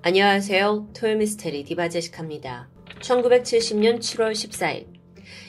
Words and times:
안녕하세요. 0.00 0.90
토요미스테리 0.94 1.64
디바제시카입니다. 1.64 2.68
1970년 3.00 3.98
7월 3.98 4.30
14일 4.30 4.86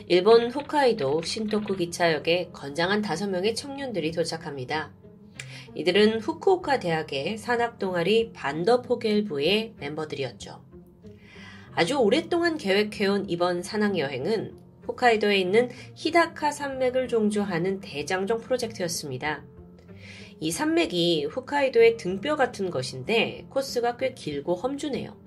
일본 0.07 0.49
홋카이도 0.49 1.21
신토쿠 1.21 1.75
기차역에 1.75 2.49
건장한 2.51 3.03
5명의 3.03 3.55
청년들이 3.55 4.11
도착합니다. 4.11 4.91
이들은 5.75 6.21
후쿠오카 6.21 6.79
대학의 6.79 7.37
산악동아리 7.37 8.33
반더포겔부의 8.33 9.75
멤버들이었죠. 9.77 10.65
아주 11.73 11.97
오랫동안 11.97 12.57
계획해온 12.57 13.29
이번 13.29 13.61
산악여행은 13.61 14.55
홋카이도에 14.87 15.37
있는 15.37 15.69
히다카 15.93 16.51
산맥을 16.51 17.07
종주하는 17.07 17.81
대장정 17.81 18.41
프로젝트였습니다. 18.41 19.43
이 20.39 20.51
산맥이 20.51 21.25
홋카이도의 21.25 21.97
등뼈 21.97 22.35
같은 22.35 22.69
것인데 22.69 23.45
코스가 23.49 23.97
꽤 23.97 24.13
길고 24.13 24.55
험준해요. 24.55 25.17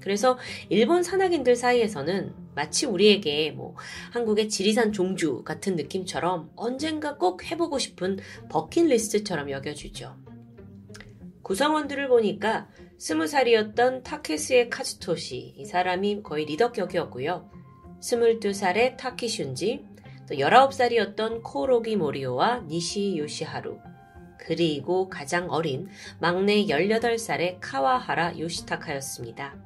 그래서 0.00 0.38
일본 0.68 1.02
산악인들 1.02 1.56
사이에서는 1.56 2.32
마치 2.54 2.86
우리에게 2.86 3.50
뭐 3.50 3.74
한국의 4.12 4.48
지리산 4.48 4.92
종주 4.92 5.42
같은 5.44 5.76
느낌처럼 5.76 6.50
언젠가 6.56 7.16
꼭 7.16 7.44
해보고 7.50 7.78
싶은 7.78 8.18
버킷리스트처럼 8.48 9.50
여겨지죠. 9.50 10.16
구성원들을 11.42 12.08
보니까 12.08 12.68
스무 12.98 13.26
살이었던 13.26 14.02
타케스의 14.02 14.70
카즈토시 14.70 15.54
이 15.56 15.64
사람이 15.64 16.22
거의 16.22 16.44
리더격이었고요. 16.46 17.50
스물두 18.00 18.52
살의 18.52 18.96
타키슌지, 18.96 19.84
또 20.28 20.38
열아홉 20.38 20.72
살이었던 20.72 21.42
코로기 21.42 21.96
모리오와 21.96 22.64
니시 22.68 23.16
요시하루, 23.16 23.78
그리고 24.46 25.08
가장 25.08 25.50
어린 25.50 25.88
막내 26.20 26.66
18살의 26.66 27.56
카와하라 27.60 28.38
요시타카였습니다. 28.38 29.56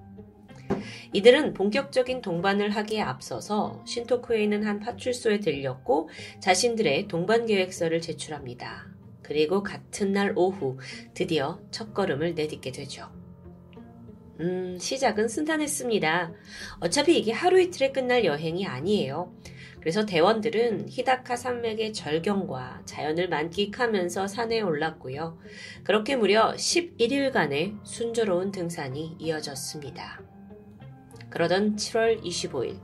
이들은 1.13 1.53
본격적인 1.53 2.23
동반을 2.23 2.71
하기에 2.71 3.03
앞서서 3.03 3.85
신토쿠에 3.87 4.43
있는 4.43 4.65
한 4.65 4.81
파출소에 4.81 5.41
들렸고 5.41 6.09
자신들의 6.41 7.09
동반 7.09 7.45
계획서를 7.45 8.01
제출합니다. 8.01 8.87
그리고 9.21 9.63
같은 9.63 10.13
날 10.13 10.33
오후 10.35 10.79
드디어 11.13 11.61
첫 11.71 11.93
걸음을 11.93 12.35
내딛게 12.35 12.73
되죠. 12.73 13.11
음, 14.41 14.79
시작은 14.81 15.29
순탄했습니다. 15.29 16.33
어차피 16.81 17.19
이게 17.19 17.33
하루 17.33 17.61
이틀에 17.61 17.93
끝날 17.93 18.25
여행이 18.25 18.67
아니에요. 18.67 19.35
그래서 19.81 20.05
대원들은 20.05 20.89
히다카 20.91 21.37
산맥의 21.37 21.95
절경과 21.95 22.83
자연을 22.85 23.29
만끽하면서 23.29 24.27
산에 24.27 24.61
올랐고요. 24.61 25.39
그렇게 25.85 26.17
무려 26.17 26.53
11일간의 26.53 27.79
순조로운 27.83 28.53
등산이 28.53 29.17
이어졌습니다. 29.19 30.21
그러던 31.31 31.77
7월 31.77 32.23
25일, 32.23 32.79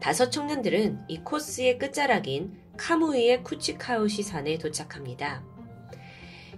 다섯 0.00 0.30
청년들은 0.30 1.04
이 1.08 1.20
코스의 1.20 1.78
끝자락인 1.78 2.58
카무이의 2.76 3.42
쿠치카우시 3.42 4.22
산에 4.22 4.58
도착합니다. 4.58 5.42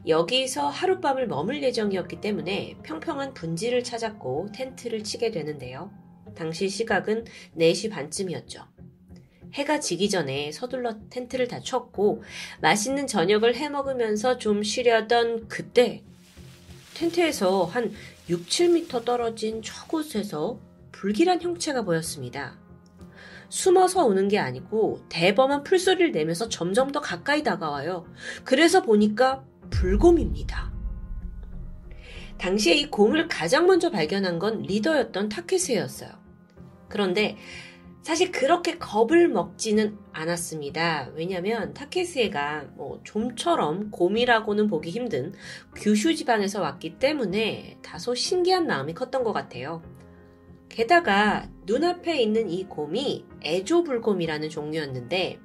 여기서 0.08 0.68
하룻밤을 0.68 1.28
머물 1.28 1.62
예정이었기 1.62 2.20
때문에 2.20 2.76
평평한 2.82 3.34
분지를 3.34 3.84
찾았고 3.84 4.48
텐트를 4.52 5.04
치게 5.04 5.30
되는데요. 5.30 5.92
당시 6.34 6.68
시각은 6.68 7.24
4시 7.56 7.90
반쯤이었죠. 7.90 8.75
해가 9.56 9.80
지기 9.80 10.10
전에 10.10 10.52
서둘러 10.52 10.96
텐트를 11.08 11.48
다 11.48 11.60
쳤고 11.60 12.22
맛있는 12.60 13.06
저녁을 13.06 13.56
해 13.56 13.70
먹으면서 13.70 14.36
좀 14.36 14.62
쉬려던 14.62 15.48
그때 15.48 16.02
텐트에서 16.94 17.64
한 17.64 17.92
6, 18.28 18.46
7미터 18.46 19.04
떨어진 19.04 19.62
저곳에서 19.62 20.58
불길한 20.92 21.40
형체가 21.40 21.82
보였습니다. 21.82 22.58
숨어서 23.48 24.04
오는 24.04 24.28
게 24.28 24.38
아니고 24.38 25.00
대범한 25.08 25.62
풀소리를 25.62 26.12
내면서 26.12 26.48
점점 26.48 26.92
더 26.92 27.00
가까이 27.00 27.42
다가와요. 27.42 28.06
그래서 28.44 28.82
보니까 28.82 29.44
불곰입니다. 29.70 30.72
당시에 32.38 32.74
이 32.74 32.86
곰을 32.90 33.28
가장 33.28 33.66
먼저 33.66 33.90
발견한 33.90 34.38
건 34.38 34.62
리더였던 34.62 35.30
타케스였어요. 35.30 36.10
그런데 36.88 37.36
사실 38.06 38.30
그렇게 38.30 38.78
겁을 38.78 39.26
먹지는 39.26 39.98
않았습니다. 40.12 41.10
왜냐면 41.16 41.74
타케스에가 41.74 42.66
뭐 42.76 43.00
좀처럼 43.02 43.90
곰이라고는 43.90 44.68
보기 44.68 44.90
힘든 44.90 45.34
규슈 45.74 46.14
지방에서 46.14 46.62
왔기 46.62 47.00
때문에 47.00 47.78
다소 47.82 48.14
신기한 48.14 48.68
마음이 48.68 48.94
컸던 48.94 49.24
것 49.24 49.32
같아요. 49.32 49.82
게다가 50.68 51.48
눈앞에 51.64 52.22
있는 52.22 52.48
이 52.48 52.68
곰이 52.68 53.24
애조불곰이라는 53.42 54.50
종류였는데 54.50 55.40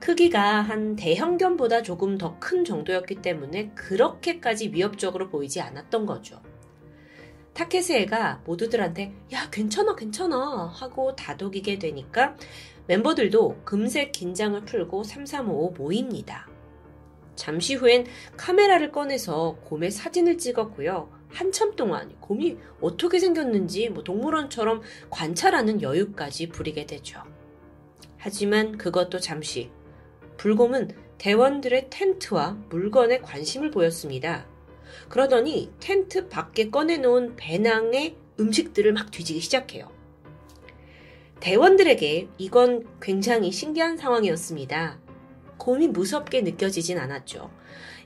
크기가 0.00 0.62
한 0.62 0.96
대형견보다 0.96 1.82
조금 1.82 2.16
더 2.16 2.38
큰 2.40 2.64
정도였기 2.64 3.16
때문에 3.16 3.72
그렇게까지 3.74 4.70
위협적으로 4.72 5.28
보이지 5.28 5.60
않았던 5.60 6.06
거죠. 6.06 6.40
타케스에가 7.54 8.42
모두들한테 8.44 9.12
야 9.32 9.48
괜찮아 9.50 9.94
괜찮아 9.94 10.66
하고 10.74 11.14
다독이게 11.14 11.78
되니까 11.78 12.36
멤버들도 12.86 13.62
금세 13.64 14.10
긴장을 14.10 14.60
풀고 14.64 15.04
3355 15.04 15.70
모입니다. 15.70 16.48
잠시 17.36 17.74
후엔 17.74 18.06
카메라를 18.36 18.92
꺼내서 18.92 19.56
곰의 19.64 19.90
사진을 19.90 20.38
찍었고요. 20.38 21.10
한참 21.28 21.74
동안 21.74 22.14
곰이 22.20 22.58
어떻게 22.80 23.18
생겼는지 23.18 23.88
뭐 23.88 24.02
동물원처럼 24.02 24.82
관찰하는 25.10 25.80
여유까지 25.80 26.50
부리게 26.50 26.86
되죠. 26.86 27.22
하지만 28.18 28.76
그것도 28.76 29.18
잠시 29.18 29.70
불곰은 30.36 30.90
대원들의 31.18 31.88
텐트와 31.88 32.58
물건에 32.68 33.20
관심을 33.20 33.70
보였습니다. 33.70 34.46
그러더니 35.12 35.70
텐트 35.78 36.30
밖에 36.30 36.70
꺼내놓은 36.70 37.36
배낭에 37.36 38.16
음식들을 38.40 38.94
막 38.94 39.10
뒤지기 39.10 39.40
시작해요. 39.40 39.92
대원들에게 41.38 42.28
이건 42.38 42.86
굉장히 42.98 43.52
신기한 43.52 43.98
상황이었습니다. 43.98 44.98
곰이 45.58 45.88
무섭게 45.88 46.40
느껴지진 46.40 46.96
않았죠. 46.96 47.50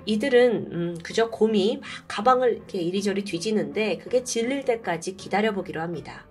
이들은 0.05 0.73
음, 0.73 0.99
그저 1.05 1.31
곰이 1.31 1.77
막 1.77 1.89
가방을 2.09 2.55
이렇게 2.55 2.81
이리저리 2.81 3.23
뒤지는데 3.23 3.99
그게 3.99 4.25
질릴 4.25 4.65
때까지 4.65 5.17
기다려보기로 5.17 5.81
합니다. 5.81 6.27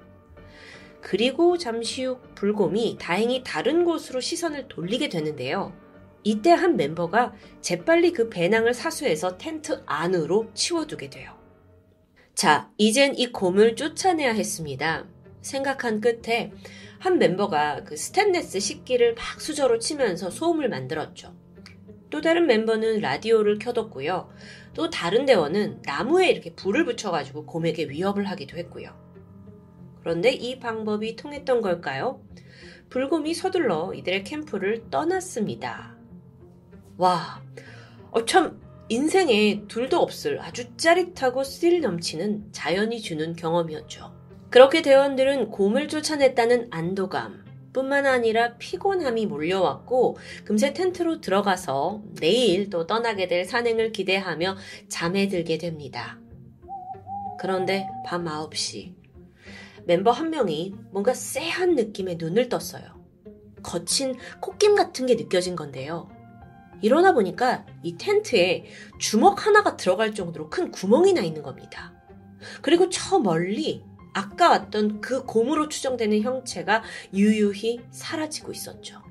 그리고 1.00 1.58
잠시 1.58 2.04
후 2.04 2.20
불곰이 2.36 2.98
다행히 3.00 3.44
다른 3.46 3.86
곳으로 3.86 4.20
시선을 4.20 4.68
돌리게 4.68 5.08
되는데요. 5.08 5.72
이때 6.26 6.50
한 6.50 6.76
멤버가 6.76 7.34
재빨리 7.62 8.12
그 8.12 8.30
배낭을 8.30 8.74
사수해서 8.74 9.38
텐트 9.38 9.84
안으로 9.86 10.50
치워두게 10.56 11.12
돼요. 11.12 11.32
자, 12.34 12.72
이젠 12.78 13.16
이 13.16 13.32
곰을 13.32 13.76
쫓아내야 13.76 14.34
했습니다. 14.34 15.06
생각한 15.42 16.02
끝에 16.02 16.52
한 16.98 17.20
멤버가 17.20 17.84
그 17.84 17.96
스탠레스 17.96 18.60
식기를 18.60 19.14
막 19.14 19.40
수저로 19.40 19.78
치면서 19.78 20.32
소음을 20.32 20.68
만들었죠. 20.68 21.36
또 22.10 22.22
다른 22.22 22.48
멤버는 22.48 23.02
라디오를 23.02 23.60
켜뒀고요. 23.60 24.28
또 24.74 24.90
다른 24.90 25.28
대원은 25.28 25.84
나무에 25.86 26.32
이렇게 26.32 26.56
불을 26.56 26.86
붙여가지고 26.86 27.46
곰에게 27.46 27.88
위협을 27.88 28.26
하기도 28.26 28.58
했고요. 28.58 28.90
그런데 30.00 30.32
이 30.32 30.60
방법이 30.60 31.16
통했던 31.16 31.62
걸까요? 31.62 32.24
불곰이 32.90 33.36
서둘러 33.36 33.94
이들의 33.94 34.24
캠프를 34.24 34.90
떠났습니다. 34.90 35.95
와, 36.98 37.42
어, 38.12 38.26
참, 38.26 38.62
인생에 38.88 39.64
둘도 39.68 39.98
없을 39.98 40.40
아주 40.40 40.76
짜릿하고 40.78 41.44
스릴 41.44 41.82
넘치는 41.82 42.52
자연이 42.52 43.02
주는 43.02 43.36
경험이었죠. 43.36 44.14
그렇게 44.50 44.82
대원들은 44.82 45.50
곰을 45.50 45.88
쫓아냈다는 45.88 46.68
안도감, 46.72 47.44
뿐만 47.74 48.06
아니라 48.06 48.56
피곤함이 48.58 49.26
몰려왔고, 49.26 50.18
금세 50.46 50.74
텐트로 50.74 51.20
들어가서 51.20 52.04
내일 52.22 52.70
또 52.70 52.88
떠나게 52.88 53.28
될 53.28 53.44
산행을 53.44 53.92
기대하며 53.92 54.56
잠에 54.88 55.28
들게 55.28 55.58
됩니다. 55.58 56.18
그런데 57.38 57.88
밤 58.06 58.24
9시, 58.26 58.94
멤버 59.86 60.12
한 60.12 60.30
명이 60.30 60.76
뭔가 60.92 61.14
쎄한 61.14 61.76
느낌의 61.76 62.16
눈을 62.16 62.48
떴어요. 62.48 62.84
거친 63.62 64.16
콧김 64.40 64.76
같은 64.76 65.06
게 65.06 65.16
느껴진 65.16 65.58
건데요. 65.58 66.15
일어나 66.82 67.14
보니까 67.14 67.66
이 67.84 67.98
텐트에 67.98 68.66
주먹 69.00 69.46
하나가 69.46 69.78
들어갈 69.78 70.14
정도로 70.14 70.50
큰 70.50 70.72
구멍이 70.72 71.14
나 71.14 71.22
있는 71.22 71.42
겁니다. 71.42 71.94
그리고 72.62 72.90
저 72.90 73.20
멀리 73.20 73.84
아까 74.14 74.50
왔던 74.50 75.02
그 75.02 75.26
곰으로 75.26 75.68
추정되는 75.68 76.22
형체가 76.22 76.84
유유히 77.14 77.82
사라지고 77.92 78.52
있었죠. 78.52 79.02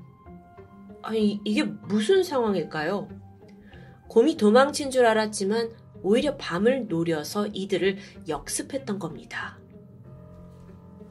아니, 1.03 1.39
이게 1.45 1.63
무슨 1.63 2.23
상황일까요? 2.23 3.07
곰이 4.07 4.37
도망친 4.37 4.89
줄 4.89 5.05
알았지만 5.05 5.71
오히려 6.01 6.37
밤을 6.37 6.87
노려서 6.87 7.47
이들을 7.47 7.97
역습했던 8.27 8.97
겁니다. 8.97 9.59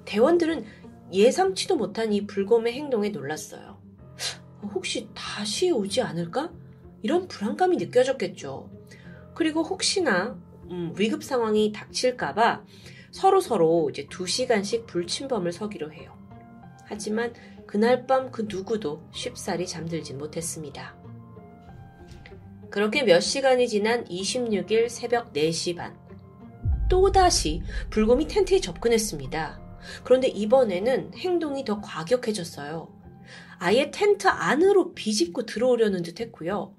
대원들은 0.05 0.65
예상치도 1.13 1.77
못한 1.77 2.13
이 2.13 2.27
불곰의 2.27 2.73
행동에 2.73 3.11
놀랐어요. 3.11 3.81
혹시 4.69 5.09
다시 5.15 5.71
오지 5.71 6.03
않을까? 6.03 6.51
이런 7.03 7.29
불안감이 7.29 7.77
느껴졌겠죠. 7.77 8.71
그리고 9.35 9.63
혹시나 9.63 10.39
음, 10.71 10.95
위급 10.97 11.23
상황이 11.23 11.73
닥칠까봐 11.73 12.65
서로 13.11 13.41
서로 13.41 13.91
이제 13.91 14.07
두 14.09 14.27
시간씩 14.27 14.87
불침범을 14.87 15.53
서기로 15.53 15.93
해요. 15.93 16.17
하지만 16.85 17.33
그날 17.67 18.07
밤 18.07 18.31
그 18.31 18.47
누구도 18.49 19.03
쉽사리 19.13 19.67
잠들지 19.67 20.15
못했습니다. 20.15 20.97
그렇게 22.71 23.03
몇 23.03 23.21
시간이 23.21 23.69
지난 23.69 24.05
26일 24.05 24.89
새벽 24.89 25.33
4시 25.33 25.77
반. 25.77 25.97
또다시 26.89 27.63
불곰이 27.91 28.27
텐트에 28.27 28.61
접근했습니다. 28.61 29.61
그런데 30.03 30.29
이번에는 30.29 31.15
행동이 31.15 31.65
더 31.65 31.81
과격해졌어요. 31.81 32.94
아예 33.65 33.91
텐트 33.91 34.29
안으로 34.29 34.93
비집고 34.93 35.47
들어오려는 35.47 36.03
듯 36.03 36.21
했고요. 36.21 36.77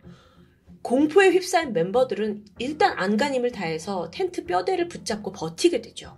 공포에 0.84 1.32
휩싸인 1.32 1.74
멤버들은 1.74 2.46
일단 2.60 2.96
안간힘을 3.00 3.52
다해서 3.52 4.12
텐트 4.12 4.46
뼈대를 4.46 4.88
붙잡고 4.88 5.32
버티게 5.32 5.82
되죠. 5.82 6.16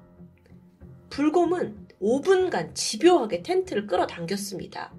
불곰은 1.09 1.87
5분간 2.01 2.75
집요하게 2.75 3.43
텐트를 3.43 3.87
끌어당겼습니다. 3.87 4.93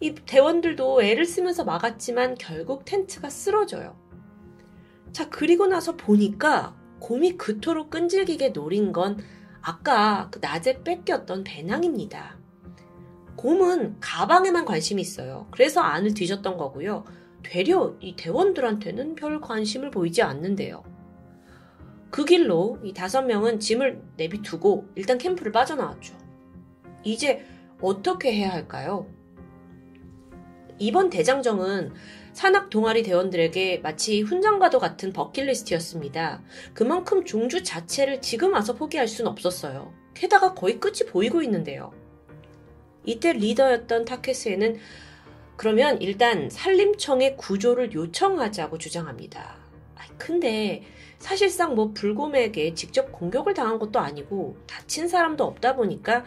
이 0.00 0.16
대원들도 0.16 1.00
애를 1.00 1.26
쓰면서 1.26 1.62
막았지만 1.62 2.34
결국 2.34 2.84
텐트가 2.84 3.30
쓰러져요. 3.30 3.96
자, 5.12 5.28
그리고 5.30 5.68
나서 5.68 5.96
보니까 5.96 6.74
곰이 6.98 7.36
그토록 7.36 7.90
끈질기게 7.90 8.52
노린 8.52 8.92
건 8.92 9.20
아까 9.60 10.28
그 10.32 10.40
낮에 10.42 10.82
뺏겼던 10.82 11.44
배낭입니다. 11.44 12.41
곰은 13.36 13.96
가방에만 14.00 14.64
관심이 14.64 15.00
있어요. 15.00 15.46
그래서 15.50 15.80
안을 15.80 16.14
뒤졌던 16.14 16.56
거고요. 16.56 17.04
되려 17.42 17.96
이 18.00 18.14
대원들한테는 18.16 19.14
별 19.14 19.40
관심을 19.40 19.90
보이지 19.90 20.22
않는데요. 20.22 20.84
그 22.10 22.24
길로 22.24 22.78
이 22.82 22.92
다섯 22.92 23.22
명은 23.22 23.58
짐을 23.58 24.02
내비두고 24.16 24.88
일단 24.94 25.18
캠프를 25.18 25.50
빠져나왔죠. 25.50 26.14
이제 27.04 27.44
어떻게 27.80 28.32
해야 28.32 28.52
할까요? 28.52 29.06
이번 30.78 31.10
대장정은 31.10 31.92
산악 32.32 32.70
동아리 32.70 33.02
대원들에게 33.02 33.78
마치 33.78 34.22
훈장과도 34.22 34.78
같은 34.78 35.12
버킷리스트였습니다. 35.12 36.42
그만큼 36.74 37.24
종주 37.24 37.62
자체를 37.62 38.20
지금 38.20 38.52
와서 38.52 38.74
포기할 38.74 39.06
수는 39.06 39.30
없었어요. 39.30 39.92
게다가 40.14 40.54
거의 40.54 40.80
끝이 40.80 41.08
보이고 41.08 41.42
있는데요. 41.42 41.92
이때 43.04 43.32
리더였던 43.32 44.04
타케스에는 44.04 44.78
그러면 45.56 46.00
일단 46.00 46.50
산림청에 46.50 47.36
구조를 47.36 47.92
요청하자고 47.92 48.78
주장합니다. 48.78 49.62
근데 50.18 50.82
사실상 51.18 51.74
뭐 51.74 51.92
불곰에게 51.92 52.74
직접 52.74 53.10
공격을 53.12 53.54
당한 53.54 53.78
것도 53.78 53.98
아니고 53.98 54.56
다친 54.66 55.08
사람도 55.08 55.44
없다 55.44 55.74
보니까 55.76 56.24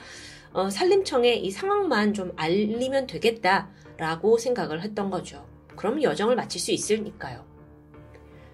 어, 0.53 0.69
산림청에 0.69 1.33
이 1.33 1.51
상황만 1.51 2.13
좀 2.13 2.33
알리면 2.35 3.07
되겠다라고 3.07 4.37
생각을 4.37 4.81
했던 4.81 5.09
거죠. 5.09 5.45
그럼 5.75 6.01
여정을 6.01 6.35
마칠 6.35 6.61
수 6.61 6.71
있으니까요. 6.71 7.45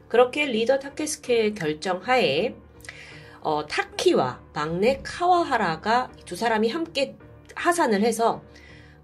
그렇게 0.08 0.46
리더 0.46 0.80
타케스케의 0.80 1.54
결정 1.54 2.02
하에 2.04 2.56
어, 3.42 3.66
타키와 3.66 4.42
막내 4.54 5.00
카와하라가 5.04 6.12
두 6.26 6.36
사람이 6.36 6.70
함께 6.70 7.18
하산을 7.56 8.02
해서 8.02 8.42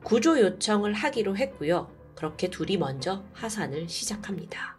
구조 0.03 0.39
요청을 0.39 0.93
하기로 0.93 1.37
했고요. 1.37 1.89
그렇게 2.15 2.49
둘이 2.49 2.77
먼저 2.77 3.23
하산을 3.33 3.89
시작합니다. 3.89 4.77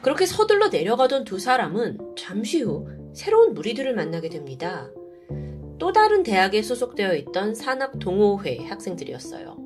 그렇게 0.00 0.26
서둘러 0.26 0.68
내려가던 0.68 1.24
두 1.24 1.38
사람은 1.38 2.14
잠시 2.16 2.62
후 2.62 2.88
새로운 3.14 3.54
무리들을 3.54 3.94
만나게 3.94 4.28
됩니다. 4.28 4.90
또 5.78 5.92
다른 5.92 6.22
대학에 6.22 6.62
소속되어 6.62 7.14
있던 7.16 7.54
산악 7.54 7.98
동호회 7.98 8.66
학생들이었어요. 8.66 9.56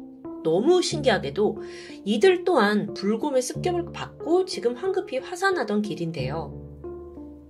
너무 0.43 0.81
신기하게도 0.81 1.59
이들 2.05 2.45
또한 2.45 2.95
불곰의 2.95 3.43
습격을 3.43 3.93
받고 3.93 4.45
지금 4.45 4.77
황급히 4.77 5.19
화산하던 5.19 5.83
길인데요. 5.83 6.63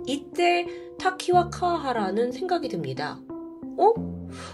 이때 0.07 0.67
타키와 0.99 1.51
카하라는 1.51 2.33
생각이 2.33 2.69
듭니다. 2.69 3.21
어? 3.79 3.95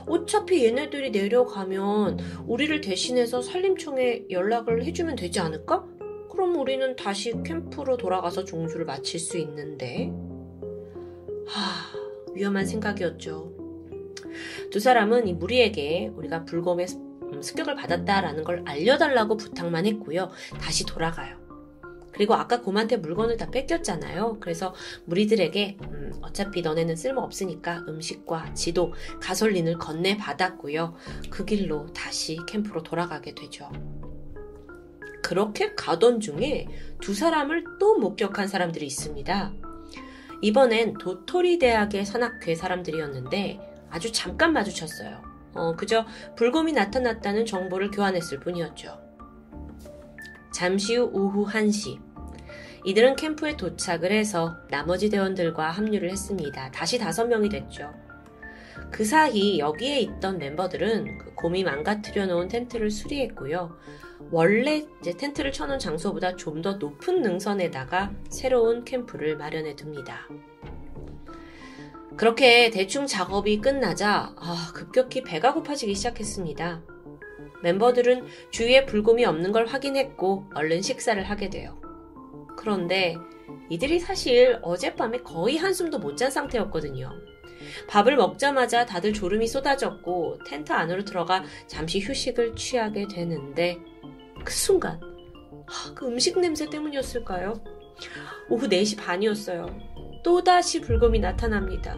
어차피 0.07 0.65
얘네들이 0.67 1.11
내려가면 1.11 2.19
우리를 2.47 2.81
대신해서 2.81 3.43
산림청에 3.43 4.27
연락을 4.31 4.85
해주면 4.85 5.17
되지 5.17 5.41
않을까? 5.41 5.85
그럼 6.31 6.57
우리는 6.57 6.97
다시 6.97 7.35
캠프로 7.45 7.97
돌아가서 7.97 8.45
종주를 8.45 8.85
마칠 8.85 9.21
수 9.21 9.39
있는데. 9.39 10.13
하, 11.47 12.35
위험한 12.35 12.67
생각이었죠. 12.67 13.53
두 14.71 14.81
사람은 14.81 15.29
이 15.29 15.35
무리에게 15.35 16.11
우리가 16.15 16.45
불곰의 16.45 16.87
습격을 17.41 17.75
받았다라는 17.75 18.45
걸 18.45 18.63
알려달라고 18.67 19.37
부탁만 19.37 19.87
했고요. 19.87 20.31
다시 20.61 20.87
돌아가요. 20.87 21.42
그리고 22.12 22.35
아까 22.35 22.61
곰한테 22.61 22.99
물건을 22.99 23.37
다 23.37 23.50
뺏겼잖아요. 23.50 24.38
그래서 24.41 24.75
무리들에게 25.06 25.79
음, 25.82 26.12
어차피 26.23 26.62
너네는 26.62 26.97
쓸모 26.97 27.23
없으니까 27.23 27.85
음식과 27.88 28.55
지도, 28.55 28.93
가솔린을 29.20 29.79
건네 29.79 30.17
받았고요. 30.17 30.94
그 31.31 31.44
길로 31.44 31.87
다시 31.93 32.38
캠프로 32.47 32.82
돌아가게 32.82 33.35
되죠. 33.35 33.70
그렇게 35.23 35.75
가던 35.75 36.20
중에 36.20 36.67
두 37.00 37.14
사람을 37.14 37.64
또 37.79 37.97
목격한 37.99 38.49
사람들이 38.49 38.85
있습니다. 38.87 39.53
이번엔 40.43 40.94
도토리 40.94 41.59
대학의 41.59 42.05
산악회 42.05 42.55
사람들이었는데 42.55 43.87
아주 43.91 44.11
잠깐 44.12 44.53
마주쳤어요. 44.53 45.23
어, 45.55 45.76
그저 45.76 46.05
불곰이 46.37 46.73
나타났다는 46.73 47.47
정보를 47.47 47.91
교환했을 47.91 48.41
뿐이었죠. 48.41 49.01
잠시 50.52 50.96
후 50.96 51.10
오후 51.12 51.46
1시. 51.46 51.99
이들은 52.84 53.16
캠프에 53.16 53.56
도착을 53.56 54.10
해서 54.10 54.56
나머지 54.69 55.08
대원들과 55.08 55.70
합류를 55.70 56.10
했습니다. 56.10 56.70
다시 56.70 56.99
다섯 56.99 57.26
명이 57.26 57.49
됐죠. 57.49 57.93
그 58.90 59.04
사이 59.04 59.59
여기에 59.59 60.00
있던 60.00 60.38
멤버들은 60.38 61.18
그 61.18 61.35
곰이 61.35 61.64
망가뜨려 61.64 62.26
놓은 62.26 62.49
텐트를 62.49 62.90
수리했고요. 62.90 63.76
원래 64.30 64.85
텐트를 65.18 65.52
쳐놓은 65.52 65.78
장소보다 65.78 66.37
좀 66.37 66.62
더 66.62 66.75
높은 66.75 67.23
능선에다가 67.23 68.12
새로운 68.28 68.85
캠프를 68.85 69.37
마련해 69.37 69.76
둡니다. 69.80 70.28
그렇게 72.16 72.71
대충 72.71 73.06
작업이 73.06 73.61
끝나자 73.61 74.35
아, 74.37 74.71
급격히 74.75 75.23
배가 75.23 75.54
고파지기 75.54 75.94
시작했습니다. 75.94 76.82
멤버들은 77.62 78.26
주위에 78.50 78.87
불곰이 78.87 79.25
없는 79.25 79.52
걸 79.52 79.66
확인했고 79.66 80.47
얼른 80.54 80.83
식사를 80.83 81.23
하게 81.23 81.50
돼요. 81.50 81.81
그런데 82.57 83.16
이들이 83.71 83.99
사실 84.00 84.59
어젯밤에 84.62 85.19
거의 85.19 85.57
한숨도 85.57 85.99
못 85.99 86.16
잔 86.16 86.31
상태였거든요. 86.31 87.11
밥을 87.88 88.16
먹자마자 88.16 88.85
다들 88.85 89.12
졸음이 89.12 89.47
쏟아졌고 89.47 90.38
텐트 90.47 90.73
안으로 90.73 91.04
들어가 91.04 91.45
잠시 91.66 92.00
휴식을 92.00 92.57
취하게 92.57 93.07
되는데 93.09 93.78
그 94.45 94.52
순간 94.52 95.00
그 95.95 96.07
음식 96.07 96.38
냄새 96.40 96.69
때문이었을까요? 96.69 97.54
오후 98.50 98.69
4시 98.69 98.99
반이었어요. 98.99 99.66
또다시 100.25 100.81
불곰이 100.81 101.21
나타납니다. 101.21 101.97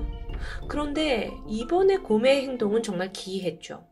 그런데 0.69 1.33
이번에 1.49 1.97
곰의 1.97 2.43
행동은 2.43 2.83
정말 2.83 3.13
기이했죠. 3.13 3.87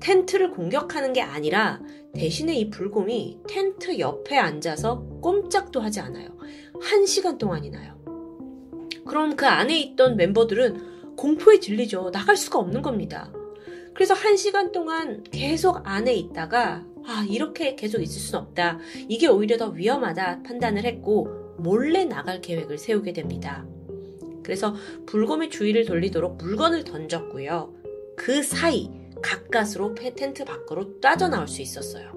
텐트를 0.00 0.50
공격하는 0.50 1.12
게 1.12 1.20
아니라 1.20 1.80
대신에 2.14 2.54
이 2.54 2.70
불곰이 2.70 3.40
텐트 3.48 3.98
옆에 3.98 4.36
앉아서 4.36 5.00
꼼짝도 5.20 5.80
하지 5.80 6.00
않아요. 6.00 6.28
한 6.80 7.06
시간 7.06 7.38
동안이나요. 7.38 7.98
그럼 9.06 9.36
그 9.36 9.46
안에 9.46 9.78
있던 9.80 10.16
멤버들은 10.16 11.16
공포에 11.16 11.60
질리죠. 11.60 12.10
나갈 12.10 12.36
수가 12.36 12.58
없는 12.58 12.82
겁니다. 12.82 13.32
그래서 13.94 14.14
한 14.14 14.36
시간 14.36 14.72
동안 14.72 15.22
계속 15.24 15.82
안에 15.84 16.14
있다가 16.14 16.86
아, 17.06 17.26
이렇게 17.28 17.74
계속 17.74 18.00
있을 18.00 18.20
순 18.20 18.38
없다. 18.38 18.78
이게 19.08 19.26
오히려 19.26 19.56
더 19.56 19.68
위험하다 19.68 20.42
판단을 20.42 20.84
했고 20.84 21.28
몰래 21.58 22.04
나갈 22.04 22.40
계획을 22.40 22.78
세우게 22.78 23.12
됩니다. 23.12 23.66
그래서 24.42 24.74
불곰의 25.06 25.50
주의를 25.50 25.84
돌리도록 25.84 26.38
물건을 26.38 26.84
던졌고요. 26.84 27.74
그 28.16 28.42
사이 28.42 28.90
가까스로 29.22 29.94
텐트 29.94 30.44
밖으로 30.44 31.00
빠져나올 31.00 31.48
수 31.48 31.62
있었어요. 31.62 32.12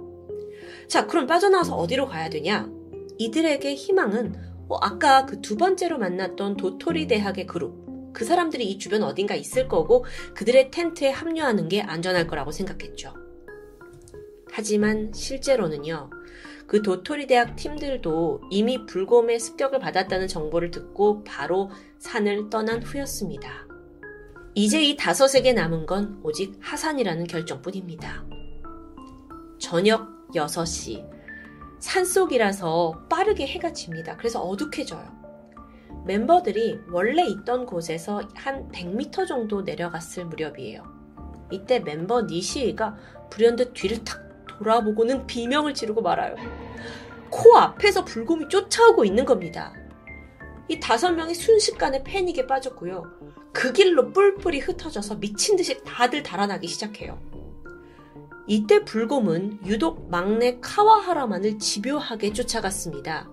자, 0.88 1.08
그럼 1.08 1.28
빠져나와서 1.28 1.76
어디로 1.76 2.08
가야 2.08 2.30
되냐? 2.30 2.70
이들에게 3.18 3.74
희망은 3.76 4.36
어, 4.70 4.78
아까 4.82 5.26
그 5.26 5.42
두 5.42 5.58
번째로 5.58 5.98
만났던 5.98 6.58
도토리 6.58 7.08
대학의 7.08 7.48
그룹. 7.48 8.14
그 8.14 8.26
사람들이 8.26 8.70
이 8.70 8.78
주변 8.78 9.04
어딘가 9.04 9.36
있을 9.36 9.68
거고 9.68 10.06
그들의 10.36 10.72
텐트에 10.72 11.10
합류하는 11.10 11.68
게 11.68 11.82
안전할 11.82 12.28
거라고 12.28 12.52
생각했죠. 12.52 13.14
하지만 14.52 15.12
실제로는요. 15.14 16.10
그 16.68 16.82
도토리 16.82 17.28
대학 17.28 17.56
팀들도 17.56 18.42
이미 18.52 18.86
불곰의 18.86 19.40
습격을 19.40 19.80
받았다는 19.80 20.28
정보를 20.28 20.72
듣고 20.72 21.24
바로 21.24 21.70
산을 22.00 22.50
떠난 22.50 22.82
후였습니다. 22.82 23.68
이제 24.56 24.84
이 24.84 24.96
다섯에게 24.96 25.54
남은 25.54 25.88
건 25.88 26.20
오직 26.22 26.56
하산이라는 26.62 27.26
결정뿐입니다. 27.26 28.24
저녁 29.58 30.08
6시. 30.36 31.10
산속이라서 31.80 33.08
빠르게 33.10 33.48
해가 33.48 33.74
집니다. 33.74 34.16
그래서 34.16 34.42
어둑해져요. 34.42 35.04
멤버들이 36.06 36.80
원래 36.92 37.26
있던 37.26 37.66
곳에서 37.66 38.22
한 38.36 38.70
100m 38.70 39.28
정도 39.28 39.64
내려갔을 39.64 40.26
무렵이에요. 40.26 40.84
이때 41.52 41.80
멤버 41.80 42.22
니시이가 42.22 42.96
불현듯 43.32 43.74
뒤를 43.74 44.04
탁 44.04 44.22
돌아보고는 44.48 45.26
비명을 45.26 45.74
지르고 45.74 46.04
말아요. 46.04 46.36
코 47.32 47.58
앞에서 47.58 48.06
불곰이 48.06 48.50
쫓아오고 48.50 49.04
있는 49.04 49.26
겁니다. 49.26 49.74
이 50.68 50.80
다섯 50.80 51.12
명이 51.12 51.34
순식간에 51.34 52.04
패닉에 52.04 52.46
빠졌고요. 52.46 53.33
그 53.54 53.72
길로 53.72 54.12
뿔뿔이 54.12 54.60
흩어져서 54.60 55.20
미친 55.20 55.56
듯이 55.56 55.80
다들 55.84 56.24
달아나기 56.24 56.68
시작해요. 56.68 57.22
이때 58.48 58.84
불곰은 58.84 59.60
유독 59.66 60.10
막내 60.10 60.60
카와하라만을 60.60 61.60
집요하게 61.60 62.34
쫓아갔습니다. 62.34 63.30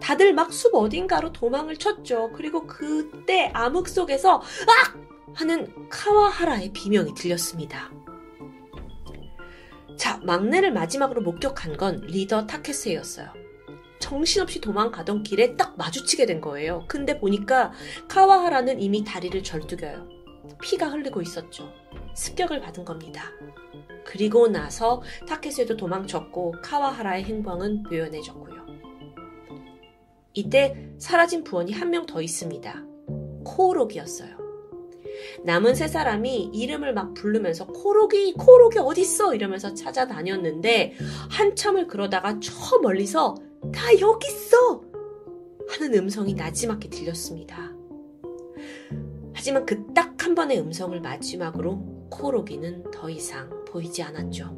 다들 0.00 0.32
막 0.34 0.52
숲 0.52 0.74
어딘가로 0.74 1.32
도망을 1.32 1.76
쳤죠. 1.76 2.32
그리고 2.34 2.66
그때 2.66 3.50
암흑 3.54 3.88
속에서 3.88 4.36
악! 4.36 5.04
하는 5.34 5.88
카와하라의 5.88 6.72
비명이 6.72 7.14
들렸습니다. 7.14 7.90
자, 9.98 10.20
막내를 10.24 10.72
마지막으로 10.72 11.22
목격한 11.22 11.76
건 11.76 12.00
리더 12.06 12.46
타케스였어요. 12.46 13.43
정신없이 14.04 14.60
도망가던 14.60 15.22
길에 15.22 15.56
딱 15.56 15.78
마주치게 15.78 16.26
된 16.26 16.42
거예요. 16.42 16.84
근데 16.88 17.18
보니까 17.18 17.72
카와하라는 18.06 18.78
이미 18.78 19.02
다리를 19.02 19.42
절뚝여요. 19.42 20.06
피가 20.60 20.88
흘리고 20.88 21.22
있었죠. 21.22 21.72
습격을 22.14 22.60
받은 22.60 22.84
겁니다. 22.84 23.30
그리고 24.04 24.46
나서 24.46 25.02
타케스도 25.26 25.78
도망쳤고 25.78 26.56
카와하라의 26.62 27.24
행방은 27.24 27.84
묘연해졌고요. 27.84 28.66
이때 30.34 30.90
사라진 30.98 31.42
부원이 31.42 31.72
한 31.72 31.88
명 31.88 32.04
더 32.04 32.20
있습니다. 32.20 32.84
코오록이었어요. 33.46 34.36
남은 35.44 35.74
세 35.74 35.88
사람이 35.88 36.50
이름을 36.52 36.92
막 36.92 37.14
부르면서 37.14 37.66
코록이 37.68 38.34
코록이 38.34 38.78
어딨어 38.80 39.34
이러면서 39.34 39.72
찾아다녔는데 39.72 40.94
한참을 41.30 41.86
그러다가 41.86 42.38
저 42.40 42.78
멀리서 42.82 43.34
다 43.72 43.98
여기 44.00 44.28
있어 44.28 44.82
하는 45.68 45.94
음성이 45.98 46.34
나지막히 46.34 46.88
들렸습니다. 46.88 47.72
하지만 49.32 49.66
그 49.66 49.92
딱 49.94 50.14
한 50.24 50.34
번의 50.34 50.58
음성을 50.58 50.98
마지막으로 51.02 52.08
코록이는 52.10 52.90
더 52.90 53.10
이상 53.10 53.64
보이지 53.66 54.02
않았죠. 54.02 54.56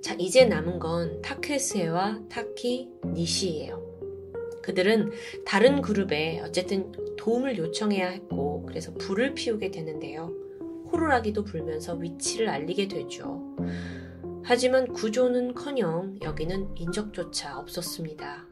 자, 0.00 0.14
이제 0.18 0.44
남은 0.44 0.78
건 0.78 1.20
타케스에와 1.20 2.20
타키 2.28 2.88
니시예요. 3.04 3.82
그들은 4.62 5.10
다른 5.44 5.82
그룹에 5.82 6.40
어쨌든 6.44 6.92
도움을 7.16 7.58
요청해야 7.58 8.06
했고 8.08 8.64
그래서 8.66 8.94
불을 8.94 9.34
피우게 9.34 9.72
되는데요. 9.72 10.32
호루라기도 10.92 11.42
불면서 11.42 11.94
위치를 11.94 12.48
알리게 12.48 12.86
되죠. 12.86 13.56
하지만 14.44 14.92
구조는커녕 14.92 16.18
여기는 16.22 16.76
인적조차 16.76 17.58
없었습니다. 17.58 18.46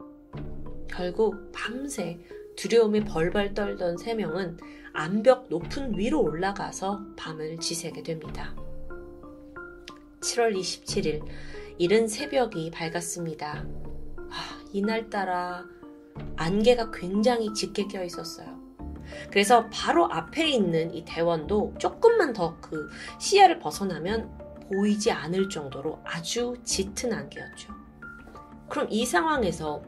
결국 0.88 1.50
밤새 1.52 2.20
두려움에 2.56 3.04
벌벌 3.04 3.54
떨던 3.54 3.96
세 3.96 4.14
명은 4.14 4.58
암벽 4.92 5.48
높은 5.48 5.96
위로 5.96 6.22
올라가서 6.22 7.00
밤을 7.16 7.58
지새게 7.58 8.02
됩니다. 8.02 8.54
7월 10.20 10.56
27일 10.56 11.24
이른 11.78 12.06
새벽이 12.06 12.70
밝았습니다. 12.70 13.64
아, 14.30 14.64
이날따라 14.72 15.64
안개가 16.36 16.90
굉장히 16.92 17.52
짙게 17.54 17.88
껴 17.88 18.04
있었어요. 18.04 18.60
그래서 19.30 19.68
바로 19.72 20.06
앞에 20.12 20.48
있는 20.48 20.94
이 20.94 21.04
대원도 21.04 21.74
조금만 21.78 22.32
더 22.32 22.60
그 22.60 22.88
시야를 23.18 23.58
벗어나면 23.58 24.39
보이지 24.70 25.10
않을 25.10 25.48
정도로 25.48 26.00
아주 26.04 26.54
짙은 26.64 27.12
안개였죠. 27.12 27.74
그럼 28.68 28.86
이 28.88 29.04
상황에서 29.04 29.82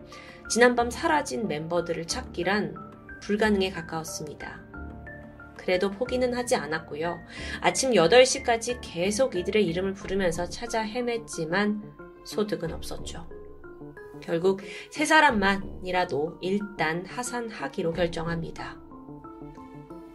지난밤 0.51 0.91
사라진 0.91 1.47
멤버들을 1.47 2.07
찾기란 2.07 2.75
불가능에 3.23 3.71
가까웠습니다. 3.71 4.61
그래도 5.57 5.91
포기는 5.93 6.35
하지 6.35 6.57
않았고요. 6.57 7.21
아침 7.61 7.93
8시까지 7.93 8.81
계속 8.83 9.37
이들의 9.37 9.65
이름을 9.65 9.95
부르면서 9.95 10.49
찾아 10.49 10.85
헤맸지만 10.85 11.81
소득은 12.25 12.73
없었죠. 12.73 13.29
결국 14.21 14.61
세 14.91 15.05
사람만이라도 15.05 16.39
일단 16.41 17.07
하산하기로 17.07 17.93
결정합니다. 17.93 18.81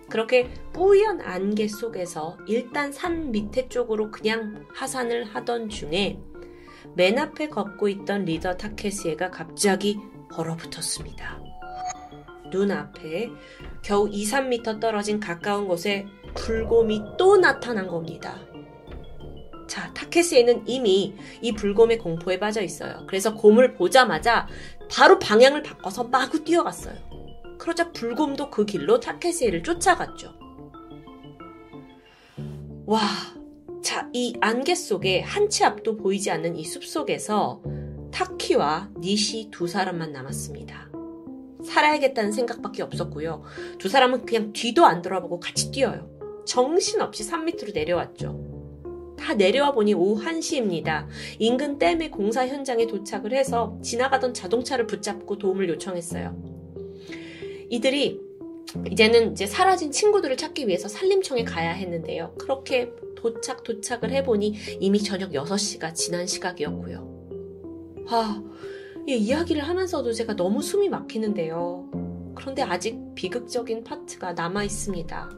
그렇게 0.09 0.49
뿌연 0.73 1.21
안개 1.21 1.67
속에서 1.67 2.37
일단 2.47 2.91
산 2.91 3.31
밑에 3.31 3.67
쪽으로 3.67 4.11
그냥 4.11 4.65
하산을 4.73 5.25
하던 5.25 5.69
중에 5.69 6.19
맨 6.95 7.17
앞에 7.19 7.49
걷고 7.49 7.89
있던 7.89 8.25
리더 8.25 8.55
타케시에가 8.55 9.29
갑자기 9.31 9.99
얼어붙었습니다. 10.33 11.41
눈앞에 12.49 13.29
겨우 13.81 14.07
2, 14.09 14.23
3미터 14.25 14.79
떨어진 14.79 15.19
가까운 15.19 15.67
곳에 15.67 16.07
불곰이 16.33 17.01
또 17.17 17.37
나타난 17.37 17.87
겁니다. 17.87 18.39
자, 19.67 19.93
타케스에는 19.93 20.63
이미 20.65 21.13
이 21.41 21.51
불곰의 21.51 21.97
공포에 21.97 22.39
빠져 22.39 22.61
있어요. 22.61 23.03
그래서 23.05 23.35
곰을 23.35 23.73
보자마자 23.73 24.47
바로 24.89 25.19
방향을 25.19 25.61
바꿔서 25.61 26.05
마구 26.05 26.43
뛰어갔어요. 26.43 26.95
그러자 27.67 27.91
불곰도 27.91 28.49
그 28.49 28.65
길로 28.65 28.97
타케스에를 28.97 29.61
쫓아갔죠. 29.61 30.33
와, 32.85 33.01
자, 33.83 34.09
이 34.13 34.37
안개 34.39 34.73
속에 34.73 35.19
한 35.19 35.49
치 35.49 35.65
앞도 35.65 35.97
보이지 35.97 36.31
않는 36.31 36.55
이 36.55 36.63
숲 36.63 36.85
속에서 36.85 37.61
타키와 38.13 38.91
니시 38.99 39.49
두 39.51 39.67
사람만 39.67 40.13
남았습니다. 40.13 40.89
살아야겠다는 41.65 42.31
생각밖에 42.31 42.83
없었고요. 42.83 43.43
두 43.79 43.89
사람은 43.89 44.25
그냥 44.25 44.53
뒤도 44.53 44.85
안 44.85 45.01
돌아보고 45.01 45.41
같이 45.41 45.69
뛰어요. 45.69 46.09
정신없이 46.45 47.25
산 47.25 47.43
밑으로 47.43 47.73
내려왔죠. 47.73 49.15
다 49.19 49.33
내려와 49.33 49.73
보니 49.73 49.93
오후 49.93 50.23
1시입니다. 50.23 51.07
인근 51.39 51.77
댐의 51.77 52.11
공사 52.11 52.47
현장에 52.47 52.87
도착을 52.87 53.33
해서 53.33 53.77
지나가던 53.83 54.33
자동차를 54.33 54.87
붙잡고 54.87 55.37
도움을 55.37 55.67
요청했어요. 55.67 56.56
이들이 57.69 58.19
이제는 58.91 59.31
이제 59.31 59.45
사라진 59.45 59.91
친구들을 59.91 60.35
찾기 60.37 60.67
위해서 60.67 60.87
산림청에 60.87 61.43
가야 61.43 61.71
했는데요. 61.71 62.35
그렇게 62.37 62.91
도착 63.15 63.63
도착을 63.63 64.11
해보니 64.11 64.55
이미 64.79 65.01
저녁 65.01 65.31
6시가 65.31 65.95
지난 65.95 66.27
시각이었고요. 66.27 67.17
아, 68.09 68.43
이 69.07 69.15
이야기를 69.15 69.61
하면서도 69.63 70.13
제가 70.13 70.35
너무 70.35 70.61
숨이 70.61 70.89
막히는데요. 70.89 71.89
그런데 72.35 72.61
아직 72.61 72.99
비극적인 73.15 73.83
파트가 73.83 74.33
남아 74.33 74.63
있습니다. 74.63 75.29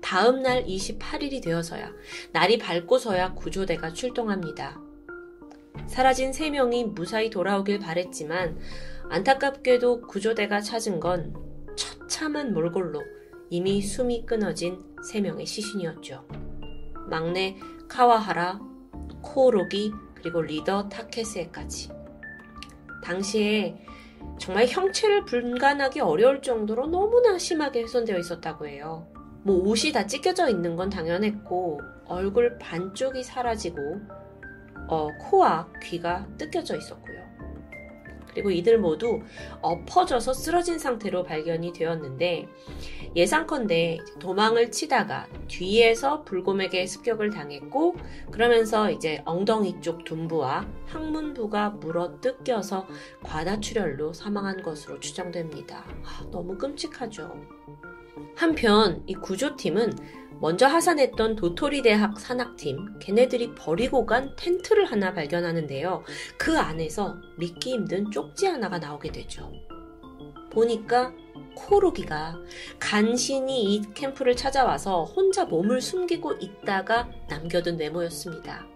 다음 0.00 0.42
날 0.42 0.64
28일이 0.66 1.42
되어서야 1.42 1.90
날이 2.32 2.58
밝고서야 2.58 3.34
구조대가 3.34 3.92
출동합니다. 3.92 4.78
사라진 5.86 6.30
3명이 6.30 6.92
무사히 6.92 7.30
돌아오길 7.30 7.78
바랬지만 7.78 8.58
안타깝게도 9.10 10.02
구조대가 10.02 10.60
찾은 10.60 11.00
건 11.00 11.34
처참한 11.76 12.52
몰골로 12.52 13.02
이미 13.50 13.80
숨이 13.82 14.26
끊어진 14.26 14.82
3명의 15.10 15.46
시신이었죠. 15.46 16.26
막내 17.08 17.56
카와하라, 17.88 18.60
코오로기, 19.22 19.92
그리고 20.14 20.40
리더 20.40 20.88
타케스에까지. 20.88 21.90
당시에 23.04 23.76
정말 24.38 24.66
형체를 24.66 25.26
분간하기 25.26 26.00
어려울 26.00 26.40
정도로 26.40 26.86
너무나 26.86 27.38
심하게 27.38 27.82
훼손되어 27.82 28.18
있었다고 28.18 28.66
해요. 28.66 29.06
뭐 29.42 29.56
옷이 29.68 29.92
다 29.92 30.06
찢겨져 30.06 30.48
있는 30.48 30.74
건 30.74 30.88
당연했고 30.88 31.80
얼굴 32.06 32.56
반쪽이 32.58 33.22
사라지고 33.22 34.00
어, 34.88 35.08
코와 35.18 35.68
귀가 35.82 36.26
뜯겨져 36.38 36.76
있었고요. 36.76 37.03
그리고 38.34 38.50
이들 38.50 38.78
모두 38.78 39.22
엎어져서 39.62 40.34
쓰러진 40.34 40.78
상태로 40.78 41.22
발견이 41.22 41.72
되었는데 41.72 42.48
예상컨대 43.16 43.98
도망을 44.18 44.70
치다가 44.70 45.26
뒤에서 45.48 46.24
불곰에게 46.24 46.86
습격을 46.86 47.30
당했고 47.30 47.96
그러면서 48.30 48.90
이제 48.90 49.22
엉덩이 49.24 49.80
쪽 49.80 50.04
둔부와 50.04 50.66
항문부가 50.86 51.70
물어 51.70 52.20
뜯겨서 52.20 52.86
과다출혈로 53.22 54.12
사망한 54.12 54.62
것으로 54.62 54.98
추정됩니다. 55.00 55.84
아, 56.02 56.26
너무 56.30 56.58
끔찍하죠. 56.58 57.40
한편 58.36 59.02
이 59.06 59.14
구조팀은 59.14 59.92
먼저 60.44 60.66
하산했던 60.66 61.36
도토리 61.36 61.80
대학 61.80 62.20
산악팀, 62.20 62.98
걔네들이 62.98 63.54
버리고 63.54 64.04
간 64.04 64.36
텐트를 64.36 64.84
하나 64.84 65.14
발견하는데요. 65.14 66.04
그 66.36 66.58
안에서 66.58 67.16
믿기 67.38 67.72
힘든 67.72 68.10
쪽지 68.10 68.44
하나가 68.44 68.78
나오게 68.78 69.10
되죠. 69.10 69.50
보니까 70.52 71.14
코로기가 71.56 72.36
간신히 72.78 73.74
이 73.74 73.82
캠프를 73.94 74.36
찾아와서 74.36 75.04
혼자 75.04 75.46
몸을 75.46 75.80
숨기고 75.80 76.34
있다가 76.34 77.08
남겨둔 77.30 77.78
메모였습니다. 77.78 78.66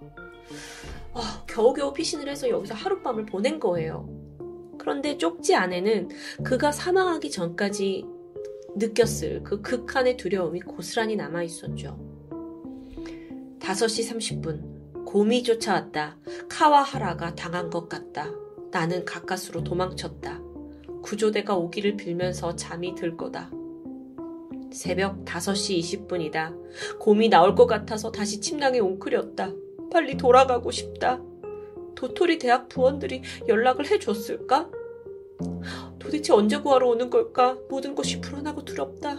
어, 1.13 1.21
겨우겨우 1.47 1.93
피신을 1.93 2.31
해서 2.31 2.49
여기서 2.49 2.73
하룻밤을 2.73 3.27
보낸 3.27 3.61
거예요. 3.61 4.09
그런데 4.79 5.19
쪽지 5.19 5.55
안에는 5.55 6.09
그가 6.45 6.73
사망하기 6.73 7.31
전까지 7.31 8.07
느꼈을 8.79 9.43
그 9.43 9.61
극한의 9.61 10.17
두려움이 10.17 10.61
고스란히 10.61 11.17
남아 11.17 11.43
있었죠. 11.43 11.99
5시 13.61 14.43
30분, 14.43 15.05
곰이 15.05 15.43
쫓아왔다. 15.43 16.17
카와 16.49 16.83
하라가 16.83 17.35
당한 17.35 17.71
것 17.71 17.89
같다. 17.89 18.31
나는 18.71 19.05
가까스로 19.05 19.65
도망쳤다. 19.65 20.41
구조대가 21.03 21.57
오기를 21.57 21.97
빌면서 21.97 22.57
잠이 22.57 22.95
들 22.95 23.17
거다. 23.17 23.51
새벽 24.73 25.25
5시 25.25 26.07
20분이다. 26.07 26.99
곰이 26.99 27.29
나올 27.29 27.55
것 27.55 27.67
같아서 27.67 28.13
다시 28.13 28.41
침낭에 28.41 28.79
웅크렸다. 28.79 29.53
빨리 29.91 30.17
돌아가고 30.17 30.71
싶다. 30.71 31.23
도토리 31.95 32.39
대학 32.39 32.69
부원들이 32.69 33.23
연락을 33.49 33.91
해줬을까? 33.91 34.71
도대체 36.09 36.33
언제 36.33 36.57
구하러 36.57 36.89
오는 36.89 37.11
걸까? 37.11 37.59
모든 37.69 37.95
것이 37.95 38.23
불안하고 38.23 38.65
두렵다. 38.65 39.19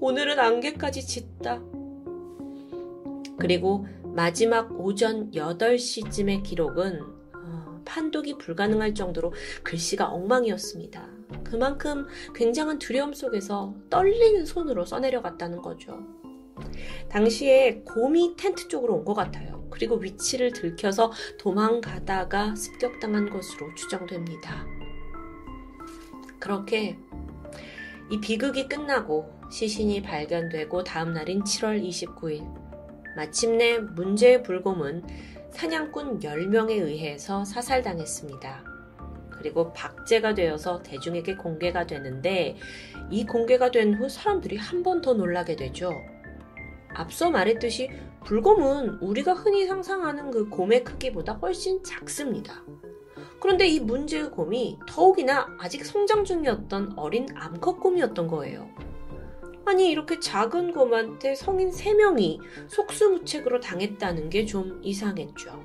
오늘은 0.00 0.38
안개까지 0.38 1.06
짙다. 1.06 1.60
그리고 3.38 3.86
마지막 4.02 4.72
오전 4.80 5.30
8시쯤의 5.32 6.42
기록은 6.42 7.02
어, 7.34 7.82
판독이 7.84 8.38
불가능할 8.38 8.94
정도로 8.94 9.34
글씨가 9.62 10.08
엉망이었습니다. 10.08 11.06
그만큼 11.44 12.06
굉장한 12.34 12.78
두려움 12.78 13.12
속에서 13.12 13.74
떨리는 13.90 14.46
손으로 14.46 14.86
써내려갔다는 14.86 15.60
거죠. 15.60 15.98
당시에 17.10 17.82
곰이 17.84 18.36
텐트 18.38 18.68
쪽으로 18.68 18.94
온 18.94 19.04
것 19.04 19.12
같아요. 19.12 19.66
그리고 19.68 19.96
위치를 19.96 20.52
들켜서 20.54 21.12
도망가다가 21.38 22.54
습격당한 22.56 23.28
것으로 23.28 23.74
추정됩니다. 23.74 24.75
그렇게 26.40 26.98
이 28.10 28.20
비극이 28.20 28.68
끝나고 28.68 29.30
시신이 29.50 30.02
발견되고 30.02 30.84
다음 30.84 31.12
날인 31.12 31.42
7월 31.44 31.82
29일 31.82 32.46
마침내 33.16 33.78
문제의 33.78 34.42
불곰은 34.42 35.04
사냥꾼 35.50 36.20
10명에 36.20 36.70
의해서 36.72 37.44
사살당했습니다. 37.44 38.64
그리고 39.30 39.72
박제가 39.72 40.34
되어서 40.34 40.82
대중에게 40.82 41.36
공개가 41.36 41.86
되는데 41.86 42.56
이 43.10 43.24
공개가 43.24 43.70
된 43.70 43.94
후 43.94 44.08
사람들이 44.08 44.56
한 44.56 44.82
번 44.82 45.00
더 45.00 45.14
놀라게 45.14 45.56
되죠. 45.56 45.92
앞서 46.94 47.30
말했듯이 47.30 47.90
불곰은 48.24 48.98
우리가 49.00 49.34
흔히 49.34 49.66
상상하는 49.66 50.30
그 50.30 50.48
곰의 50.48 50.82
크기보다 50.84 51.34
훨씬 51.34 51.82
작습니다. 51.84 52.62
그런데 53.40 53.66
이 53.66 53.80
문제의 53.80 54.30
곰이 54.30 54.78
더욱이나 54.88 55.46
아직 55.58 55.84
성장 55.84 56.24
중이었던 56.24 56.94
어린 56.96 57.26
암컷 57.34 57.80
곰이었던 57.80 58.26
거예요. 58.28 58.68
아니 59.64 59.90
이렇게 59.90 60.20
작은 60.20 60.72
곰한테 60.72 61.34
성인 61.34 61.70
3명이 61.70 62.38
속수무책으로 62.68 63.60
당했다는 63.60 64.30
게 64.30 64.46
좀 64.46 64.80
이상했죠. 64.82 65.64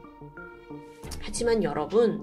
하지만 1.22 1.64
여러분, 1.64 2.22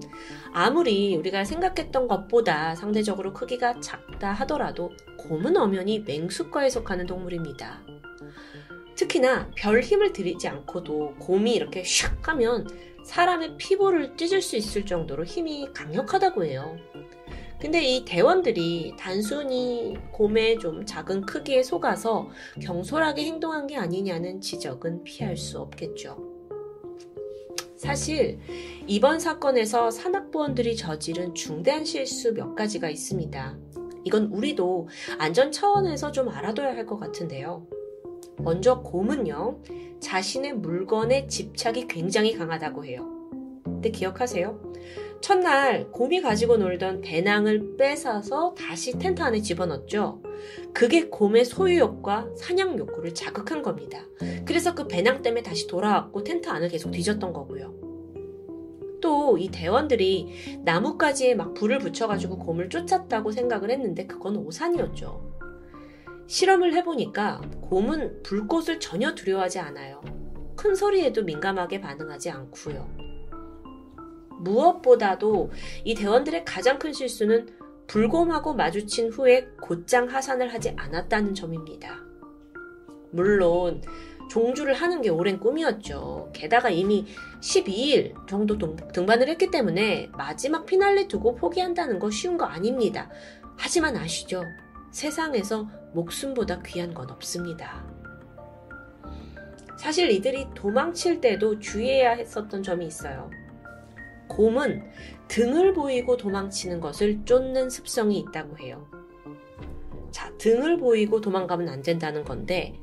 아무리 0.51 1.15
우리가 1.15 1.45
생각했던 1.45 2.07
것보다 2.07 2.75
상대적으로 2.75 3.33
크기가 3.33 3.79
작다 3.79 4.33
하더라도 4.33 4.91
곰은 5.17 5.55
엄연히 5.55 5.99
맹수과에 5.99 6.69
속하는 6.69 7.05
동물입니다. 7.05 7.81
특히나 8.95 9.49
별 9.55 9.79
힘을 9.79 10.11
들이지 10.11 10.49
않고도 10.49 11.15
곰이 11.19 11.55
이렇게 11.55 11.81
슉 11.83 12.21
하면 12.23 12.67
사람의 13.09 13.57
피부를 13.57 14.15
찢을 14.15 14.39
수 14.39 14.55
있을 14.55 14.85
정도로 14.85 15.23
힘이 15.23 15.67
강력하다고 15.73 16.45
해요. 16.45 16.77
근데 17.59 17.83
이 17.83 18.05
대원들이 18.05 18.93
단순히 18.99 19.97
곰의 20.11 20.59
좀 20.59 20.85
작은 20.85 21.21
크기에 21.21 21.63
속아서 21.63 22.29
경솔하게 22.61 23.25
행동한 23.25 23.65
게 23.65 23.77
아니냐는 23.77 24.39
지적은 24.39 25.03
피할 25.03 25.35
수 25.35 25.59
없겠죠. 25.59 26.17
사실 27.75 28.37
이번 28.85 29.19
사건에서 29.19 29.89
산악부원들이 29.89 30.75
저지른 30.75 31.33
중대한 31.33 31.85
실수 31.85 32.33
몇 32.35 32.53
가지가 32.53 32.89
있습니다. 32.91 33.57
이건 34.03 34.25
우리도 34.25 34.87
안전 35.17 35.51
차원에서 35.51 36.11
좀 36.11 36.29
알아둬야 36.29 36.75
할 36.75 36.85
것 36.85 36.99
같은데요. 36.99 37.65
먼저 38.37 38.81
곰은요, 38.81 39.61
자신의 39.99 40.53
물건에 40.53 41.27
집착이 41.27 41.87
굉장히 41.87 42.33
강하다고 42.35 42.85
해요. 42.85 43.07
근데 43.63 43.91
기억하세요? 43.91 44.69
첫날 45.21 45.91
곰이 45.91 46.21
가지고 46.21 46.57
놀던 46.57 47.01
배낭을 47.01 47.75
뺏어서 47.77 48.53
다시 48.57 48.97
텐트 48.97 49.21
안에 49.21 49.41
집어넣었죠. 49.41 50.21
그게 50.73 51.09
곰의 51.09 51.45
소유욕과 51.45 52.29
사냥 52.37 52.77
욕구를 52.77 53.13
자극한 53.13 53.61
겁니다. 53.61 53.99
그래서 54.45 54.73
그 54.73 54.87
배낭 54.87 55.21
때문에 55.21 55.43
다시 55.43 55.67
돌아왔고 55.67 56.23
텐트 56.23 56.49
안을 56.49 56.69
계속 56.69 56.91
뒤졌던 56.91 57.33
거고요. 57.33 57.79
또 59.01 59.37
이 59.37 59.49
대원들이 59.49 60.59
나뭇가지에 60.63 61.35
막 61.35 61.53
불을 61.53 61.79
붙여가지고 61.79 62.39
곰을 62.39 62.69
쫓았다고 62.69 63.31
생각을 63.31 63.69
했는데 63.71 64.05
그건 64.07 64.37
오산이었죠. 64.37 65.38
실험을 66.29 66.75
해보니까 66.75 67.41
곰은 67.59 68.21
불꽃을 68.21 68.79
전혀 68.79 69.15
두려워하지 69.15 69.57
않아요. 69.59 69.99
큰 70.55 70.75
소리에도 70.75 71.23
민감하게 71.23 71.81
반응하지 71.81 72.29
않고요. 72.29 72.87
무엇보다도 74.39 75.49
이 75.83 75.95
대원들의 75.95 76.45
가장 76.45 76.77
큰 76.77 76.93
실수는 76.93 77.49
불곰하고 77.87 78.53
마주친 78.53 79.09
후에 79.09 79.47
곧장 79.59 80.07
하산을 80.07 80.53
하지 80.53 80.71
않았다는 80.77 81.33
점입니다. 81.33 81.97
물론 83.09 83.81
종주를 84.29 84.75
하는 84.75 85.01
게 85.01 85.09
오랜 85.09 85.39
꿈이었죠. 85.39 86.29
게다가 86.31 86.69
이미 86.69 87.07
12일 87.41 88.27
정도 88.27 88.55
등반을 88.93 89.29
했기 89.29 89.49
때문에 89.49 90.11
마지막 90.15 90.67
피날레 90.67 91.07
두고 91.07 91.33
포기한다는 91.33 91.97
거 91.97 92.11
쉬운 92.11 92.37
거 92.37 92.45
아닙니다. 92.45 93.09
하지만 93.57 93.97
아시죠? 93.97 94.43
세상에서 94.91 95.67
목숨보다 95.93 96.61
귀한 96.63 96.93
건 96.93 97.09
없습니다. 97.11 97.83
사실 99.77 100.11
이들이 100.11 100.47
도망칠 100.53 101.21
때도 101.21 101.59
주의해야 101.59 102.11
했었던 102.11 102.61
점이 102.61 102.85
있어요. 102.85 103.29
곰은 104.27 104.83
등을 105.27 105.73
보이고 105.73 106.17
도망치는 106.17 106.81
것을 106.81 107.23
쫓는 107.25 107.69
습성이 107.69 108.19
있다고 108.19 108.57
해요. 108.57 108.87
자, 110.11 110.31
등을 110.37 110.77
보이고 110.77 111.21
도망가면 111.21 111.69
안 111.69 111.81
된다는 111.81 112.23
건데, 112.23 112.79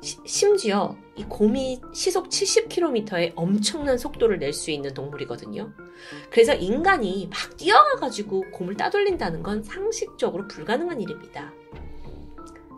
시, 0.00 0.16
심지어 0.24 0.96
이 1.16 1.24
곰이 1.24 1.80
시속 1.92 2.28
70km의 2.28 3.32
엄청난 3.36 3.98
속도를 3.98 4.38
낼 4.38 4.52
수 4.52 4.70
있는 4.70 4.94
동물이거든요. 4.94 5.72
그래서 6.30 6.54
인간이 6.54 7.28
막 7.30 7.56
뛰어가가지고 7.56 8.50
곰을 8.52 8.76
따돌린다는 8.76 9.42
건 9.42 9.62
상식적으로 9.62 10.48
불가능한 10.48 11.00
일입니다. 11.00 11.52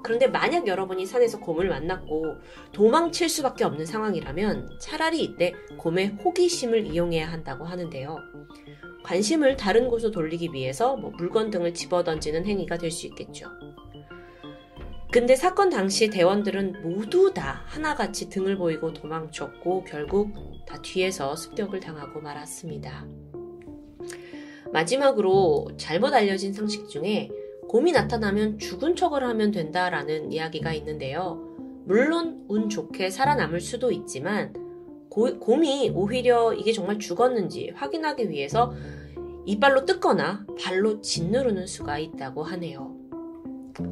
그런데 0.02 0.26
만약 0.26 0.66
여러분이 0.66 1.06
산에서 1.06 1.38
곰을 1.38 1.68
만났고 1.68 2.34
도망칠 2.72 3.28
수밖에 3.28 3.64
없는 3.64 3.86
상황이라면 3.86 4.78
차라리 4.80 5.22
이때 5.22 5.54
곰의 5.78 6.08
호기심을 6.24 6.86
이용해야 6.86 7.30
한다고 7.30 7.64
하는데요. 7.64 8.16
관심을 9.04 9.56
다른 9.56 9.88
곳으로 9.88 10.10
돌리기 10.10 10.50
위해서 10.52 10.96
뭐 10.96 11.12
물건 11.16 11.50
등을 11.50 11.72
집어 11.74 12.02
던지는 12.02 12.44
행위가 12.46 12.78
될 12.78 12.90
수 12.90 13.06
있겠죠. 13.06 13.46
근데 15.12 15.36
사건 15.36 15.68
당시 15.68 16.08
대원들은 16.08 16.80
모두 16.84 17.34
다 17.34 17.60
하나같이 17.66 18.30
등을 18.30 18.56
보이고 18.56 18.94
도망쳤고 18.94 19.84
결국 19.84 20.32
다 20.66 20.80
뒤에서 20.80 21.36
습격을 21.36 21.80
당하고 21.80 22.22
말았습니다. 22.22 23.06
마지막으로 24.72 25.68
잘못 25.76 26.14
알려진 26.14 26.54
상식 26.54 26.88
중에 26.88 27.28
곰이 27.68 27.92
나타나면 27.92 28.58
죽은 28.58 28.96
척을 28.96 29.22
하면 29.22 29.50
된다라는 29.50 30.32
이야기가 30.32 30.72
있는데요. 30.72 31.46
물론 31.84 32.46
운 32.48 32.70
좋게 32.70 33.10
살아남을 33.10 33.60
수도 33.60 33.92
있지만 33.92 34.54
고, 35.10 35.38
곰이 35.38 35.90
오히려 35.94 36.54
이게 36.54 36.72
정말 36.72 36.98
죽었는지 36.98 37.70
확인하기 37.74 38.30
위해서 38.30 38.72
이빨로 39.44 39.84
뜯거나 39.84 40.46
발로 40.58 41.02
짓누르는 41.02 41.66
수가 41.66 41.98
있다고 41.98 42.44
하네요. 42.44 43.01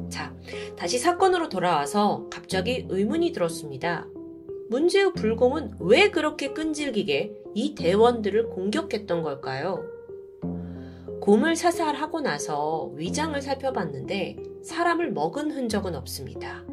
자, 0.09 0.33
다시 0.77 0.97
사건으로 0.99 1.49
돌아와서 1.49 2.27
갑자기 2.31 2.85
의문이 2.89 3.31
들었습니다. 3.31 4.07
문제의 4.69 5.13
불곰은 5.13 5.75
왜 5.79 6.11
그렇게 6.11 6.53
끈질기게 6.53 7.33
이 7.55 7.75
대원들을 7.75 8.49
공격했던 8.49 9.21
걸까요? 9.23 9.83
곰을 11.21 11.55
사살하고 11.55 12.21
나서 12.21 12.91
위장을 12.95 13.39
살펴봤는데 13.41 14.37
사람을 14.63 15.11
먹은 15.11 15.51
흔적은 15.51 15.95
없습니다. 15.95 16.63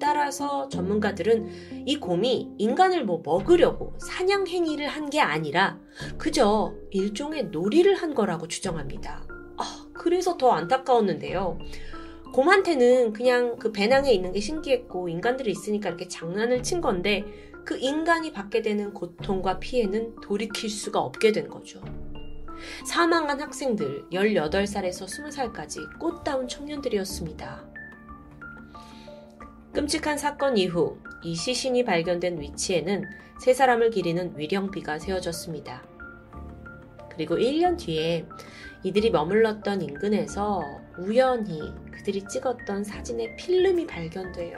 따라서 0.00 0.68
전문가들은 0.70 1.84
이 1.86 1.96
곰이 2.00 2.52
인간을 2.56 3.04
뭐 3.04 3.20
먹으려고 3.22 3.92
사냥 3.98 4.46
행위를 4.46 4.86
한 4.86 5.10
게 5.10 5.20
아니라 5.20 5.78
그저 6.16 6.72
일종의 6.90 7.48
놀이를 7.48 7.96
한 7.96 8.14
거라고 8.14 8.46
주장합니다. 8.48 9.26
아, 9.58 9.86
그래서 9.92 10.36
더 10.38 10.52
안타까웠는데요. 10.52 11.58
곰한테는 12.32 13.12
그냥 13.12 13.56
그 13.56 13.72
배낭에 13.72 14.12
있는 14.12 14.32
게 14.32 14.40
신기했고 14.40 15.08
인간들이 15.08 15.50
있으니까 15.50 15.88
이렇게 15.88 16.06
장난을 16.06 16.62
친 16.62 16.80
건데 16.80 17.24
그 17.64 17.76
인간이 17.76 18.32
받게 18.32 18.62
되는 18.62 18.92
고통과 18.94 19.58
피해는 19.58 20.16
돌이킬 20.22 20.70
수가 20.70 21.00
없게 21.00 21.32
된 21.32 21.48
거죠. 21.48 21.80
사망한 22.86 23.40
학생들 23.40 24.06
18살에서 24.12 25.06
20살까지 25.06 25.98
꽃다운 25.98 26.46
청년들이었습니다. 26.46 27.64
끔찍한 29.72 30.18
사건 30.18 30.56
이후 30.56 30.98
이 31.22 31.34
시신이 31.34 31.84
발견된 31.84 32.40
위치에는 32.40 33.04
세 33.40 33.54
사람을 33.54 33.90
기리는 33.90 34.32
위령비가 34.36 34.98
세워졌습니다. 34.98 35.82
그리고 37.10 37.36
1년 37.36 37.78
뒤에 37.78 38.26
이들이 38.82 39.10
머물렀던 39.10 39.82
인근에서 39.82 40.62
우연히 41.00 41.60
그들이 41.92 42.24
찍었던 42.28 42.84
사진의 42.84 43.36
필름이 43.36 43.86
발견돼요. 43.86 44.56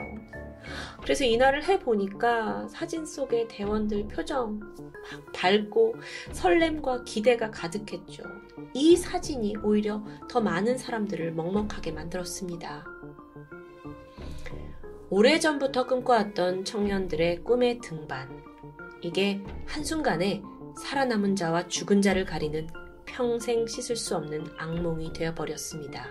그래서 1.01 1.25
이날을 1.25 1.63
해보니까 1.65 2.67
사진 2.69 3.05
속의 3.05 3.47
대원들 3.49 4.07
표정 4.07 4.59
막 4.59 5.31
밝고 5.33 5.95
설렘과 6.31 7.03
기대가 7.03 7.51
가득했죠. 7.51 8.23
이 8.73 8.95
사진이 8.95 9.57
오히려 9.63 10.03
더 10.29 10.39
많은 10.39 10.77
사람들을 10.77 11.33
먹먹하게 11.33 11.91
만들었습니다. 11.91 12.85
오래전부터 15.09 15.85
꿈꿔왔던 15.85 16.65
청년들의 16.65 17.43
꿈의 17.43 17.79
등반. 17.79 18.41
이게 19.01 19.43
한순간에 19.67 20.41
살아남은 20.81 21.35
자와 21.35 21.67
죽은 21.67 22.01
자를 22.01 22.25
가리는 22.25 22.67
평생 23.05 23.67
씻을 23.67 23.95
수 23.95 24.15
없는 24.15 24.45
악몽이 24.57 25.13
되어버렸습니다. 25.13 26.07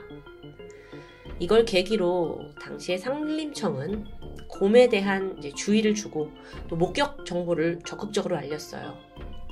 이걸 1.38 1.64
계기로 1.64 2.52
당시의 2.60 2.98
상림청은 2.98 4.06
곰에 4.48 4.88
대한 4.88 5.40
주의를 5.40 5.94
주고 5.94 6.30
또 6.68 6.76
목격 6.76 7.26
정보를 7.26 7.80
적극적으로 7.84 8.36
알렸어요. 8.36 8.96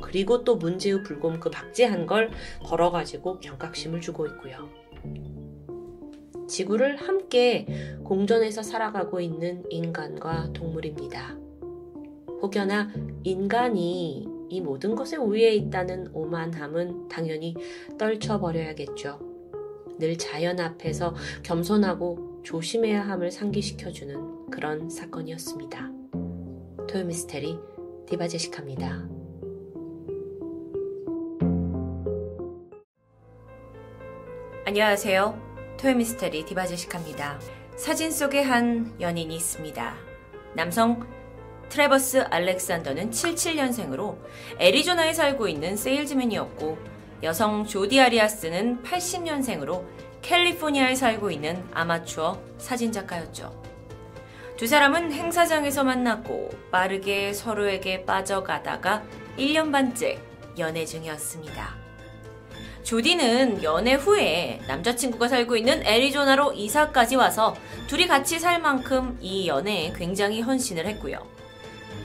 그리고 0.02 0.44
또 0.44 0.56
문제의 0.56 1.02
불곰 1.02 1.40
그 1.40 1.50
박제한 1.50 2.06
걸 2.06 2.30
걸어가지고 2.64 3.40
경각심을 3.40 4.00
주고 4.00 4.26
있고요. 4.26 4.68
지구를 6.48 6.96
함께 6.96 7.66
공존해서 8.04 8.62
살아가고 8.62 9.20
있는 9.20 9.64
인간과 9.70 10.52
동물입니다. 10.52 11.36
혹여나 12.42 12.90
인간이 13.22 14.26
이 14.50 14.60
모든 14.60 14.96
것에 14.96 15.16
우위에 15.16 15.54
있다는 15.54 16.08
오만함은 16.12 17.08
당연히 17.08 17.54
떨쳐버려야겠죠. 17.96 19.20
늘 19.98 20.18
자연 20.18 20.58
앞에서 20.58 21.14
겸손하고 21.44 22.40
조심해야 22.42 23.06
함을 23.06 23.30
상기시켜주는 23.30 24.50
그런 24.50 24.90
사건이었습니다. 24.90 25.92
토요미스테리 26.88 27.58
디바제시카입니다. 28.06 29.08
안녕하세요. 34.66 35.76
토요미스테리 35.78 36.44
디바제시카입니다. 36.46 37.38
사진 37.76 38.10
속에 38.10 38.42
한 38.42 38.92
연인이 39.00 39.36
있습니다. 39.36 39.94
남성 40.56 41.19
트레버스 41.70 42.24
알렉산더는 42.30 43.10
77년생으로 43.10 44.18
애리조나에 44.58 45.14
살고 45.14 45.48
있는 45.48 45.76
세일즈맨이었고 45.76 46.78
여성 47.22 47.64
조디 47.64 48.00
아리아스는 48.00 48.82
80년생으로 48.82 49.84
캘리포니아에 50.20 50.94
살고 50.96 51.30
있는 51.30 51.64
아마추어 51.72 52.38
사진작가였죠. 52.58 53.58
두 54.56 54.66
사람은 54.66 55.12
행사장에서 55.12 55.84
만났고 55.84 56.50
빠르게 56.70 57.32
서로에게 57.32 58.04
빠져가다가 58.04 59.02
1년 59.38 59.72
반째 59.72 60.18
연애 60.58 60.84
중이었습니다. 60.84 61.76
조디는 62.82 63.62
연애 63.62 63.94
후에 63.94 64.60
남자친구가 64.66 65.28
살고 65.28 65.56
있는 65.56 65.86
애리조나로 65.86 66.52
이사까지 66.54 67.16
와서 67.16 67.54
둘이 67.86 68.06
같이 68.08 68.38
살 68.38 68.60
만큼 68.60 69.16
이 69.20 69.46
연애에 69.46 69.92
굉장히 69.96 70.40
헌신을 70.40 70.86
했고요. 70.86 71.39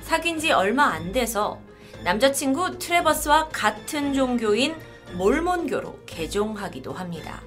사귄 0.06 0.38
지 0.38 0.52
얼마 0.52 0.86
안 0.86 1.12
돼서 1.12 1.60
남자친구 2.04 2.78
트레버스와 2.78 3.50
같은 3.50 4.14
종교인 4.14 4.76
몰몬교로 5.18 6.02
개종하기도 6.06 6.94
합니다. 6.94 7.42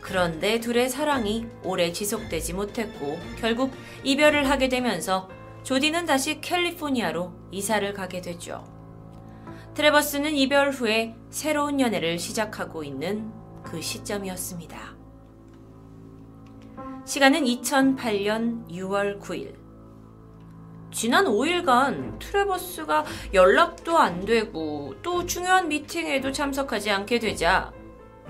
그런데 0.00 0.58
둘의 0.60 0.88
사랑이 0.88 1.46
오래 1.62 1.92
지속되지 1.92 2.54
못했고 2.54 3.18
결국 3.38 3.70
이별을 4.02 4.48
하게 4.48 4.70
되면서 4.70 5.28
조디는 5.62 6.06
다시 6.06 6.40
캘리포니아로 6.40 7.34
이사를 7.50 7.92
가게 7.92 8.22
되죠. 8.22 8.64
트레버스는 9.74 10.32
이별 10.36 10.70
후에 10.70 11.14
새로운 11.28 11.80
연애를 11.82 12.18
시작하고 12.18 12.82
있는 12.82 13.30
그 13.62 13.82
시점이었습니다. 13.82 14.96
시간은 17.04 17.44
2008년 17.44 18.70
6월 18.70 19.20
9일. 19.20 19.67
지난 20.90 21.26
5일간 21.26 22.18
트레버스가 22.18 23.04
연락도 23.34 23.98
안 23.98 24.24
되고 24.24 24.94
또 25.02 25.26
중요한 25.26 25.68
미팅에도 25.68 26.32
참석하지 26.32 26.90
않게 26.90 27.18
되자 27.18 27.72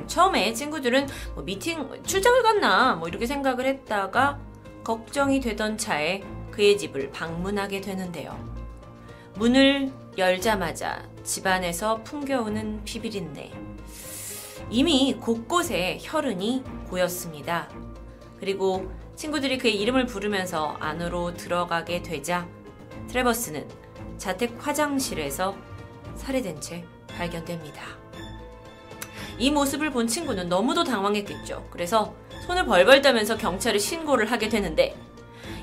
처음에 0.07 0.53
친구들은 0.53 1.07
뭐 1.35 1.44
미팅 1.44 2.03
출장을 2.05 2.42
갔나 2.42 2.94
뭐 2.94 3.09
이렇게 3.09 3.27
생각을 3.27 3.66
했다가 3.66 4.38
걱정이 4.85 5.40
되던 5.40 5.77
차에 5.77 6.23
그의 6.51 6.79
집을 6.79 7.11
방문하게 7.11 7.81
되는데요. 7.81 8.37
문을 9.35 9.92
열자마자 10.16 11.09
집안에서 11.23 12.03
풍겨오는 12.03 12.85
비비린내. 12.85 13.53
이미 14.71 15.14
곳곳에 15.14 15.99
혈흔이 16.01 16.64
고였습니다. 16.88 17.68
그리고 18.40 18.90
친구들이 19.19 19.59
그의 19.59 19.75
이름을 19.81 20.07
부르면서 20.07 20.77
안으로 20.79 21.35
들어가게 21.35 22.03
되자 22.03 22.47
트레버스는 23.09 23.67
자택 24.17 24.55
화장실에서 24.65 25.57
살해된 26.15 26.61
채 26.61 26.85
발견됩니다. 27.09 27.83
이 29.37 29.51
모습을 29.51 29.91
본 29.91 30.07
친구는 30.07 30.49
너무도 30.49 30.85
당황했겠죠. 30.85 31.67
그래서 31.71 32.15
손을 32.47 32.65
벌벌 32.65 33.03
떠면서 33.03 33.37
경찰에 33.37 33.77
신고를 33.81 34.31
하게 34.31 34.49
되는데 34.49 34.97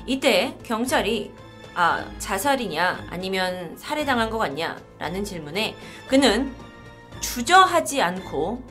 이때 0.04 0.58
경찰이 0.62 1.32
아, 1.74 2.04
자살이냐 2.18 3.06
아니면 3.08 3.74
살해당한 3.78 4.28
것 4.28 4.36
같냐 4.36 4.78
라는 4.98 5.24
질문에 5.24 5.76
그는 6.08 6.54
주저하지 7.20 8.02
않고 8.02 8.62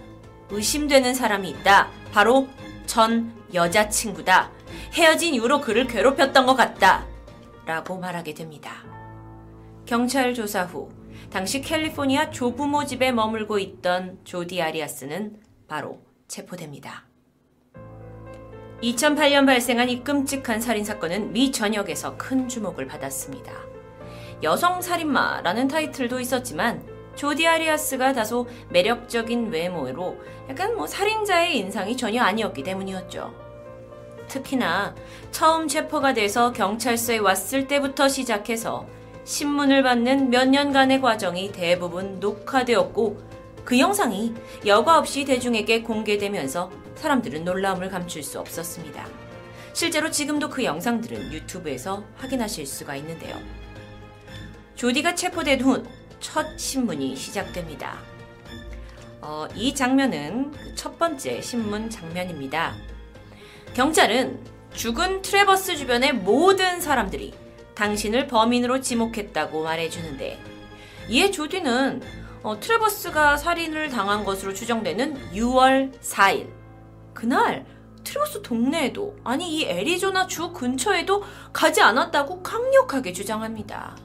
의심되는 0.52 1.16
사람이 1.16 1.50
있다. 1.50 1.90
바로 2.12 2.48
전 2.86 3.34
여자친구다. 3.52 4.52
헤어진 4.94 5.34
이후로 5.34 5.62
그를 5.62 5.88
괴롭혔던 5.88 6.46
것 6.46 6.56
같다. 6.56 7.06
라고 7.66 7.98
말하게 7.98 8.34
됩니다. 8.34 8.84
경찰 9.86 10.34
조사 10.34 10.64
후 10.64 10.90
당시 11.30 11.62
캘리포니아 11.62 12.30
조부모 12.32 12.86
집에 12.86 13.12
머물고 13.12 13.60
있던 13.60 14.20
조디 14.24 14.62
아리아스는 14.62 15.38
바로 15.68 16.00
체포됩니다. 16.28 17.06
2008년 18.82 19.46
발생한 19.46 19.90
이 19.90 20.04
끔찍한 20.04 20.62
살인사건은 20.62 21.34
미 21.34 21.52
전역에서 21.52 22.18
큰 22.18 22.48
주목을 22.48 22.88
받았습니다. 22.88 23.52
여성 24.44 24.82
살인마라는 24.82 25.68
타이틀도 25.68 26.20
있었지만 26.20 26.86
조디 27.16 27.48
아리아스가 27.48 28.14
다소 28.14 28.48
매력적인 28.70 29.50
외모로 29.50 30.18
약간 30.50 30.76
뭐 30.76 30.86
살인자의 30.86 31.58
인상이 31.58 31.96
전혀 31.96 32.22
아니었기 32.22 32.64
때문이었죠. 32.64 33.45
특히나 34.28 34.96
처음 35.32 35.68
체포가 35.68 36.14
돼서 36.14 36.52
경찰서에 36.52 37.18
왔을 37.18 37.68
때부터 37.68 38.08
시작해서 38.08 38.86
신문을 39.24 39.84
받는 39.84 40.30
몇 40.30 40.48
년간의 40.48 41.02
과정이 41.02 41.52
대부분 41.52 42.20
녹화되었고 42.20 43.18
그 43.64 43.80
영상이 43.80 44.34
여과 44.66 45.00
없이 45.00 45.26
대중에게 45.26 45.82
공개되면서 45.82 46.72
사람들은 46.96 47.44
놀라움을 47.44 47.90
감출 47.90 48.24
수 48.24 48.40
없었습니다. 48.40 49.08
실제로 49.74 50.12
지금도 50.12 50.50
그 50.50 50.64
영상들은 50.64 51.34
유튜브에서 51.34 52.04
확인하실 52.18 52.66
수가 52.66 52.96
있는데요. 52.96 53.36
조디가 54.76 55.16
체포된 55.16 55.62
후 55.62 55.84
첫 56.26 56.58
신문이 56.58 57.16
시작됩니다. 57.16 58.00
어, 59.22 59.48
이 59.54 59.76
장면은 59.76 60.52
그첫 60.52 60.98
번째 60.98 61.40
신문 61.40 61.88
장면입니다. 61.88 62.74
경찰은 63.76 64.40
죽은 64.74 65.22
트레버스 65.22 65.76
주변의 65.76 66.14
모든 66.14 66.80
사람들이 66.80 67.34
당신을 67.76 68.26
범인으로 68.28 68.80
지목했다고 68.80 69.64
말해주는데 69.64 70.40
이에 71.10 71.30
조디는 71.30 72.02
어, 72.44 72.58
트레버스가 72.58 73.36
살인을 73.36 73.90
당한 73.90 74.24
것으로 74.24 74.54
추정되는 74.54 75.34
6월 75.34 76.00
4일 76.00 76.54
그날 77.14 77.66
트레버스 78.06 78.44
동네에도 78.44 79.18
아니 79.26 79.58
이 79.58 79.66
애리조나 79.66 80.28
주 80.28 80.54
근처에도 80.54 81.24
가지 81.52 81.82
않았다고 81.82 82.44
강력하게 82.44 83.12
주장합니다. 83.12 83.98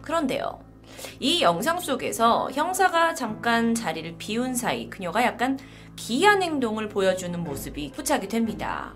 그런데요. 0.00 0.71
이 1.20 1.42
영상 1.42 1.80
속에서 1.80 2.50
형사가 2.52 3.14
잠깐 3.14 3.74
자리를 3.74 4.16
비운 4.18 4.54
사이 4.54 4.88
그녀가 4.88 5.22
약간 5.24 5.58
기이한 5.96 6.42
행동을 6.42 6.88
보여주는 6.88 7.38
모습이 7.38 7.92
포착이 7.92 8.28
됩니다. 8.28 8.94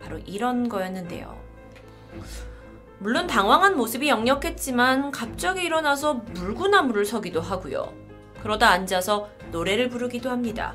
바로 0.00 0.18
이런 0.18 0.68
거였는데요. 0.68 1.42
물론 2.98 3.26
당황한 3.26 3.76
모습이 3.76 4.08
역력했지만 4.08 5.10
갑자기 5.10 5.62
일어나서 5.62 6.14
물구나무를 6.14 7.04
서기도 7.04 7.40
하고요. 7.40 7.92
그러다 8.40 8.70
앉아서 8.70 9.28
노래를 9.50 9.88
부르기도 9.88 10.30
합니다. 10.30 10.74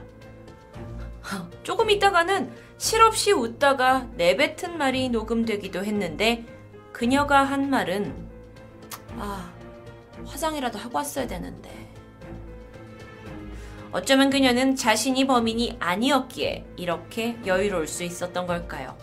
조금 1.64 1.90
있다가는 1.90 2.52
실없이 2.78 3.32
웃다가 3.32 4.08
내뱉은 4.16 4.78
말이 4.78 5.10
녹음되기도 5.10 5.84
했는데 5.84 6.46
그녀가 6.92 7.44
한 7.44 7.70
말은 7.70 8.30
아 9.18 9.54
화장이라도 10.26 10.78
하고 10.80 10.98
왔어야 10.98 11.28
되는데 11.28 11.90
어쩌면 13.92 14.30
그녀는 14.30 14.76
자신이 14.76 15.26
범인이 15.26 15.78
아니었기에 15.80 16.66
이렇게 16.78 17.38
여유로울 17.46 17.88
수 17.88 18.04
있었던 18.04 18.46
걸까요? 18.46 18.96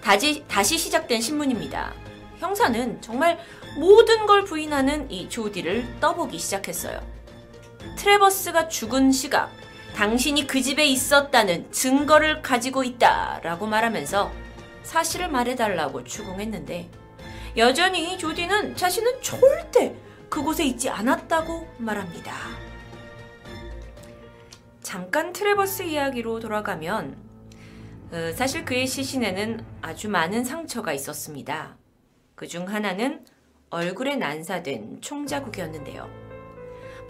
다시, 0.00 0.44
다시 0.46 0.78
시작된 0.78 1.20
신문입니다. 1.20 1.92
형사는 2.38 3.00
정말 3.00 3.38
모든 3.76 4.26
걸 4.26 4.44
부인하는 4.44 5.10
이 5.10 5.28
조디를 5.28 6.00
떠보기 6.00 6.38
시작했어요. 6.38 7.00
트레버스가 7.96 8.68
죽은 8.68 9.10
시각, 9.12 9.50
당신이 9.94 10.46
그 10.46 10.60
집에 10.60 10.84
있었다는 10.86 11.70
증거를 11.70 12.42
가지고 12.42 12.84
있다 12.84 13.40
라고 13.42 13.66
말하면서 13.66 14.32
사실을 14.82 15.28
말해달라고 15.28 16.04
추궁했는데 16.04 16.90
여전히 17.56 18.16
조디는 18.16 18.76
자신은 18.76 19.20
절대 19.20 19.94
그곳에 20.28 20.64
있지 20.64 20.88
않았다고 20.88 21.68
말합니다. 21.78 22.34
잠깐 24.80 25.32
트레버스 25.32 25.82
이야기로 25.82 26.40
돌아가면 26.40 27.16
어, 28.12 28.32
사실 28.34 28.64
그의 28.64 28.86
시신에는 28.86 29.64
아주 29.82 30.08
많은 30.08 30.44
상처가 30.44 30.92
있었습니다. 30.92 31.76
그 32.34 32.46
중 32.48 32.68
하나는 32.68 33.24
얼굴에 33.70 34.16
난사된 34.16 35.00
총자국이었는데요. 35.00 36.10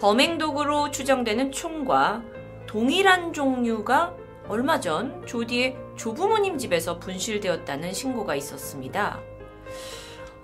범행 0.00 0.38
도구로 0.38 0.90
추정되는 0.90 1.52
총과 1.52 2.22
동일한 2.66 3.32
종류가 3.32 4.14
얼마 4.48 4.78
전 4.80 5.24
조디의 5.26 5.76
조부모님 5.96 6.58
집에서 6.58 6.98
분실되었다는 6.98 7.92
신고가 7.92 8.34
있었습니다. 8.36 9.20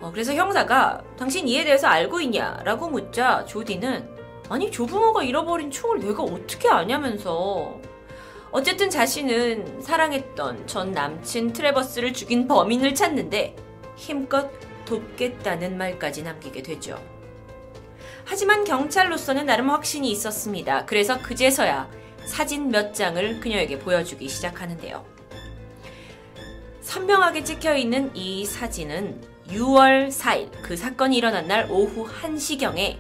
어, 0.01 0.11
그래서 0.13 0.33
형사가 0.33 1.03
당신 1.19 1.49
이에 1.49 1.65
대해서 1.65 1.89
알고 1.89 2.21
있냐? 2.21 2.61
라고 2.65 2.89
묻자 2.89 3.45
조디는 3.47 4.17
아니 4.49 4.71
조부모가 4.71 5.25
잃어버린 5.25 5.71
총을 5.71 5.99
내가 5.99 6.23
어떻게 6.23 6.69
아냐면서 6.69 7.79
어쨌든 8.51 8.89
자신은 8.89 9.83
사랑했던 9.83 10.67
전 10.67 10.93
남친 10.93 11.53
트레버스를 11.53 12.13
죽인 12.13 12.49
범인을 12.49 12.95
찾는데 12.95 13.57
힘껏 13.97 14.51
돕겠다는 14.87 15.77
말까지 15.77 16.23
남기게 16.23 16.63
되죠. 16.63 16.99
하지만 18.25 18.65
경찰로서는 18.65 19.47
나름 19.47 19.71
확신이 19.71 20.11
있었습니다. 20.11 20.87
그래서 20.87 21.19
그제서야 21.19 21.91
사진 22.25 22.69
몇 22.69 22.95
장을 22.95 23.41
그녀에게 23.41 23.79
보여주기 23.79 24.29
시작하는데요. 24.29 25.05
선명하게 26.81 27.45
찍혀 27.45 27.77
있는 27.77 28.15
이 28.15 28.47
사진은 28.47 29.38
6월 29.49 30.09
4일 30.09 30.51
그 30.63 30.77
사건이 30.77 31.17
일어난 31.17 31.47
날 31.49 31.67
오후 31.71 32.07
1시경에 32.07 32.99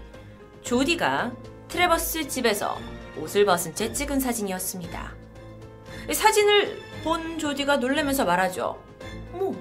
조디가 0.62 1.32
트레버스 1.68 2.28
집에서 2.28 2.78
옷을 3.20 3.44
벗은 3.44 3.74
채 3.74 3.92
찍은 3.92 4.20
사진이었습니다. 4.20 5.14
사진을 6.12 6.78
본 7.04 7.38
조디가 7.38 7.76
놀라면서 7.78 8.24
말하죠. 8.24 8.82
어머, 9.32 9.52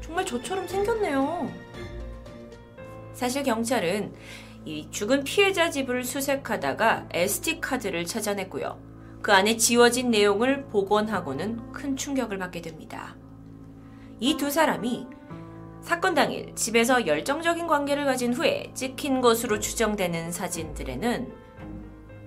정말 0.00 0.24
저처럼 0.24 0.66
생겼네요. 0.66 1.50
사실 3.12 3.42
경찰은 3.42 4.14
이 4.64 4.88
죽은 4.90 5.24
피해자 5.24 5.70
집을 5.70 6.04
수색하다가 6.04 7.08
SD카드를 7.12 8.06
찾아냈고요. 8.06 8.80
그 9.20 9.32
안에 9.32 9.56
지워진 9.56 10.10
내용을 10.10 10.66
복원하고는 10.66 11.72
큰 11.72 11.96
충격을 11.96 12.38
받게 12.38 12.62
됩니다. 12.62 13.16
이 14.20 14.36
두 14.36 14.50
사람이 14.50 15.06
사건 15.88 16.12
당일 16.12 16.54
집에서 16.54 17.06
열정적인 17.06 17.66
관계를 17.66 18.04
가진 18.04 18.34
후에 18.34 18.70
찍힌 18.74 19.22
것으로 19.22 19.58
추정되는 19.58 20.30
사진들에는 20.32 21.32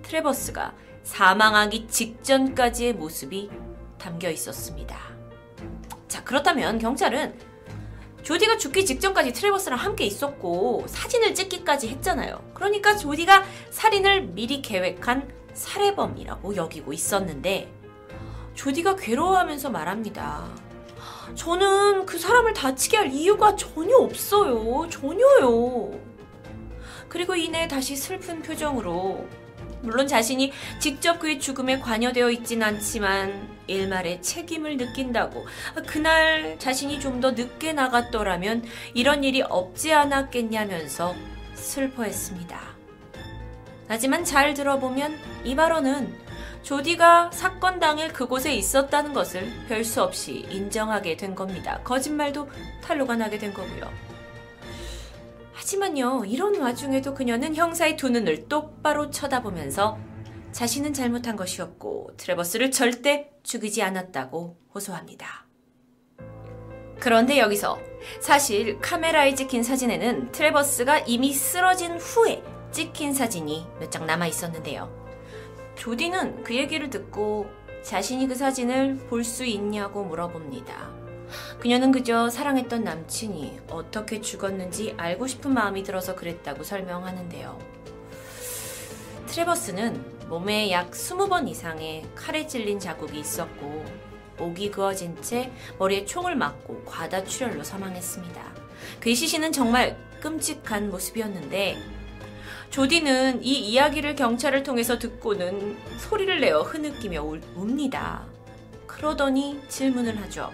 트레버스가 0.02 0.74
사망하기 1.04 1.86
직전까지의 1.86 2.94
모습이 2.94 3.50
담겨 3.98 4.28
있었습니다. 4.30 4.98
자, 6.08 6.24
그렇다면 6.24 6.80
경찰은 6.80 7.38
조디가 8.24 8.56
죽기 8.56 8.84
직전까지 8.84 9.32
트레버스랑 9.32 9.78
함께 9.78 10.06
있었고 10.06 10.84
사진을 10.88 11.32
찍기까지 11.32 11.88
했잖아요. 11.88 12.42
그러니까 12.54 12.96
조디가 12.96 13.44
살인을 13.70 14.22
미리 14.22 14.60
계획한 14.60 15.32
살해범이라고 15.54 16.56
여기고 16.56 16.92
있었는데 16.92 17.72
조디가 18.54 18.96
괴로워하면서 18.96 19.70
말합니다. 19.70 20.61
저는 21.34 22.06
그 22.06 22.18
사람을 22.18 22.52
다치게 22.52 22.96
할 22.96 23.12
이유가 23.12 23.56
전혀 23.56 23.96
없어요. 23.96 24.88
전혀요. 24.90 25.98
그리고 27.08 27.34
이내 27.34 27.68
다시 27.68 27.94
슬픈 27.96 28.42
표정으로 28.42 29.26
물론 29.82 30.06
자신이 30.06 30.52
직접 30.78 31.18
그의 31.18 31.40
죽음에 31.40 31.80
관여되어 31.80 32.30
있진 32.30 32.62
않지만 32.62 33.48
일말의 33.66 34.22
책임을 34.22 34.76
느낀다고 34.76 35.44
그날 35.86 36.58
자신이 36.58 37.00
좀 37.00 37.20
더 37.20 37.32
늦게 37.32 37.72
나갔더라면 37.72 38.64
이런 38.94 39.22
일이 39.24 39.42
없지 39.42 39.92
않았겠냐면서 39.92 41.14
슬퍼했습니다. 41.54 42.60
하지만 43.88 44.24
잘 44.24 44.54
들어보면 44.54 45.16
이 45.44 45.54
발언은 45.54 46.21
조디가 46.62 47.32
사건 47.32 47.80
당일 47.80 48.12
그곳에 48.12 48.54
있었다는 48.54 49.12
것을 49.12 49.50
별수 49.68 50.02
없이 50.02 50.46
인정하게 50.50 51.16
된 51.16 51.34
겁니다. 51.34 51.80
거짓말도 51.82 52.48
탄로가 52.82 53.16
나게 53.16 53.38
된 53.38 53.52
거고요. 53.52 53.90
하지만요, 55.52 56.24
이런 56.24 56.58
와중에도 56.60 57.14
그녀는 57.14 57.54
형사의 57.54 57.96
두 57.96 58.10
눈을 58.10 58.48
똑바로 58.48 59.10
쳐다보면서 59.10 59.98
자신은 60.52 60.92
잘못한 60.92 61.36
것이었고 61.36 62.10
트레버스를 62.16 62.70
절대 62.70 63.30
죽이지 63.42 63.82
않았다고 63.82 64.56
호소합니다. 64.74 65.46
그런데 67.00 67.38
여기서 67.38 67.78
사실 68.20 68.78
카메라에 68.80 69.34
찍힌 69.34 69.62
사진에는 69.62 70.30
트레버스가 70.30 71.00
이미 71.00 71.32
쓰러진 71.32 71.96
후에 71.96 72.42
찍힌 72.70 73.12
사진이 73.12 73.66
몇 73.80 73.90
장 73.90 74.06
남아 74.06 74.26
있었는데요. 74.28 75.01
조디는 75.76 76.44
그 76.44 76.54
얘기를 76.54 76.90
듣고 76.90 77.50
자신이 77.82 78.28
그 78.28 78.34
사진을 78.34 78.96
볼 79.08 79.24
수 79.24 79.44
있냐고 79.44 80.04
물어봅니다. 80.04 80.90
그녀는 81.58 81.92
그저 81.92 82.28
사랑했던 82.28 82.84
남친이 82.84 83.60
어떻게 83.70 84.20
죽었는지 84.20 84.94
알고 84.98 85.26
싶은 85.26 85.54
마음이 85.54 85.82
들어서 85.82 86.14
그랬다고 86.14 86.62
설명하는데요. 86.62 87.58
트레버스는 89.26 90.28
몸에 90.28 90.70
약 90.70 90.90
20번 90.90 91.48
이상의 91.48 92.04
칼에 92.14 92.46
찔린 92.46 92.78
자국이 92.78 93.18
있었고 93.18 93.84
목이 94.38 94.70
그어진 94.70 95.20
채 95.22 95.50
머리에 95.78 96.04
총을 96.04 96.36
맞고 96.36 96.84
과다출혈로 96.84 97.64
사망했습니다. 97.64 98.54
그의 99.00 99.14
시신은 99.14 99.52
정말 99.52 99.96
끔찍한 100.20 100.90
모습이었는데 100.90 101.78
조디는 102.72 103.44
이 103.44 103.52
이야기를 103.70 104.16
경찰을 104.16 104.62
통해서 104.62 104.98
듣고는 104.98 105.76
소리를 105.98 106.40
내어 106.40 106.62
흐느끼며 106.62 107.22
웁니다. 107.54 108.24
그러더니 108.86 109.60
질문을 109.68 110.18
하죠. 110.22 110.50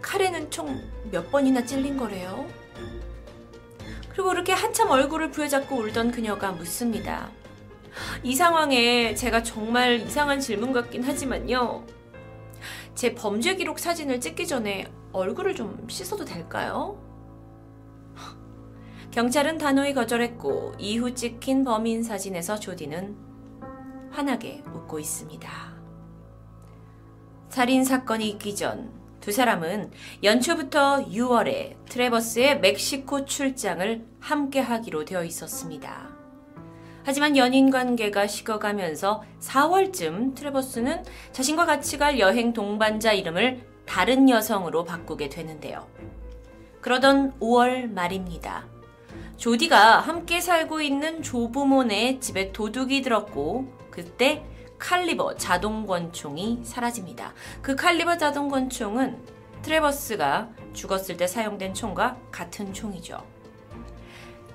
칼에는 0.00 0.48
총 0.48 0.80
몇 1.10 1.28
번이나 1.32 1.64
찔린 1.64 1.96
거래요? 1.96 2.46
그리고 4.10 4.28
그렇게 4.28 4.52
한참 4.52 4.90
얼굴을 4.90 5.32
부여잡고 5.32 5.74
울던 5.76 6.12
그녀가 6.12 6.52
묻습니다. 6.52 7.28
이 8.22 8.36
상황에 8.36 9.16
제가 9.16 9.42
정말 9.42 10.00
이상한 10.02 10.38
질문 10.38 10.72
같긴 10.72 11.02
하지만요. 11.02 11.84
제 12.94 13.12
범죄 13.16 13.56
기록 13.56 13.80
사진을 13.80 14.20
찍기 14.20 14.46
전에 14.46 14.86
얼굴을 15.12 15.56
좀 15.56 15.84
씻어도 15.90 16.24
될까요? 16.24 17.11
경찰은 19.12 19.58
단호히 19.58 19.94
거절했고 19.94 20.74
이후 20.78 21.14
찍힌 21.14 21.64
범인 21.64 22.02
사진에서 22.02 22.58
조디는 22.58 23.16
환하게 24.10 24.64
웃고 24.74 24.98
있습니다. 24.98 25.50
살인 27.48 27.84
사건이 27.84 28.28
있기 28.30 28.56
전 28.56 29.02
두 29.22 29.30
사람은 29.30 29.92
연초부터 30.24 31.06
6월에 31.06 31.76
트레버스의 31.86 32.58
멕시코 32.58 33.24
출장을 33.24 34.04
함께 34.18 34.58
하기로 34.58 35.04
되어 35.04 35.22
있었습니다. 35.22 36.10
하지만 37.04 37.36
연인 37.36 37.70
관계가 37.70 38.26
식어가면서 38.26 39.22
4월쯤 39.38 40.34
트레버스는 40.34 41.04
자신과 41.30 41.66
같이 41.66 41.98
갈 41.98 42.18
여행 42.18 42.52
동반자 42.52 43.12
이름을 43.12 43.64
다른 43.86 44.28
여성으로 44.28 44.84
바꾸게 44.84 45.28
되는데요. 45.28 45.86
그러던 46.80 47.38
5월 47.38 47.92
말입니다. 47.92 48.71
조디가 49.36 50.00
함께 50.00 50.40
살고 50.40 50.80
있는 50.82 51.22
조부모네 51.22 52.20
집에 52.20 52.52
도둑이 52.52 53.02
들었고 53.02 53.72
그때 53.90 54.44
칼리버 54.78 55.36
자동 55.36 55.86
권총이 55.86 56.60
사라집니다. 56.64 57.34
그 57.60 57.76
칼리버 57.76 58.18
자동 58.18 58.48
권총은 58.48 59.18
트레버스가 59.62 60.50
죽었을 60.72 61.16
때 61.16 61.26
사용된 61.26 61.74
총과 61.74 62.18
같은 62.30 62.72
총이죠. 62.72 63.24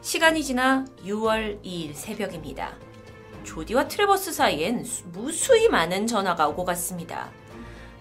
시간이 0.02 0.44
지나 0.44 0.86
6월 1.06 1.64
2일 1.64 1.94
새벽입니다. 1.94 2.76
조디와 3.44 3.88
트레버스 3.88 4.34
사이엔 4.34 4.86
무수히 5.14 5.70
많은 5.70 6.08
전화가 6.08 6.48
오고 6.50 6.66
갔습니다. 6.66 7.32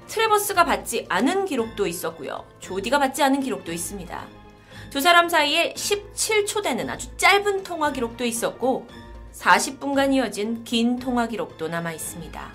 트레버스가 0.09 0.65
받지 0.65 1.07
않은 1.09 1.45
기록도 1.45 1.87
있었고요. 1.87 2.45
조디가 2.59 2.99
받지 2.99 3.23
않은 3.23 3.41
기록도 3.41 3.73
있습니다. 3.73 4.46
두 4.91 5.01
사람 5.01 5.29
사이에 5.29 5.75
17초 5.75 6.63
되는 6.63 6.89
아주 6.89 7.15
짧은 7.17 7.65
통화 7.65 7.93
기록도 7.93 8.25
있었고 8.25 8.87
40분간 9.33 10.15
이어진 10.15 10.65
긴 10.65 10.99
통화 10.99 11.27
기록도 11.27 11.69
남아 11.69 11.93
있습니다. 11.93 12.53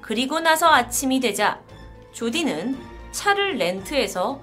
그리고 0.00 0.40
나서 0.40 0.68
아침이 0.68 1.20
되자 1.20 1.60
조디는 2.12 2.78
차를 3.12 3.56
렌트해서 3.56 4.40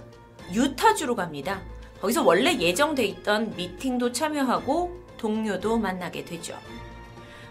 유타주로 0.53 1.15
갑니다. 1.15 1.61
거기서 2.01 2.23
원래 2.23 2.57
예정돼 2.57 3.05
있던 3.05 3.55
미팅도 3.55 4.11
참여하고 4.11 5.05
동료도 5.17 5.77
만나게 5.77 6.25
되죠. 6.25 6.57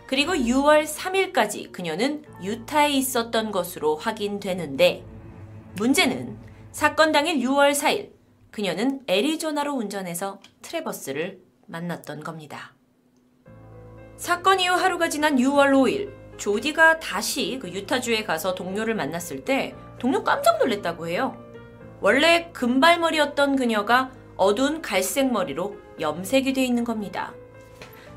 그리고 0.07 0.33
6월 0.33 0.87
3일까지 0.87 1.73
그녀는 1.73 2.25
유타에 2.43 2.91
있었던 2.91 3.51
것으로 3.51 3.97
확인되는데 3.97 5.05
문제는 5.75 6.39
사건 6.71 7.11
당일 7.11 7.39
6월 7.39 7.73
4일 7.73 8.16
그녀는 8.57 9.03
애리조나로 9.07 9.75
운전해서 9.75 10.41
트레버스를 10.63 11.41
만났던 11.67 12.25
겁니다. 12.25 12.73
사건 14.17 14.61
이후 14.61 14.73
하루가 14.73 15.11
지난 15.11 15.37
6월 15.37 15.73
5일 15.73 16.39
조디가 16.39 17.01
다시 17.01 17.59
그 17.61 17.69
유타주에 17.69 18.25
가서 18.25 18.55
동료를 18.55 18.95
만났을 18.95 19.45
때 19.45 19.75
동료 19.99 20.25
깜짝 20.25 20.57
놀랐다고 20.57 21.07
해요. 21.07 21.37
원래 22.01 22.51
금발머리였던 22.55 23.57
그녀가 23.57 24.11
어두운 24.39 24.81
갈색 24.81 25.31
머리로 25.31 25.77
염색이 26.01 26.55
돼 26.55 26.65
있는 26.65 26.83
겁니다. 26.83 27.35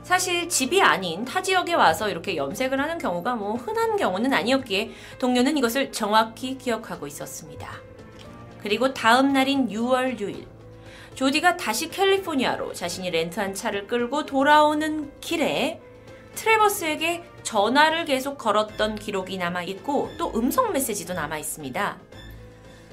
사실 0.04 0.47
집이 0.47 0.82
아닌 0.82 1.25
타 1.25 1.41
지역에 1.41 1.73
와서 1.73 2.10
이렇게 2.10 2.38
염색을 2.38 2.80
하는 2.80 2.97
경우가 2.97 3.36
뭐 3.36 3.56
흔한 3.56 3.97
경우는 3.97 4.32
아니었기에 4.32 4.91
동료는 5.19 5.58
이것을 5.58 5.91
정확히 5.91 6.58
기억하고 6.58 7.08
있었습니다. 7.08 7.88
그리고 8.62 8.93
다음 8.93 9.34
날인 9.34 9.69
6월 9.69 10.19
6일, 10.19 10.45
조디가 11.15 11.58
다시 11.58 11.89
캘리포니아로 11.89 12.74
자신이 12.74 13.12
렌트한 13.12 13.54
차를 13.54 13.88
끌고 13.88 14.26
돌아오는 14.26 15.12
길에 15.19 15.82
트레버스에게 16.36 17.24
전화를 17.43 18.06
계속 18.06 18.38
걸었던 18.38 18.95
기록이 18.95 19.38
남아 19.38 19.63
있고 19.63 20.10
또 20.17 20.32
음성 20.36 20.72
메시지도 20.72 21.13
남아 21.13 21.38
있습니다. 21.38 21.98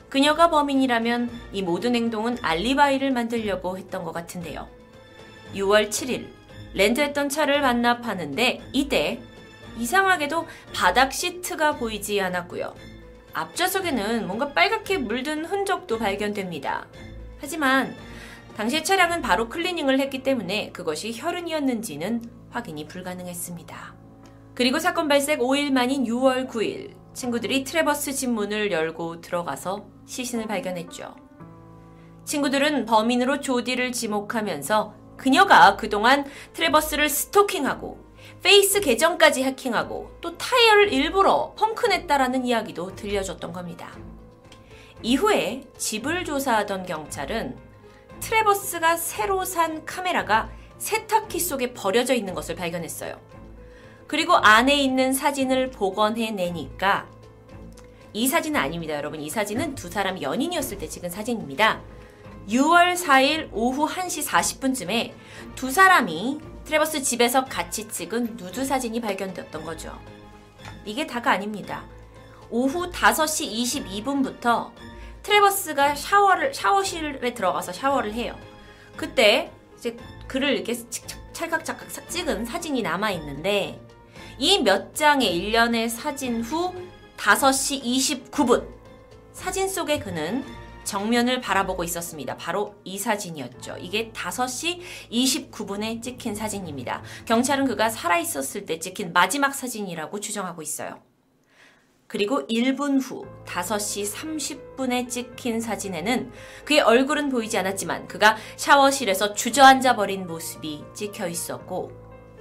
그녀가 0.08 0.50
범인이라면 0.50 1.30
이 1.52 1.62
모든 1.62 1.94
행동은 1.94 2.38
알리바이를 2.42 3.10
만들려고 3.10 3.76
했던 3.76 4.02
것 4.02 4.12
같은데요. 4.12 4.68
6월 5.54 5.88
7일 5.88 6.28
렌트했던 6.74 7.28
차를 7.28 7.60
반납하는데 7.60 8.62
이때 8.72 9.20
이상하게도 9.78 10.46
바닥 10.74 11.12
시트가 11.12 11.76
보이지 11.76 12.20
않았고요. 12.20 12.74
앞좌석에는 13.36 14.26
뭔가 14.26 14.52
빨갛게 14.54 14.96
물든 14.96 15.44
흔적도 15.44 15.98
발견됩니다. 15.98 16.86
하지만 17.38 17.94
당시 18.56 18.82
차량은 18.82 19.20
바로 19.20 19.50
클리닝을 19.50 20.00
했기 20.00 20.22
때문에 20.22 20.72
그것이 20.72 21.12
혈흔이었는지는 21.14 22.22
확인이 22.50 22.88
불가능했습니다. 22.88 23.94
그리고 24.54 24.78
사건 24.78 25.06
발생 25.06 25.40
5일 25.40 25.70
만인 25.70 26.04
6월 26.04 26.48
9일 26.48 26.94
친구들이 27.12 27.64
트레버스 27.64 28.14
집 28.14 28.30
문을 28.30 28.72
열고 28.72 29.20
들어가서 29.20 29.84
시신을 30.06 30.46
발견했죠. 30.46 31.14
친구들은 32.24 32.86
범인으로 32.86 33.40
조디를 33.40 33.92
지목하면서 33.92 34.94
그녀가 35.18 35.76
그동안 35.76 36.24
트레버스를 36.54 37.10
스토킹하고 37.10 38.05
페이스북 38.46 38.78
계정까지 38.78 39.42
해킹하고 39.42 40.18
또 40.20 40.38
타이어를 40.38 40.92
일부러 40.92 41.52
펑크냈다라는 41.58 42.46
이야기도 42.46 42.94
들려줬던 42.94 43.52
겁니다. 43.52 43.90
이후에 45.02 45.64
집을 45.76 46.24
조사하던 46.24 46.86
경찰은 46.86 47.56
트레버스가 48.20 48.98
새로 48.98 49.44
산 49.44 49.84
카메라가 49.84 50.48
세탁기 50.78 51.40
속에 51.40 51.74
버려져 51.74 52.14
있는 52.14 52.34
것을 52.34 52.54
발견했어요. 52.54 53.20
그리고 54.06 54.36
안에 54.36 54.76
있는 54.76 55.12
사진을 55.12 55.72
복원해 55.72 56.30
내니까 56.30 57.08
이 58.12 58.28
사진은 58.28 58.60
아닙니다, 58.60 58.94
여러분. 58.94 59.20
이 59.20 59.28
사진은 59.28 59.74
두 59.74 59.90
사람이 59.90 60.22
연인이었을 60.22 60.78
때 60.78 60.86
찍은 60.86 61.10
사진입니다. 61.10 61.80
6월 62.48 62.94
4일 62.94 63.48
오후 63.50 63.88
1시 63.88 64.24
40분쯤에 64.24 65.14
두 65.56 65.72
사람이 65.72 66.54
트레버스 66.66 67.02
집에서 67.02 67.44
같이 67.44 67.88
찍은 67.88 68.36
누드 68.36 68.64
사진이 68.64 69.00
발견되었던 69.00 69.64
거죠. 69.64 69.98
이게 70.84 71.06
다가 71.06 71.30
아닙니다. 71.30 71.84
오후 72.50 72.90
5시 72.90 73.84
22분부터 73.84 74.72
트레버스가 75.22 75.94
샤워를 75.94 76.52
샤워실에 76.52 77.34
들어가서 77.34 77.72
샤워를 77.72 78.12
해요. 78.14 78.36
그때 78.96 79.50
이제 79.78 79.96
그를 80.26 80.50
이렇게 80.54 80.74
찰칵찰칵 81.32 81.88
찍은 82.08 82.44
사진이 82.44 82.82
남아 82.82 83.10
있는데 83.12 83.80
이 84.38 84.58
몇 84.62 84.94
장의 84.94 85.34
일련의 85.36 85.88
사진 85.88 86.42
후 86.42 86.74
5시 87.16 87.82
29분 88.32 88.66
사진 89.32 89.68
속의 89.68 90.00
그는 90.00 90.44
정면을 90.86 91.42
바라보고 91.42 91.84
있었습니다. 91.84 92.36
바로 92.38 92.74
이 92.84 92.96
사진이었죠. 92.96 93.76
이게 93.78 94.10
5시 94.12 94.80
29분에 95.10 96.00
찍힌 96.00 96.34
사진입니다. 96.34 97.02
경찰은 97.26 97.66
그가 97.66 97.90
살아있었을 97.90 98.64
때 98.64 98.78
찍힌 98.78 99.12
마지막 99.12 99.54
사진이라고 99.54 100.20
추정하고 100.20 100.62
있어요. 100.62 101.02
그리고 102.06 102.46
1분 102.46 103.02
후 103.02 103.26
5시 103.44 104.12
30분에 104.76 105.08
찍힌 105.10 105.60
사진에는 105.60 106.30
그의 106.64 106.80
얼굴은 106.80 107.30
보이지 107.30 107.58
않았지만 107.58 108.06
그가 108.06 108.36
샤워실에서 108.56 109.34
주저앉아 109.34 109.96
버린 109.96 110.26
모습이 110.26 110.84
찍혀 110.94 111.26
있었고 111.26 111.90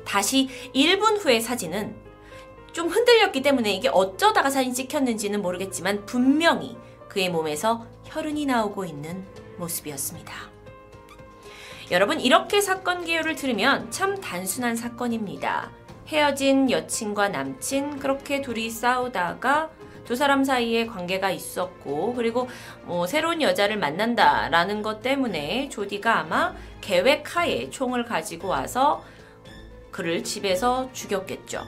다시 0.05 0.47
1분 0.75 1.17
후의 1.19 1.41
사진은 1.41 1.95
좀 2.73 2.89
흔들렸기 2.89 3.41
때문에 3.41 3.73
이게 3.73 3.89
어쩌다가 3.89 4.51
사진 4.51 4.73
찍혔는지는 4.73 5.41
모르겠지만 5.41 6.05
분명히 6.05 6.77
그의 7.09 7.29
몸에서 7.29 7.87
혈흔이 8.15 8.45
나오고 8.45 8.85
있는 8.85 9.25
모습이었습니다. 9.57 10.33
여러분 11.91 12.21
이렇게 12.21 12.61
사건 12.61 13.03
개요를 13.03 13.35
들으면 13.35 13.91
참 13.91 14.21
단순한 14.21 14.77
사건입니다. 14.77 15.69
헤어진 16.07 16.71
여친과 16.71 17.27
남친 17.27 17.99
그렇게 17.99 18.41
둘이 18.41 18.69
싸우다가 18.69 19.69
두 20.05 20.15
사람 20.15 20.45
사이에 20.45 20.85
관계가 20.85 21.29
있었고 21.31 22.13
그리고 22.13 22.47
뭐 22.83 23.05
새로운 23.05 23.41
여자를 23.41 23.77
만난다라는 23.77 24.81
것 24.81 25.01
때문에 25.01 25.67
조디가 25.67 26.19
아마 26.19 26.55
계획하에 26.79 27.69
총을 27.69 28.05
가지고 28.05 28.47
와서 28.47 29.03
그를 29.91 30.23
집에서 30.23 30.89
죽였겠죠. 30.93 31.63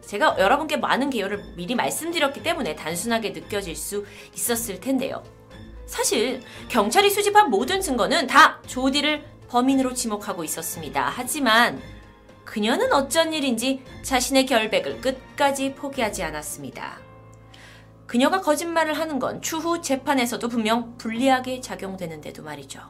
제가 0.00 0.36
여러분께 0.40 0.78
많은 0.78 1.10
개요를 1.10 1.54
미리 1.54 1.76
말씀드렸기 1.76 2.42
때문에 2.42 2.74
단순하게 2.74 3.30
느껴질 3.30 3.76
수 3.76 4.04
있었을 4.34 4.80
텐데요. 4.80 5.22
사실 5.86 6.42
경찰이 6.68 7.08
수집한 7.10 7.48
모든 7.48 7.80
증거는 7.80 8.26
다 8.26 8.60
조디를 8.66 9.24
범인으로 9.48 9.94
지목하고 9.94 10.44
있었습니다. 10.44 11.12
하지만 11.14 11.80
그녀는 12.44 12.92
어쩐 12.92 13.32
일인지 13.32 13.82
자신의 14.02 14.46
결백을 14.46 15.00
끝까지 15.00 15.74
포기하지 15.74 16.22
않았습니다. 16.22 16.98
그녀가 18.06 18.40
거짓말을 18.40 18.94
하는 18.94 19.18
건 19.18 19.42
추후 19.42 19.80
재판에서도 19.80 20.48
분명 20.48 20.96
불리하게 20.96 21.60
작용되는데도 21.60 22.42
말이죠. 22.42 22.80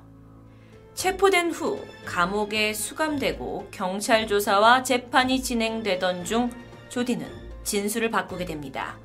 체포된 0.94 1.50
후 1.50 1.82
감옥에 2.04 2.72
수감되고 2.72 3.68
경찰 3.70 4.26
조사와 4.26 4.82
재판이 4.82 5.42
진행되던 5.42 6.24
중 6.24 6.50
조디는 6.88 7.26
진술을 7.64 8.10
바꾸게 8.10 8.44
됩니다. 8.46 8.98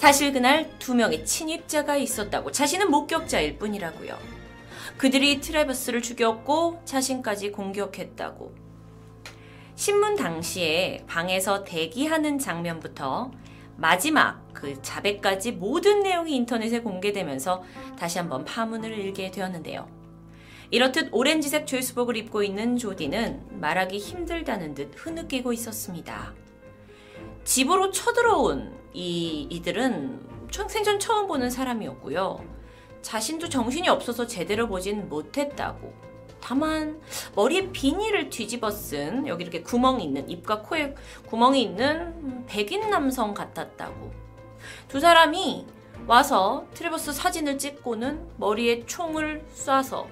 사실 0.00 0.32
그날 0.32 0.66
두 0.78 0.94
명의 0.94 1.26
침입자가 1.26 1.98
있었다고 1.98 2.52
자신은 2.52 2.90
목격자일 2.90 3.58
뿐이라고요. 3.58 4.16
그들이 4.96 5.42
트래버스를 5.42 6.00
죽였고 6.00 6.80
자신까지 6.86 7.52
공격했다고. 7.52 8.54
신문 9.74 10.16
당시에 10.16 11.04
방에서 11.06 11.64
대기하는 11.64 12.38
장면부터 12.38 13.30
마지막 13.76 14.42
그 14.54 14.80
자백까지 14.80 15.52
모든 15.52 16.00
내용이 16.00 16.34
인터넷에 16.34 16.80
공개되면서 16.80 17.62
다시 17.98 18.16
한번 18.16 18.46
파문을 18.46 18.96
일게 18.96 19.30
되었는데요. 19.30 19.86
이렇듯 20.70 21.10
오렌지색 21.12 21.66
죄수복을 21.66 22.16
입고 22.16 22.42
있는 22.42 22.78
조디는 22.78 23.60
말하기 23.60 23.98
힘들다는 23.98 24.72
듯 24.72 24.92
흐느끼고 24.96 25.52
있었습니다. 25.52 26.32
집으로 27.44 27.90
쳐들어온 27.90 28.79
이 28.92 29.46
이들은 29.50 30.28
생전 30.68 30.98
처음 30.98 31.26
보는 31.26 31.50
사람이었고요. 31.50 32.44
자신도 33.02 33.48
정신이 33.48 33.88
없어서 33.88 34.26
제대로 34.26 34.68
보진 34.68 35.08
못했다고. 35.08 36.10
다만 36.40 37.00
머리에 37.34 37.70
비닐을 37.70 38.30
뒤집어 38.30 38.70
쓴 38.70 39.26
여기 39.26 39.42
이렇게 39.42 39.62
구멍이 39.62 40.04
있는 40.04 40.28
입과 40.28 40.62
코에 40.62 40.94
구멍이 41.26 41.62
있는 41.62 42.46
백인 42.46 42.88
남성 42.90 43.34
같았다고. 43.34 44.12
두 44.88 45.00
사람이 45.00 45.66
와서 46.06 46.66
트레버스 46.74 47.12
사진을 47.12 47.58
찍고는 47.58 48.28
머리에 48.36 48.84
총을 48.86 49.46
쏴서 49.54 50.06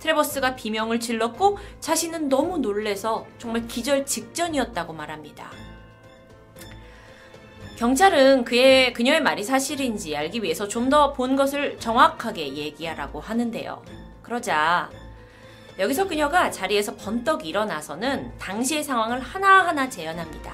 트레버스가 0.00 0.54
비명을 0.56 1.00
질렀고 1.00 1.56
자신은 1.80 2.28
너무 2.28 2.58
놀래서 2.58 3.26
정말 3.38 3.66
기절 3.66 4.04
직전이었다고 4.04 4.92
말합니다. 4.92 5.50
경찰은 7.76 8.44
그의 8.44 8.92
그녀의 8.92 9.20
말이 9.22 9.42
사실인지 9.42 10.16
알기 10.16 10.42
위해서 10.42 10.68
좀 10.68 10.88
더 10.90 11.12
본 11.14 11.34
것을 11.34 11.78
정확하게 11.80 12.54
얘기하라고 12.54 13.20
하는데요. 13.20 13.82
그러자 14.22 14.90
여기서 15.78 16.06
그녀가 16.06 16.50
자리에서 16.50 16.94
번떡 16.96 17.46
일어나서는 17.46 18.38
당시의 18.38 18.84
상황을 18.84 19.18
하나하나 19.20 19.88
재현합니다. 19.88 20.52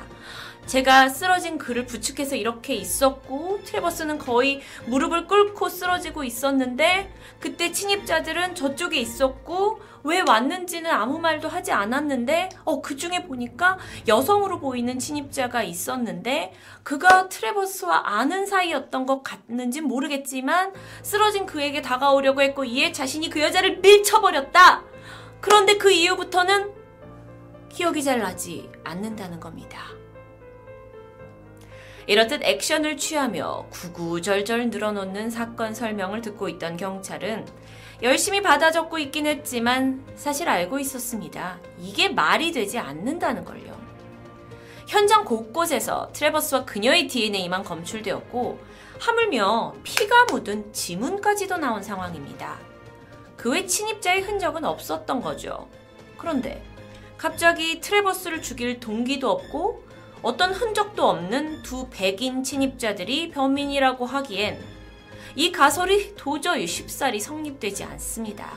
제가 0.66 1.08
쓰러진 1.08 1.58
그를 1.58 1.84
부축해서 1.86 2.36
이렇게 2.36 2.74
있었고 2.74 3.60
트레버스는 3.64 4.18
거의 4.18 4.60
무릎을 4.86 5.26
꿇고 5.26 5.68
쓰러지고 5.68 6.22
있었는데 6.22 7.12
그때 7.40 7.72
침입자들은 7.72 8.54
저쪽에 8.54 8.98
있었고 9.00 9.80
왜 10.02 10.22
왔는지는 10.26 10.90
아무 10.90 11.18
말도 11.18 11.48
하지 11.48 11.72
않았는데 11.72 12.50
어 12.64 12.80
그중에 12.80 13.24
보니까 13.24 13.78
여성으로 14.08 14.60
보이는 14.60 14.98
침입자가 14.98 15.62
있었는데 15.62 16.52
그가 16.82 17.28
트레버스와 17.28 18.02
아는 18.04 18.46
사이였던 18.46 19.06
것 19.06 19.22
같는지 19.22 19.80
모르겠지만 19.80 20.72
쓰러진 21.02 21.46
그에게 21.46 21.82
다가오려고 21.82 22.42
했고 22.42 22.64
이에 22.64 22.92
자신이 22.92 23.28
그 23.28 23.40
여자를 23.40 23.78
밀쳐버렸다. 23.78 24.84
그런데 25.40 25.76
그 25.76 25.90
이후부터는 25.90 26.72
기억이 27.70 28.02
잘 28.02 28.20
나지 28.20 28.70
않는다는 28.84 29.40
겁니다. 29.40 29.99
이렇듯 32.10 32.42
액션을 32.42 32.96
취하며 32.96 33.66
구구절절 33.70 34.70
늘어놓는 34.70 35.30
사건 35.30 35.72
설명을 35.72 36.22
듣고 36.22 36.48
있던 36.48 36.76
경찰은 36.76 37.46
열심히 38.02 38.42
받아 38.42 38.72
적고 38.72 38.98
있긴 38.98 39.26
했지만 39.26 40.04
사실 40.16 40.48
알고 40.48 40.80
있었습니다. 40.80 41.60
이게 41.78 42.08
말이 42.08 42.50
되지 42.50 42.80
않는다는 42.80 43.44
걸요. 43.44 43.78
현장 44.88 45.24
곳곳에서 45.24 46.10
트레버스와 46.12 46.64
그녀의 46.64 47.06
DNA만 47.06 47.62
검출되었고 47.62 48.58
하물며 48.98 49.76
피가 49.84 50.24
묻은 50.32 50.72
지문까지도 50.72 51.58
나온 51.58 51.80
상황입니다. 51.80 52.58
그 53.36 53.52
외 53.52 53.64
침입자의 53.66 54.22
흔적은 54.22 54.64
없었던 54.64 55.20
거죠. 55.20 55.68
그런데 56.18 56.60
갑자기 57.16 57.80
트레버스를 57.80 58.42
죽일 58.42 58.80
동기도 58.80 59.30
없고 59.30 59.88
어떤 60.22 60.52
흔적도 60.52 61.08
없는 61.08 61.62
두 61.62 61.88
백인 61.90 62.42
침입자들이 62.42 63.30
범인이라고 63.30 64.04
하기엔 64.04 64.62
이 65.36 65.52
가설이 65.52 66.14
도저히 66.16 66.66
쉽사리 66.66 67.20
성립되지 67.20 67.84
않습니다. 67.84 68.52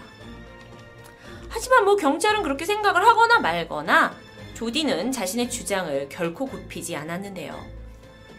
하지만 1.47 1.85
뭐 1.85 1.95
경찰은 1.95 2.43
그렇게 2.43 2.65
생각을 2.65 3.05
하거나 3.05 3.39
말거나 3.39 4.13
조디는 4.55 5.11
자신의 5.11 5.49
주장을 5.49 6.09
결코 6.09 6.45
굽히지 6.45 6.95
않았는데요. 6.95 7.55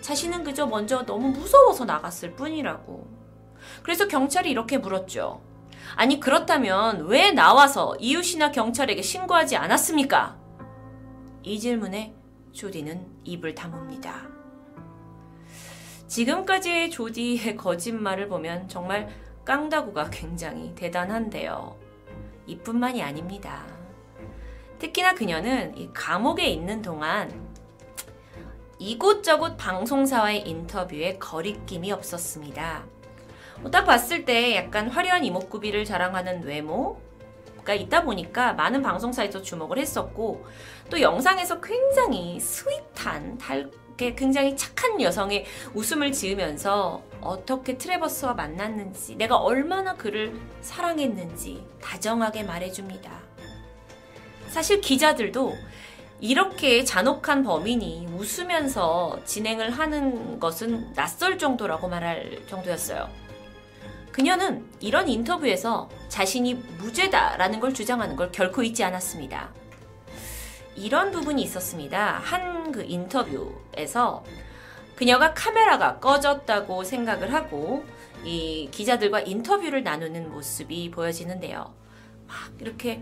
자신은 0.01 0.45
그저 0.45 0.67
먼저 0.67 1.07
너무 1.07 1.29
무서워서 1.29 1.85
나갔을 1.85 2.35
뿐이라고. 2.35 3.07
그래서 3.83 4.07
경찰이 4.07 4.51
이렇게 4.51 4.77
물었죠. 4.79 5.41
아니, 5.97 6.21
그렇다면 6.21 7.07
왜 7.07 7.31
나와서 7.31 7.97
이웃이나 7.99 8.51
경찰에게 8.51 9.01
신고하지 9.01 9.57
않았습니까? 9.57 10.37
이 11.43 11.59
질문에 11.59 12.15
조디는 12.55 13.07
입을 13.25 13.55
다뭅니다. 13.55 14.33
지금까지의 16.07 16.91
조디의 16.91 17.57
거짓말을 17.57 18.29
보면 18.29 18.69
정말 18.69 19.09
깡다구가 19.45 20.11
굉장히 20.11 20.75
대단한데요. 20.75 21.77
이뿐만이 22.47 23.03
아닙니다. 23.03 23.67
특히나 24.79 25.15
그녀는 25.15 25.77
이 25.77 25.91
감옥에 25.93 26.47
있는 26.47 26.81
동안 26.81 27.53
이곳저곳 28.79 29.57
방송사와의 29.57 30.49
인터뷰에 30.49 31.19
거리낌이 31.19 31.91
없었습니다. 31.91 32.85
딱 33.71 33.85
봤을 33.85 34.25
때 34.25 34.57
약간 34.57 34.89
화려한 34.89 35.25
이목구비를 35.25 35.85
자랑하는 35.85 36.43
외모, 36.43 37.01
가 37.65 37.75
있다 37.75 38.05
보니까 38.05 38.53
많은 38.53 38.83
방송사에서 38.83 39.43
주목을 39.43 39.79
했었고 39.79 40.45
또 40.91 41.01
영상에서 41.01 41.61
굉장히 41.61 42.39
스윗한 42.39 43.39
달게 43.39 44.15
굉장히 44.15 44.57
착한 44.57 45.01
여성의 45.01 45.47
웃음을 45.73 46.13
지으면서 46.13 47.03
어떻게 47.21 47.79
트레버스와 47.79 48.35
만났는지 48.35 49.17
내가 49.17 49.37
얼마나 49.37 49.95
그를 49.95 50.39
사랑했는지 50.61 51.67
다정하게 51.83 52.43
말해줍니다. 52.43 53.11
사실 54.49 54.81
기자들도 54.81 55.57
이렇게 56.21 56.85
잔혹한 56.85 57.43
범인이 57.43 58.09
웃으면서 58.17 59.19
진행을 59.25 59.71
하는 59.71 60.39
것은 60.39 60.93
낯설 60.95 61.39
정도라고 61.39 61.89
말할 61.89 62.43
정도였어요. 62.47 63.24
그녀는 64.15 64.65
이런 64.79 65.09
인터뷰에서 65.09 65.89
자신이 66.09 66.55
무죄다라는 66.55 67.59
걸 67.59 67.75
주장하는 67.75 68.15
걸 68.15 68.31
결코 68.31 68.63
잊지 68.63 68.85
않았습니다. 68.85 69.51
이런 70.77 71.11
부분이 71.11 71.43
있었습니다. 71.43 72.21
한 72.23 72.55
그 72.75 72.83
인터뷰에서 72.83 74.25
그녀가 74.97 75.33
카메라가 75.33 76.01
꺼졌다고 76.01 76.83
생각을 76.83 77.33
하고 77.33 77.85
이 78.25 78.69
기자들과 78.73 79.21
인터뷰를 79.21 79.85
나누는 79.85 80.33
모습이 80.33 80.91
보여지는데요. 80.91 81.73
막 82.27 82.37
이렇게 82.61 83.01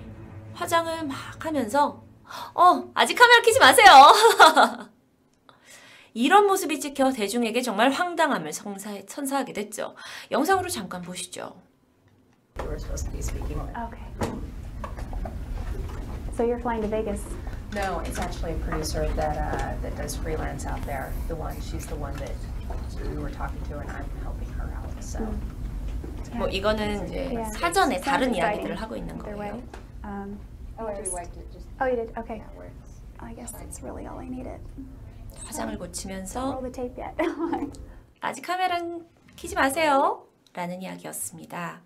화장을 0.53 1.05
막 1.05 1.43
하면서 1.43 2.03
어, 2.55 2.91
아직 2.93 3.15
카메라 3.15 3.43
켜지 3.43 3.59
마세요. 3.61 3.89
이런 6.15 6.47
모습이 6.47 6.79
찍혀 6.81 7.11
대중에게 7.13 7.63
정말 7.63 7.91
황당함을 7.91 8.53
성사해, 8.53 9.05
선사하게 9.09 9.53
됐죠. 9.53 9.95
영상으로 10.31 10.69
잠깐 10.69 11.03
보시죠. 11.03 11.55
We're 12.59 12.79
supposed 12.79 13.07
to 13.07 13.13
be 13.13 13.21
speaking. 13.21 13.59
Okay. 13.61 14.05
So 16.37 16.45
you're 16.45 16.61
flying 16.61 16.83
to 16.83 16.89
Vegas. 16.89 17.23
No, 17.75 18.01
it's 18.05 18.19
actually 18.19 18.53
a 18.53 18.59
producer 18.69 19.09
that 19.17 19.37
uh, 19.39 19.81
that 19.81 19.97
does 19.97 20.15
freelance 20.17 20.67
out 20.67 20.81
there. 20.85 21.13
The 21.29 21.35
one, 21.35 21.57
she's 21.63 21.87
the 21.87 21.97
one 21.97 22.15
that 22.21 22.33
we 23.09 23.17
were 23.17 23.31
talking 23.31 23.61
to, 23.71 23.79
and 23.81 23.89
I'm 23.91 24.05
helping 24.23 24.53
her 24.61 24.69
out. 24.77 24.93
So 25.03 25.25
뭐 26.37 26.49
이거는 26.49 27.09
이제 27.09 27.33
Yeah. 27.33 27.49
사전에 27.59 28.01
다른. 28.01 28.35
이야기들을 28.35 28.77
하고 28.77 28.97
있는. 28.97 29.17
거예요. 29.19 29.63
Um, 30.05 30.39
oh, 30.79 30.87
I 30.89 31.01
wiped 31.09 31.37
it 31.41 31.49
just 31.53 31.67
oh, 31.81 31.87
you 31.87 31.97
did? 31.97 32.13
Okay. 32.19 32.43
I 33.19 33.33
guess 33.33 33.53
that's 33.53 33.83
really 33.83 34.07
all 34.07 34.19
I 34.19 34.29
needed. 34.29 34.61
화장을 35.45 35.77
고치면서. 35.79 36.61
아직 38.21 38.43
카메라는 38.43 39.07
키지 39.37 39.55
마세요. 39.55 40.27
라는 40.53 40.83
이야기였습니다. 40.83 41.81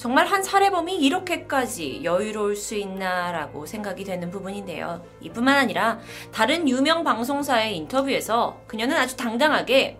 정말 0.00 0.26
한 0.26 0.42
살해범이 0.42 0.96
이렇게까지 0.96 2.00
여유로울 2.04 2.56
수 2.56 2.74
있나라고 2.74 3.66
생각이 3.66 4.02
되는 4.02 4.30
부분인데요. 4.30 5.04
이뿐만 5.20 5.56
아니라 5.56 6.00
다른 6.32 6.66
유명 6.66 7.04
방송사의 7.04 7.76
인터뷰에서 7.76 8.62
그녀는 8.66 8.96
아주 8.96 9.14
당당하게 9.18 9.98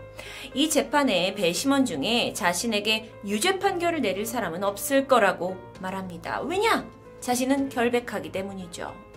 이 0.55 0.71
재판의 0.71 1.35
배심원 1.35 1.85
중에 1.85 2.33
자신에게 2.33 3.13
유죄 3.27 3.59
판결을 3.59 4.01
내릴 4.01 4.25
사람은 4.25 4.65
없을 4.65 5.07
거라고 5.07 5.59
말합니다. 5.81 6.41
왜냐? 6.41 6.89
자신은 7.21 7.69
결백하기 7.69 8.33
때문이죠. 8.33 9.10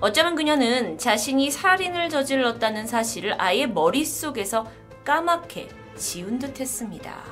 어쩌면 0.00 0.34
그녀는 0.34 0.98
자신이 0.98 1.50
살인을 1.50 2.08
저질렀다는 2.08 2.86
사실을 2.86 3.40
아예 3.40 3.66
머릿속에서 3.66 4.66
까맣게 5.04 5.68
지운 5.96 6.38
듯 6.38 6.60
했습니다. 6.60 7.22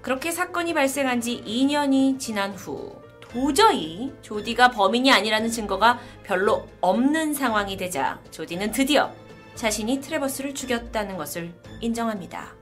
그렇게 0.00 0.30
사건이 0.30 0.74
발생한 0.74 1.20
지 1.20 1.42
2년이 1.46 2.18
지난 2.18 2.52
후 2.52 2.94
도저히 3.20 4.12
조디가 4.22 4.70
범인이 4.70 5.10
아니라는 5.10 5.50
증거가 5.50 5.98
별로 6.22 6.68
없는 6.80 7.34
상황이 7.34 7.76
되자 7.76 8.20
조디는 8.30 8.72
드디어 8.72 9.12
자신이 9.54 10.00
트레버스를 10.00 10.54
죽였다는 10.54 11.16
것을 11.16 11.52
인정합니다. 11.80 12.54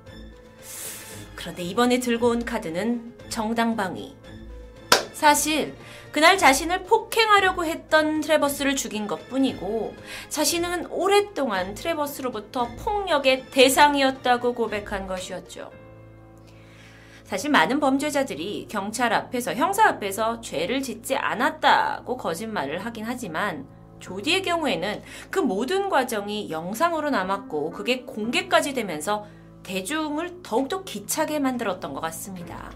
그런데 1.34 1.62
이번에 1.62 1.98
들고 1.98 2.28
온 2.28 2.44
카드는 2.44 3.14
정당방위. 3.28 4.16
사실 5.12 5.74
그날 6.12 6.36
자신을 6.36 6.84
폭행하려고 6.84 7.64
했던 7.64 8.20
트레버스를 8.20 8.76
죽인 8.76 9.06
것 9.06 9.28
뿐이고 9.28 9.96
자신은 10.28 10.86
오랫동안 10.90 11.74
트레버스로부터 11.74 12.68
폭력의 12.76 13.46
대상이었다고 13.50 14.52
고백한 14.54 15.06
것이었죠. 15.06 15.70
사실 17.24 17.50
많은 17.50 17.80
범죄자들이 17.80 18.68
경찰 18.70 19.14
앞에서 19.14 19.54
형사 19.54 19.88
앞에서 19.88 20.42
죄를 20.42 20.82
짓지 20.82 21.16
않았다고 21.16 22.18
거짓말을 22.18 22.84
하긴 22.84 23.06
하지만 23.06 23.66
조디의 24.00 24.42
경우에는 24.42 25.02
그 25.30 25.38
모든 25.38 25.88
과정이 25.88 26.50
영상으로 26.50 27.08
남았고 27.08 27.70
그게 27.70 28.02
공개까지 28.02 28.74
되면서 28.74 29.24
대중을 29.62 30.42
더욱더 30.42 30.84
기차게 30.84 31.38
만들었던 31.38 31.94
것 31.94 32.00
같습니다. 32.00 32.70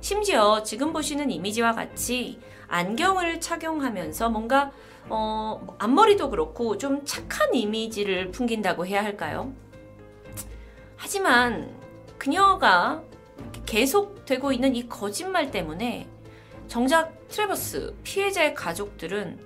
심지어 0.00 0.62
지금 0.62 0.92
보시는 0.92 1.30
이미지와 1.30 1.72
같이 1.72 2.38
안경을 2.68 3.40
착용하면서 3.40 4.30
뭔가 4.30 4.70
어, 5.08 5.76
앞머리도 5.78 6.30
그렇고 6.30 6.76
좀 6.76 7.04
착한 7.04 7.54
이미지를 7.54 8.30
풍긴다고 8.30 8.86
해야 8.86 9.02
할까요? 9.02 9.52
하지만 10.96 11.74
그녀가 12.18 13.02
계속되고 13.64 14.52
있는 14.52 14.76
이 14.76 14.88
거짓말 14.88 15.50
때문에 15.50 16.08
정작 16.66 17.28
트레버스 17.28 17.94
피해자의 18.02 18.54
가족들은 18.54 19.38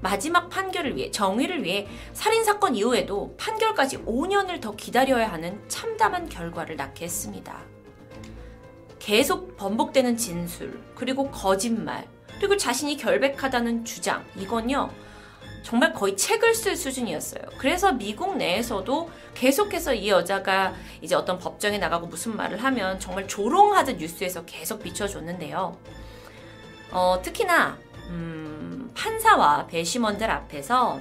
마지막 0.00 0.48
판결을 0.48 0.96
위해 0.96 1.10
정의를 1.10 1.62
위해 1.62 1.86
살인 2.14 2.42
사건 2.42 2.74
이후에도 2.74 3.34
판결까지 3.36 3.98
5년을 4.04 4.60
더 4.62 4.74
기다려야 4.74 5.30
하는 5.30 5.62
참담한 5.68 6.28
결과를 6.28 6.76
낳게 6.76 7.04
했습니다. 7.04 7.60
계속 9.00 9.56
번복되는 9.56 10.16
진술, 10.16 10.80
그리고 10.94 11.30
거짓말, 11.30 12.06
그리고 12.38 12.56
자신이 12.56 12.96
결백하다는 12.96 13.84
주장, 13.84 14.24
이건요, 14.36 14.90
정말 15.62 15.92
거의 15.92 16.16
책을 16.16 16.54
쓸 16.54 16.76
수준이었어요. 16.76 17.42
그래서 17.58 17.92
미국 17.92 18.36
내에서도 18.36 19.10
계속해서 19.34 19.94
이 19.94 20.08
여자가 20.08 20.74
이제 21.02 21.14
어떤 21.14 21.38
법정에 21.38 21.78
나가고 21.78 22.06
무슨 22.06 22.36
말을 22.36 22.62
하면 22.62 23.00
정말 23.00 23.26
조롱하듯 23.26 23.96
뉴스에서 23.98 24.44
계속 24.44 24.82
비춰줬는데요. 24.82 25.76
어, 26.92 27.20
특히나, 27.22 27.78
음, 28.08 28.90
판사와 28.94 29.66
배심원들 29.66 30.30
앞에서 30.30 31.00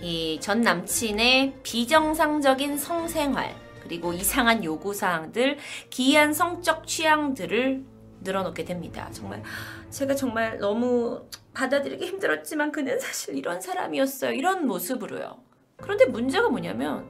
이 0.00 0.38
전 0.40 0.60
남친의 0.60 1.54
비정상적인 1.62 2.76
성생활, 2.78 3.54
그리고 3.84 4.12
이상한 4.12 4.64
요구사항들, 4.64 5.58
기이한 5.90 6.32
성적 6.32 6.86
취향들을 6.86 7.84
늘어놓게 8.22 8.64
됩니다. 8.64 9.08
정말 9.12 9.42
제가 9.90 10.14
정말 10.14 10.58
너무 10.58 11.22
받아들이기 11.52 12.06
힘들었지만 12.06 12.72
그는 12.72 12.98
사실 12.98 13.36
이런 13.36 13.60
사람이었어요. 13.60 14.32
이런 14.32 14.66
모습으로요. 14.66 15.38
그런데 15.76 16.06
문제가 16.06 16.48
뭐냐면 16.48 17.08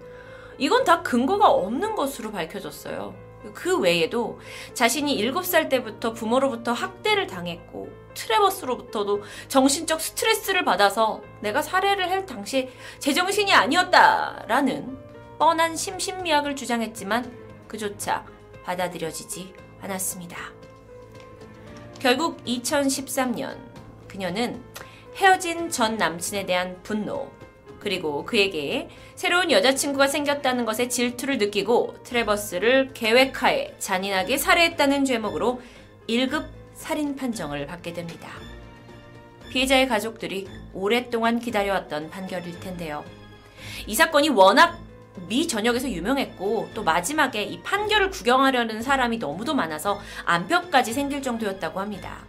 이건 0.59 0.85
다 0.85 1.03
근거가 1.03 1.49
없는 1.49 1.95
것으로 1.95 2.33
밝혀졌어요. 2.33 3.15
그 3.53 3.79
외에도 3.79 4.41
자신이 4.73 5.17
7살 5.19 5.69
때부터 5.69 6.13
부모로부터 6.13 6.73
학대를 6.73 7.27
당했고 7.27 7.89
트레버스로부터도 8.15 9.23
정신적 9.49 10.01
스트레스를 10.01 10.65
받아서 10.65 11.21
내가 11.41 11.61
살해를 11.61 12.11
할 12.11 12.25
당시 12.27 12.71
제정신이 13.01 13.53
아니었다라는 13.53 15.04
뻔한 15.45 15.77
심신미약을 15.77 16.57
주장했지만 16.57 17.31
그조차 17.69 18.25
받아들여지지 18.65 19.53
않았습니다. 19.83 20.39
결국 22.01 22.43
2013년 22.47 23.59
그녀는 24.09 24.63
헤어진 25.17 25.69
전 25.69 25.99
남친에 25.99 26.47
대한 26.47 26.83
분노 26.83 27.31
그리고 27.79 28.25
그에게 28.25 28.89
새로운 29.17 29.51
여자친구가 29.51 30.09
생겼다는 30.09 30.65
것에 30.65 30.89
질투를 30.89 31.37
느끼고 31.37 32.03
트레버스를 32.05 32.95
계획하에 32.95 33.75
잔인하게 33.79 34.39
살해했다는 34.39 35.05
죄목으로 35.05 35.61
1급 36.09 36.49
살인 36.73 37.17
판정을 37.17 37.67
받게 37.67 37.93
됩니다. 37.93 38.31
피해자의 39.51 39.89
가족들이 39.89 40.49
오랫동안 40.73 41.39
기다려왔던 41.39 42.09
판결일 42.09 42.61
텐데요. 42.61 43.05
이 43.87 43.95
사건이 43.95 44.31
워낙 44.31 44.83
미 45.29 45.47
전역에서 45.47 45.89
유명했고 45.91 46.71
또 46.75 46.83
마지막에 46.83 47.43
이 47.45 47.63
판결을 47.63 48.11
구경하려는 48.11 48.83
사람이 48.83 49.19
너무도 49.19 49.55
많아서 49.55 50.01
안표까지 50.25 50.93
생길 50.93 51.23
정도였다고 51.23 51.81
합니다. 51.81 52.25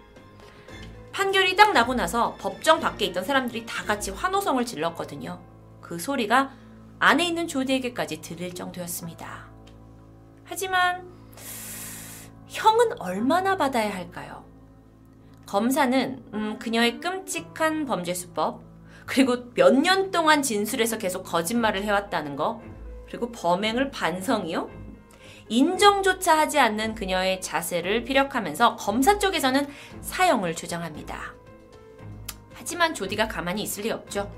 판결이 1.11 1.55
딱 1.55 1.71
나고 1.73 1.93
나서 1.93 2.35
법정 2.39 2.79
밖에 2.79 3.05
있던 3.05 3.23
사람들이 3.23 3.65
다 3.65 3.83
같이 3.85 4.11
환호성을 4.11 4.65
질렀거든요. 4.65 5.39
그 5.81 5.97
소리가 5.97 6.51
안에 6.99 7.25
있는 7.25 7.47
조디에게까지 7.47 8.21
들릴 8.21 8.53
정도였습니다. 8.53 9.45
하지만 10.43 11.03
형은 12.47 13.01
얼마나 13.01 13.57
받아야 13.57 13.93
할까요? 13.93 14.43
검사는 15.45 16.23
음, 16.33 16.59
그녀의 16.59 16.99
끔찍한 16.99 17.85
범죄 17.85 18.13
수법 18.13 18.61
그리고 19.05 19.51
몇 19.53 19.71
년 19.73 20.11
동안 20.11 20.41
진술에서 20.41 20.97
계속 20.97 21.23
거짓말을 21.23 21.83
해왔다는 21.83 22.35
거 22.35 22.61
그리고 23.15 23.31
범행을 23.31 23.91
반성이요? 23.91 24.69
인정조차 25.47 26.37
하지 26.37 26.59
않는 26.59 26.95
그녀의 26.95 27.39
자세를 27.39 28.03
피력하면서 28.03 28.75
검사 28.75 29.17
쪽에서는 29.19 29.67
사형을 30.01 30.53
주장합니다. 30.53 31.33
하지만 32.53 32.93
조디가 32.93 33.29
가만히 33.29 33.61
있을 33.63 33.83
리 33.85 33.91
없죠. 33.91 34.29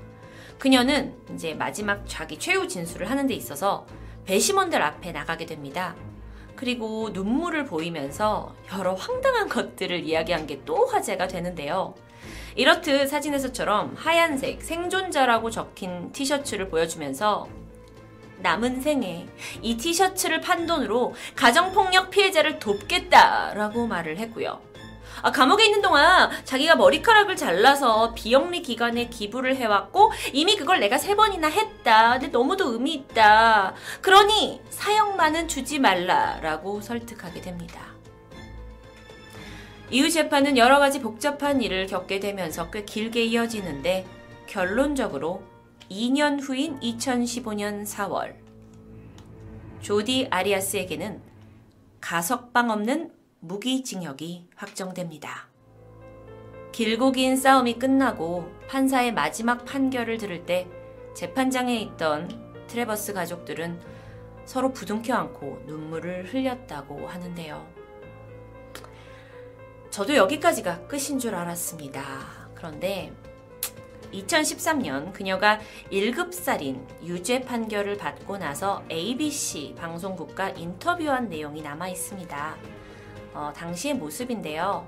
그녀는 0.60 1.16
이제 1.34 1.54
마지막 1.54 2.04
자기 2.06 2.38
최후 2.38 2.68
진술을 2.68 3.10
하는 3.10 3.26
데 3.26 3.34
있어서 3.34 3.84
배심원들 4.26 4.80
앞에 4.80 5.10
나가게 5.10 5.44
됩니다. 5.46 5.96
그리고 6.54 7.10
눈물을 7.12 7.64
보이면서 7.64 8.54
여러 8.76 8.94
황당한 8.94 9.48
것들을 9.48 10.04
이야기한 10.04 10.46
게 10.46 10.60
또 10.64 10.86
화제가 10.86 11.26
되는데요. 11.26 11.94
이렇듯 12.54 13.08
사진에서처럼 13.08 13.94
하얀색 13.96 14.62
생존자라고 14.62 15.50
적힌 15.50 16.12
티셔츠를 16.12 16.68
보여주면서 16.68 17.48
남은 18.40 18.80
생에 18.80 19.26
이 19.62 19.76
티셔츠를 19.76 20.40
판 20.40 20.66
돈으로 20.66 21.14
가정폭력 21.34 22.10
피해자를 22.10 22.58
돕겠다라고 22.58 23.86
말을 23.86 24.18
했고요. 24.18 24.60
아, 25.22 25.32
감옥에 25.32 25.64
있는 25.64 25.82
동안 25.82 26.30
자기가 26.44 26.76
머리카락을 26.76 27.36
잘라서 27.36 28.14
비영리 28.14 28.62
기관에 28.62 29.08
기부를 29.08 29.56
해왔고 29.56 30.12
이미 30.32 30.56
그걸 30.56 30.78
내가 30.80 30.96
세 30.96 31.16
번이나 31.16 31.48
했다. 31.48 32.12
근데 32.12 32.28
너무도 32.28 32.72
의미 32.72 32.94
있다. 32.94 33.74
그러니 34.00 34.60
사형만은 34.70 35.48
주지 35.48 35.78
말라라고 35.80 36.80
설득하게 36.80 37.40
됩니다. 37.40 37.88
이후 39.90 40.10
재판은 40.10 40.58
여러 40.58 40.78
가지 40.78 41.00
복잡한 41.00 41.62
일을 41.62 41.86
겪게 41.86 42.20
되면서 42.20 42.70
꽤 42.70 42.84
길게 42.84 43.24
이어지는데 43.24 44.06
결론적으로 44.46 45.42
2년 45.90 46.40
후인 46.42 46.78
2015년 46.80 47.84
4월 47.84 48.34
조디 49.80 50.28
아리아스에게는 50.30 51.22
가석방 52.00 52.70
없는 52.70 53.12
무기징역이 53.40 54.48
확정됩니다. 54.54 55.48
길고 56.72 57.12
긴 57.12 57.36
싸움이 57.36 57.78
끝나고 57.78 58.50
판사의 58.68 59.12
마지막 59.12 59.64
판결을 59.64 60.18
들을 60.18 60.44
때 60.44 60.68
재판장에 61.14 61.76
있던 61.80 62.66
트레버스 62.66 63.14
가족들은 63.14 63.80
서로 64.44 64.72
부둥켜 64.72 65.14
안고 65.14 65.62
눈물을 65.66 66.32
흘렸다고 66.32 67.06
하는데요. 67.06 67.66
저도 69.90 70.14
여기까지가 70.14 70.86
끝인 70.86 71.18
줄 71.18 71.34
알았습니다. 71.34 72.02
그런데 72.54 73.12
2013년 74.12 75.12
그녀가 75.12 75.60
1급 75.90 76.32
살인 76.32 76.86
유죄 77.04 77.40
판결을 77.40 77.96
받고 77.96 78.38
나서 78.38 78.82
ABC 78.90 79.74
방송국과 79.76 80.50
인터뷰한 80.50 81.28
내용이 81.28 81.62
남아 81.62 81.88
있습니다. 81.88 82.56
어, 83.34 83.52
당시의 83.54 83.94
모습인데요. 83.94 84.86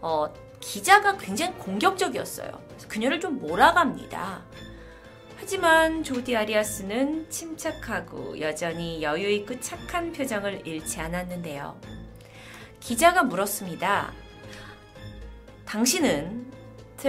어, 0.00 0.32
기자가 0.60 1.16
굉장히 1.16 1.54
공격적이었어요. 1.54 2.50
그녀를 2.88 3.20
좀 3.20 3.38
몰아갑니다. 3.38 4.44
하지만 5.38 6.02
조디 6.02 6.34
아리아스는 6.34 7.30
침착하고 7.30 8.40
여전히 8.40 9.02
여유 9.02 9.30
있고 9.30 9.60
착한 9.60 10.12
표정을 10.12 10.66
잃지 10.66 10.98
않았는데요. 11.00 11.78
기자가 12.80 13.22
물었습니다. 13.22 14.12
당신은 15.66 16.55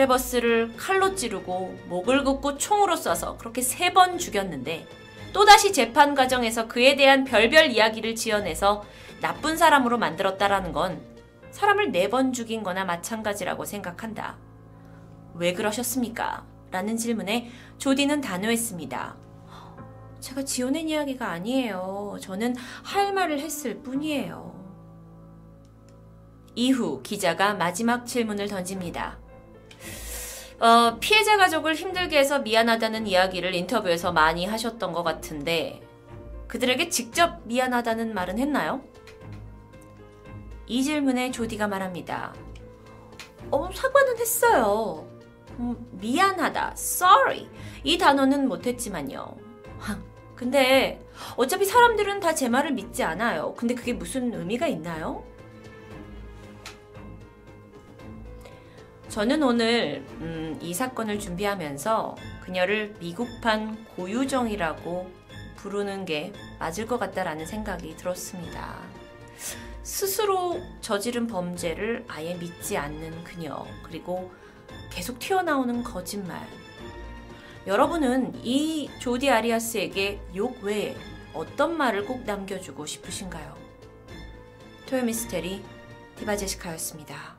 트레버스를 0.01 0.73
칼로 0.77 1.15
찌르고 1.15 1.75
목을 1.87 2.23
긋고 2.23 2.57
총으로 2.57 2.93
쏴서 2.95 3.37
그렇게 3.39 3.61
세 3.61 3.87
번 3.93 4.19
죽였는데 4.19 4.85
또다시 5.33 5.73
재판 5.73 6.13
과정에서 6.13 6.67
그에 6.67 6.95
대한 6.95 7.23
별별 7.23 7.71
이야기를 7.71 8.15
지어내서 8.15 8.83
나쁜 9.21 9.57
사람으로 9.57 9.97
만들었다라는 9.97 10.71
건 10.71 11.01
사람을 11.49 11.91
네 11.91 12.09
번 12.09 12.31
죽인 12.31 12.61
거나 12.61 12.85
마찬가지라고 12.85 13.65
생각한다. 13.65 14.37
왜 15.33 15.53
그러셨습니까? 15.53 16.45
라는 16.69 16.95
질문에 16.97 17.49
조디는 17.79 18.21
단호했습니다. 18.21 19.15
제가 20.19 20.43
지어낸 20.43 20.89
이야기가 20.89 21.27
아니에요. 21.27 22.17
저는 22.21 22.55
할 22.83 23.13
말을 23.13 23.39
했을 23.39 23.81
뿐이에요. 23.81 24.53
이후 26.55 27.01
기자가 27.01 27.53
마지막 27.55 28.05
질문을 28.05 28.47
던집니다. 28.47 29.17
어, 30.59 30.97
피해자 30.99 31.37
가족을 31.37 31.75
힘들게 31.75 32.17
해서 32.17 32.39
미안하다는 32.39 33.05
이야기를 33.07 33.53
인터뷰에서 33.53 34.11
많이 34.11 34.45
하셨던 34.45 34.91
것 34.91 35.03
같은데 35.03 35.81
그들에게 36.47 36.89
직접 36.89 37.41
미안하다는 37.45 38.13
말은 38.13 38.39
했나요? 38.39 38.81
이 40.65 40.83
질문에 40.83 41.31
조디가 41.31 41.67
말합니다. 41.67 42.33
어, 43.51 43.69
사과는 43.71 44.17
했어요. 44.17 45.07
음, 45.59 45.75
미안하다, 45.91 46.73
sorry. 46.75 47.47
이 47.83 47.97
단어는 47.97 48.47
못했지만요. 48.47 49.37
근데 50.35 51.03
어차피 51.35 51.65
사람들은 51.65 52.19
다 52.19 52.33
제 52.33 52.47
말을 52.49 52.71
믿지 52.73 53.03
않아요. 53.03 53.53
근데 53.55 53.73
그게 53.73 53.93
무슨 53.93 54.33
의미가 54.33 54.67
있나요? 54.67 55.23
저는 59.09 59.41
오늘 59.41 60.03
음, 60.19 60.59
이 60.61 60.73
사건을 60.73 61.19
준비하면서 61.19 62.15
그녀를 62.41 62.95
미국판 62.99 63.85
고유정이라고 63.95 65.09
부르는 65.55 66.05
게 66.05 66.33
맞을 66.59 66.85
것 66.85 66.99
같다라는 66.99 67.45
생각이 67.45 67.95
들었습니다. 67.95 68.79
스스로 69.81 70.61
저지른 70.81 71.27
범죄를 71.27 72.03
아예 72.07 72.35
믿지 72.35 72.77
않는 72.77 73.23
그녀, 73.23 73.65
그리고 73.83 74.31
계속 74.91 75.19
튀어나오는 75.19 75.83
거짓말. 75.83 76.45
여러분은 77.65 78.33
이 78.43 78.89
조디 78.99 79.29
아리아스에게 79.29 80.19
욕 80.35 80.61
외에 80.63 80.95
어떤 81.33 81.77
말을 81.77 82.05
꼭 82.05 82.23
남겨주고 82.25 82.85
싶으신가요? 82.85 83.55
토요미스테리 84.87 85.63
디바제시카였습니다. 86.17 87.36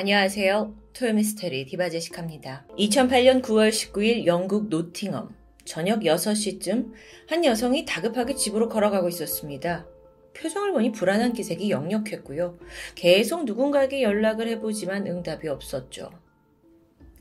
안녕하세요. 0.00 0.76
토요미스테리 0.92 1.66
디바제시카입니다. 1.66 2.68
2008년 2.78 3.42
9월 3.42 3.70
19일 3.70 4.26
영국 4.26 4.68
노팅엄 4.68 5.34
저녁 5.64 6.02
6시쯤 6.02 6.92
한 7.28 7.44
여성이 7.44 7.84
다급하게 7.84 8.36
집으로 8.36 8.68
걸어가고 8.68 9.08
있었습니다. 9.08 9.88
표정을 10.36 10.70
보니 10.70 10.92
불안한 10.92 11.32
기색이 11.32 11.70
역력했고요. 11.70 12.60
계속 12.94 13.44
누군가에게 13.44 14.02
연락을 14.02 14.46
해보지만 14.46 15.08
응답이 15.08 15.48
없었죠. 15.48 16.12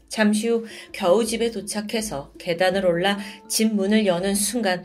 잠시 0.07 0.47
후 0.47 0.67
겨우 0.91 1.25
집에 1.25 1.49
도착해서 1.49 2.31
계단을 2.37 2.85
올라 2.85 3.17
집 3.47 3.73
문을 3.73 4.05
여는 4.05 4.35
순간 4.35 4.83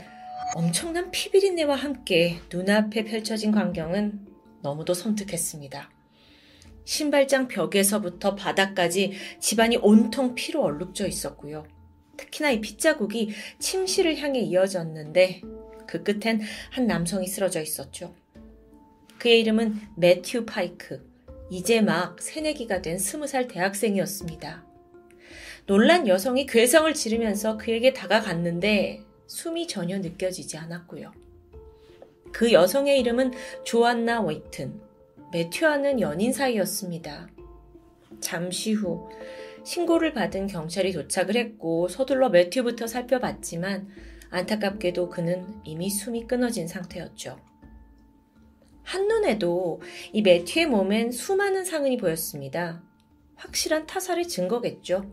엄청난 0.55 1.11
피비린내와 1.11 1.76
함께 1.76 2.38
눈앞에 2.51 3.05
펼쳐진 3.05 3.53
광경은 3.53 4.28
너무도 4.62 4.95
섬뜩했습니다. 4.95 5.91
신발장 6.84 7.48
벽에서부터 7.48 8.34
바닥까지 8.34 9.12
집안이 9.40 9.76
온통 9.78 10.34
피로 10.34 10.62
얼룩져 10.62 11.06
있었고요. 11.06 11.66
특히나 12.16 12.50
이 12.50 12.60
핏자국이 12.60 13.30
침실을 13.58 14.18
향해 14.18 14.40
이어졌는데 14.40 15.42
그 15.86 16.02
끝엔 16.02 16.40
한 16.70 16.86
남성이 16.86 17.26
쓰러져 17.26 17.60
있었죠. 17.60 18.14
그의 19.18 19.40
이름은 19.40 19.80
매튜 19.96 20.44
파이크. 20.44 21.08
이제 21.50 21.80
막 21.80 22.20
새내기가 22.20 22.82
된 22.82 22.98
스무 22.98 23.26
살 23.26 23.46
대학생이었습니다. 23.46 24.64
놀란 25.66 26.08
여성이 26.08 26.46
괴성을 26.46 26.92
지르면서 26.94 27.56
그에게 27.56 27.92
다가갔는데 27.92 29.02
숨이 29.26 29.66
전혀 29.68 29.98
느껴지지 29.98 30.56
않았고요. 30.56 31.12
그 32.32 32.52
여성의 32.52 32.98
이름은 33.00 33.32
조안나 33.64 34.22
웨이튼. 34.22 34.80
매튜와는 35.32 36.00
연인 36.00 36.32
사이였습니다. 36.32 37.28
잠시 38.20 38.74
후 38.74 39.08
신고를 39.64 40.12
받은 40.12 40.46
경찰이 40.46 40.92
도착을 40.92 41.36
했고 41.36 41.88
서둘러 41.88 42.28
매튜부터 42.28 42.86
살펴봤지만 42.86 43.88
안타깝게도 44.30 45.08
그는 45.08 45.46
이미 45.64 45.88
숨이 45.88 46.26
끊어진 46.26 46.68
상태였죠. 46.68 47.38
한눈에도 48.82 49.80
이 50.12 50.22
매튜의 50.22 50.66
몸엔 50.66 51.12
수많은 51.12 51.64
상흔이 51.64 51.96
보였습니다. 51.96 52.82
확실한 53.36 53.86
타살의 53.86 54.28
증거겠죠. 54.28 55.10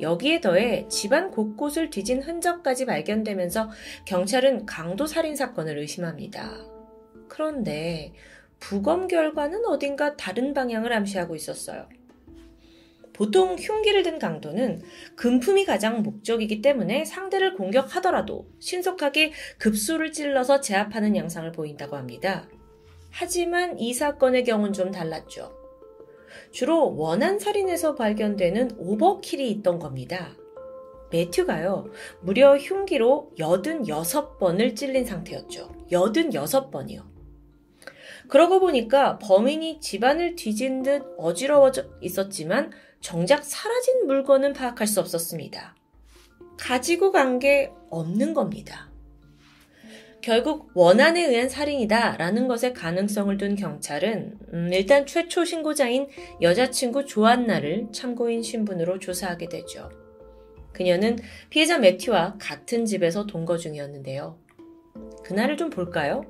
여기에 0.00 0.40
더해 0.40 0.88
집안 0.88 1.30
곳곳을 1.30 1.90
뒤진 1.90 2.22
흔적까지 2.22 2.86
발견되면서 2.86 3.70
경찰은 4.04 4.66
강도 4.66 5.06
살인 5.06 5.34
사건을 5.34 5.78
의심합니다. 5.78 6.66
그런데 7.28 8.12
부검 8.60 9.08
결과는 9.08 9.64
어딘가 9.66 10.16
다른 10.16 10.54
방향을 10.54 10.92
암시하고 10.92 11.34
있었어요. 11.34 11.88
보통 13.12 13.56
흉기를 13.56 14.04
든 14.04 14.20
강도는 14.20 14.80
금품이 15.16 15.64
가장 15.64 16.02
목적이기 16.02 16.62
때문에 16.62 17.04
상대를 17.04 17.54
공격하더라도 17.54 18.46
신속하게 18.60 19.32
급소를 19.58 20.12
찔러서 20.12 20.60
제압하는 20.60 21.16
양상을 21.16 21.50
보인다고 21.50 21.96
합니다. 21.96 22.48
하지만 23.10 23.76
이 23.78 23.92
사건의 23.92 24.44
경우는 24.44 24.72
좀 24.72 24.92
달랐죠. 24.92 25.52
주로 26.52 26.94
원한 26.96 27.40
살인에서 27.40 27.96
발견되는 27.96 28.76
오버킬이 28.78 29.50
있던 29.50 29.80
겁니다. 29.80 30.36
매튜가요, 31.10 31.90
무려 32.20 32.56
흉기로 32.56 33.32
86번을 33.38 34.76
찔린 34.76 35.04
상태였죠. 35.04 35.72
86번이요. 35.90 37.07
그러고 38.28 38.60
보니까 38.60 39.18
범인이 39.18 39.80
집안을 39.80 40.36
뒤진 40.36 40.82
듯 40.82 41.02
어지러워져 41.16 41.84
있었지만 42.00 42.70
정작 43.00 43.44
사라진 43.44 44.06
물건은 44.06 44.52
파악할 44.52 44.86
수 44.86 45.00
없었습니다. 45.00 45.74
가지고 46.58 47.12
간 47.12 47.38
게 47.38 47.70
없는 47.90 48.34
겁니다. 48.34 48.90
결국 50.20 50.70
원한에 50.74 51.24
의한 51.24 51.48
살인이다 51.48 52.16
라는 52.16 52.48
것에 52.48 52.72
가능성을 52.72 53.36
둔 53.38 53.54
경찰은 53.54 54.38
음, 54.52 54.70
일단 54.72 55.06
최초 55.06 55.44
신고자인 55.44 56.08
여자친구 56.42 57.06
조안나를 57.06 57.88
참고인 57.92 58.42
신분으로 58.42 58.98
조사하게 58.98 59.48
되죠. 59.48 59.88
그녀는 60.72 61.18
피해자 61.50 61.78
매튜와 61.78 62.36
같은 62.38 62.84
집에서 62.84 63.26
동거 63.26 63.56
중이었는데요. 63.56 64.38
그날을 65.24 65.56
좀 65.56 65.70
볼까요? 65.70 66.22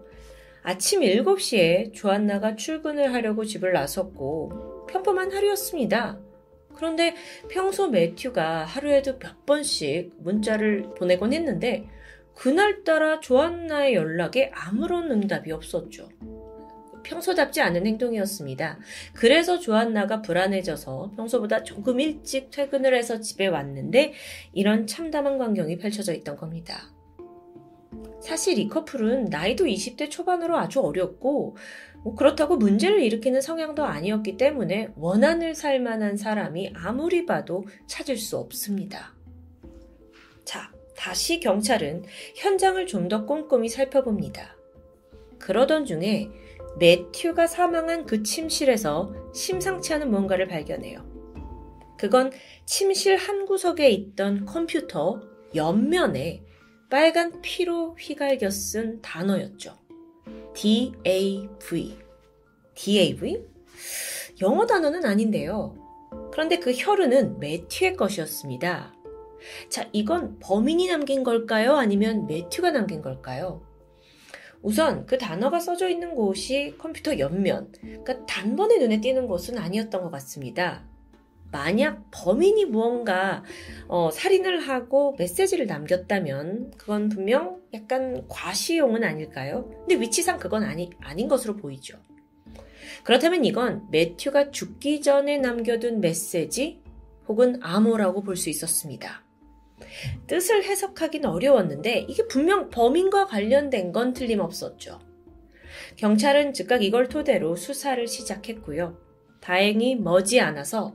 아침 0.62 1.00
7시에 1.00 1.94
조안나가 1.94 2.56
출근을 2.56 3.12
하려고 3.14 3.44
집을 3.44 3.72
나섰고 3.72 4.86
평범한 4.86 5.32
하루였습니다. 5.32 6.18
그런데 6.74 7.14
평소 7.48 7.88
매튜가 7.88 8.64
하루에도 8.64 9.18
몇 9.18 9.44
번씩 9.46 10.12
문자를 10.18 10.94
보내곤 10.96 11.32
했는데 11.32 11.88
그날따라 12.34 13.20
조안나의 13.20 13.94
연락에 13.94 14.52
아무런 14.54 15.10
응답이 15.10 15.50
없었죠. 15.50 16.08
평소답지 17.02 17.60
않은 17.60 17.86
행동이었습니다. 17.86 18.78
그래서 19.14 19.58
조안나가 19.58 20.22
불안해져서 20.22 21.12
평소보다 21.16 21.64
조금 21.64 21.98
일찍 21.98 22.50
퇴근을 22.50 22.94
해서 22.94 23.18
집에 23.18 23.46
왔는데 23.46 24.12
이런 24.52 24.86
참담한 24.86 25.38
광경이 25.38 25.78
펼쳐져 25.78 26.12
있던 26.12 26.36
겁니다. 26.36 26.92
사실 28.20 28.58
이 28.58 28.68
커플은 28.68 29.26
나이도 29.26 29.64
20대 29.64 30.10
초반으로 30.10 30.56
아주 30.56 30.80
어렸고 30.80 31.56
뭐 32.02 32.14
그렇다고 32.14 32.56
문제를 32.56 33.02
일으키는 33.02 33.40
성향도 33.40 33.84
아니었기 33.84 34.36
때문에 34.36 34.88
원한을 34.96 35.54
살 35.54 35.80
만한 35.80 36.16
사람이 36.16 36.72
아무리 36.74 37.26
봐도 37.26 37.64
찾을 37.86 38.16
수 38.16 38.38
없습니다. 38.38 39.14
자, 40.44 40.72
다시 40.96 41.40
경찰은 41.40 42.04
현장을 42.36 42.86
좀 42.86 43.08
더 43.08 43.24
꼼꼼히 43.24 43.68
살펴봅니다. 43.68 44.56
그러던 45.38 45.86
중에 45.86 46.30
매튜가 46.78 47.46
사망한 47.46 48.06
그 48.06 48.22
침실에서 48.22 49.14
심상치 49.34 49.94
않은 49.94 50.10
뭔가를 50.10 50.48
발견해요. 50.48 51.04
그건 51.98 52.30
침실 52.66 53.16
한 53.16 53.46
구석에 53.46 53.88
있던 53.90 54.44
컴퓨터 54.44 55.20
옆면에 55.54 56.42
빨간 56.90 57.40
피로 57.42 57.94
휘갈겨 57.98 58.50
쓴 58.50 59.02
단어였죠. 59.02 59.76
DAV. 60.54 61.98
DAV? 62.74 63.44
영어 64.40 64.66
단어는 64.66 65.04
아닌데요. 65.04 65.76
그런데 66.32 66.58
그 66.58 66.72
혈흔은 66.72 67.40
매튜의 67.40 67.96
것이었습니다. 67.96 68.94
자, 69.68 69.88
이건 69.92 70.38
범인이 70.38 70.88
남긴 70.88 71.24
걸까요? 71.24 71.76
아니면 71.76 72.26
매튜가 72.26 72.70
남긴 72.70 73.02
걸까요? 73.02 73.62
우선 74.62 75.06
그 75.06 75.18
단어가 75.18 75.60
써져 75.60 75.88
있는 75.88 76.14
곳이 76.14 76.74
컴퓨터 76.78 77.18
옆면, 77.18 77.72
그러니까 77.80 78.26
단번에 78.26 78.78
눈에 78.78 79.00
띄는 79.00 79.28
곳은 79.28 79.58
아니었던 79.58 80.02
것 80.02 80.10
같습니다. 80.10 80.88
만약 81.50 82.04
범인이 82.10 82.66
무언가 82.66 83.42
어, 83.88 84.10
살인을 84.10 84.60
하고 84.60 85.14
메시지를 85.18 85.66
남겼다면 85.66 86.72
그건 86.76 87.08
분명 87.08 87.60
약간 87.72 88.26
과시용은 88.28 89.02
아닐까요? 89.04 89.68
근데 89.80 90.00
위치상 90.00 90.38
그건 90.38 90.64
아니, 90.64 90.90
아닌 91.00 91.28
것으로 91.28 91.56
보이죠. 91.56 91.98
그렇다면 93.04 93.44
이건 93.44 93.86
매튜가 93.90 94.50
죽기 94.50 95.00
전에 95.00 95.38
남겨둔 95.38 96.00
메시지 96.00 96.82
혹은 97.26 97.58
암호라고 97.62 98.22
볼 98.22 98.36
수 98.36 98.50
있었습니다. 98.50 99.24
뜻을 100.26 100.64
해석하긴 100.64 101.24
어려웠는데 101.24 102.06
이게 102.08 102.26
분명 102.26 102.68
범인과 102.68 103.26
관련된 103.26 103.92
건 103.92 104.12
틀림없었죠. 104.12 104.98
경찰은 105.96 106.52
즉각 106.52 106.82
이걸 106.82 107.08
토대로 107.08 107.56
수사를 107.56 108.06
시작했고요. 108.06 109.07
다행히 109.40 109.96
머지않아서 109.96 110.92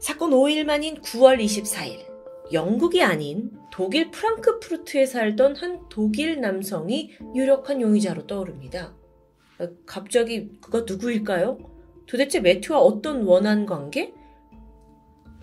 사건 0.00 0.30
5일 0.30 0.64
만인 0.64 1.00
9월 1.00 1.42
24일 1.42 2.06
영국이 2.52 3.02
아닌 3.02 3.50
독일 3.70 4.10
프랑크푸르트에 4.10 5.06
살던 5.06 5.56
한 5.56 5.88
독일 5.88 6.40
남성이 6.40 7.12
유력한 7.34 7.80
용의자로 7.80 8.26
떠오릅니다. 8.26 8.94
갑자기 9.86 10.48
그가 10.60 10.84
누구일까요? 10.86 11.58
도대체 12.06 12.40
매튜와 12.40 12.80
어떤 12.80 13.22
원한 13.24 13.66
관계? 13.66 14.14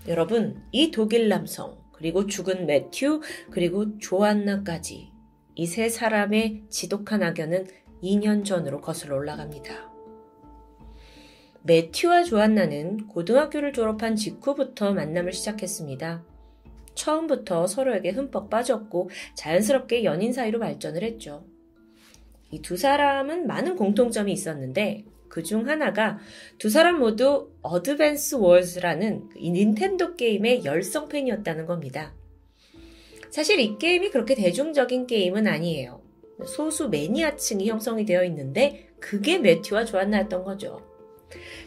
여러분, 0.07 0.63
이 0.71 0.91
독일 0.91 1.29
남성, 1.29 1.77
그리고 1.91 2.25
죽은 2.25 2.65
매튜, 2.65 3.21
그리고 3.51 3.97
조안나까지 3.99 5.11
이 5.55 5.65
세 5.67 5.87
사람의 5.89 6.63
지독한 6.69 7.23
악연은 7.23 7.67
2년 8.03 8.43
전으로 8.43 8.81
거슬러 8.81 9.15
올라갑니다. 9.15 9.94
매튜와 11.65 12.23
조안나는 12.23 13.07
고등학교를 13.07 13.73
졸업한 13.73 14.15
직후부터 14.15 14.93
만남을 14.93 15.33
시작했습니다. 15.33 16.23
처음부터 16.93 17.65
서로에게 17.65 18.11
흠뻑 18.11 18.49
빠졌고 18.51 19.09
자연스럽게 19.33 20.03
연인 20.03 20.31
사이로 20.31 20.59
발전을 20.59 21.03
했죠. 21.03 21.43
이 22.51 22.61
두 22.61 22.77
사람은 22.77 23.47
많은 23.47 23.75
공통점이 23.75 24.31
있었는데 24.31 25.05
그 25.27 25.43
중 25.43 25.67
하나가 25.67 26.19
두 26.59 26.69
사람 26.69 26.99
모두 26.99 27.51
어드밴스 27.63 28.35
월즈라는 28.35 29.31
이 29.35 29.51
닌텐도 29.51 30.15
게임의 30.15 30.63
열성 30.63 31.09
팬이었다는 31.09 31.65
겁니다. 31.65 32.13
사실 33.31 33.59
이 33.59 33.77
게임이 33.77 34.11
그렇게 34.11 34.35
대중적인 34.35 35.07
게임은 35.07 35.47
아니에요. 35.47 36.01
소수 36.45 36.89
매니아층이 36.89 37.67
형성이 37.67 38.05
되어 38.05 38.23
있는데 38.25 38.89
그게 38.99 39.39
매튜와 39.39 39.83
조안나였던 39.83 40.43
거죠. 40.45 40.84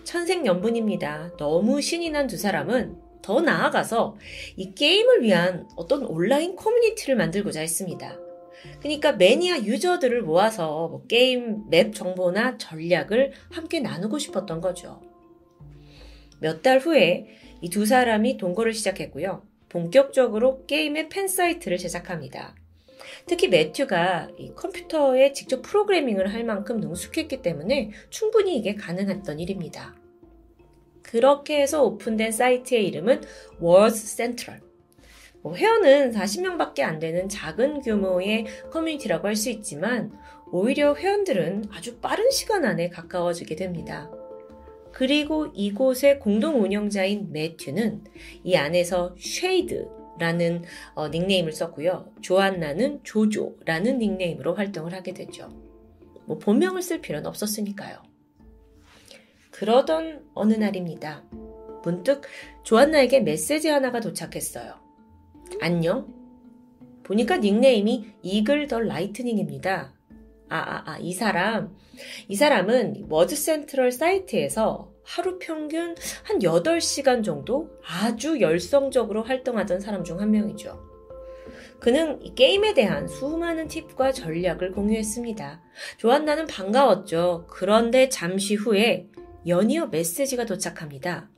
천생연분입니다. 0.05 1.37
너무 1.37 1.81
신이 1.81 2.11
난 2.11 2.27
두 2.27 2.37
사람은 2.37 2.97
더 3.23 3.41
나아가서 3.41 4.17
이 4.57 4.75
게임을 4.75 5.23
위한 5.23 5.69
어떤 5.77 6.05
온라인 6.05 6.57
커뮤니티를 6.57 7.17
만들고자 7.17 7.61
했습니다. 7.61 8.17
그러니까 8.81 9.13
매니아 9.13 9.59
유저들을 9.65 10.23
모아서 10.23 10.89
뭐 10.89 11.07
게임 11.07 11.69
맵 11.71 11.95
정보나 11.95 12.59
전략을 12.59 13.33
함께 13.51 13.81
나누고 13.81 14.19
싶었던 14.19 14.61
거죠. 14.61 15.01
몇 16.41 16.63
달 16.63 16.79
후에 16.79 17.27
이 17.61 17.71
두 17.71 17.87
사람이 17.87 18.37
동거를 18.37 18.73
시작했고요. 18.73 19.43
본격적으로 19.69 20.65
게임의 20.67 21.09
팬 21.09 21.29
사이트를 21.29 21.77
제작합니다. 21.79 22.55
특히 23.27 23.49
매튜가 23.49 24.29
컴퓨터에 24.57 25.33
직접 25.33 25.63
프로그래밍을 25.63 26.33
할 26.33 26.45
만큼 26.45 26.79
능숙했기 26.81 27.43
때문에 27.43 27.91
충분히 28.11 28.57
이게 28.57 28.75
가능했던 28.75 29.41
일입니다. 29.41 29.95
그렇게 31.03 31.61
해서 31.61 31.85
오픈된 31.85 32.33
사이트의 32.33 32.87
이름은 32.87 33.23
Wars 33.61 33.97
Central. 33.97 34.61
뭐 35.43 35.55
회원은 35.55 36.13
40명밖에 36.13 36.83
안 36.83 36.99
되는 36.99 37.29
작은 37.29 37.81
규모의 37.81 38.47
커뮤니티라고 38.71 39.29
할 39.29 39.37
수 39.37 39.51
있지만 39.51 40.13
오히려 40.51 40.95
회원들은 40.95 41.67
아주 41.71 41.99
빠른 41.99 42.31
시간 42.31 42.65
안에 42.65 42.89
가까워지게 42.89 43.57
됩니다. 43.57 44.11
그리고 44.93 45.47
이곳의 45.55 46.19
공동 46.19 46.63
운영자인 46.63 47.33
매튜는 47.33 48.05
이 48.43 48.57
안에서 48.57 49.15
Shade 49.19 49.98
라는 50.19 50.63
어, 50.95 51.09
닉네임을 51.09 51.53
썼고요. 51.53 52.13
조안나는 52.21 53.01
JoJo라는 53.05 53.99
닉네임으로 53.99 54.55
활동을 54.55 54.93
하게 54.95 55.15
되죠. 55.15 55.49
뭐 56.27 56.39
본명을 56.39 56.83
쓸 56.83 57.01
필요는 57.01 57.27
없었으니까요. 57.27 58.03
그러던 59.51 60.25
어느 60.35 60.55
날입니다. 60.55 61.25
문득 61.83 62.23
조안나에게 62.65 63.21
메시지 63.21 63.69
하나가 63.69 64.01
도착했어요. 64.01 64.75
안녕? 65.61 66.15
보니까 67.03 67.39
닉네임이 67.39 68.13
Eagle 68.23 68.69
the 68.69 68.81
Lightning입니다. 68.81 69.95
아, 70.51 70.57
아, 70.57 70.83
아, 70.87 70.99
이 70.99 71.13
사람. 71.13 71.75
이 72.29 72.37
사람은 72.37 73.07
Wars 73.09 73.35
Central 73.35 73.93
사이트에서 73.93 74.93
하루 75.09 75.39
평균 75.39 75.95
한 76.23 76.39
8시간 76.41 77.25
정도 77.25 77.71
아주 77.83 78.41
열성적으로 78.43 79.23
활동하던 79.23 79.81
사람 79.81 80.05
중 80.05 80.21
한 80.21 80.31
명이죠. 80.31 80.87
그는 81.81 82.21
이 82.23 82.35
게임에 82.35 82.75
대한 82.75 83.09
수많은 83.09 83.69
팁과 83.69 84.13
전략을 84.13 84.73
공유했습니다. 84.73 85.63
조안나는 85.97 86.47
반가웠죠. 86.47 87.47
그런데 87.49 88.09
잠시 88.11 88.55
후에 88.55 89.09
연이어 89.47 89.87
메시지가 89.87 90.45
도착합니다. 90.45 91.31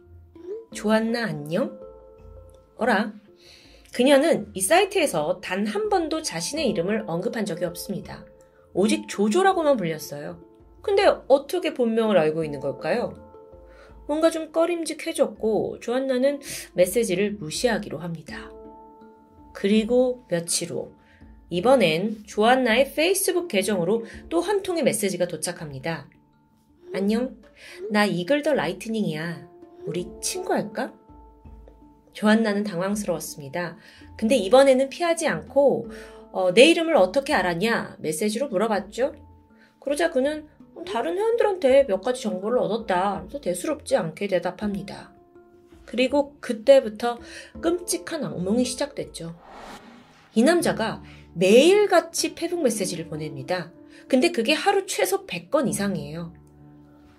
조안나 0.73 1.25
안녕? 1.27 1.79
어라? 2.77 3.13
그녀는 3.95 4.51
이 4.55 4.61
사이트에서 4.61 5.41
단 5.41 5.67
한 5.67 5.89
번도 5.91 6.23
자신의 6.23 6.69
이름을 6.71 7.05
언급한 7.07 7.45
적이 7.45 7.67
없습니다. 7.67 8.25
오직 8.73 9.07
조조라고만 9.09 9.77
불렸어요. 9.77 10.41
근데 10.83 11.05
어떻게 11.29 11.75
본명을 11.75 12.17
알고 12.17 12.43
있는 12.45 12.59
걸까요? 12.61 13.30
뭔가 14.11 14.29
좀 14.29 14.51
꺼림직해졌고 14.51 15.79
조안나는 15.79 16.41
메시지를 16.75 17.35
무시하기로 17.35 17.99
합니다. 17.99 18.51
그리고 19.53 20.25
며칠 20.27 20.73
후 20.73 20.91
이번엔 21.49 22.25
조안나의 22.27 22.93
페이스북 22.93 23.47
계정으로 23.47 24.05
또 24.29 24.41
한 24.41 24.65
통의 24.65 24.83
메시지가 24.83 25.29
도착합니다. 25.29 26.09
안녕. 26.93 27.37
나 27.93 28.05
이글 28.05 28.43
더 28.43 28.53
라이트닝이야. 28.53 29.49
우리 29.85 30.09
친구할까? 30.21 30.93
조한나는 32.13 32.65
당황스러웠습니다. 32.65 33.77
근데 34.17 34.35
이번에는 34.35 34.89
피하지 34.89 35.29
않고 35.29 35.89
어, 36.33 36.53
내 36.53 36.65
이름을 36.65 36.97
어떻게 36.97 37.33
알았냐 37.33 37.99
메시지로 38.01 38.49
물어봤죠. 38.49 39.15
그러자 39.79 40.11
그는 40.11 40.49
다른 40.85 41.17
회원들한테 41.17 41.87
몇 41.87 42.01
가지 42.01 42.23
정보를 42.23 42.59
얻었다. 42.59 43.21
그래서 43.23 43.41
대수롭지 43.41 43.97
않게 43.97 44.29
대답합니다. 44.29 45.13
그리고 45.85 46.37
그때부터 46.41 47.19
끔찍한 47.61 48.25
악몽이 48.25 48.65
시작됐죠. 48.65 49.35
이 50.35 50.43
남자가 50.43 51.03
매일같이 51.35 52.35
페북 52.35 52.63
메시지를 52.63 53.09
보냅니다. 53.09 53.73
근데 54.09 54.31
그게 54.31 54.53
하루 54.53 54.87
최소 54.87 55.27
100건 55.27 55.69
이상이에요. 55.69 56.33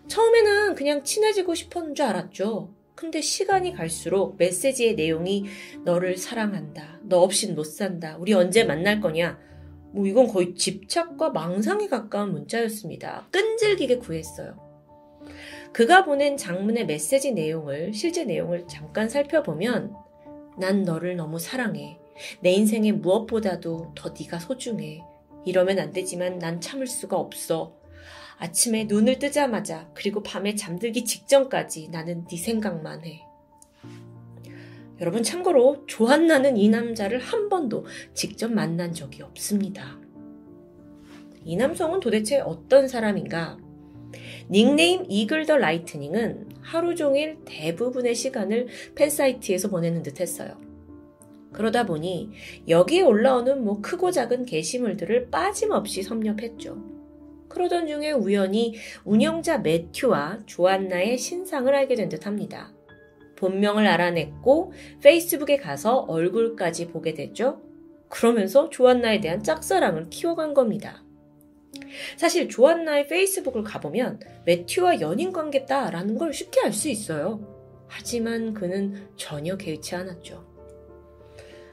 처음에는 0.07 0.75
그냥 0.75 1.03
친해지고 1.03 1.55
싶었는 1.55 1.95
줄 1.95 2.05
알았죠. 2.05 2.73
근데 2.95 3.21
시간이 3.21 3.73
갈수록 3.73 4.35
메시지의 4.37 4.95
내용이 4.95 5.45
너를 5.83 6.17
사랑한다. 6.17 6.99
너 7.03 7.21
없인 7.21 7.55
못 7.55 7.63
산다. 7.63 8.17
우리 8.19 8.33
언제 8.33 8.63
만날 8.63 9.01
거냐. 9.01 9.39
뭐 9.91 10.05
이건 10.07 10.27
거의 10.27 10.55
집착과 10.55 11.31
망상에 11.31 11.87
가까운 11.87 12.31
문자였습니다. 12.31 13.27
끈질기게 13.31 13.97
구했어요. 13.97 14.55
그가 15.73 16.03
보낸 16.03 16.37
장문의 16.37 16.85
메시지 16.85 17.31
내용을 17.31 17.93
실제 17.93 18.25
내용을 18.25 18.67
잠깐 18.67 19.07
살펴보면 19.09 19.95
난 20.57 20.83
너를 20.83 21.15
너무 21.15 21.39
사랑해. 21.39 21.97
내 22.41 22.51
인생에 22.51 22.91
무엇보다도 22.91 23.93
더 23.95 24.13
네가 24.17 24.39
소중해. 24.39 25.01
이러면 25.45 25.79
안 25.79 25.91
되지만 25.91 26.39
난 26.39 26.61
참을 26.61 26.87
수가 26.87 27.17
없어. 27.17 27.75
아침에 28.37 28.85
눈을 28.85 29.19
뜨자마자 29.19 29.89
그리고 29.93 30.23
밤에 30.23 30.55
잠들기 30.55 31.05
직전까지 31.05 31.89
나는 31.89 32.25
네 32.27 32.37
생각만 32.37 33.05
해. 33.05 33.21
여러분 35.01 35.23
참고로 35.23 35.83
조한나는 35.87 36.57
이 36.57 36.69
남자를 36.69 37.17
한 37.17 37.49
번도 37.49 37.87
직접 38.13 38.53
만난 38.53 38.93
적이 38.93 39.23
없습니다. 39.23 39.99
이 41.43 41.55
남성은 41.55 42.01
도대체 42.01 42.39
어떤 42.39 42.87
사람인가? 42.87 43.57
닉네임 44.51 45.03
이글 45.09 45.47
더 45.47 45.57
라이트닝은 45.57 46.49
하루 46.61 46.93
종일 46.93 47.39
대부분의 47.45 48.13
시간을 48.13 48.67
팬사이트에서 48.93 49.69
보내는 49.69 50.03
듯 50.03 50.19
했어요. 50.19 50.55
그러다 51.51 51.87
보니 51.87 52.29
여기에 52.67 53.01
올라오는 53.01 53.63
뭐 53.63 53.81
크고 53.81 54.11
작은 54.11 54.45
게시물들을 54.45 55.31
빠짐없이 55.31 56.03
섭렵했죠. 56.03 56.77
그러던 57.49 57.87
중에 57.87 58.11
우연히 58.11 58.75
운영자 59.03 59.57
매튜와 59.57 60.39
조안나의 60.45 61.17
신상을 61.17 61.73
알게 61.73 61.95
된 61.95 62.07
듯 62.07 62.27
합니다. 62.27 62.71
본명을 63.41 63.87
알아냈고 63.87 64.71
페이스북에 65.01 65.57
가서 65.57 65.97
얼굴까지 66.07 66.87
보게 66.89 67.15
됐죠. 67.15 67.59
그러면서 68.07 68.69
조안나에 68.69 69.19
대한 69.19 69.41
짝사랑을 69.41 70.09
키워간 70.09 70.53
겁니다. 70.53 71.03
사실 72.17 72.49
조안나의 72.49 73.07
페이스북을 73.07 73.63
가보면 73.63 74.19
매튜와 74.45 75.01
연인 75.01 75.31
관계다라는 75.31 76.17
걸 76.17 76.33
쉽게 76.33 76.61
알 76.61 76.71
수 76.71 76.87
있어요. 76.89 77.85
하지만 77.87 78.53
그는 78.53 79.09
전혀 79.15 79.57
개의치 79.57 79.95
않았죠. 79.95 80.45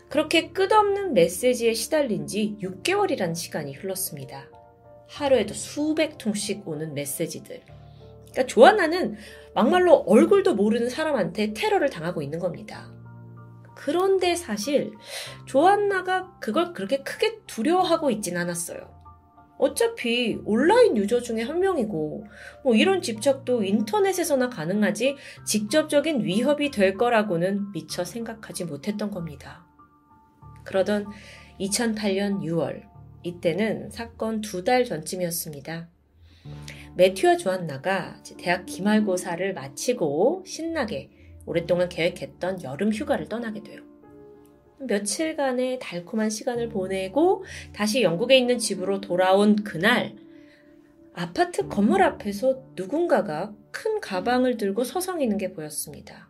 그렇게 0.09 0.51
끝없는 0.53 1.13
메시지에 1.13 1.75
시달린 1.75 2.27
지 2.27 2.57
6개월이라는 2.63 3.35
시간이 3.35 3.75
흘렀습니다. 3.75 4.49
하루에도 5.07 5.53
수백 5.53 6.17
통씩 6.17 6.67
오는 6.67 6.95
메시지들. 6.95 7.61
그러니까 8.31 8.47
조안나는 8.47 9.17
막말로 9.59 10.05
얼굴도 10.07 10.55
모르는 10.55 10.89
사람한테 10.89 11.53
테러를 11.53 11.91
당하고 11.91 12.23
있는 12.23 12.39
겁니다. 12.39 12.93
그런데 13.75 14.37
사실 14.37 14.93
조안나가 15.47 16.39
그걸 16.39 16.73
그렇게 16.73 17.03
크게 17.03 17.41
두려워하고 17.49 18.13
있진 18.13 18.37
않았어요. 18.37 18.97
어차피 19.59 20.39
온라인 20.45 20.97
유저 20.97 21.23
중에 21.23 21.43
한 21.43 21.59
명이고 21.59 22.25
뭐 22.63 22.75
이런 22.77 23.03
집착도 23.03 23.65
인터넷에서나 23.65 24.49
가능하지 24.49 25.17
직접적인 25.45 26.23
위협이 26.23 26.71
될 26.71 26.95
거라고는 26.95 27.73
미처 27.73 28.05
생각하지 28.05 28.65
못했던 28.65 29.11
겁니다. 29.11 29.67
그러던 30.67 31.07
2008년 31.59 32.43
6월 32.43 32.83
이때는 33.25 33.91
사건 33.91 34.41
두 34.41 34.63
달 34.63 34.85
전쯤이었습니다. 34.85 35.89
매튜와 36.99 37.37
조안나가 37.37 38.17
대학 38.39 38.67
기말고사를 38.67 39.55
마치고 39.55 40.43
신나게 40.45 41.11
오랫동안 41.47 41.89
계획했던 41.89 42.65
여름 42.65 42.93
휴가를 42.93 43.29
떠나게 43.29 43.63
돼요. 43.63 43.83
며칠간의 44.81 45.79
달콤한 45.81 46.29
시간을 46.29 46.69
보내고 46.71 47.45
다시 47.73 48.03
영국에 48.03 48.37
있는 48.37 48.59
집으로 48.59 49.01
돌아온 49.01 49.55
그날 49.63 50.17
아파트 51.15 51.69
건물 51.69 52.03
앞에서 52.03 52.65
누군가가 52.75 53.55
큰 53.71 54.01
가방을 54.01 54.57
들고 54.57 54.83
서성이는 54.83 55.39
게 55.39 55.53
보였습니다. 55.53 56.29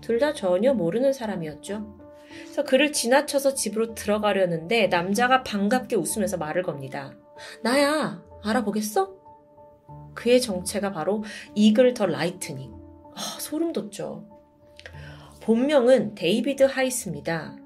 둘 0.00 0.18
다 0.18 0.34
전혀 0.34 0.74
모르는 0.74 1.12
사람이었죠. 1.12 1.98
그래서 2.42 2.64
그를 2.64 2.90
지나쳐서 2.90 3.54
집으로 3.54 3.94
들어가려는데 3.94 4.88
남자가 4.88 5.44
반갑게 5.44 5.94
웃으면서 5.94 6.36
말을 6.36 6.64
겁니다. 6.64 7.14
나야, 7.62 8.24
알아보겠어? 8.42 9.19
그의 10.20 10.42
정체가 10.42 10.92
바로 10.92 11.24
Eagle 11.54 11.94
the 11.94 12.04
Lightning. 12.04 12.70
아, 13.14 13.38
소름 13.40 13.72
돋죠. 13.72 14.26
본명은 15.42 16.14
데이비드 16.14 16.64
하이스입니다. 16.64 17.56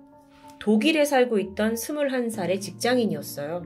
독일에 0.60 1.04
살고 1.04 1.40
있던 1.40 1.74
21살의 1.74 2.60
직장인이었어요. 2.60 3.64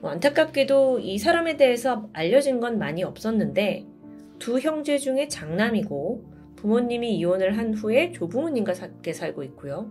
뭐 0.00 0.10
안타깝게도 0.10 1.00
이 1.00 1.18
사람에 1.18 1.58
대해서 1.58 2.08
알려진 2.14 2.60
건 2.60 2.78
많이 2.78 3.04
없었는데 3.04 3.84
두 4.38 4.58
형제 4.58 4.96
중에 4.96 5.28
장남이고 5.28 6.24
부모님이 6.56 7.14
이혼을 7.18 7.58
한 7.58 7.74
후에 7.74 8.12
조부모님과 8.12 8.72
함께 8.80 9.12
살고 9.12 9.42
있고요. 9.44 9.90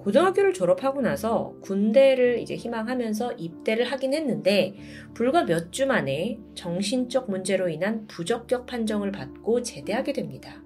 고등학교를 0.00 0.54
졸업하고 0.54 1.02
나서 1.02 1.54
군대를 1.60 2.40
이제 2.40 2.56
희망하면서 2.56 3.34
입대를 3.34 3.84
하긴 3.84 4.14
했는데 4.14 4.74
불과 5.14 5.44
몇 5.44 5.70
주 5.70 5.86
만에 5.86 6.38
정신적 6.54 7.30
문제로 7.30 7.68
인한 7.68 8.06
부적격 8.06 8.66
판정을 8.66 9.12
받고 9.12 9.62
제대하게 9.62 10.12
됩니다. 10.12 10.62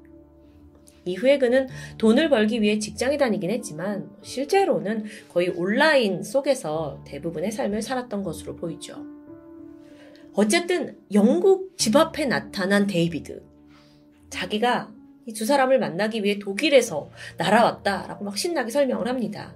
이후에 1.05 1.39
그는 1.39 1.69
돈을 1.99 2.31
벌기 2.31 2.63
위해 2.63 2.79
직장에 2.79 3.19
다니긴 3.19 3.51
했지만 3.51 4.09
실제로는 4.23 5.05
거의 5.29 5.51
온라인 5.51 6.23
속에서 6.23 7.03
대부분의 7.05 7.53
삶을 7.53 7.83
살았던 7.83 8.23
것으로 8.23 8.57
보이죠. 8.57 9.05
어쨌든 10.33 10.97
영국 11.13 11.77
집 11.77 11.95
앞에 11.97 12.25
나타난 12.27 12.87
데이비드. 12.87 13.43
자기가 14.31 14.93
이 15.27 15.33
두 15.33 15.45
사람을 15.47 15.79
만나기 15.79 16.23
위해 16.23 16.39
독일에서 16.39 17.11
날아왔다라고 17.39 18.25
막 18.25 18.37
신나게 18.37 18.71
설명을 18.71 19.09
합니다. 19.09 19.55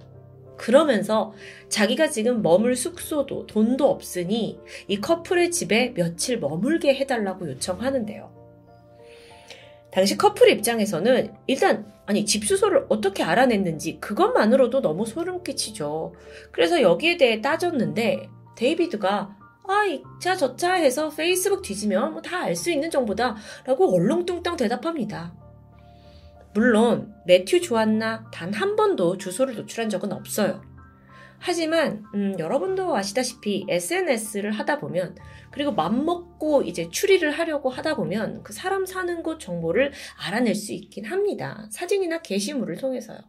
그러면서 0.57 1.33
자기가 1.69 2.09
지금 2.09 2.41
머물 2.41 2.75
숙소도 2.75 3.45
돈도 3.47 3.89
없으니 3.89 4.59
이 4.87 4.99
커플의 4.99 5.51
집에 5.51 5.93
며칠 5.93 6.39
머물게 6.39 6.95
해달라고 6.95 7.47
요청하는데요. 7.49 8.37
당시 9.91 10.17
커플 10.17 10.49
입장에서는 10.49 11.33
일단 11.47 11.91
아니 12.05 12.25
집 12.25 12.45
주소를 12.45 12.85
어떻게 12.89 13.23
알아냈는지 13.23 13.99
그것만으로도 13.99 14.81
너무 14.81 15.05
소름 15.05 15.43
끼치죠. 15.43 16.13
그래서 16.51 16.81
여기에 16.81 17.17
대해 17.17 17.41
따졌는데 17.41 18.27
데이비드가 18.57 19.37
아, 19.67 19.85
이 19.85 20.01
차 20.19 20.35
저 20.35 20.55
차 20.57 20.73
해서 20.73 21.09
페이스북 21.09 21.61
뒤지면 21.61 22.11
뭐 22.13 22.21
다 22.23 22.39
알 22.41 22.55
수 22.55 22.71
있는 22.71 22.89
정보다 22.89 23.35
라고 23.65 23.95
얼렁뚱땅 23.95 24.57
대답합니다. 24.57 25.33
물론 26.53 27.13
매튜 27.25 27.61
조안나 27.61 28.29
단 28.31 28.53
한 28.53 28.75
번도 28.75 29.17
주소를 29.17 29.55
노출한 29.55 29.89
적은 29.89 30.11
없어요. 30.11 30.61
하지만 31.41 32.03
음, 32.13 32.35
여러분도 32.37 32.95
아시다시피 32.95 33.65
SNS를 33.69 34.51
하다 34.51 34.79
보면 34.79 35.15
그리고 35.51 35.71
맘먹고 35.71 36.63
이제 36.63 36.89
추리를 36.89 37.29
하려고 37.31 37.69
하다 37.69 37.95
보면 37.95 38.43
그 38.43 38.51
사람 38.51 38.85
사는 38.85 39.23
곳 39.23 39.39
정보를 39.39 39.93
알아낼 40.27 40.53
수 40.53 40.73
있긴 40.73 41.05
합니다. 41.05 41.67
사진이나 41.71 42.21
게시물을 42.21 42.75
통해서요. 42.77 43.19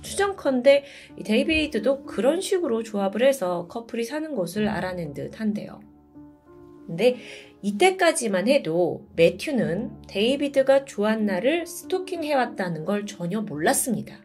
추정컨대 0.00 0.84
데이비드도 1.24 2.04
그런 2.04 2.40
식으로 2.40 2.82
조합을 2.82 3.22
해서 3.22 3.66
커플이 3.68 4.04
사는 4.04 4.34
곳을 4.34 4.68
알아낸 4.68 5.12
듯 5.12 5.38
한데요. 5.38 5.80
근데 6.86 7.16
이때까지만 7.62 8.48
해도 8.48 9.06
매튜는 9.16 9.90
데이비드가 10.06 10.84
조안나를 10.84 11.66
스토킹해왔다는 11.66 12.84
걸 12.84 13.06
전혀 13.06 13.40
몰랐습니다. 13.40 14.16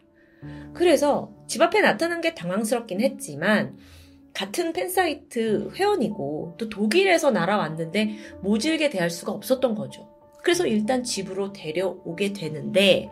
그래서 0.73 1.33
집 1.47 1.61
앞에 1.61 1.81
나타난 1.81 2.21
게 2.21 2.35
당황스럽긴 2.35 3.01
했지만 3.01 3.77
같은 4.33 4.73
팬사이트 4.73 5.71
회원이고 5.75 6.55
또 6.57 6.69
독일에서 6.69 7.31
날아왔는데 7.31 8.15
모질게 8.41 8.89
대할 8.89 9.09
수가 9.09 9.31
없었던 9.31 9.75
거죠. 9.75 10.09
그래서 10.41 10.65
일단 10.65 11.03
집으로 11.03 11.53
데려오게 11.53 12.33
되는데 12.33 13.09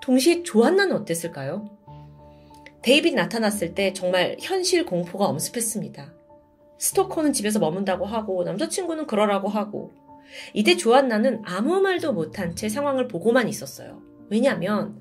동시에 0.00 0.42
조안나는 0.42 0.96
어땠을까요? 0.96 1.68
데이빗 2.82 3.14
나타났을 3.14 3.74
때 3.74 3.92
정말 3.92 4.36
현실 4.40 4.84
공포가 4.84 5.26
엄습했습니다. 5.26 6.12
스토커는 6.82 7.32
집에서 7.32 7.60
머문다고 7.60 8.06
하고 8.06 8.42
남자친구는 8.42 9.06
그러라고 9.06 9.46
하고 9.46 9.92
이때 10.52 10.76
조안나는 10.76 11.42
아무 11.44 11.80
말도 11.80 12.12
못한 12.12 12.56
채 12.56 12.68
상황을 12.68 13.06
보고만 13.06 13.48
있었어요. 13.48 14.02
왜냐하면 14.28 15.00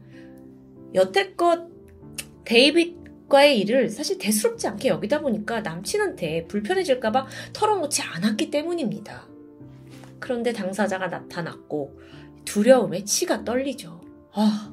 여태껏 0.93 1.67
데이빗과의 2.45 3.59
일을 3.61 3.89
사실 3.89 4.19
대수롭지 4.19 4.67
않게 4.67 4.89
여기다 4.89 5.21
보니까 5.21 5.61
남친한테 5.61 6.45
불편해질까봐 6.47 7.25
털어놓지 7.53 8.03
않았기 8.03 8.51
때문입니다. 8.51 9.27
그런데 10.19 10.53
당사자가 10.53 11.07
나타났고 11.07 11.99
두려움에 12.45 13.05
치가 13.05 13.43
떨리죠. 13.43 14.01
아. 14.33 14.71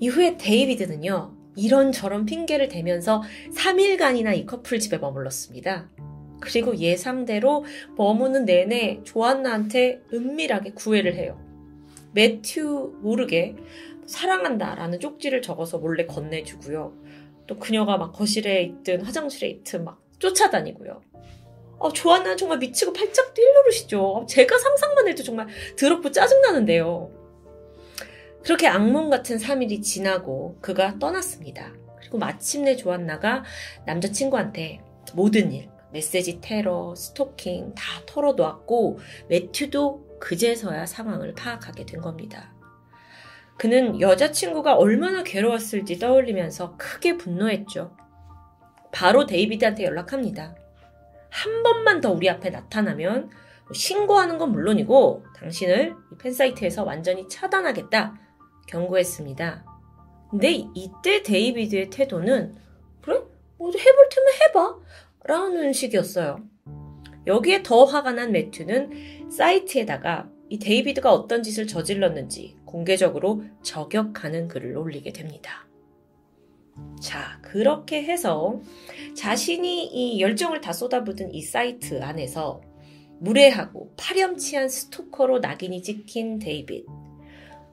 이후에 0.00 0.36
데이비드는요, 0.36 1.35
이런저런 1.56 2.26
핑계를 2.26 2.68
대면서 2.68 3.22
3일간이나 3.54 4.36
이 4.36 4.46
커플 4.46 4.78
집에 4.78 4.98
머물렀습니다. 4.98 5.90
그리고 6.40 6.76
예상대로 6.76 7.64
머무는 7.96 8.44
내내 8.44 9.00
조안나한테 9.04 10.02
은밀하게 10.12 10.72
구애를 10.72 11.14
해요. 11.14 11.40
매튜 12.12 12.92
모르게 13.00 13.56
사랑한다 14.06 14.74
라는 14.74 15.00
쪽지를 15.00 15.42
적어서 15.42 15.78
몰래 15.78 16.06
건네주고요. 16.06 16.94
또 17.46 17.58
그녀가 17.58 17.96
막 17.96 18.12
거실에 18.12 18.62
있든 18.62 19.02
화장실에 19.02 19.48
있든 19.48 19.84
막 19.84 20.00
쫓아다니고요. 20.18 21.02
어, 21.78 21.92
조안나는 21.92 22.36
정말 22.36 22.58
미치고 22.58 22.92
팔짝 22.92 23.34
뛸 23.34 23.44
노릇이죠. 23.54 24.26
제가 24.28 24.58
상상만 24.58 25.08
해도 25.08 25.22
정말 25.22 25.46
더럽고 25.78 26.10
짜증나는데요. 26.10 27.10
그렇게 28.46 28.68
악몽 28.68 29.10
같은 29.10 29.38
3일이 29.38 29.82
지나고 29.82 30.56
그가 30.60 31.00
떠났습니다. 31.00 31.72
그리고 31.98 32.18
마침내 32.18 32.76
조안나가 32.76 33.42
남자친구한테 33.86 34.82
모든 35.14 35.50
일, 35.50 35.68
메시지 35.92 36.40
테러, 36.40 36.94
스토킹 36.94 37.74
다 37.74 37.82
털어놓았고 38.06 39.00
매튜도 39.28 40.18
그제서야 40.20 40.86
상황을 40.86 41.34
파악하게 41.34 41.86
된 41.86 42.00
겁니다. 42.00 42.54
그는 43.58 44.00
여자친구가 44.00 44.76
얼마나 44.76 45.24
괴로웠을지 45.24 45.98
떠올리면서 45.98 46.76
크게 46.76 47.16
분노했죠. 47.16 47.96
바로 48.92 49.26
데이비드한테 49.26 49.82
연락합니다. 49.82 50.54
한 51.30 51.64
번만 51.64 52.00
더 52.00 52.12
우리 52.12 52.30
앞에 52.30 52.50
나타나면 52.50 53.28
신고하는 53.74 54.38
건 54.38 54.52
물론이고 54.52 55.24
당신을 55.34 55.96
팬사이트에서 56.20 56.84
완전히 56.84 57.28
차단하겠다 57.28 58.25
경고했습니다. 58.66 59.64
근데 60.30 60.66
이때 60.74 61.22
데이비드의 61.22 61.90
태도는 61.90 62.56
그래? 63.00 63.20
뭐 63.58 63.70
해볼 63.70 64.08
테면 64.10 64.32
해봐 64.42 64.76
라는 65.24 65.72
식이었어요. 65.72 66.38
여기에 67.26 67.62
더 67.62 67.84
화가 67.84 68.12
난 68.12 68.32
매튜는 68.32 69.30
사이트에다가 69.30 70.28
이 70.48 70.58
데이비드가 70.58 71.12
어떤 71.12 71.42
짓을 71.42 71.66
저질렀는지 71.66 72.56
공개적으로 72.64 73.42
저격하는 73.62 74.46
글을 74.48 74.76
올리게 74.76 75.12
됩니다. 75.12 75.66
자, 77.00 77.40
그렇게 77.42 78.04
해서 78.04 78.60
자신이 79.14 79.86
이 79.86 80.20
열정을 80.20 80.60
다 80.60 80.72
쏟아붓은 80.72 81.34
이 81.34 81.42
사이트 81.42 82.02
안에서 82.02 82.60
무례하고 83.18 83.94
파렴치한 83.96 84.68
스토커로 84.68 85.38
낙인이 85.38 85.82
찍힌 85.82 86.38
데이빗. 86.38 86.84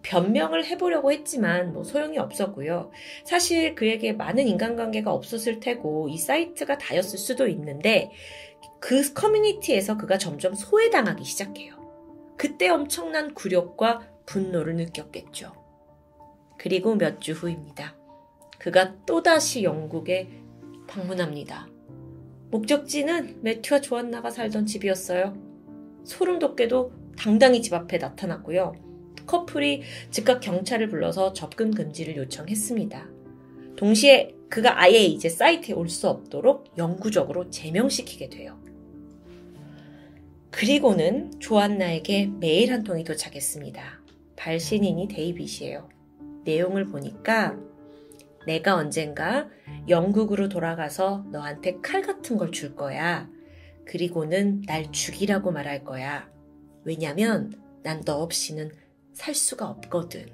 변명을 0.03 0.65
해보려고 0.65 1.11
했지만 1.11 1.73
뭐 1.73 1.83
소용이 1.83 2.17
없었고요. 2.17 2.91
사실 3.25 3.73
그에게 3.73 4.13
많은 4.13 4.47
인간관계가 4.47 5.11
없었을 5.11 5.59
테고 5.59 6.09
이 6.09 6.17
사이트가 6.17 6.77
다였을 6.77 7.17
수도 7.17 7.47
있는데 7.47 8.11
그 8.79 9.13
커뮤니티에서 9.13 9.97
그가 9.97 10.17
점점 10.17 10.53
소외당하기 10.53 11.23
시작해요. 11.23 11.75
그때 12.37 12.67
엄청난 12.69 13.33
굴욕과 13.33 14.01
분노를 14.25 14.75
느꼈겠죠. 14.75 15.53
그리고 16.57 16.95
몇 16.95 17.19
주 17.19 17.31
후입니다. 17.31 17.95
그가 18.59 18.95
또다시 19.05 19.63
영국에 19.63 20.29
방문합니다. 20.87 21.67
목적지는 22.51 23.41
매튜와 23.41 23.81
조안나가 23.81 24.29
살던 24.29 24.65
집이었어요. 24.65 25.33
소름 26.03 26.39
돋게도 26.39 26.91
당당히 27.17 27.61
집 27.61 27.73
앞에 27.73 27.97
나타났고요. 27.97 28.82
커플이 29.25 29.83
즉각 30.11 30.39
경찰을 30.41 30.89
불러서 30.89 31.33
접근 31.33 31.71
금지를 31.73 32.15
요청했습니다. 32.17 33.07
동시에 33.75 34.35
그가 34.49 34.79
아예 34.81 34.99
이제 35.03 35.29
사이트에 35.29 35.73
올 35.73 35.89
수 35.89 36.07
없도록 36.09 36.77
영구적으로 36.77 37.49
제명시키게 37.49 38.29
돼요. 38.29 38.59
그리고는 40.51 41.31
조안나에게 41.39 42.27
메일 42.39 42.71
한 42.71 42.83
통이 42.83 43.03
도착했습니다. 43.03 44.01
발신인이 44.35 45.07
데이빗이에요. 45.07 45.89
내용을 46.45 46.85
보니까 46.85 47.57
내가 48.45 48.75
언젠가 48.75 49.47
영국으로 49.87 50.49
돌아가서 50.49 51.25
너한테 51.31 51.79
칼 51.81 52.01
같은 52.01 52.37
걸 52.37 52.51
줄 52.51 52.75
거야. 52.75 53.29
그리고는 53.85 54.61
날 54.67 54.91
죽이라고 54.91 55.51
말할 55.51 55.83
거야. 55.83 56.29
왜냐면 56.83 57.51
난 57.83 58.01
너 58.05 58.21
없이는 58.21 58.69
살 59.13 59.33
수가 59.33 59.67
없거든. 59.69 60.25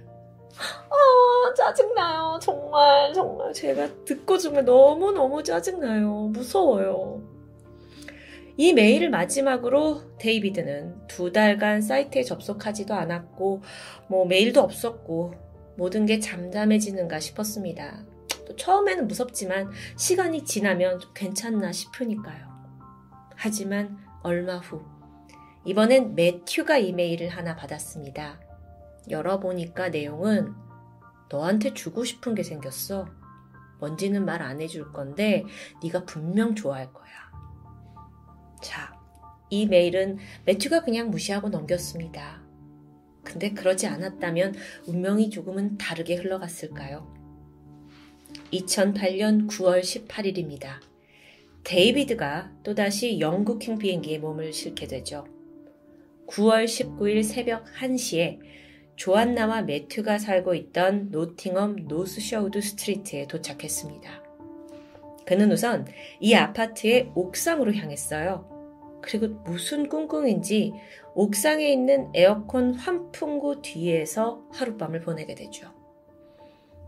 아, 0.57 1.53
짜증나요. 1.53 2.39
정말, 2.41 3.13
정말. 3.13 3.53
제가 3.53 4.03
듣고 4.05 4.38
정말 4.38 4.65
너무너무 4.65 5.43
짜증나요. 5.43 6.30
무서워요. 6.34 7.21
이 8.57 8.73
메일을 8.73 9.09
마지막으로 9.09 10.17
데이비드는 10.17 11.07
두 11.07 11.32
달간 11.32 11.82
사이트에 11.82 12.23
접속하지도 12.23 12.93
않았고, 12.93 13.61
뭐 14.09 14.25
메일도 14.25 14.59
없었고, 14.59 15.34
모든 15.77 16.05
게 16.05 16.19
잠잠해지는가 16.19 17.21
싶었습니다. 17.21 18.03
또 18.45 18.55
처음에는 18.57 19.07
무섭지만 19.07 19.71
시간이 19.97 20.43
지나면 20.43 20.99
괜찮나 21.13 21.71
싶으니까요. 21.71 22.49
하지만 23.36 23.97
얼마 24.23 24.57
후, 24.57 24.82
이번엔 25.63 26.15
매튜가 26.15 26.80
이메일을 26.80 27.30
하나 27.30 27.55
받았습니다. 27.55 28.41
열어보니까 29.10 29.89
내용은 29.89 30.53
너한테 31.30 31.74
주고 31.74 32.03
싶은 32.03 32.36
게 32.36 32.43
생겼어. 32.43 33.07
뭔지는 33.80 34.26
말 34.26 34.41
안 34.41 34.62
해줄 34.62 34.91
건데 34.91 35.45
네가 35.84 36.05
분명 36.05 36.55
좋아할 36.55 36.91
거야. 36.91 37.07
자, 38.62 38.93
이 39.49 39.66
메일은 39.66 40.18
매튜가 40.45 40.84
그냥 40.84 41.10
무시하고 41.10 41.49
넘겼습니다. 41.49 42.41
근데 43.24 43.53
그러지 43.53 43.88
않았다면 43.88 44.55
운명이 44.88 45.30
조금은 45.30 45.78
다르게 45.78 46.16
흘러갔을까요? 46.16 47.14
2008년 48.51 49.47
9월 49.47 49.82
18일입니다. 49.82 50.80
데이비드가 51.64 52.51
또다시 52.64 53.20
영국행 53.20 53.78
비행기에 53.78 54.18
몸을 54.18 54.51
실게 54.53 54.88
되죠. 54.88 55.28
9월 56.28 56.66
19일 56.66 57.24
새벽 57.24 57.66
1시에 57.80 58.39
조안나와 59.00 59.62
매튜가 59.62 60.18
살고 60.18 60.56
있던 60.56 61.10
노팅엄 61.12 61.88
노스셔우드 61.88 62.60
스트리트에 62.60 63.28
도착했습니다. 63.28 64.24
그는 65.26 65.52
우선 65.54 65.88
이 66.20 66.34
아파트의 66.34 67.14
옥상으로 67.16 67.74
향했어요. 67.74 69.00
그리고 69.02 69.28
무슨 69.45 69.88
꿍꿍인지 69.88 70.74
옥상에 71.16 71.72
있는 71.72 72.10
에어컨 72.14 72.74
환풍구 72.74 73.62
뒤에서 73.62 74.43
하룻밤을 74.52 75.00
보내게 75.00 75.34
되죠. 75.34 75.72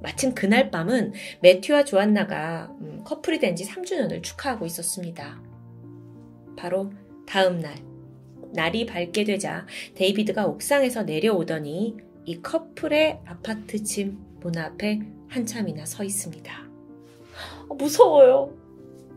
마침 0.01 0.35
그날 0.35 0.69
밤은 0.69 1.13
매튜와 1.41 1.85
조안나가 1.85 2.75
음, 2.81 3.03
커플이 3.05 3.39
된 3.39 3.55
지 3.55 3.65
3주년을 3.65 4.21
축하하고 4.21 4.65
있었습니다. 4.65 5.41
바로 6.57 6.91
다음 7.25 7.59
날, 7.59 7.75
날이 8.53 8.85
밝게 8.85 9.23
되자 9.23 9.65
데이비드가 9.95 10.45
옥상에서 10.47 11.03
내려오더니 11.03 11.97
이 12.25 12.41
커플의 12.41 13.21
아파트 13.25 13.83
집 13.83 14.31
문 14.41 14.57
앞에 14.57 14.99
한참이나 15.29 15.85
서 15.85 16.03
있습니다. 16.03 16.51
아, 17.69 17.73
무서워요. 17.73 18.53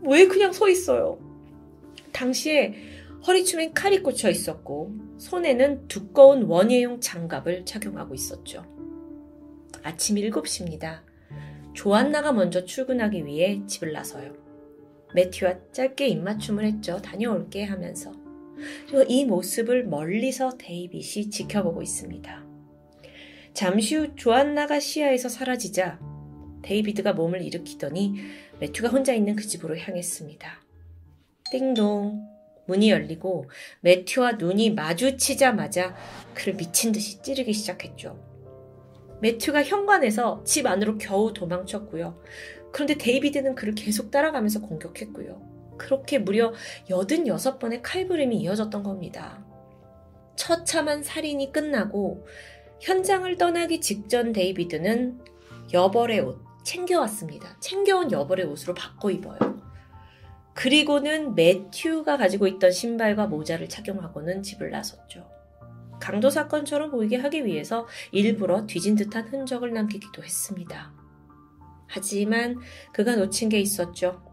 왜 0.03 0.27
그냥 0.27 0.53
서 0.53 0.69
있어요? 0.69 1.19
당시에 2.11 2.75
허리춤엔 3.27 3.73
칼이 3.73 4.03
꽂혀 4.03 4.29
있었고 4.29 4.95
손에는 5.17 5.87
두꺼운 5.87 6.43
원예용 6.43 7.01
장갑을 7.01 7.65
착용하고 7.65 8.13
있었죠. 8.13 8.63
아침 9.81 10.15
7시입니다. 10.15 11.01
조안나가 11.73 12.31
먼저 12.31 12.63
출근하기 12.63 13.25
위해 13.25 13.61
집을 13.65 13.91
나서요. 13.91 14.33
매튜와 15.13 15.55
짧게 15.71 16.07
입맞춤을 16.07 16.63
했죠. 16.65 17.01
다녀올게 17.01 17.63
하면서. 17.63 18.13
그리고 18.87 19.03
이 19.07 19.25
모습을 19.25 19.85
멀리서 19.85 20.57
데이빗이 20.57 21.29
지켜보고 21.29 21.81
있습니다. 21.81 22.45
잠시 23.53 23.95
후 23.95 24.15
조안나가 24.15 24.79
시야에서 24.79 25.29
사라지자 25.29 25.99
데이비드가 26.61 27.13
몸을 27.13 27.41
일으키더니 27.41 28.15
매튜가 28.59 28.89
혼자 28.89 29.13
있는 29.13 29.35
그 29.35 29.45
집으로 29.45 29.77
향했습니다. 29.77 30.61
띵동. 31.51 32.35
문이 32.67 32.89
열리고 32.89 33.49
매튜와 33.81 34.33
눈이 34.33 34.71
마주치자마자 34.71 35.95
그를 36.33 36.55
미친 36.55 36.91
듯이 36.91 37.21
찌르기 37.21 37.53
시작했죠. 37.53 38.19
매튜가 39.21 39.63
현관에서 39.63 40.43
집 40.43 40.65
안으로 40.65 40.97
겨우 40.97 41.31
도망쳤고요. 41.31 42.21
그런데 42.71 42.95
데이비드는 42.95 43.55
그를 43.55 43.75
계속 43.75 44.11
따라가면서 44.11 44.61
공격했고요. 44.61 45.54
그렇게 45.77 46.19
무려 46.19 46.53
86번의 46.89 47.81
칼부림이 47.83 48.37
이어졌던 48.37 48.83
겁니다. 48.83 49.43
처참한 50.35 51.03
살인이 51.03 51.51
끝나고 51.51 52.25
현장을 52.81 53.37
떠나기 53.37 53.81
직전 53.81 54.33
데이비드는 54.33 55.19
여벌의 55.73 56.19
옷 56.21 56.43
챙겨왔습니다. 56.63 57.57
챙겨온 57.59 58.11
여벌의 58.11 58.45
옷으로 58.45 58.73
바꿔 58.73 59.11
입어요. 59.11 59.39
그리고는 60.53 61.35
매튜가 61.35 62.17
가지고 62.17 62.47
있던 62.47 62.71
신발과 62.71 63.27
모자를 63.27 63.69
착용하고는 63.69 64.41
집을 64.41 64.71
나섰죠. 64.71 65.29
강도 65.99 66.29
사건처럼 66.29 66.91
보이게 66.91 67.17
하기 67.17 67.45
위해서 67.45 67.87
일부러 68.11 68.65
뒤진 68.65 68.95
듯한 68.95 69.27
흔적을 69.27 69.73
남기기도 69.73 70.23
했습니다. 70.23 70.93
하지만 71.87 72.57
그가 72.93 73.15
놓친 73.15 73.49
게 73.49 73.59
있었죠. 73.59 74.24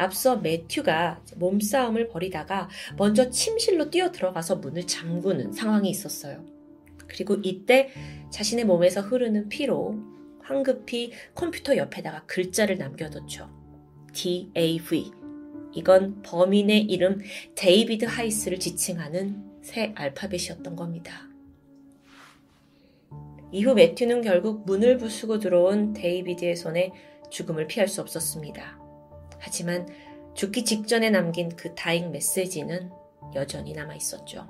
앞서 0.00 0.36
매튜가 0.36 1.22
몸싸움을 1.36 2.08
벌이다가 2.08 2.68
먼저 2.96 3.28
침실로 3.30 3.90
뛰어 3.90 4.10
들어가서 4.10 4.56
문을 4.56 4.86
잠그는 4.86 5.52
상황이 5.52 5.90
있었어요. 5.90 6.44
그리고 7.06 7.36
이때 7.42 7.90
자신의 8.30 8.64
몸에서 8.64 9.00
흐르는 9.00 9.48
피로 9.48 9.98
황급히 10.42 11.12
컴퓨터 11.34 11.76
옆에다가 11.76 12.24
글자를 12.26 12.78
남겨뒀죠. 12.78 13.50
DAV. 14.12 15.12
이건 15.72 16.22
범인의 16.22 16.82
이름 16.82 17.20
데이비드 17.54 18.06
하이스를 18.06 18.58
지칭하는 18.58 19.60
세 19.62 19.92
알파벳이었던 19.94 20.74
겁니다. 20.74 21.28
이후 23.52 23.74
매튜는 23.74 24.22
결국 24.22 24.64
문을 24.64 24.96
부수고 24.96 25.38
들어온 25.38 25.92
데이비드의 25.92 26.56
손에 26.56 26.92
죽음을 27.30 27.66
피할 27.66 27.86
수 27.86 28.00
없었습니다. 28.00 28.79
하지만 29.40 29.88
죽기 30.34 30.64
직전에 30.64 31.10
남긴 31.10 31.48
그 31.56 31.74
dying 31.74 32.12
메시지는 32.12 32.90
여전히 33.34 33.72
남아 33.72 33.94
있었죠. 33.96 34.46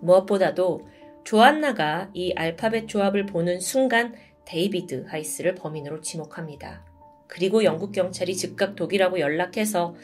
무엇보다도 0.00 0.86
조안나가 1.24 2.10
이 2.14 2.32
알파벳 2.32 2.88
조합을 2.88 3.26
보는 3.26 3.60
순간 3.60 4.14
데이비드 4.44 5.06
하이스를 5.08 5.54
범인으로 5.54 6.00
지목합니다. 6.00 6.84
그리고 7.26 7.64
영국 7.64 7.92
경찰이 7.92 8.36
즉각 8.36 8.76
독일하고 8.76 9.20
연락해서 9.20 9.94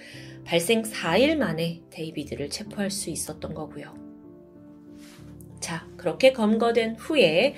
발생 0.45 0.83
4일 0.83 1.37
만에 1.37 1.83
데이비드를 1.91 2.49
체포할 2.49 2.91
수 2.91 3.11
있었던 3.11 3.53
거고요. 3.53 3.95
자, 5.61 5.87
그렇게 5.97 6.33
검거된 6.33 6.95
후에 6.95 7.55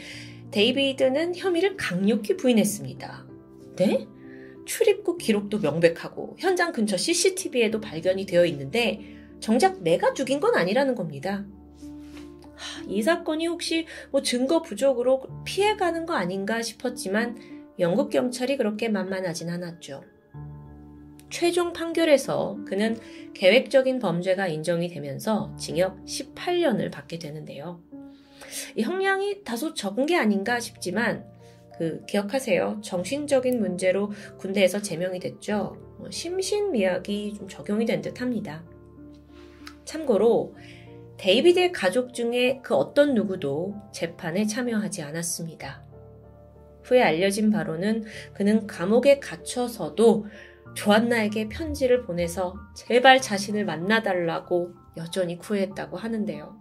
데이비드는 0.51 1.37
혐의를 1.37 1.77
강력히 1.77 2.37
부인했습니다. 2.37 3.27
네? 3.77 4.09
출입국 4.71 5.19
기록도 5.19 5.59
명백하고 5.59 6.37
현장 6.39 6.71
근처 6.71 6.97
CCTV에도 6.97 7.81
발견이 7.81 8.25
되어 8.25 8.45
있는데 8.45 9.01
정작 9.41 9.83
내가 9.83 10.15
죽인 10.15 10.39
건 10.39 10.55
아니라는 10.55 10.95
겁니다. 10.95 11.45
이 12.87 13.03
사건이 13.03 13.49
혹시 13.49 13.87
뭐 14.13 14.23
증거 14.23 14.63
부족으로 14.63 15.27
피해가는 15.45 16.07
거 16.07 16.15
아닌가 16.15 16.63
싶었지만 16.63 17.37
영국 17.81 18.11
경찰이 18.11 18.57
그렇게 18.57 18.89
만만하진 18.89 19.51
않았죠. 19.51 20.05
최종 21.31 21.73
판결에서 21.73 22.61
그는 22.65 22.97
계획적인 23.35 23.99
범죄가 23.99 24.47
인정이 24.47 24.87
되면서 24.87 25.53
징역 25.59 26.05
18년을 26.05 26.93
받게 26.93 27.19
되는데요. 27.19 27.83
이 28.77 28.83
형량이 28.83 29.43
다소 29.43 29.75
적은 29.75 30.07
게 30.07 30.17
아닌가 30.17 30.61
싶지만 30.61 31.25
그 31.81 32.05
기억하세요. 32.05 32.83
정신적인 32.83 33.59
문제로 33.59 34.11
군대에서 34.37 34.83
제명이 34.83 35.19
됐죠. 35.19 35.79
뭐 35.97 36.11
심신미약이 36.11 37.33
좀 37.39 37.49
적용이 37.49 37.87
된 37.87 38.03
듯합니다. 38.03 38.63
참고로 39.87 40.55
데이비드의 41.17 41.73
가족 41.73 42.13
중에 42.13 42.61
그 42.63 42.75
어떤 42.75 43.15
누구도 43.15 43.77
재판에 43.93 44.45
참여하지 44.45 45.01
않았습니다. 45.01 45.83
후에 46.85 47.01
알려진 47.03 47.51
바로는 47.51 48.05
그는 48.35 48.67
감옥에 48.67 49.19
갇혀서도 49.19 50.27
조안나에게 50.75 51.49
편지를 51.49 52.03
보내서 52.03 52.57
제발 52.77 53.23
자신을 53.23 53.65
만나달라고 53.65 54.75
여전히 54.99 55.39
구했다고 55.39 55.97
하는데요. 55.97 56.61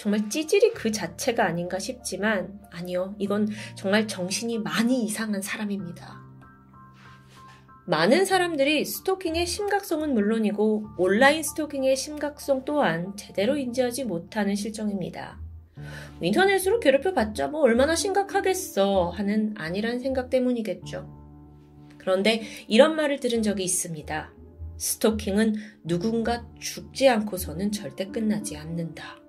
정말 0.00 0.30
찌질이 0.30 0.72
그 0.72 0.90
자체가 0.90 1.44
아닌가 1.44 1.78
싶지만 1.78 2.58
아니요. 2.70 3.14
이건 3.18 3.50
정말 3.74 4.08
정신이 4.08 4.58
많이 4.60 5.04
이상한 5.04 5.42
사람입니다. 5.42 6.18
많은 7.86 8.24
사람들이 8.24 8.86
스토킹의 8.86 9.46
심각성은 9.46 10.14
물론이고 10.14 10.86
온라인 10.96 11.42
스토킹의 11.42 11.96
심각성 11.96 12.64
또한 12.64 13.14
제대로 13.18 13.58
인지하지 13.58 14.04
못하는 14.04 14.54
실정입니다. 14.54 15.38
인터넷으로 16.22 16.80
괴롭혀 16.80 17.12
봤자 17.12 17.48
뭐 17.48 17.60
얼마나 17.60 17.94
심각하겠어 17.94 19.10
하는 19.10 19.52
아니란 19.58 19.98
생각 19.98 20.30
때문이겠죠. 20.30 21.10
그런데 21.98 22.40
이런 22.68 22.96
말을 22.96 23.20
들은 23.20 23.42
적이 23.42 23.64
있습니다. 23.64 24.32
스토킹은 24.78 25.56
누군가 25.84 26.46
죽지 26.58 27.06
않고서는 27.06 27.70
절대 27.70 28.06
끝나지 28.06 28.56
않는다. 28.56 29.19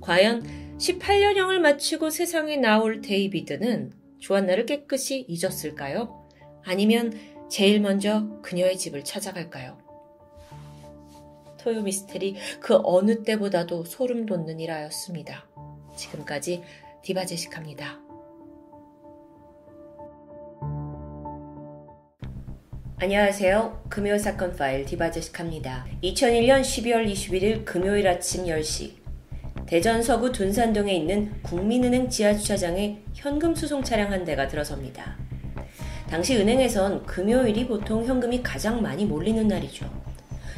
과연 0.00 0.76
18년형을 0.78 1.58
마치고 1.58 2.10
세상에 2.10 2.56
나올 2.56 3.00
데이비드는 3.00 3.92
조안나를 4.20 4.66
깨끗이 4.66 5.24
잊었을까요? 5.28 6.28
아니면 6.64 7.12
제일 7.48 7.80
먼저 7.80 8.28
그녀의 8.42 8.76
집을 8.78 9.04
찾아갈까요? 9.04 9.78
토요 11.58 11.82
미스테리 11.82 12.36
그 12.60 12.78
어느 12.84 13.22
때보다도 13.22 13.84
소름 13.84 14.26
돋는 14.26 14.60
일화였습니다. 14.60 15.48
지금까지 15.96 16.62
디바 17.02 17.26
제식합니다. 17.26 18.00
안녕하세요. 23.00 23.84
금요일 23.88 24.18
사건 24.18 24.56
파일 24.56 24.84
디바 24.84 25.12
제식합니다. 25.12 25.86
2001년 26.02 26.62
12월 26.62 27.08
21일 27.08 27.64
금요일 27.64 28.08
아침 28.08 28.44
10시 28.44 28.97
대전 29.68 30.02
서구 30.02 30.32
둔산동에 30.32 30.94
있는 30.94 31.30
국민은행 31.42 32.08
지하주차장에 32.08 33.02
현금 33.12 33.54
수송 33.54 33.82
차량 33.82 34.10
한 34.10 34.24
대가 34.24 34.48
들어섭니다. 34.48 35.16
당시 36.08 36.38
은행에선 36.38 37.04
금요일이 37.04 37.66
보통 37.68 38.02
현금이 38.06 38.42
가장 38.42 38.80
많이 38.80 39.04
몰리는 39.04 39.46
날이죠. 39.46 39.86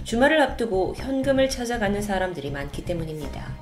주말을 0.05 0.41
앞두고 0.41 0.95
현금을 0.97 1.49
찾아가는 1.49 2.01
사람들이 2.01 2.53
많기 2.53 2.85
때문입니다. 2.85 3.53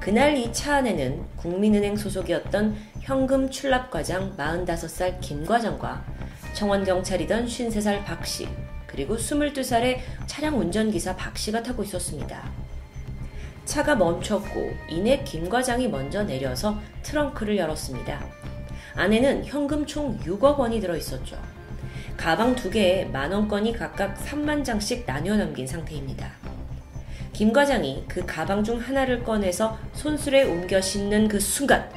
그날 0.00 0.34
이 0.38 0.50
차 0.50 0.76
안에는 0.76 1.22
국민은행 1.36 1.96
소속이었던 1.96 2.74
현금 3.02 3.50
출납과장 3.50 4.38
45살 4.38 5.20
김 5.20 5.44
과장과 5.44 6.04
청원경찰이던 6.54 7.44
53살 7.46 8.02
박 8.06 8.26
씨, 8.26 8.48
그리고 8.86 9.14
22살의 9.16 9.98
차량 10.26 10.58
운전기사 10.58 11.16
박 11.16 11.36
씨가 11.36 11.62
타고 11.62 11.82
있었습니다. 11.82 12.50
차가 13.72 13.96
멈췄고 13.96 14.70
이내 14.86 15.24
김 15.24 15.48
과장이 15.48 15.88
먼저 15.88 16.22
내려서 16.22 16.78
트렁크를 17.04 17.56
열었습니다. 17.56 18.22
안에는 18.94 19.46
현금 19.46 19.86
총 19.86 20.18
6억 20.18 20.58
원이 20.58 20.78
들어 20.78 20.94
있었죠. 20.94 21.38
가방 22.18 22.54
두 22.54 22.68
개에 22.68 23.06
만 23.06 23.32
원권이 23.32 23.72
각각 23.72 24.14
3만 24.26 24.62
장씩 24.62 25.04
나뉘어 25.06 25.36
남긴 25.36 25.66
상태입니다. 25.66 26.32
김 27.32 27.50
과장이 27.50 28.04
그 28.06 28.26
가방 28.26 28.62
중 28.62 28.78
하나를 28.78 29.24
꺼내서 29.24 29.78
손수레에 29.94 30.44
옮겨 30.44 30.78
싣는 30.78 31.28
그 31.28 31.40
순간 31.40 31.88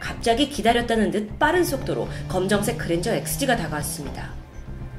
갑자기 0.00 0.50
기다렸다는 0.50 1.10
듯 1.10 1.38
빠른 1.38 1.64
속도로 1.64 2.08
검정색 2.28 2.76
그랜저 2.76 3.10
XG가 3.10 3.56
다가왔습니다. 3.56 4.34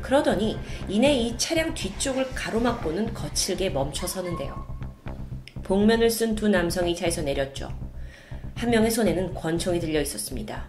그러더니 0.01 0.57
이내 0.89 1.13
이 1.13 1.37
차량 1.37 1.75
뒤쪽을 1.75 2.33
가로막고는 2.33 3.13
거칠게 3.13 3.69
멈춰 3.69 4.07
서는데요. 4.07 4.72
복면을 5.63 6.09
쓴 6.09 6.35
두 6.35 6.49
남성이 6.49 6.95
차에서 6.95 7.21
내렸죠. 7.21 7.69
한 8.55 8.69
명의 8.69 8.91
손에는 8.91 9.33
권총이 9.33 9.79
들려 9.79 10.01
있었습니다. 10.01 10.65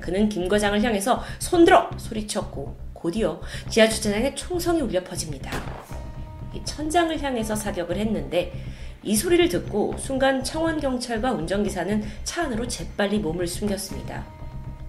그는 0.00 0.28
김 0.28 0.48
과장을 0.48 0.82
향해서 0.82 1.22
손들어! 1.38 1.90
소리쳤고 1.96 2.76
곧이어 2.94 3.40
지하 3.68 3.88
주차장에 3.88 4.34
총성이 4.34 4.80
울려 4.80 5.02
퍼집니다. 5.04 5.50
천장을 6.64 7.20
향해서 7.22 7.54
사격을 7.54 7.96
했는데 7.96 8.52
이 9.02 9.14
소리를 9.14 9.48
듣고 9.48 9.96
순간 9.98 10.42
청원 10.42 10.80
경찰과 10.80 11.32
운전기사는 11.32 12.02
차 12.24 12.44
안으로 12.44 12.66
재빨리 12.66 13.20
몸을 13.20 13.46
숨겼습니다. 13.46 14.26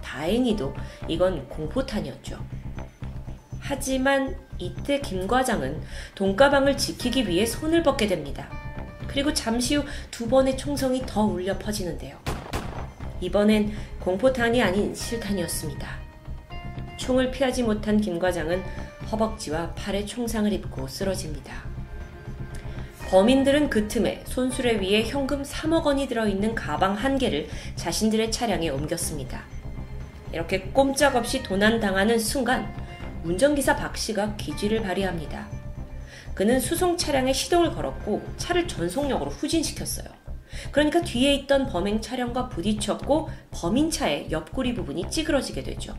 다행히도 0.02 0.74
이건 1.08 1.48
공포탄이었죠. 1.48 2.40
하지만 3.60 4.36
이때 4.58 5.00
김 5.00 5.28
과장은 5.28 5.82
돈가방을 6.16 6.78
지키기 6.78 7.28
위해 7.28 7.46
손을 7.46 7.84
뻗게 7.84 8.08
됩니다. 8.08 8.50
그리고 9.10 9.34
잠시 9.34 9.76
후 9.76 9.84
두 10.12 10.28
번의 10.28 10.58
총성이 10.58 11.02
더 11.06 11.24
울려 11.24 11.58
퍼지는데요. 11.58 12.18
이번엔 13.22 13.74
공포탄이 14.00 14.62
아닌 14.62 14.94
실탄이었습니다. 14.94 15.88
총을 16.98 17.32
피하지 17.32 17.64
못한 17.64 18.00
김 18.00 18.20
과장은 18.20 18.62
허벅지와 19.12 19.74
팔에 19.76 20.06
총상을 20.06 20.52
입고 20.52 20.88
쓰러집니다. 20.88 21.64
범인들은 23.10 23.70
그 23.70 23.88
틈에 23.88 24.24
손수레 24.28 24.80
위에 24.82 25.04
현금 25.04 25.42
3억 25.42 25.86
원이 25.86 26.08
들어있는 26.08 26.54
가방 26.54 26.94
한 26.94 27.18
개를 27.18 27.48
자신들의 27.76 28.32
차량에 28.32 28.70
옮겼습니다. 28.70 29.44
이렇게 30.32 30.62
꼼짝없이 30.62 31.42
도난당하는 31.42 32.20
순간 32.20 32.72
운전기사 33.24 33.76
박 33.76 33.98
씨가 33.98 34.36
기지를 34.36 34.82
발휘합니다. 34.82 35.59
그는 36.40 36.62
수송 36.62 36.96
차량에 36.96 37.34
시동을 37.34 37.74
걸었고 37.74 38.26
차를 38.38 38.66
전속력으로 38.66 39.30
후진시켰어요. 39.30 40.08
그러니까 40.72 41.02
뒤에 41.02 41.34
있던 41.34 41.68
범행 41.68 42.00
차량과 42.00 42.48
부딪혔고 42.48 43.30
범인 43.52 43.92
차의 43.92 44.32
옆구리 44.32 44.74
부분이 44.74 45.10
찌그러지게 45.10 45.64
되죠. 45.64 45.98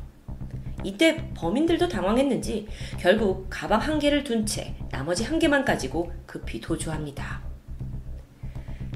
이때 0.82 1.30
범인들도 1.34 1.88
당황했는지 1.88 2.68
결국 2.98 3.48
가방 3.50 3.82
한 3.82 3.98
개를 3.98 4.24
둔 4.24 4.46
채 4.46 4.74
나머지 4.90 5.24
한 5.24 5.38
개만 5.38 5.66
가지고 5.66 6.10
급히 6.24 6.58
도주합니다. 6.58 7.42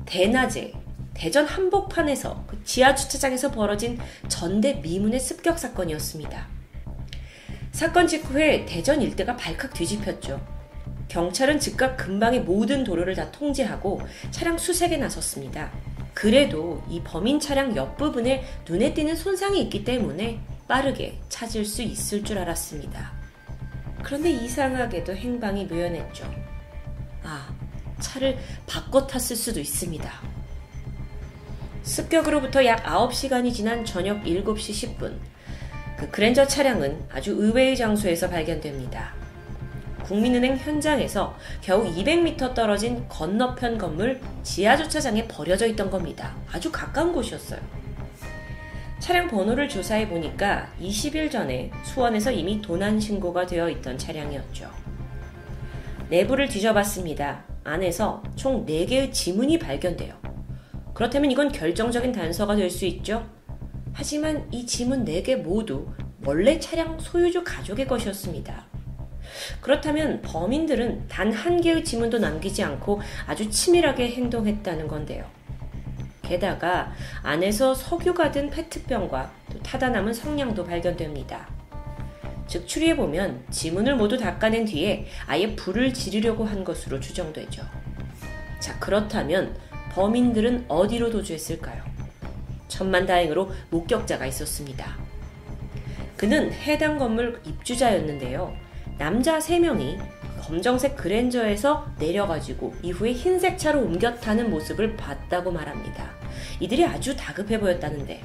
대낮에 0.07 0.73
대전 1.13 1.45
한복판에서 1.45 2.45
그 2.47 2.65
지하 2.65 2.95
주차장에서 2.95 3.51
벌어진 3.51 3.99
전대 4.29 4.81
미문의 4.83 5.21
습격 5.21 5.59
사건이었습니다. 5.59 6.49
사건 7.73 8.07
직후에 8.07 8.65
대전 8.65 9.03
일대가 9.03 9.37
발칵 9.37 9.75
뒤집혔죠. 9.75 10.54
경찰은 11.09 11.61
즉각 11.61 11.97
근방의 11.97 12.41
모든 12.41 12.85
도로를 12.85 13.15
다 13.15 13.31
통제하고 13.31 14.01
차량 14.31 14.59
수색에 14.59 14.97
나섰습니다. 14.97 15.71
그래도 16.13 16.83
이 16.89 17.01
범인 17.03 17.41
차량 17.41 17.75
옆부분에 17.77 18.45
눈에 18.69 18.95
띄는 18.95 19.17
손상이 19.17 19.61
있기 19.63 19.85
때문에 19.85 20.41
빠르게 20.69 21.19
찾을 21.29 21.65
수 21.65 21.83
있을 21.83 22.25
줄 22.25 22.39
알았습니다. 22.39 23.13
그런데 24.03 24.31
이상하게도 24.31 25.15
행방이 25.15 25.65
묘연했죠. 25.67 26.33
아, 27.23 27.49
차를 28.01 28.39
바꿔 28.67 29.07
탔을 29.07 29.35
수도 29.37 29.61
있습니다. 29.61 30.11
습격으로부터 31.83 32.65
약 32.65 32.85
9시간이 32.85 33.53
지난 33.53 33.85
저녁 33.85 34.23
7시 34.25 34.97
10분, 34.97 35.19
그 35.99 36.11
그랜저 36.11 36.47
차량은 36.47 37.07
아주 37.11 37.33
의외의 37.33 37.77
장소에서 37.77 38.29
발견됩니다. 38.29 39.24
국민은행 40.05 40.57
현장에서 40.57 41.37
겨우 41.61 41.85
200m 41.85 42.55
떨어진 42.55 43.07
건너편 43.09 43.79
건물 43.79 44.21
지하 44.43 44.77
주차장에 44.77 45.27
버려져 45.27 45.67
있던 45.67 45.91
겁니다. 45.91 46.35
아주 46.53 46.71
가까운 46.71 47.13
곳이었어요. 47.13 47.61
차량 48.99 49.29
번호를 49.29 49.69
조사해 49.69 50.09
보니까 50.09 50.69
20일 50.81 51.31
전에 51.31 51.71
수원에서 51.85 52.31
이미 52.31 52.61
도난 52.63 53.01
신고가 53.01 53.47
되어 53.47 53.69
있던 53.71 53.99
차량이었죠. 53.99 54.71
내부를 56.09 56.49
뒤져봤습니다. 56.49 57.45
안에서 57.65 58.23
총 58.37 58.65
4개의 58.67 59.13
지문이 59.13 59.59
발견돼요. 59.59 60.15
그렇다면 60.95 61.31
이건 61.31 61.51
결정적인 61.51 62.13
단서가 62.13 62.55
될 62.57 62.71
수 62.71 62.85
있죠. 62.87 63.27
하지만 63.93 64.47
이 64.51 64.67
지문 64.67 65.05
4개 65.05 65.37
모두 65.37 65.87
원래 66.25 66.59
차량 66.59 66.99
소유주 66.99 67.45
가족의 67.45 67.87
것이었습니다. 67.87 68.74
그렇다면 69.61 70.23
범인들은 70.23 71.09
단 71.09 71.33
한 71.33 71.61
개의 71.61 71.85
지문도 71.85 72.19
남기지 72.19 72.63
않고 72.63 73.01
아주 73.27 73.51
치밀하게 73.51 74.13
행동했다는 74.13 74.87
건데요. 74.89 75.25
게다가 76.23 76.93
안에서 77.23 77.75
석유가 77.75 78.31
든 78.31 78.49
페트병과 78.51 79.31
또 79.53 79.59
타다 79.61 79.91
남은 79.91 80.15
성냥도 80.15 80.65
발견됩니다. 80.65 81.49
즉 82.47 82.67
추리해보면 82.69 83.45
지문을 83.51 83.97
모두 83.97 84.17
닦아낸 84.17 84.65
뒤에 84.65 85.07
아예 85.27 85.55
불을 85.57 85.93
지르려고 85.93 86.45
한 86.45 86.63
것으로 86.63 87.01
추정되죠. 87.01 87.63
자, 88.61 88.79
그렇다면 88.79 89.57
범인들은 89.93 90.67
어디로 90.69 91.11
도주했을까요? 91.11 91.83
천만 92.69 93.07
다행으로 93.07 93.51
목격자가 93.71 94.27
있었습니다. 94.27 94.97
그는 96.17 96.53
해당 96.53 96.99
건물 96.99 97.41
입주자였는데요. 97.45 98.55
남자 98.99 99.39
3명이 99.39 99.99
검정색 100.41 100.97
그랜저에서 100.97 101.87
내려가지고 101.99 102.75
이후에 102.83 103.13
흰색 103.13 103.59
차로 103.59 103.81
옮겨 103.81 104.15
타는 104.15 104.51
모습을 104.51 104.97
봤다고 104.97 105.51
말합니다. 105.51 106.11
이들이 106.61 106.85
아주 106.85 107.17
다급해 107.17 107.59
보였다는데 107.59 108.23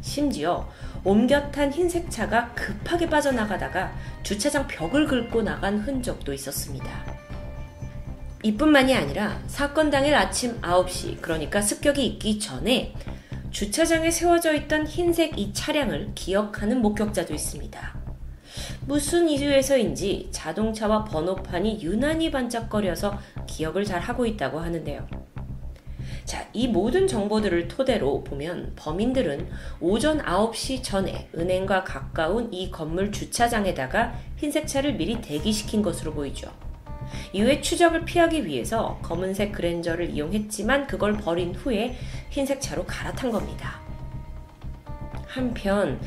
심지어 0.00 0.68
옮겨 1.04 1.50
탄 1.50 1.70
흰색 1.72 2.10
차가 2.10 2.52
급하게 2.54 3.08
빠져나가다가 3.08 3.92
주차장 4.22 4.66
벽을 4.66 5.06
긁고 5.06 5.42
나간 5.42 5.78
흔적도 5.78 6.32
있었습니다. 6.32 6.88
이뿐만이 8.42 8.94
아니라 8.94 9.38
사건 9.46 9.90
당일 9.90 10.14
아침 10.14 10.60
9시, 10.60 11.20
그러니까 11.20 11.60
습격이 11.60 12.04
있기 12.06 12.40
전에 12.40 12.94
주차장에 13.50 14.10
세워져 14.10 14.54
있던 14.54 14.86
흰색 14.86 15.38
이 15.38 15.52
차량을 15.52 16.12
기억하는 16.14 16.80
목격자도 16.80 17.34
있습니다. 17.34 18.01
무슨 18.86 19.28
이유에서인지 19.28 20.28
자동차와 20.32 21.04
번호판이 21.04 21.82
유난히 21.82 22.30
반짝거려서 22.32 23.16
기억을 23.46 23.84
잘 23.84 24.00
하고 24.00 24.26
있다고 24.26 24.58
하는데요. 24.58 25.06
자, 26.24 26.48
이 26.52 26.66
모든 26.66 27.06
정보들을 27.06 27.68
토대로 27.68 28.24
보면 28.24 28.72
범인들은 28.74 29.48
오전 29.80 30.18
9시 30.18 30.82
전에 30.82 31.28
은행과 31.36 31.84
가까운 31.84 32.52
이 32.52 32.70
건물 32.70 33.12
주차장에다가 33.12 34.14
흰색 34.36 34.66
차를 34.66 34.94
미리 34.94 35.20
대기시킨 35.20 35.82
것으로 35.82 36.12
보이죠. 36.12 36.50
이후에 37.32 37.60
추적을 37.60 38.04
피하기 38.04 38.46
위해서 38.46 38.98
검은색 39.02 39.52
그랜저를 39.52 40.10
이용했지만 40.10 40.86
그걸 40.86 41.16
버린 41.16 41.54
후에 41.54 41.96
흰색 42.30 42.60
차로 42.60 42.84
갈아탄 42.84 43.30
겁니다. 43.30 43.80
한편 45.26 46.00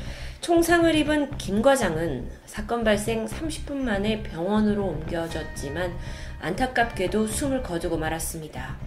총상을 0.45 0.93
입은 0.93 1.39
김 1.39 1.63
과장은 1.63 2.29
사건 2.45 2.83
발생 2.83 3.25
30분 3.25 3.77
만에 3.77 4.21
병원으로 4.21 4.85
옮겨졌지만 4.85 5.97
안타깝게도 6.39 7.25
숨을 7.25 7.63
거두고 7.63 7.97
말았습니다. 7.97 8.77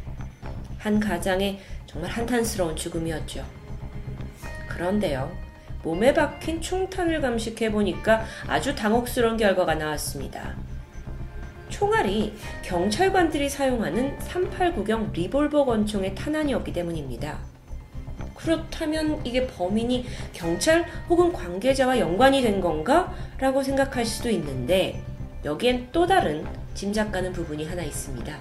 한 0.78 1.00
가장의 1.00 1.58
정말 1.84 2.12
한탄스러운 2.12 2.76
죽음이었죠. 2.76 3.44
그런데요, 4.68 5.36
몸에 5.82 6.14
박힌 6.14 6.60
총탄을 6.60 7.20
감식해 7.20 7.72
보니까 7.72 8.24
아주 8.46 8.76
당혹스러운 8.76 9.36
결과가 9.36 9.74
나왔습니다. 9.74 10.54
총알이 11.70 12.34
경찰관들이 12.62 13.48
사용하는 13.48 14.16
389경 14.20 15.12
리볼버 15.12 15.64
권총의 15.64 16.14
탄환이었기 16.14 16.72
때문입니다. 16.72 17.57
그렇다면 18.38 19.20
이게 19.26 19.46
범인이 19.48 20.06
경찰 20.32 20.86
혹은 21.08 21.32
관계자와 21.32 21.98
연관이 21.98 22.40
된 22.40 22.60
건가? 22.60 23.12
라고 23.38 23.62
생각할 23.64 24.04
수도 24.06 24.30
있는데 24.30 25.02
여기엔 25.44 25.88
또 25.90 26.06
다른 26.06 26.46
짐작 26.74 27.10
가는 27.10 27.32
부분이 27.32 27.64
하나 27.66 27.82
있습니다. 27.82 28.38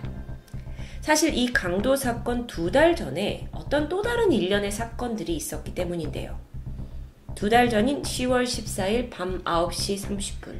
사실 1.02 1.34
이 1.36 1.52
강도 1.52 1.96
사건 1.96 2.46
두 2.46 2.72
달 2.72 2.96
전에 2.96 3.48
어떤 3.52 3.90
또 3.90 4.02
다른 4.04 4.32
일련의 4.32 4.72
사건들이 4.72 5.36
있었기 5.36 5.74
때문인데요. 5.74 6.38
두 7.34 7.50
달 7.50 7.70
전인 7.70 8.04
10월 8.04 8.44
14일 8.44 9.10
밤 9.10 9.44
9시 9.44 10.00
30분. 10.00 10.60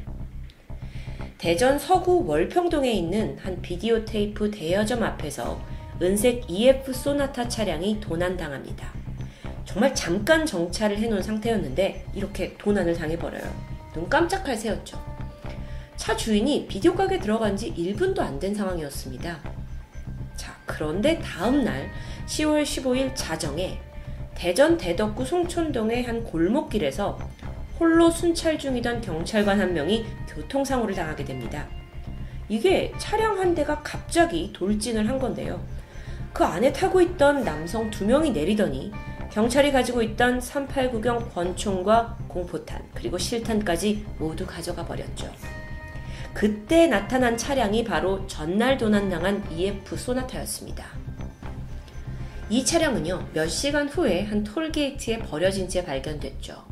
대전 1.38 1.78
서구 1.78 2.26
월평동에 2.26 2.90
있는 2.90 3.38
한 3.38 3.62
비디오 3.62 4.04
테이프 4.04 4.50
대여점 4.50 5.04
앞에서 5.04 5.60
은색 6.02 6.50
EF 6.50 6.92
소나타 6.92 7.48
차량이 7.48 8.00
도난당합니다. 8.00 8.97
정말 9.68 9.94
잠깐 9.94 10.46
정차를 10.46 10.96
해놓은 10.96 11.22
상태였는데 11.22 12.06
이렇게 12.14 12.54
도난을 12.56 12.96
당해버려요. 12.96 13.44
눈 13.92 14.08
깜짝할 14.08 14.56
새였죠. 14.56 14.98
차 15.94 16.16
주인이 16.16 16.66
비디오 16.66 16.94
가게 16.94 17.18
들어간 17.18 17.54
지 17.54 17.74
1분도 17.74 18.20
안 18.20 18.40
된 18.40 18.54
상황이었습니다. 18.54 19.38
자, 20.36 20.56
그런데 20.64 21.18
다음 21.18 21.64
날 21.64 21.90
10월 22.26 22.62
15일 22.62 23.14
자정에 23.14 23.78
대전 24.34 24.78
대덕구 24.78 25.26
송촌동의 25.26 26.04
한 26.04 26.24
골목길에서 26.24 27.18
홀로 27.78 28.10
순찰 28.10 28.58
중이던 28.58 29.02
경찰관 29.02 29.60
한 29.60 29.74
명이 29.74 30.06
교통사고를 30.30 30.94
당하게 30.94 31.26
됩니다. 31.26 31.68
이게 32.48 32.90
차량 32.96 33.38
한 33.38 33.54
대가 33.54 33.82
갑자기 33.82 34.50
돌진을 34.54 35.06
한 35.06 35.18
건데요. 35.18 35.62
그 36.32 36.42
안에 36.42 36.72
타고 36.72 37.02
있던 37.02 37.44
남성 37.44 37.90
두 37.90 38.06
명이 38.06 38.30
내리더니 38.30 38.92
경찰이 39.30 39.72
가지고 39.72 40.02
있던 40.02 40.40
389경 40.40 41.32
권총과 41.32 42.18
공포탄 42.28 42.82
그리고 42.94 43.18
실탄까지 43.18 44.06
모두 44.18 44.46
가져가 44.46 44.84
버렸죠. 44.84 45.30
그때 46.32 46.86
나타난 46.86 47.36
차량이 47.36 47.84
바로 47.84 48.26
전날 48.26 48.78
도난당한 48.78 49.44
EF 49.50 49.96
소나타였습니다. 49.96 50.86
이 52.50 52.64
차량은요, 52.64 53.28
몇 53.34 53.48
시간 53.48 53.88
후에 53.88 54.24
한 54.24 54.42
톨게이트에 54.42 55.18
버려진 55.18 55.68
채 55.68 55.84
발견됐죠. 55.84 56.64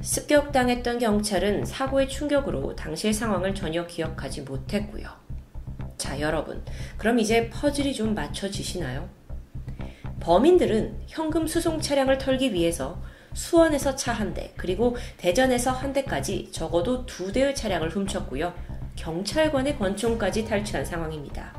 습격당했던 0.00 0.98
경찰은 0.98 1.64
사고의 1.64 2.08
충격으로 2.08 2.74
당시의 2.74 3.12
상황을 3.12 3.54
전혀 3.54 3.86
기억하지 3.86 4.42
못했고요. 4.42 5.08
자, 5.96 6.18
여러분. 6.18 6.64
그럼 6.96 7.18
이제 7.18 7.50
퍼즐이 7.50 7.94
좀 7.94 8.14
맞춰지시나요? 8.14 9.19
범인들은 10.20 11.02
현금 11.06 11.46
수송 11.46 11.80
차량을 11.80 12.18
털기 12.18 12.52
위해서 12.52 13.00
수원에서 13.32 13.96
차 13.96 14.12
한 14.12 14.34
대, 14.34 14.52
그리고 14.56 14.96
대전에서 15.16 15.70
한 15.70 15.92
대까지 15.92 16.50
적어도 16.52 17.06
두 17.06 17.32
대의 17.32 17.54
차량을 17.54 17.90
훔쳤고요. 17.90 18.52
경찰관의 18.96 19.78
권총까지 19.78 20.44
탈취한 20.44 20.84
상황입니다. 20.84 21.54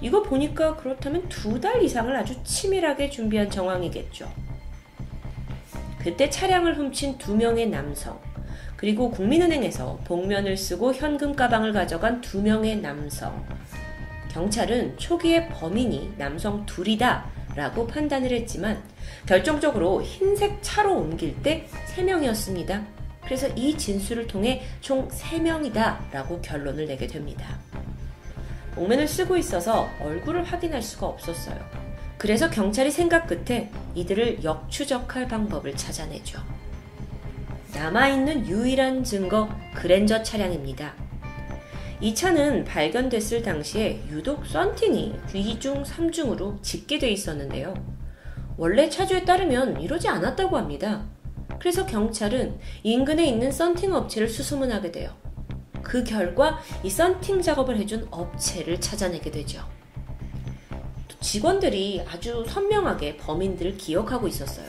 이거 0.00 0.22
보니까 0.22 0.76
그렇다면 0.76 1.28
두 1.28 1.60
달 1.60 1.82
이상을 1.82 2.14
아주 2.16 2.42
치밀하게 2.42 3.10
준비한 3.10 3.48
정황이겠죠. 3.50 4.30
그때 5.98 6.28
차량을 6.30 6.76
훔친 6.76 7.18
두 7.18 7.34
명의 7.36 7.66
남성, 7.68 8.20
그리고 8.76 9.10
국민은행에서 9.10 10.00
복면을 10.04 10.56
쓰고 10.56 10.94
현금 10.94 11.34
가방을 11.34 11.72
가져간 11.72 12.20
두 12.20 12.42
명의 12.42 12.76
남성. 12.76 13.44
경찰은 14.30 14.98
초기에 14.98 15.48
범인이 15.48 16.14
남성 16.16 16.64
둘이다 16.66 17.37
라고 17.54 17.86
판단을 17.86 18.30
했지만 18.32 18.82
결정적으로 19.26 20.02
흰색 20.02 20.58
차로 20.62 20.94
옮길 20.96 21.42
때 21.42 21.66
3명이었습니다. 21.94 22.84
그래서 23.24 23.48
이 23.48 23.76
진술을 23.76 24.26
통해 24.26 24.62
총 24.80 25.08
3명이다 25.08 26.10
라고 26.12 26.40
결론을 26.40 26.86
내게 26.86 27.06
됩니다. 27.06 27.58
복면을 28.74 29.08
쓰고 29.08 29.36
있어서 29.36 29.88
얼굴을 30.00 30.44
확인할 30.44 30.82
수가 30.82 31.06
없었어요. 31.06 31.58
그래서 32.16 32.48
경찰이 32.50 32.90
생각 32.90 33.26
끝에 33.26 33.70
이들을 33.94 34.44
역추적할 34.44 35.28
방법을 35.28 35.76
찾아내죠. 35.76 36.40
남아있는 37.74 38.46
유일한 38.48 39.04
증거 39.04 39.48
그랜저 39.74 40.22
차량입니다. 40.22 41.07
이 42.00 42.14
차는 42.14 42.64
발견됐을 42.64 43.42
당시에 43.42 44.00
유독 44.10 44.46
썬팅이 44.46 45.14
2중, 45.32 45.84
3중으로 45.84 46.62
짙게 46.62 46.98
돼 46.98 47.10
있었는데요. 47.10 47.74
원래 48.56 48.88
차주에 48.88 49.24
따르면 49.24 49.80
이러지 49.80 50.06
않았다고 50.08 50.56
합니다. 50.56 51.04
그래서 51.58 51.84
경찰은 51.86 52.58
인근에 52.84 53.26
있는 53.26 53.50
썬팅 53.50 53.92
업체를 53.92 54.28
수소문하게 54.28 54.92
돼요. 54.92 55.10
그 55.82 56.04
결과 56.04 56.60
이 56.84 56.90
썬팅 56.90 57.42
작업을 57.42 57.76
해준 57.76 58.06
업체를 58.12 58.80
찾아내게 58.80 59.32
되죠. 59.32 59.64
직원들이 61.20 62.04
아주 62.08 62.44
선명하게 62.46 63.16
범인들을 63.16 63.76
기억하고 63.76 64.28
있었어요. 64.28 64.66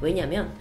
왜냐면 0.00 0.54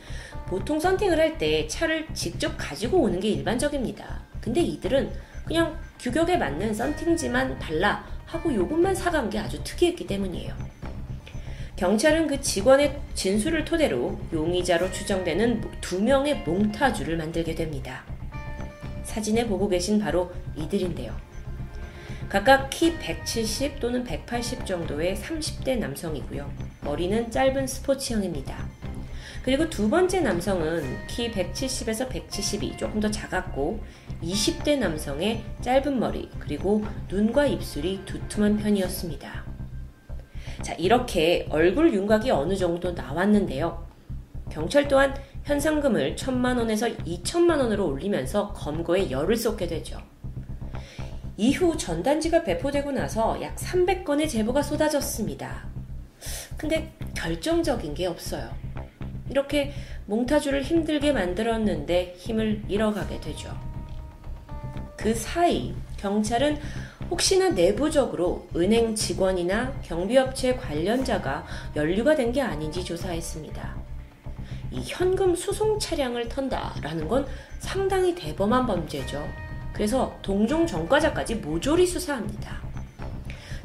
보통 0.47 0.77
썬팅을 0.77 1.17
할 1.17 1.37
때 1.37 1.67
차를 1.67 2.07
직접 2.13 2.55
가지고 2.57 2.99
오는 3.01 3.19
게 3.21 3.29
일반적입니다. 3.29 4.23
근데 4.41 4.61
이들은 4.61 5.11
그냥 5.45 5.79
규격에 6.01 6.35
맞는 6.35 6.73
썬팅지만 6.73 7.59
달라 7.59 8.03
하고 8.25 8.51
요것만 8.51 8.95
사간 8.95 9.29
게 9.29 9.37
아주 9.37 9.63
특이했기 9.63 10.07
때문이에요. 10.07 10.55
경찰은 11.75 12.25
그 12.25 12.41
직원의 12.41 12.99
진술을 13.13 13.65
토대로 13.65 14.19
용의자로 14.33 14.91
추정되는 14.91 15.61
두 15.79 16.01
명의 16.01 16.39
몽타주를 16.39 17.17
만들게 17.17 17.53
됩니다. 17.53 18.03
사진에 19.03 19.45
보고 19.45 19.67
계신 19.69 19.99
바로 19.99 20.31
이들인데요. 20.55 21.15
각각 22.29 22.69
키 22.71 22.97
170 22.97 23.79
또는 23.79 24.03
180 24.03 24.65
정도의 24.65 25.15
30대 25.17 25.77
남성이고요. 25.77 26.51
머리는 26.81 27.29
짧은 27.29 27.67
스포츠형입니다. 27.67 28.57
그리고 29.43 29.67
두 29.69 29.89
번째 29.89 30.21
남성은 30.21 31.07
키 31.07 31.31
170에서 31.31 32.07
172 32.09 32.77
조금 32.77 32.99
더 32.99 33.09
작았고 33.09 33.79
20대 34.21 34.77
남성의 34.77 35.43
짧은 35.61 35.99
머리 35.99 36.29
그리고 36.39 36.83
눈과 37.09 37.47
입술이 37.47 38.01
두툼한 38.05 38.57
편이었습니다. 38.57 39.45
자, 40.61 40.73
이렇게 40.73 41.47
얼굴 41.49 41.91
윤곽이 41.91 42.29
어느 42.29 42.55
정도 42.55 42.91
나왔는데요. 42.91 43.87
경찰 44.51 44.87
또한 44.87 45.15
현상금을 45.43 46.15
천만 46.15 46.57
원에서 46.57 46.87
2천만 46.87 47.57
원으로 47.57 47.87
올리면서 47.87 48.53
검거에 48.53 49.09
열을 49.09 49.35
쏟게 49.35 49.65
되죠. 49.65 49.99
이후 51.35 51.75
전단지가 51.75 52.43
배포되고 52.43 52.91
나서 52.91 53.41
약 53.41 53.55
300건의 53.55 54.29
제보가 54.29 54.61
쏟아졌습니다. 54.61 55.67
근데 56.57 56.93
결정적인 57.15 57.95
게 57.95 58.05
없어요. 58.05 58.51
이렇게 59.31 59.71
몽타주를 60.05 60.61
힘들게 60.63 61.11
만들었는데 61.13 62.15
힘을 62.17 62.61
잃어가게 62.67 63.19
되죠. 63.21 63.57
그 64.97 65.15
사이 65.15 65.73
경찰은 65.97 66.59
혹시나 67.09 67.49
내부적으로 67.49 68.47
은행 68.55 68.93
직원이나 68.93 69.73
경비업체 69.81 70.55
관련자가 70.55 71.45
연루가 71.75 72.15
된 72.15 72.31
게 72.31 72.41
아닌지 72.41 72.83
조사했습니다. 72.85 73.75
이 74.71 74.81
현금 74.85 75.35
수송 75.35 75.79
차량을 75.79 76.29
턴다라는 76.29 77.07
건 77.07 77.25
상당히 77.59 78.15
대범한 78.15 78.65
범죄죠. 78.65 79.27
그래서 79.73 80.17
동종 80.21 80.65
전과자까지 80.65 81.35
모조리 81.35 81.85
수사합니다. 81.85 82.70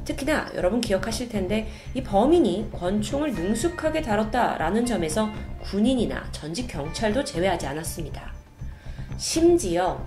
특히나 0.06 0.50
여러분 0.54 0.80
기억하실 0.80 1.28
텐데 1.28 1.68
이 1.92 2.02
범인이 2.02 2.70
권총을 2.72 3.32
능숙하게 3.34 4.00
다뤘다라는 4.02 4.86
점에서 4.86 5.30
군인이나 5.62 6.30
전직 6.32 6.68
경찰도 6.68 7.24
제외하지 7.24 7.66
않았습니다. 7.66 8.32
심지어 9.18 10.02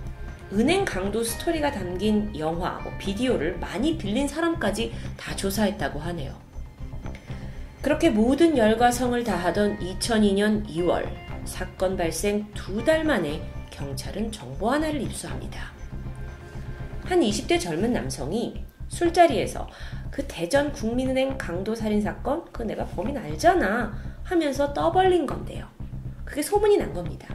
은행 0.52 0.84
강도 0.84 1.22
스토리가 1.22 1.70
담긴 1.70 2.36
영화, 2.36 2.80
뭐 2.80 2.92
비디오를 2.98 3.58
많이 3.58 3.96
빌린 3.96 4.26
사람까지 4.26 4.92
다 5.16 5.36
조사했다고 5.36 6.00
하네요. 6.00 6.34
그렇게 7.82 8.10
모든 8.10 8.58
열과 8.58 8.90
성을 8.90 9.22
다하던 9.22 9.78
2002년 9.78 10.66
2월 10.68 11.08
사건 11.44 11.96
발생 11.96 12.50
두 12.54 12.84
달 12.84 13.04
만에 13.04 13.40
경찰은 13.70 14.32
정보 14.32 14.70
하나를 14.70 15.00
입수합니다. 15.02 15.72
한 17.04 17.20
20대 17.20 17.60
젊은 17.60 17.92
남성이 17.92 18.64
술자리에서 18.90 19.68
그 20.10 20.24
대전 20.26 20.72
국민은행 20.72 21.38
강도 21.38 21.74
살인 21.74 22.02
사건 22.02 22.44
그 22.52 22.62
내가 22.62 22.84
범인 22.84 23.16
알잖아 23.16 23.92
하면서 24.24 24.72
떠벌린 24.74 25.26
건데요. 25.26 25.66
그게 26.24 26.42
소문이 26.42 26.76
난 26.76 26.92
겁니다. 26.92 27.34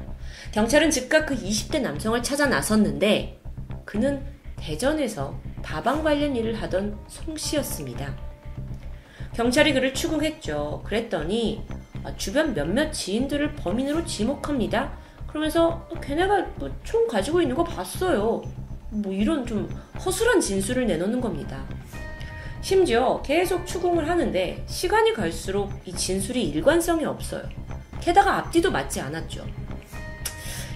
경찰은 0.52 0.92
즉각 0.92 1.26
그 1.26 1.36
20대 1.36 1.82
남성을 1.82 2.22
찾아 2.24 2.46
나섰는데 2.46 3.42
그는 3.84 4.24
대전에서 4.58 5.38
다방 5.62 6.04
관련 6.04 6.36
일을 6.36 6.62
하던 6.62 6.98
송 7.08 7.36
씨였습니다. 7.36 8.16
경찰이 9.34 9.74
그를 9.74 9.94
추궁했죠. 9.94 10.84
그랬더니 10.86 11.66
아, 12.04 12.16
주변 12.16 12.54
몇몇 12.54 12.92
지인들을 12.92 13.56
범인으로 13.56 14.06
지목합니다. 14.06 14.94
그러면서 15.28 15.88
어, 15.90 16.00
걔네가 16.00 16.42
뭐 16.56 16.70
총 16.84 17.08
가지고 17.08 17.42
있는 17.42 17.56
거 17.56 17.64
봤어요. 17.64 18.42
뭐 18.96 19.12
이런 19.14 19.46
좀 19.46 19.70
허술한 20.04 20.40
진술을 20.40 20.88
내놓는 20.88 21.20
겁니다. 21.20 21.66
심지어 22.62 23.22
계속 23.22 23.66
추궁을 23.66 24.10
하는데 24.10 24.64
시간이 24.68 25.14
갈수록 25.14 25.72
이 25.86 25.94
진술이 25.94 26.44
일관성이 26.50 27.06
없어요. 27.06 27.44
게다가 28.00 28.38
앞뒤도 28.38 28.72
맞지 28.72 29.02
않았죠. 29.02 29.46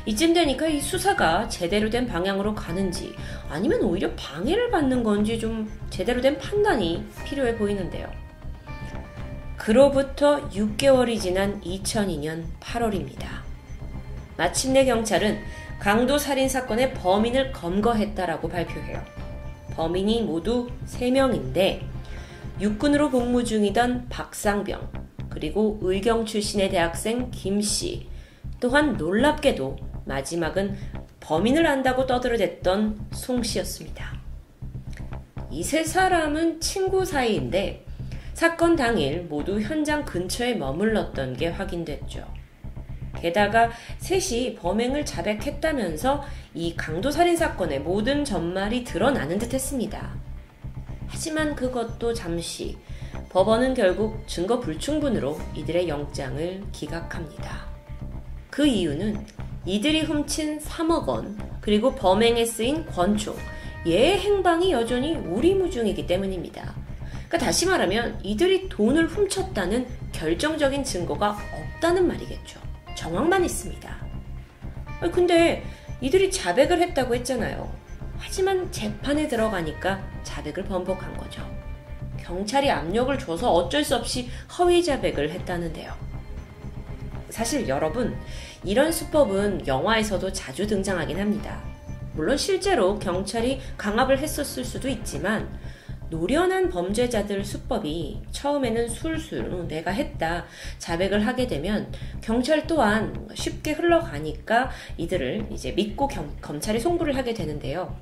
이쯤 0.05 0.33
되니까 0.33 0.67
이 0.67 0.79
수사가 0.79 1.47
제대로 1.49 1.89
된 1.89 2.07
방향으로 2.07 2.55
가는지 2.55 3.13
아니면 3.49 3.81
오히려 3.81 4.11
방해를 4.15 4.71
받는 4.71 5.03
건지 5.03 5.39
좀 5.39 5.71
제대로 5.89 6.21
된 6.21 6.37
판단이 6.37 7.05
필요해 7.25 7.57
보이는데요. 7.57 8.09
그로부터 9.57 10.47
6개월이 10.49 11.19
지난 11.19 11.61
2002년 11.61 12.43
8월입니다. 12.59 13.27
마침내 14.37 14.85
경찰은 14.85 15.39
강도 15.79 16.17
살인 16.17 16.49
사건의 16.49 16.93
범인을 16.93 17.53
검거했다라고 17.53 18.49
발표해요. 18.49 19.01
범인이 19.75 20.23
모두 20.23 20.69
3명인데 20.85 21.81
육군으로 22.59 23.09
복무 23.09 23.45
중이던 23.45 24.09
박상병, 24.09 24.91
그리고 25.29 25.79
의경 25.81 26.25
출신의 26.25 26.69
대학생 26.69 27.31
김씨, 27.31 28.07
또한 28.59 28.97
놀랍게도 28.97 29.77
마지막은 30.05 30.75
범인을 31.21 31.65
안다고 31.65 32.05
떠들어댔던 32.05 33.07
송씨였습니다. 33.11 34.19
이 35.51 35.63
세 35.63 35.83
사람은 35.83 36.59
친구 36.59 37.05
사이인데 37.05 37.85
사건 38.33 38.75
당일 38.75 39.23
모두 39.23 39.59
현장 39.59 40.05
근처에 40.05 40.55
머물렀던 40.55 41.33
게 41.37 41.47
확인됐죠. 41.47 42.38
게다가 43.21 43.71
셋이 43.97 44.55
범행을 44.55 45.05
자백했다면서 45.05 46.23
이 46.53 46.75
강도 46.75 47.11
살인 47.11 47.35
사건의 47.35 47.79
모든 47.79 48.23
전말이 48.23 48.83
드러나는 48.83 49.37
듯 49.39 49.53
했습니다. 49.53 50.13
하지만 51.07 51.55
그것도 51.55 52.13
잠시 52.13 52.77
법원은 53.29 53.73
결국 53.73 54.27
증거 54.27 54.59
불충분으로 54.59 55.39
이들의 55.55 55.87
영장을 55.87 56.63
기각합니다. 56.71 57.67
그 58.49 58.65
이유는 58.65 59.25
이들이 59.65 60.01
훔친 60.01 60.59
3억 60.59 61.07
원, 61.07 61.37
그리고 61.61 61.93
범행에 61.93 62.45
쓰인 62.45 62.85
권총, 62.85 63.35
얘의 63.85 64.19
행방이 64.19 64.71
여전히 64.71 65.15
우리무중이기 65.15 66.07
때문입니다. 66.07 66.75
그러니까 67.27 67.37
다시 67.37 67.67
말하면 67.67 68.19
이들이 68.23 68.69
돈을 68.69 69.07
훔쳤다는 69.07 69.87
결정적인 70.11 70.83
증거가 70.83 71.37
없다는 71.53 72.07
말이겠죠. 72.07 72.68
정황만 72.99 73.45
있습니다. 73.45 73.95
근데 75.13 75.63
이들이 76.01 76.29
자백을 76.29 76.81
했다고 76.81 77.15
했잖아요. 77.15 77.73
하지만 78.17 78.69
재판에 78.73 79.29
들어가니까 79.29 80.03
자백을 80.23 80.65
번복한 80.65 81.15
거죠. 81.15 81.41
경찰이 82.17 82.69
압력을 82.69 83.17
줘서 83.17 83.53
어쩔 83.53 83.85
수 83.85 83.95
없이 83.95 84.29
허위 84.57 84.83
자백을 84.83 85.31
했다는데요. 85.31 85.93
사실 87.29 87.69
여러분, 87.69 88.17
이런 88.65 88.91
수법은 88.91 89.65
영화에서도 89.65 90.33
자주 90.33 90.67
등장하긴 90.67 91.17
합니다. 91.17 91.63
물론 92.15 92.35
실제로 92.35 92.99
경찰이 92.99 93.61
강압을 93.77 94.19
했었을 94.19 94.65
수도 94.65 94.89
있지만 94.89 95.47
노련한 96.09 96.69
범죄자들 96.69 97.43
수법이 97.43 98.21
처음에는 98.31 98.89
술술 98.89 99.67
내가 99.67 99.91
했다 99.91 100.45
자백을 100.77 101.25
하게 101.25 101.47
되면 101.47 101.91
경찰 102.21 102.65
또한 102.65 103.27
쉽게 103.33 103.73
흘러가니까 103.73 104.69
이들을 104.97 105.47
이제 105.51 105.71
믿고 105.71 106.07
겸, 106.07 106.35
검찰에 106.41 106.79
송부를 106.79 107.15
하게 107.15 107.33
되는데요. 107.33 107.95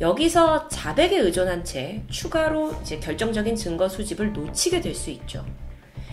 여기서 0.00 0.68
자백에 0.68 1.18
의존한 1.18 1.64
채 1.64 2.02
추가로 2.10 2.74
이제 2.82 2.98
결정적인 2.98 3.54
증거 3.56 3.88
수집을 3.88 4.32
놓치게 4.32 4.80
될 4.80 4.94
수 4.94 5.10
있죠. 5.10 5.44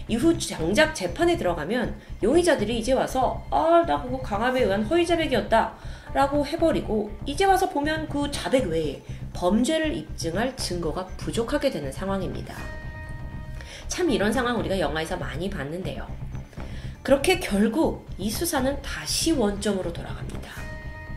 이후 0.08 0.38
정작 0.40 0.96
재판에 0.96 1.38
들어가면 1.38 1.96
용의자들이 2.24 2.80
이제 2.80 2.94
와서 2.94 3.46
아, 3.52 3.84
나 3.88 4.02
그거 4.02 4.20
강압에 4.20 4.64
의한 4.64 4.84
허위 4.84 5.06
자백이었다 5.06 5.74
라고 6.14 6.46
해버리고 6.46 7.12
이제 7.26 7.46
와서 7.46 7.70
보면 7.70 8.10
그 8.10 8.32
자백 8.32 8.68
외에 8.68 9.02
범죄를 9.34 9.96
입증할 9.96 10.56
증거가 10.58 11.06
부족하게 11.18 11.70
되는 11.70 11.92
상황입니다. 11.92 12.56
참 13.88 14.10
이런 14.10 14.34
상황 14.34 14.58
우리가 14.60 14.80
영화에서 14.80 15.18
많이 15.18 15.50
봤는데요. 15.50 16.08
그렇게 17.04 17.40
결국 17.40 18.08
이 18.18 18.30
수사는 18.30 18.82
다시 18.82 19.32
원점으로 19.32 19.94
돌아갑니다. 19.94 20.52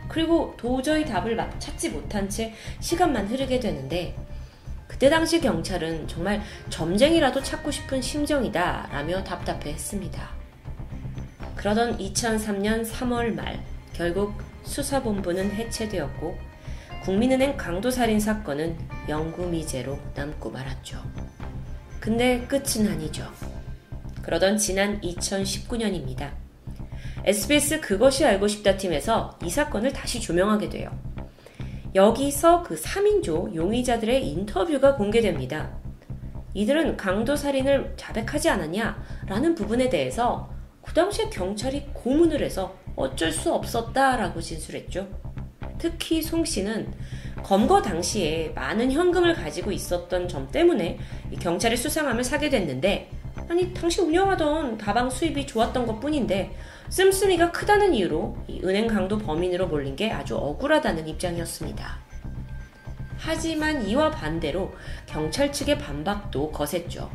그리고 0.08 0.54
도저히 0.58 1.04
답을 1.04 1.38
찾지 1.58 1.90
못한 1.90 2.28
채 2.28 2.54
시간만 2.80 3.28
흐르게 3.28 3.58
되는데 3.60 4.16
그때 4.86 5.08
당시 5.08 5.40
경찰은 5.40 6.06
정말 6.06 6.42
점쟁이라도 6.68 7.42
찾고 7.42 7.70
싶은 7.70 8.02
심정이다 8.02 8.90
라며 8.92 9.24
답답해 9.24 9.72
했습니다. 9.72 10.30
그러던 11.56 11.98
2003년 11.98 12.88
3월 12.88 13.34
말 13.34 13.64
결국 13.94 14.34
수사본부는 14.62 15.52
해체되었고 15.52 16.38
국민은행 17.04 17.56
강도살인 17.56 18.20
사건은 18.20 18.78
영구미제로 19.08 19.98
남고 20.14 20.50
말았죠. 20.50 21.02
근데 22.00 22.46
끝은 22.46 22.88
아니죠. 22.88 23.28
그러던 24.22 24.56
지난 24.56 25.00
2019년입니다. 25.00 26.30
SBS 27.24 27.80
그것이 27.80 28.24
알고 28.24 28.48
싶다 28.48 28.76
팀에서 28.76 29.38
이 29.44 29.50
사건을 29.50 29.92
다시 29.92 30.20
조명하게 30.20 30.68
돼요. 30.68 30.90
여기서 31.94 32.62
그 32.62 32.74
3인조 32.74 33.54
용의자들의 33.54 34.26
인터뷰가 34.28 34.96
공개됩니다. 34.96 35.70
이들은 36.54 36.96
강도 36.96 37.36
살인을 37.36 37.94
자백하지 37.96 38.48
않았냐? 38.48 39.02
라는 39.26 39.54
부분에 39.54 39.88
대해서 39.88 40.50
그 40.82 40.92
당시에 40.94 41.30
경찰이 41.30 41.86
고문을 41.92 42.42
해서 42.42 42.76
어쩔 42.96 43.32
수 43.32 43.52
없었다라고 43.52 44.40
진술했죠. 44.40 45.08
특히 45.78 46.22
송 46.22 46.44
씨는 46.44 46.92
검거 47.42 47.82
당시에 47.82 48.52
많은 48.54 48.92
현금을 48.92 49.34
가지고 49.34 49.72
있었던 49.72 50.28
점 50.28 50.48
때문에 50.50 50.98
경찰의 51.40 51.76
수상함을 51.76 52.22
사게 52.22 52.50
됐는데 52.50 53.10
아니 53.48 53.74
당시 53.74 54.00
운영하던 54.00 54.78
가방 54.78 55.10
수입이 55.10 55.46
좋았던 55.46 55.86
것 55.86 55.98
뿐인데 55.98 56.54
씀씀이가 56.88 57.50
크다는 57.52 57.94
이유로 57.94 58.36
은행 58.64 58.86
강도 58.86 59.18
범인으로 59.18 59.66
몰린 59.66 59.96
게 59.96 60.10
아주 60.12 60.36
억울하다는 60.36 61.08
입장이었습니다. 61.08 61.98
하지만 63.18 63.86
이와 63.86 64.10
반대로 64.10 64.74
경찰 65.06 65.52
측의 65.52 65.78
반박도 65.78 66.50
거셌죠. 66.50 67.10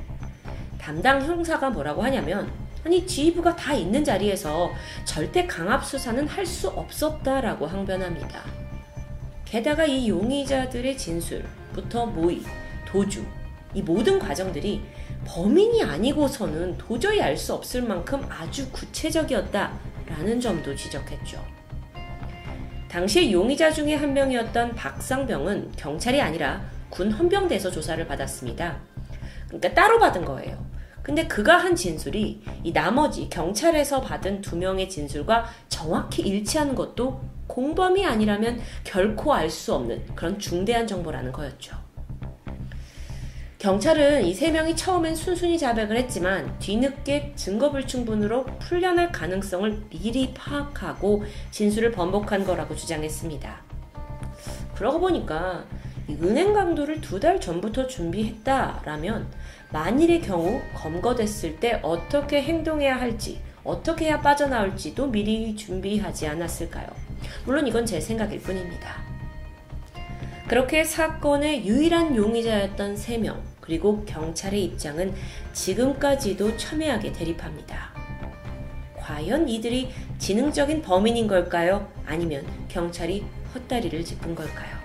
담당 0.80 1.22
형사가 1.22 1.70
뭐라고 1.70 2.02
하냐면 2.04 2.50
아니 2.88 3.06
지휘부가 3.06 3.54
다 3.54 3.74
있는 3.74 4.02
자리에서 4.02 4.72
절대 5.04 5.46
강압 5.46 5.84
수사는 5.84 6.26
할 6.26 6.46
수 6.46 6.70
없었다라고 6.70 7.68
항변합니다. 7.68 8.46
게다가 9.44 9.84
이 9.84 10.08
용의자들의 10.08 10.98
진술부터 10.98 12.06
모의, 12.06 12.42
도주 12.88 13.26
이 13.74 13.82
모든 13.82 14.18
과정들이 14.18 14.82
범인이 15.26 15.84
아니고서는 15.84 16.78
도저히 16.78 17.22
알 17.22 17.36
수 17.36 17.54
없을 17.54 17.82
만큼 17.82 18.26
아주 18.30 18.72
구체적이었다라는 18.72 20.40
점도 20.40 20.74
지적했죠. 20.74 21.44
당시 22.88 23.34
용의자 23.34 23.70
중에 23.70 23.96
한 23.96 24.14
명이었던 24.14 24.76
박상병은 24.76 25.74
경찰이 25.76 26.22
아니라 26.22 26.62
군 26.90 27.12
헌병대에서 27.12 27.70
조사를 27.70 28.08
받았습니다. 28.08 28.78
그러니까 29.48 29.74
따로 29.74 30.00
받은 30.00 30.24
거예요. 30.24 30.77
근데 31.08 31.26
그가 31.26 31.56
한 31.56 31.74
진술이 31.74 32.42
이 32.66 32.74
나머지 32.74 33.30
경찰에서 33.30 34.02
받은 34.02 34.42
두 34.42 34.58
명의 34.58 34.90
진술과 34.90 35.46
정확히 35.70 36.22
일치하는 36.22 36.76
것도 36.76 37.22
공범이 37.48 38.06
아니라면 38.06 38.60
결코 38.84 39.34
알 39.34 39.50
수 39.50 39.74
없는 39.74 40.06
그런 40.16 40.38
중대한 40.38 40.86
정보라는 40.86 41.32
거였죠. 41.32 41.78
경찰은 43.58 44.26
이 44.26 44.34
세 44.34 44.52
명이 44.52 44.76
처음엔 44.76 45.16
순순히 45.16 45.58
자백을 45.58 45.96
했지만 45.96 46.60
뒤늦게 46.60 47.32
증거불충분으로 47.38 48.44
풀려날 48.60 49.14
가능성을 49.14 49.84
미리 49.90 50.34
파악하고 50.34 51.24
진술을 51.52 51.92
번복한 51.94 52.44
거라고 52.44 52.76
주장했습니다. 52.76 53.62
그러고 54.76 55.00
보니까 55.00 55.64
은행 56.10 56.54
강도를 56.54 57.00
두 57.00 57.20
달 57.22 57.40
전부터 57.40 57.88
준비했다라면 57.88 59.28
만일의 59.72 60.22
경우 60.22 60.62
검거됐을 60.74 61.60
때 61.60 61.80
어떻게 61.84 62.42
행동해야 62.42 63.00
할지, 63.00 63.42
어떻게 63.64 64.06
해야 64.06 64.22
빠져나올지도 64.22 65.08
미리 65.08 65.56
준비하지 65.56 66.28
않았을까요? 66.28 66.88
물론 67.46 67.68
이건 67.68 67.86
제 67.86 68.00
생각일 68.00 68.40
뿐입니다. 68.40 68.96
그렇게 70.48 70.86
사건의 70.86 71.68
유일한 71.68 72.16
용의자였던 72.16 72.96
3명, 72.96 73.42
그리고 73.60 74.06
경찰의 74.06 74.64
입장은 74.64 75.14
지금까지도 75.52 76.56
첨예하게 76.56 77.12
대립합니다. 77.12 77.92
과연 78.98 79.50
이들이 79.50 79.92
지능적인 80.18 80.82
범인인 80.82 81.28
걸까요? 81.28 81.92
아니면 82.06 82.46
경찰이 82.70 83.26
헛다리를 83.54 84.06
짚은 84.06 84.36
걸까요? 84.36 84.78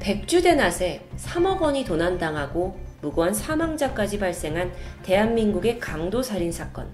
백주대낮에 0.00 1.06
3억 1.16 1.60
원이 1.60 1.84
도난당하고 1.84 2.87
무고한 3.00 3.32
사망자까지 3.32 4.18
발생한 4.18 4.72
대한민국의 5.02 5.78
강도 5.78 6.22
살인 6.22 6.50
사건. 6.52 6.88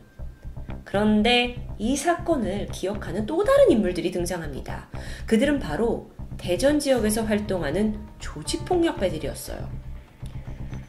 그런데 0.85 1.67
이 1.79 1.97
사건을 1.97 2.69
기억하는 2.73 3.27
또 3.27 3.43
다른 3.43 3.71
인물들이 3.71 4.11
등장합니다. 4.11 4.89
그들은 5.27 5.59
바로 5.59 6.11
대전 6.37 6.79
지역에서 6.79 7.25
활동하는 7.25 7.99
조직폭력배들이었어요. 8.19 9.69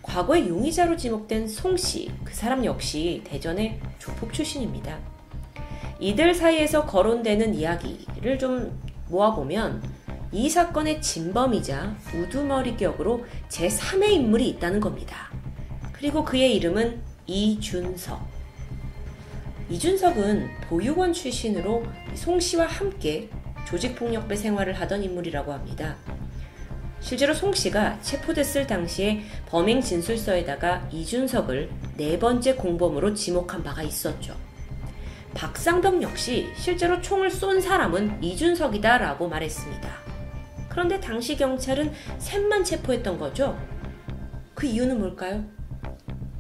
과거에 0.01 0.47
용의자로 0.47 0.97
지목된 0.97 1.47
송 1.47 1.75
씨, 1.75 2.11
그 2.23 2.33
사람 2.33 2.63
역시 2.63 3.21
대전의 3.25 3.79
조폭 3.97 4.33
출신입니다. 4.33 4.99
이들 5.99 6.35
사이에서 6.35 6.85
거론되는 6.85 7.55
이야기를 7.55 8.37
좀 8.37 8.79
모아보면 9.09 9.81
이 10.35 10.49
사건의 10.49 11.01
진범이자 11.01 11.95
우두머리 12.13 12.75
격으로 12.75 13.25
제3의 13.47 14.09
인물이 14.09 14.49
있다는 14.49 14.81
겁니다. 14.81 15.31
그리고 15.93 16.25
그의 16.25 16.57
이름은 16.57 17.01
이준석. 17.25 18.19
이준석은 19.69 20.49
보육원 20.67 21.13
출신으로 21.13 21.85
송 22.15 22.41
씨와 22.41 22.65
함께 22.67 23.29
조직폭력배 23.65 24.35
생활을 24.35 24.73
하던 24.73 25.03
인물이라고 25.03 25.53
합니다. 25.53 25.95
실제로 26.99 27.33
송 27.33 27.53
씨가 27.53 28.01
체포됐을 28.01 28.67
당시에 28.67 29.21
범행 29.47 29.79
진술서에다가 29.79 30.89
이준석을 30.91 31.69
네 31.95 32.19
번째 32.19 32.55
공범으로 32.55 33.13
지목한 33.13 33.63
바가 33.63 33.83
있었죠. 33.83 34.35
박상덕 35.33 36.01
역시 36.01 36.49
실제로 36.57 37.01
총을 37.01 37.31
쏜 37.31 37.61
사람은 37.61 38.21
이준석이다라고 38.21 39.29
말했습니다. 39.29 40.04
그런데 40.75 40.99
당시 40.99 41.37
경찰은 41.37 41.93
셋만 42.17 42.65
체포했던 42.65 43.17
거죠. 43.17 43.57
그 44.53 44.67
이유는 44.67 44.99
뭘까요? 44.99 45.41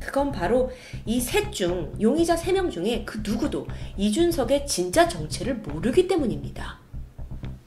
그건 0.01 0.29
바로 0.33 0.69
이 1.05 1.21
셋 1.21 1.53
중 1.53 1.93
용의자 2.01 2.35
세 2.35 2.51
명 2.51 2.69
중에 2.69 3.05
그 3.05 3.21
누구도 3.23 3.65
이준석의 3.95 4.67
진짜 4.67 5.07
정체를 5.07 5.55
모르기 5.55 6.05
때문입니다. 6.09 6.79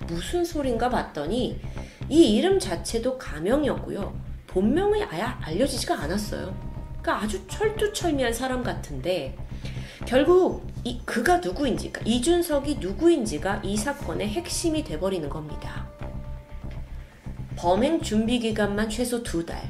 무슨 0.08 0.44
소린가 0.44 0.90
봤더니 0.90 1.58
이 2.10 2.36
이름 2.36 2.58
자체도 2.58 3.16
가명이었고요. 3.16 4.14
본명이 4.48 5.02
아예 5.04 5.22
알려지지가 5.22 5.98
않았어요. 6.02 6.54
그러니까 7.00 7.24
아주 7.24 7.46
철두철미한 7.48 8.34
사람 8.34 8.62
같은데 8.62 9.34
결국 10.04 10.66
이 10.84 11.00
그가 11.06 11.38
누구인지, 11.38 11.92
그러니까 11.92 12.10
이준석이 12.14 12.76
누구인지가 12.76 13.62
이 13.64 13.74
사건의 13.74 14.28
핵심이 14.28 14.84
돼버리는 14.84 15.26
겁니다. 15.30 15.88
범행 17.58 18.02
준비 18.02 18.38
기간만 18.38 18.88
최소 18.88 19.20
두 19.24 19.44
달, 19.44 19.60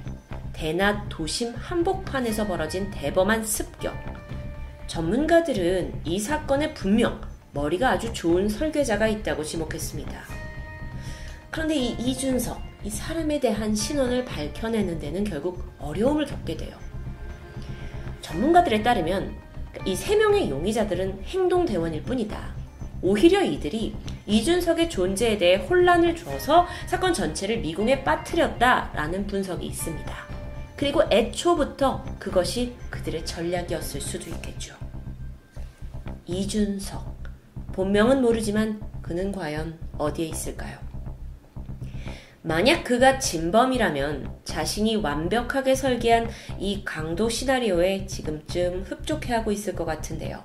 대낮 0.53 1.09
도심 1.09 1.55
한복판에서 1.55 2.47
벌어진 2.47 2.91
대범한 2.91 3.43
습격. 3.43 3.95
전문가들은 4.87 6.03
이 6.05 6.21
사건에 6.21 6.75
분명 6.75 7.19
머리가 7.55 7.93
아주 7.93 8.13
좋은 8.13 8.47
설계자가 8.47 9.09
있다고 9.09 9.43
지목했습니다. 9.43 10.23
그런데 11.51 11.77
이 11.77 11.93
이준석, 11.93 12.61
이 12.85 12.91
사람에 12.91 13.41
대한 13.41 13.75
신원을 13.75 14.27
밝혀내는 14.27 14.99
데는 14.99 15.25
결국 15.25 15.65
어려움을 15.79 16.27
겪게 16.27 16.59
돼요. 16.59 16.77
전문가들에 18.21 18.83
따르면 18.83 19.35
이 19.87 19.97
세 19.97 20.15
명의 20.15 20.51
용의자들은 20.51 21.23
행동대원일 21.25 22.03
뿐이다. 22.03 22.58
오히려 23.01 23.43
이들이 23.43 23.95
이준석의 24.27 24.91
존재에 24.91 25.39
대해 25.39 25.57
혼란을 25.57 26.17
줘서 26.17 26.67
사건 26.87 27.15
전체를 27.15 27.59
미궁에 27.59 28.05
빠뜨렸다라는 28.05 29.27
분석이 29.27 29.67
있습니다. 29.67 30.29
그리고 30.77 31.03
애초부터 31.11 32.05
그것이 32.19 32.75
그들의 32.91 33.25
전략이었을 33.25 34.01
수도 34.01 34.31
있겠죠. 34.31 34.75
이준석. 36.27 37.19
본명은 37.73 38.21
모르지만 38.23 38.81
그는 39.03 39.33
과연 39.33 39.79
어디에 39.97 40.27
있을까요? 40.27 40.79
만약 42.43 42.85
그가 42.85 43.19
진범이라면 43.19 44.39
자신이 44.45 44.97
완벽하게 44.97 45.75
설계한 45.75 46.29
이 46.59 46.83
강도 46.85 47.29
시나리오에 47.29 48.07
지금쯤 48.07 48.85
흡족해하고 48.89 49.51
있을 49.53 49.75
것 49.75 49.85
같은데요. 49.85 50.43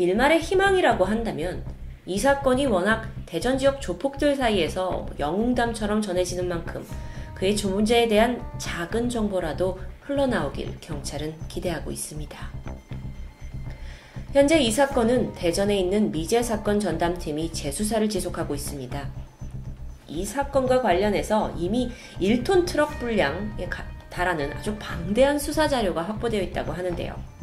일말의 0.00 0.38
희망이라고 0.38 1.04
한다면 1.04 1.64
이 2.06 2.18
사건이 2.18 2.66
워낙 2.66 3.10
대전 3.26 3.58
지역 3.58 3.80
조폭들 3.80 4.36
사이에서 4.36 5.06
영웅담처럼 5.18 6.00
전해지는 6.00 6.48
만큼 6.48 6.86
그의 7.34 7.56
존재에 7.56 8.06
대한 8.06 8.40
작은 8.58 9.08
정보라도 9.08 9.80
흘러나오길 10.02 10.78
경찰은 10.80 11.34
기대하고 11.48 11.90
있습니다. 11.90 12.48
현재 14.32 14.60
이 14.60 14.70
사건은 14.70 15.32
대전에 15.32 15.76
있는 15.76 16.12
미제 16.12 16.44
사건 16.44 16.78
전담팀이 16.78 17.52
재수사를 17.52 18.08
지속하고 18.08 18.54
있습니다. 18.54 19.08
이 20.06 20.24
사건과 20.24 20.80
관련해서 20.80 21.52
이미 21.58 21.90
1톤 22.20 22.66
트럭 22.66 23.00
분량에 23.00 23.68
달하는 24.10 24.52
아주 24.52 24.76
방대한 24.78 25.40
수사 25.40 25.66
자료가 25.66 26.02
확보되어 26.02 26.40
있다고 26.42 26.72
하는데요. 26.72 27.37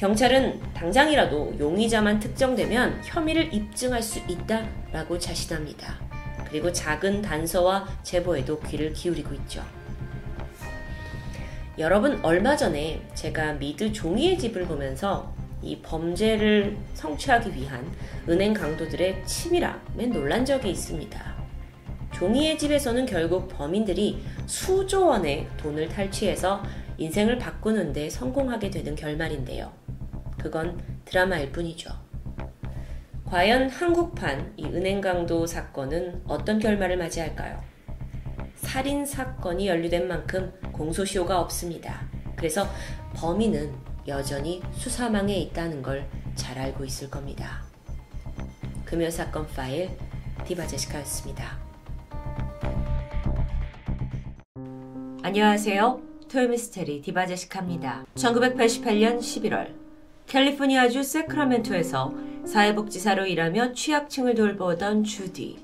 경찰은 0.00 0.58
당장이라도 0.72 1.56
용의자만 1.58 2.20
특정되면 2.20 3.02
혐의를 3.04 3.52
입증할 3.52 4.02
수 4.02 4.18
있다라고 4.20 5.18
자신합니다. 5.18 6.00
그리고 6.48 6.72
작은 6.72 7.20
단서와 7.20 7.86
제보에도 8.02 8.58
귀를 8.60 8.94
기울이고 8.94 9.34
있죠. 9.34 9.62
여러분, 11.76 12.18
얼마 12.22 12.56
전에 12.56 13.02
제가 13.12 13.52
미드 13.52 13.92
종이의 13.92 14.38
집을 14.38 14.64
보면서 14.64 15.34
이 15.60 15.78
범죄를 15.82 16.78
성취하기 16.94 17.54
위한 17.54 17.86
은행 18.26 18.54
강도들의 18.54 19.26
치밀함에 19.26 20.06
놀란 20.06 20.46
적이 20.46 20.70
있습니다. 20.70 21.34
종이의 22.12 22.56
집에서는 22.56 23.04
결국 23.04 23.48
범인들이 23.48 24.22
수조 24.46 25.08
원의 25.08 25.46
돈을 25.58 25.90
탈취해서 25.90 26.62
인생을 26.96 27.36
바꾸는데 27.38 28.08
성공하게 28.08 28.70
되는 28.70 28.94
결말인데요. 28.94 29.79
그건 30.40 30.80
드라마일 31.04 31.52
뿐이죠. 31.52 31.90
과연 33.26 33.68
한국판 33.68 34.54
이 34.56 34.64
은행 34.64 35.00
강도 35.00 35.46
사건은 35.46 36.22
어떤 36.26 36.58
결말을 36.58 36.96
맞이할까요? 36.96 37.62
살인 38.56 39.06
사건이 39.06 39.68
연루된 39.68 40.08
만큼 40.08 40.52
공소시효가 40.72 41.40
없습니다. 41.40 42.08
그래서 42.36 42.66
범인은 43.14 43.72
여전히 44.08 44.62
수사망에 44.72 45.34
있다는 45.36 45.82
걸 45.82 46.20
잘 46.34 46.58
알고 46.58 46.84
있을 46.84 47.10
겁니다. 47.10 47.62
금요 48.86 49.10
사건 49.10 49.46
파일 49.48 49.90
디바 50.46 50.66
제시카였습니다. 50.66 51.58
안녕하세요. 55.22 56.00
토요미스테리 56.30 57.02
디바 57.02 57.26
제시카입니다. 57.26 58.06
1988년 58.14 59.18
11월 59.18 59.79
캘리포니아주 60.30 61.02
세크라멘토에서 61.02 62.14
사회복지사로 62.44 63.26
일하며 63.26 63.72
취약층을 63.72 64.36
돌보던 64.36 65.02
주디. 65.02 65.58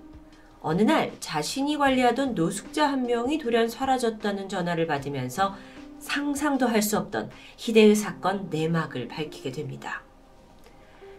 어느 0.61 0.83
날 0.83 1.13
자신이 1.21 1.77
관리하던 1.79 2.35
노숙자 2.35 2.89
한 2.89 3.05
명이 3.07 3.39
돌연 3.39 3.69
사라졌다는 3.69 4.49
전화를 4.49 4.89
받으면서 4.89 5.55
상상도 6.01 6.67
할 6.67 6.83
수 6.83 6.99
없던 6.99 7.31
희대의 7.59 7.95
사건 7.95 8.49
내막을 8.51 9.07
밝히게 9.07 9.53
됩니다. 9.53 10.03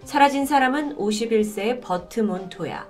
사라진 0.04 0.46
사람은 0.46 0.98
51세의 0.98 1.80
버트 1.82 2.20
몬토야. 2.20 2.86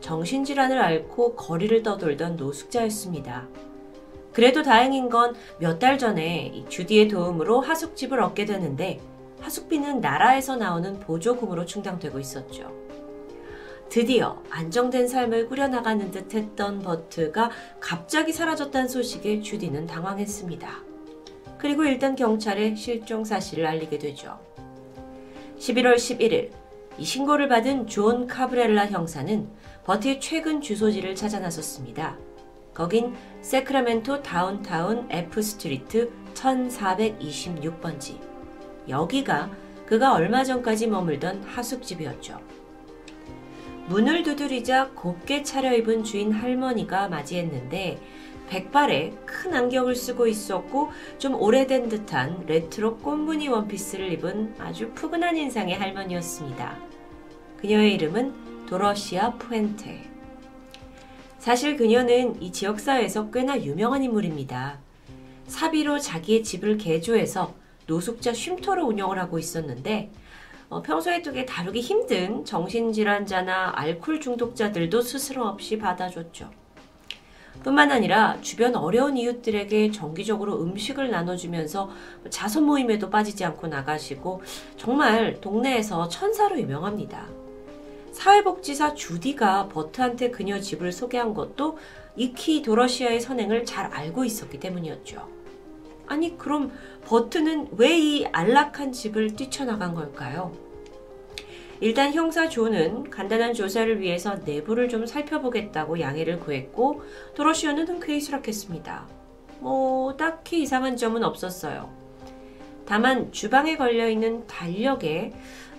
정신질환을 0.00 0.78
앓고 0.80 1.34
거리를 1.34 1.82
떠돌던 1.82 2.36
노숙자였습니다. 2.36 3.48
그래도 4.32 4.62
다행인 4.62 5.08
건 5.08 5.34
몇 5.60 5.80
달 5.80 5.98
전에 5.98 6.64
주디의 6.68 7.08
도움으로 7.08 7.60
하숙집을 7.60 8.20
얻게 8.20 8.44
되는데 8.44 9.00
하숙비는 9.40 10.00
나라에서 10.00 10.56
나오는 10.56 10.98
보조금으로 11.00 11.66
충당되고 11.66 12.18
있었죠. 12.18 12.72
드디어 13.88 14.42
안정된 14.50 15.08
삶을 15.08 15.48
꾸려나가는 15.48 16.10
듯 16.10 16.34
했던 16.34 16.80
버트가 16.80 17.50
갑자기 17.80 18.32
사라졌다는 18.32 18.88
소식에 18.88 19.40
주디는 19.40 19.86
당황했습니다. 19.86 20.68
그리고 21.56 21.84
일단 21.84 22.14
경찰에 22.14 22.74
실종 22.74 23.24
사실을 23.24 23.66
알리게 23.66 23.98
되죠. 23.98 24.38
11월 25.58 25.96
11일 25.96 26.50
이 26.98 27.04
신고를 27.04 27.48
받은 27.48 27.86
존 27.86 28.26
카브렐라 28.26 28.86
형사는 28.86 29.48
버트의 29.84 30.20
최근 30.20 30.60
주소지를 30.60 31.14
찾아 31.14 31.38
나섰습니다. 31.38 32.16
거긴 32.74 33.14
세크라멘토 33.40 34.22
다운타운 34.22 35.08
F 35.10 35.40
스트리트 35.40 36.12
1426번지. 36.34 38.27
여기가 38.88 39.50
그가 39.86 40.14
얼마 40.14 40.44
전까지 40.44 40.86
머물던 40.88 41.44
하숙집이었죠. 41.44 42.40
문을 43.88 44.22
두드리자 44.22 44.90
곱게 44.94 45.42
차려입은 45.42 46.04
주인 46.04 46.30
할머니가 46.32 47.08
맞이했는데 47.08 47.98
백발에 48.48 49.12
큰 49.24 49.54
안경을 49.54 49.94
쓰고 49.94 50.26
있었고 50.26 50.90
좀 51.18 51.34
오래된 51.34 51.88
듯한 51.88 52.44
레트로 52.46 52.98
꽃무늬 52.98 53.48
원피스를 53.48 54.12
입은 54.12 54.54
아주 54.58 54.90
푸근한 54.94 55.36
인상의 55.36 55.74
할머니였습니다. 55.74 56.78
그녀의 57.60 57.94
이름은 57.94 58.66
도러시아 58.66 59.32
푸엔테. 59.34 60.08
사실 61.38 61.76
그녀는 61.76 62.40
이 62.42 62.52
지역사회에서 62.52 63.30
꽤나 63.30 63.58
유명한 63.62 64.02
인물입니다. 64.02 64.78
사비로 65.46 65.98
자기의 65.98 66.42
집을 66.44 66.76
개조해서 66.76 67.54
노숙자 67.88 68.32
쉼터를 68.32 68.84
운영을 68.84 69.18
하고 69.18 69.38
있었는데 69.38 70.12
어, 70.68 70.82
평소에 70.82 71.22
두개 71.22 71.46
다루기 71.46 71.80
힘든 71.80 72.44
정신질환자나 72.44 73.72
알코올 73.74 74.20
중독자들도 74.20 75.00
스스럼 75.00 75.48
없이 75.48 75.78
받아줬죠. 75.78 76.50
뿐만 77.64 77.90
아니라 77.90 78.38
주변 78.40 78.76
어려운 78.76 79.16
이웃들에게 79.16 79.90
정기적으로 79.90 80.62
음식을 80.62 81.10
나눠주면서 81.10 81.90
자선 82.30 82.64
모임에도 82.64 83.10
빠지지 83.10 83.44
않고 83.44 83.66
나가시고 83.66 84.42
정말 84.76 85.40
동네에서 85.40 86.08
천사로 86.08 86.60
유명합니다. 86.60 87.26
사회복지사 88.12 88.94
주디가 88.94 89.68
버트한테 89.68 90.30
그녀 90.30 90.60
집을 90.60 90.92
소개한 90.92 91.34
것도 91.34 91.78
이키 92.14 92.62
도러시아의 92.62 93.20
선행을 93.20 93.64
잘 93.64 93.86
알고 93.86 94.24
있었기 94.24 94.60
때문이었죠. 94.60 95.38
아니, 96.08 96.36
그럼 96.38 96.72
버트는 97.08 97.68
왜 97.78 97.98
이 97.98 98.26
안락한 98.32 98.92
집을 98.92 99.34
뛰쳐나간 99.34 99.94
걸까요? 99.94 100.52
일단 101.80 102.12
형사 102.12 102.50
조는 102.50 103.08
간단한 103.08 103.54
조사를 103.54 103.98
위해서 104.00 104.34
내부를 104.44 104.90
좀 104.90 105.06
살펴보겠다고 105.06 106.00
양해를 106.00 106.38
구했고 106.38 107.02
도로시오는 107.34 107.88
흔쾌히 107.88 108.20
수락했습니다. 108.20 109.06
뭐 109.60 110.16
딱히 110.18 110.60
이상한 110.62 110.98
점은 110.98 111.24
없었어요. 111.24 111.88
다만 112.84 113.32
주방에 113.32 113.76
걸려있는 113.78 114.46
달력에 114.46 115.32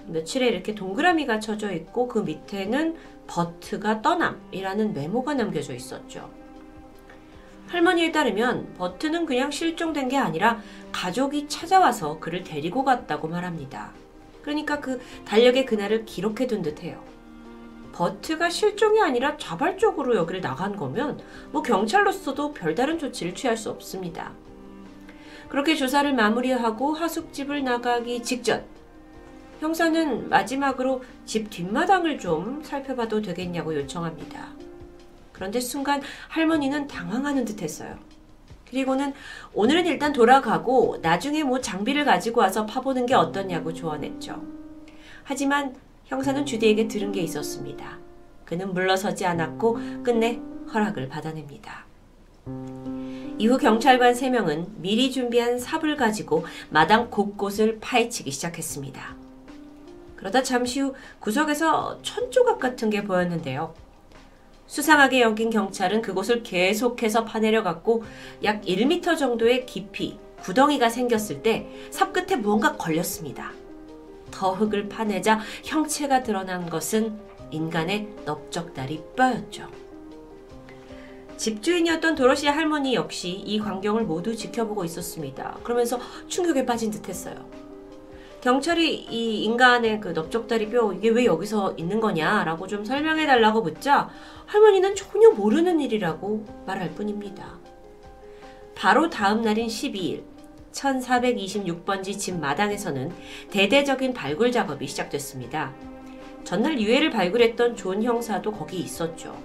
며칠에 0.08 0.48
이렇게 0.48 0.74
동그라미가 0.74 1.40
쳐져 1.40 1.72
있고 1.74 2.08
그 2.08 2.20
밑에는 2.20 2.96
버트가 3.28 4.02
떠남이라는 4.02 4.94
메모가 4.94 5.36
남겨져 5.36 5.76
있었죠. 5.76 6.39
할머니에 7.70 8.12
따르면 8.12 8.74
버트는 8.78 9.26
그냥 9.26 9.52
실종된 9.52 10.10
게 10.10 10.18
아니라 10.18 10.60
가족이 10.92 11.48
찾아와서 11.48 12.20
그를 12.20 12.44
데리고 12.44 12.84
갔다고 12.84 13.28
말합니다. 13.28 13.94
그러니까 14.42 14.80
그 14.80 15.00
달력의 15.26 15.66
그날을 15.66 16.06
기록해 16.06 16.48
둔 16.48 16.64
듯해요. 16.64 17.02
버트가 17.94 18.50
실종이 18.50 19.02
아니라 19.02 19.38
자발적으로 19.38 20.16
여기를 20.16 20.42
나간 20.42 20.76
거면 20.76 21.20
뭐 21.52 21.62
경찰로서도 21.62 22.54
별다른 22.54 22.98
조치를 22.98 23.36
취할 23.36 23.56
수 23.56 23.70
없습니다. 23.70 24.32
그렇게 25.48 25.76
조사를 25.76 26.12
마무리하고 26.14 26.94
하숙집을 26.94 27.64
나가기 27.64 28.24
직전 28.24 28.66
형사는 29.60 30.30
마지막으로 30.30 31.04
집 31.26 31.50
뒷마당을 31.50 32.18
좀 32.18 32.64
살펴봐도 32.64 33.22
되겠냐고 33.22 33.76
요청합니다. 33.76 34.59
그런데 35.40 35.62
순간 35.62 36.02
할머니는 36.28 36.88
당황하는 36.88 37.46
듯 37.46 37.62
했어요. 37.62 37.98
그리고는 38.70 39.14
오늘은 39.54 39.86
일단 39.88 40.12
돌아가고 40.12 40.98
나중에 41.02 41.44
뭐 41.44 41.62
장비를 41.62 42.04
가지고 42.04 42.42
와서 42.42 42.66
파보는 42.66 43.06
게 43.06 43.16
어떠냐고 43.16 43.74
조언했죠. 43.74 44.44
하지만 45.24 45.78
형사는 46.08 46.46
주디에게 46.46 46.90
들은 46.90 47.14
게 47.14 47.22
있었습니다. 47.22 47.98
그는 48.44 48.74
물러서지 48.74 49.26
않았고 49.26 50.04
끝내 50.04 50.42
허락을 50.74 51.08
받아냅니다. 51.08 51.86
이후 53.38 53.58
경찰관 53.58 54.14
3명은 54.14 54.68
미리 54.80 55.10
준비한 55.10 55.58
삽을 55.58 55.96
가지고 55.96 56.46
마당 56.70 57.10
곳곳을 57.10 57.80
파헤치기 57.80 58.30
시작했습니다. 58.30 59.16
그러다 60.18 60.44
잠시 60.44 60.82
후 60.82 60.94
구석에서 61.22 62.00
천 62.02 62.30
조각 62.30 62.60
같은 62.60 62.90
게 62.90 63.06
보였는데요. 63.06 63.74
수상하게 64.70 65.22
여긴 65.22 65.50
경찰은 65.50 66.04
그곳을 66.04 66.44
계속해서 66.44 67.26
파내려 67.26 67.64
갔고 67.64 68.04
약 68.44 68.62
1m 68.62 69.18
정도의 69.18 69.66
깊이 69.66 70.20
구덩이가 70.44 70.90
생겼을 70.90 71.42
때 71.42 71.68
삽 71.90 72.14
끝에 72.14 72.36
무언가 72.36 72.78
걸렸습니다. 72.78 73.52
더 74.30 74.54
흙을 74.54 74.88
파내자 74.88 75.40
형체가 75.64 76.22
드러난 76.22 76.70
것은 76.70 77.18
인간의 77.50 78.10
넓적다리 78.26 79.04
뼈였죠. 79.16 79.68
집주인이었던 81.36 82.14
도로시 82.14 82.48
할머니 82.48 82.94
역시 82.94 83.32
이 83.32 83.60
광경을 83.60 84.04
모두 84.04 84.36
지켜보고 84.36 84.86
있었습니다. 84.86 85.58
그러면서 85.64 86.00
충격에 86.28 86.66
빠진 86.66 86.92
듯 86.92 87.10
했어요. 87.10 87.50
경찰이 88.42 88.96
이 89.10 89.44
인간의 89.44 90.00
그 90.00 90.10
넓적다리 90.10 90.70
뼈 90.70 90.94
이게 90.94 91.10
왜 91.10 91.26
여기서 91.26 91.74
있는 91.78 92.00
거냐라고 92.00 92.68
좀 92.68 92.86
설명해 92.86 93.26
달라고 93.26 93.62
묻자 93.62 94.10
할머니는 94.46 94.96
전혀 94.96 95.32
모르는 95.32 95.82
일이라고 95.82 96.46
말할 96.66 96.92
뿐입니다. 96.92 97.60
바로 98.76 99.10
다음 99.10 99.42
날인 99.42 99.68
12일 99.68 100.24
1426번지 100.72 102.18
집 102.18 102.40
마당에서는 102.40 103.12
대대적인 103.52 104.14
발굴 104.14 104.52
작업이 104.52 104.88
시작됐습니다. 104.88 105.74
전날 106.46 106.80
유해를 106.80 107.10
발굴했던 107.10 107.76
존 107.76 108.02
형사도 108.04 108.52
거기 108.52 108.80
있었죠. 108.80 109.36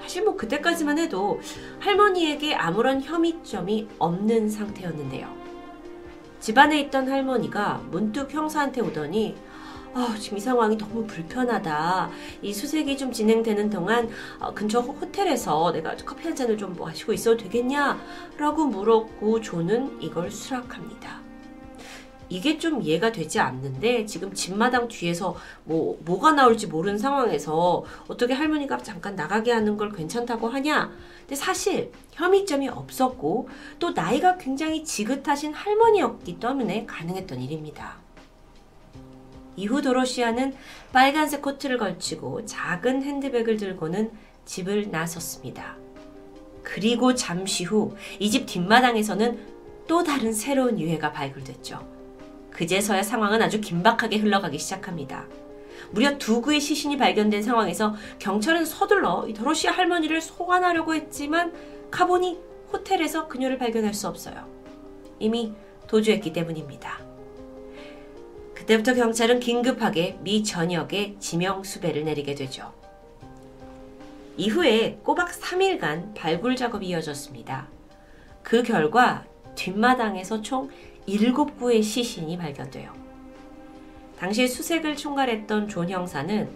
사실 0.00 0.22
뭐 0.22 0.36
그때까지만 0.36 0.98
해도 0.98 1.40
할머니에게 1.80 2.54
아무런 2.54 3.00
혐의점이 3.00 3.88
없는 3.98 4.50
상태였는데요. 4.50 5.37
집안에 6.40 6.80
있던 6.80 7.10
할머니가 7.10 7.82
문득 7.90 8.32
형사한테 8.32 8.80
오더니 8.80 9.36
아, 9.94 10.14
지금 10.18 10.38
이 10.38 10.40
상황이 10.40 10.76
너무 10.76 11.06
불편하다. 11.06 12.10
이 12.42 12.52
수색이 12.52 12.96
좀 12.96 13.10
진행되는 13.10 13.70
동안 13.70 14.08
어, 14.38 14.52
근처 14.54 14.80
호텔에서 14.80 15.72
내가 15.72 15.96
커피 15.96 16.24
한 16.24 16.36
잔을 16.36 16.56
좀 16.56 16.76
마시고 16.78 17.12
있어도 17.12 17.38
되겠냐? 17.38 17.98
라고 18.36 18.66
물었고 18.66 19.40
조는 19.40 20.00
이걸 20.00 20.30
수락합니다. 20.30 21.27
이게 22.28 22.58
좀 22.58 22.82
이해가 22.82 23.12
되지 23.12 23.40
않는데 23.40 24.04
지금 24.06 24.32
집마당 24.34 24.88
뒤에서 24.88 25.36
뭐 25.64 25.98
뭐가 26.04 26.32
나올지 26.32 26.66
모르는 26.66 26.98
상황에서 26.98 27.84
어떻게 28.06 28.34
할머니가 28.34 28.78
잠깐 28.78 29.16
나가게 29.16 29.52
하는 29.52 29.76
걸 29.76 29.92
괜찮다고 29.92 30.48
하냐? 30.48 30.90
근데 31.20 31.34
사실 31.34 31.90
혐의점이 32.12 32.68
없었고 32.68 33.48
또 33.78 33.90
나이가 33.92 34.36
굉장히 34.36 34.84
지긋하신 34.84 35.54
할머니였기 35.54 36.38
때문에 36.38 36.84
가능했던 36.86 37.40
일입니다. 37.40 37.96
이후 39.56 39.82
도로시아는 39.82 40.54
빨간색 40.92 41.42
코트를 41.42 41.78
걸치고 41.78 42.46
작은 42.46 43.02
핸드백을 43.02 43.56
들고는 43.56 44.12
집을 44.44 44.90
나섰습니다. 44.90 45.76
그리고 46.62 47.14
잠시 47.14 47.64
후 47.64 47.96
이 48.20 48.30
집 48.30 48.46
뒷마당에서는 48.46 49.38
또 49.88 50.04
다른 50.04 50.32
새로운 50.32 50.78
유해가 50.78 51.12
발굴됐죠. 51.12 51.97
그제서야 52.58 53.04
상황은 53.04 53.40
아주 53.40 53.60
긴박하게 53.60 54.16
흘러가기 54.16 54.58
시작합니다. 54.58 55.26
무려 55.92 56.18
두 56.18 56.42
구의 56.42 56.60
시신이 56.60 56.96
발견된 56.98 57.40
상황에서 57.40 57.94
경찰은 58.18 58.64
서둘러 58.64 59.28
도로시 59.32 59.68
할머니를 59.68 60.20
소환하려고 60.20 60.92
했지만 60.92 61.52
카본이 61.92 62.36
호텔에서 62.72 63.28
그녀를 63.28 63.58
발견할 63.58 63.94
수 63.94 64.08
없어요. 64.08 64.44
이미 65.20 65.52
도주했기 65.86 66.32
때문입니다. 66.32 66.98
그때부터 68.56 68.94
경찰은 68.94 69.38
긴급하게 69.38 70.18
미 70.22 70.42
전역에 70.42 71.14
지명 71.20 71.62
수배를 71.62 72.04
내리게 72.04 72.34
되죠. 72.34 72.74
이후에 74.36 74.98
꼬박 75.04 75.30
3일간 75.30 76.12
발굴 76.16 76.56
작업이 76.56 76.88
이어졌습니다. 76.88 77.68
그 78.42 78.64
결과 78.64 79.24
뒷마당에서 79.54 80.42
총 80.42 80.70
7구의 81.08 81.82
시신이 81.82 82.36
발견돼요. 82.36 82.92
당시 84.18 84.46
수색을 84.46 84.96
총괄했던 84.96 85.68
존 85.68 85.88
형사는 85.88 86.48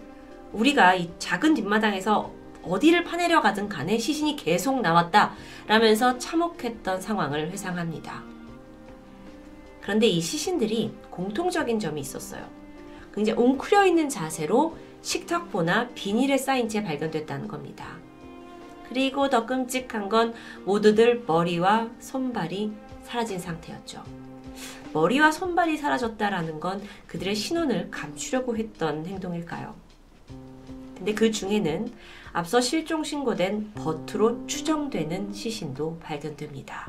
우리가 0.51 0.95
이 0.95 1.09
작은 1.17 1.55
뒷마당에서 1.55 2.31
어디를 2.63 3.03
파내려 3.03 3.41
가든 3.41 3.67
간에 3.67 3.97
시신이 3.97 4.35
계속 4.35 4.81
나왔다 4.81 5.33
라면서 5.67 6.17
참혹했던 6.17 7.01
상황을 7.01 7.51
회상합니다. 7.51 8.23
그런데 9.81 10.07
이 10.07 10.21
시신들이 10.21 10.93
공통적인 11.09 11.79
점이 11.79 11.99
있었어요. 11.99 12.45
굉장히 13.13 13.41
웅크려 13.41 13.85
있는 13.85 14.07
자세로 14.07 14.77
식탁보나 15.01 15.89
비닐에 15.89 16.37
쌓인 16.37 16.69
채 16.69 16.83
발견됐다는 16.83 17.47
겁니다. 17.47 17.97
그리고 18.87 19.29
더 19.29 19.45
끔찍한 19.45 20.07
건 20.07 20.33
모두들 20.65 21.23
머리와 21.27 21.89
손발이 21.99 22.71
사라진 23.03 23.39
상태였죠. 23.39 24.22
머리와 24.93 25.31
손발이 25.31 25.77
사라졌다라는 25.77 26.59
건 26.59 26.81
그들의 27.07 27.35
신원을 27.35 27.89
감추려고 27.91 28.55
했던 28.55 29.05
행동일까요? 29.05 29.73
근데 30.95 31.13
그 31.13 31.31
중에는 31.31 31.91
앞서 32.31 32.61
실종 32.61 33.03
신고된 33.03 33.73
버트로 33.73 34.47
추정되는 34.47 35.33
시신도 35.33 35.99
발견됩니다. 35.99 36.87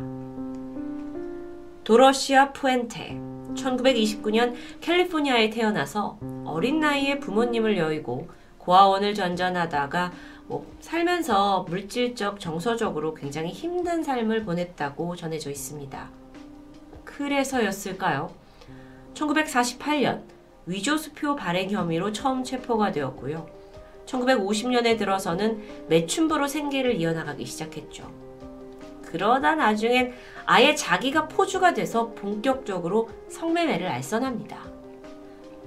도러시아 1.82 2.52
푸엔테 2.52 3.18
1929년 3.54 4.54
캘리포니아에 4.80 5.50
태어나서 5.50 6.18
어린 6.46 6.80
나이에 6.80 7.18
부모님을 7.18 7.76
여의고 7.76 8.28
고아원을 8.58 9.14
전전하다가 9.14 10.12
뭐 10.46 10.66
살면서 10.80 11.66
물질적 11.68 12.40
정서적으로 12.40 13.14
굉장히 13.14 13.50
힘든 13.50 14.02
삶을 14.02 14.44
보냈다고 14.44 15.16
전해져 15.16 15.50
있습니다. 15.50 16.23
그래서였을까요? 17.16 18.32
1948년 19.14 20.22
위조수표 20.66 21.36
발행 21.36 21.70
혐의로 21.70 22.12
처음 22.12 22.42
체포가 22.42 22.90
되었고요. 22.92 23.46
1950년에 24.06 24.98
들어서는 24.98 25.62
매춘부로 25.88 26.48
생계를 26.48 26.96
이어나가기 26.96 27.44
시작했죠. 27.46 28.10
그러다 29.02 29.54
나중엔 29.54 30.12
아예 30.46 30.74
자기가 30.74 31.28
포주가 31.28 31.72
돼서 31.72 32.10
본격적으로 32.10 33.08
성매매를 33.28 33.86
알선합니다. 33.86 34.58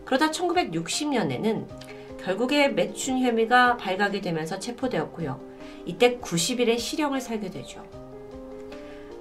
그러다 0.04 0.32
1960년에는 0.32 1.68
결국에 2.22 2.68
매춘 2.68 3.20
혐의가 3.20 3.78
발각이 3.78 4.22
되면서 4.22 4.60
체포되었고요. 4.60 5.40
이때 5.86 6.18
90일의 6.18 6.78
실형을 6.78 7.22
살게 7.22 7.50
되죠. 7.50 7.86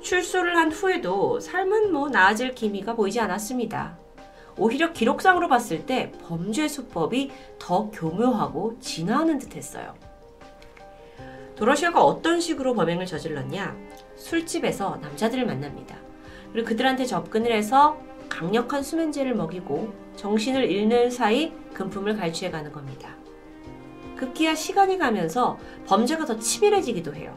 출소를 0.00 0.56
한 0.56 0.70
후에도 0.70 1.40
삶은 1.40 1.92
뭐 1.92 2.08
나아질 2.08 2.54
기미가 2.54 2.94
보이지 2.94 3.20
않았습니다. 3.20 3.98
오히려 4.58 4.92
기록상으로 4.92 5.48
봤을 5.48 5.84
때 5.84 6.12
범죄 6.22 6.66
수법이 6.68 7.30
더 7.58 7.90
교묘하고 7.90 8.78
진화하는 8.80 9.38
듯 9.38 9.56
했어요. 9.56 9.94
도러시아가 11.56 12.04
어떤 12.04 12.40
식으로 12.40 12.74
범행을 12.74 13.06
저질렀냐? 13.06 13.76
술집에서 14.16 14.98
남자들을 15.02 15.44
만납니다. 15.46 15.96
그리고 16.52 16.68
그들한테 16.68 17.04
접근을 17.04 17.52
해서 17.52 17.98
강력한 18.28 18.82
수면제를 18.82 19.34
먹이고 19.34 19.92
정신을 20.16 20.70
잃는 20.70 21.10
사이 21.10 21.52
금품을 21.74 22.16
갈취해 22.16 22.50
가는 22.50 22.72
겁니다. 22.72 23.16
급기야 24.16 24.54
시간이 24.54 24.98
가면서 24.98 25.58
범죄가 25.86 26.24
더 26.24 26.38
치밀해지기도 26.38 27.14
해요. 27.14 27.36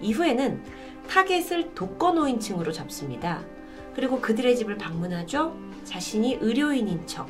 이후에는 0.00 0.62
타겟을 1.10 1.74
독거노인 1.74 2.38
층으로 2.38 2.70
잡습니다. 2.70 3.42
그리고 3.96 4.20
그들의 4.20 4.56
집을 4.56 4.78
방문하죠. 4.78 5.56
자신이 5.82 6.38
의료인인 6.40 7.04
척 7.08 7.28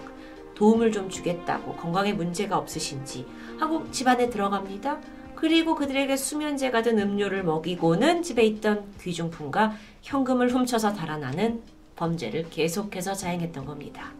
도움을 0.54 0.92
좀 0.92 1.08
주겠다고 1.08 1.76
건강에 1.76 2.12
문제가 2.12 2.58
없으신지 2.58 3.24
하고 3.58 3.90
집안에 3.90 4.28
들어갑니다. 4.28 5.00
그리고 5.34 5.74
그들에게 5.74 6.14
수면제가 6.14 6.82
든 6.82 6.98
음료를 6.98 7.42
먹이고는 7.42 8.22
집에 8.22 8.44
있던 8.44 8.84
귀중품과 9.00 9.74
현금을 10.02 10.52
훔쳐서 10.52 10.92
달아나는 10.92 11.62
범죄를 11.96 12.50
계속해서 12.50 13.14
자행했던 13.14 13.64
겁니다. 13.64 14.12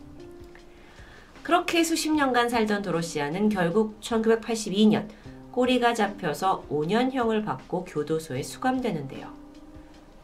그렇게 1.43 1.85
수십 1.85 2.11
년간 2.11 2.49
살던 2.49 2.81
도로시아는 2.81 3.51
결국 3.51 4.01
1982년 4.01 5.09
꼬리가 5.53 5.93
잡혀서 5.93 6.65
5년형을 6.71 7.45
받고 7.45 7.85
교도소에 7.85 8.43
수감되는데요. 8.43 9.40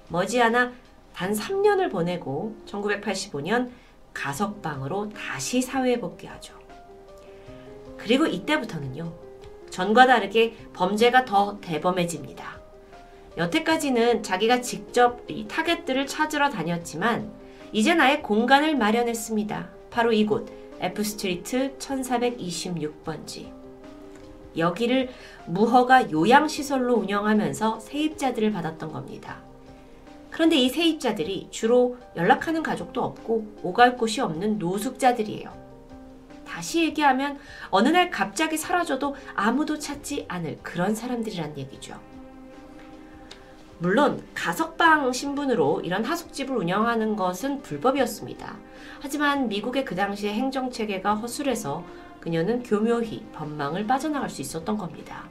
머지않아 0.08 0.72
단 1.14 1.32
3년을 1.32 1.90
보내고 1.90 2.56
1985년 2.66 3.70
가석방으로 4.12 5.10
다시 5.10 5.60
사회에 5.60 5.98
복귀하죠. 5.98 6.54
그리고 7.96 8.26
이때부터는요, 8.26 9.12
전과 9.70 10.06
다르게 10.06 10.56
범죄가 10.72 11.24
더 11.24 11.58
대범해집니다. 11.60 12.60
여태까지는 13.36 14.22
자기가 14.22 14.60
직접 14.60 15.22
이 15.28 15.46
타겟들을 15.48 16.06
찾으러 16.06 16.50
다녔지만, 16.50 17.30
이제 17.72 17.94
나의 17.94 18.22
공간을 18.22 18.76
마련했습니다. 18.76 19.68
바로 19.90 20.12
이곳, 20.12 20.48
F스트리트 20.80 21.76
1426번지. 21.78 23.52
여기를 24.56 25.10
무허가 25.46 26.10
요양시설로 26.10 26.94
운영하면서 26.94 27.80
세입자들을 27.80 28.52
받았던 28.52 28.92
겁니다. 28.92 29.45
그런데 30.36 30.56
이 30.56 30.68
세입자들이 30.68 31.48
주로 31.50 31.96
연락하는 32.14 32.62
가족도 32.62 33.02
없고 33.02 33.60
오갈 33.62 33.96
곳이 33.96 34.20
없는 34.20 34.58
노숙자들이에요. 34.58 35.50
다시 36.46 36.84
얘기하면 36.84 37.38
어느 37.70 37.88
날 37.88 38.10
갑자기 38.10 38.58
사라져도 38.58 39.16
아무도 39.34 39.78
찾지 39.78 40.26
않을 40.28 40.58
그런 40.62 40.94
사람들이란 40.94 41.56
얘기죠. 41.56 41.98
물론 43.78 44.22
가석방 44.34 45.10
신분으로 45.10 45.80
이런 45.80 46.04
하숙집을 46.04 46.54
운영하는 46.54 47.16
것은 47.16 47.62
불법이었습니다. 47.62 48.58
하지만 49.00 49.48
미국의 49.48 49.86
그 49.86 49.94
당시의 49.94 50.34
행정 50.34 50.70
체계가 50.70 51.14
허술해서 51.14 51.82
그녀는 52.20 52.62
교묘히 52.62 53.24
법망을 53.32 53.86
빠져나갈 53.86 54.28
수 54.28 54.42
있었던 54.42 54.76
겁니다. 54.76 55.30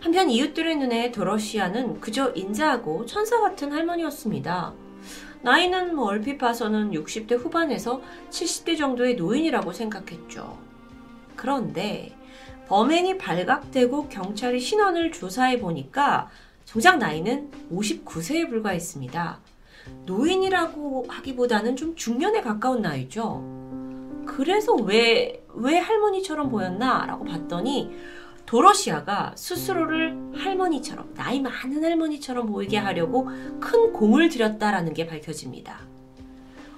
한편 0.00 0.30
이웃들의 0.30 0.76
눈에 0.76 1.12
도러시아는 1.12 2.00
그저 2.00 2.32
인자하고 2.34 3.04
천사 3.04 3.38
같은 3.40 3.70
할머니였습니다. 3.70 4.72
나이는 5.42 5.94
뭐 5.94 6.06
얼핏 6.06 6.38
봐서는 6.38 6.92
60대 6.92 7.38
후반에서 7.38 8.00
70대 8.30 8.78
정도의 8.78 9.16
노인이라고 9.16 9.72
생각했죠. 9.72 10.58
그런데 11.36 12.16
범행이 12.68 13.18
발각되고 13.18 14.08
경찰이 14.08 14.58
신원을 14.60 15.12
조사해 15.12 15.60
보니까 15.60 16.30
정작 16.64 16.98
나이는 16.98 17.50
59세에 17.70 18.48
불과했습니다. 18.48 19.40
노인이라고 20.06 21.06
하기보다는 21.08 21.76
좀 21.76 21.94
중년에 21.96 22.40
가까운 22.40 22.80
나이죠. 22.80 23.42
그래서 24.26 24.74
왜, 24.74 25.44
왜 25.54 25.78
할머니처럼 25.78 26.48
보였나? 26.50 27.06
라고 27.06 27.24
봤더니 27.24 27.90
도러시아가 28.50 29.32
스스로를 29.36 30.32
할머니처럼, 30.34 31.14
나이 31.14 31.38
많은 31.40 31.84
할머니처럼 31.84 32.46
보이게 32.46 32.78
하려고 32.78 33.28
큰 33.60 33.92
공을 33.92 34.28
들였다라는 34.28 34.92
게 34.92 35.06
밝혀집니다. 35.06 35.78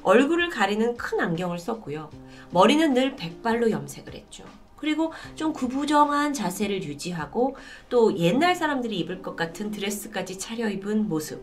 얼굴을 0.03 0.51
가리는 0.51 0.99
큰 0.99 1.21
안경을 1.21 1.59
썼고요. 1.59 2.11
머리는 2.51 2.93
늘 2.93 3.17
백발로 3.17 3.71
염색을 3.71 4.13
했죠. 4.13 4.45
그리고 4.77 5.15
좀 5.35 5.55
구부정한 5.55 6.35
자세를 6.35 6.83
유지하고 6.83 7.57
또 7.89 8.19
옛날 8.19 8.55
사람들이 8.55 8.99
입을 8.99 9.23
것 9.23 9.35
같은 9.35 9.71
드레스까지 9.71 10.39
차려입은 10.39 11.09
모습. 11.09 11.43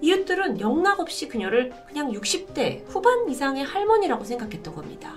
이웃들은 0.00 0.58
영락없이 0.58 1.28
그녀를 1.28 1.72
그냥 1.86 2.10
60대 2.10 2.82
후반 2.88 3.30
이상의 3.30 3.62
할머니라고 3.62 4.24
생각했던 4.24 4.74
겁니다. 4.74 5.14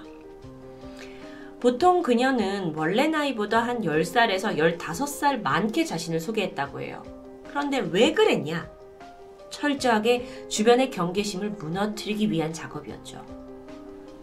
보통 1.65 2.03
그녀는 2.03 2.75
원래 2.75 3.07
나이보다 3.07 3.59
한 3.59 3.81
10살에서 3.81 4.77
15살 4.77 5.41
많게 5.41 5.83
자신을 5.83 6.19
소개했다고 6.19 6.79
해요. 6.79 7.01
그런데 7.49 7.79
왜 7.79 8.13
그랬냐? 8.13 8.69
철저하게 9.49 10.47
주변의 10.47 10.91
경계심을 10.91 11.49
무너뜨리기 11.53 12.29
위한 12.29 12.53
작업이었죠. 12.53 13.25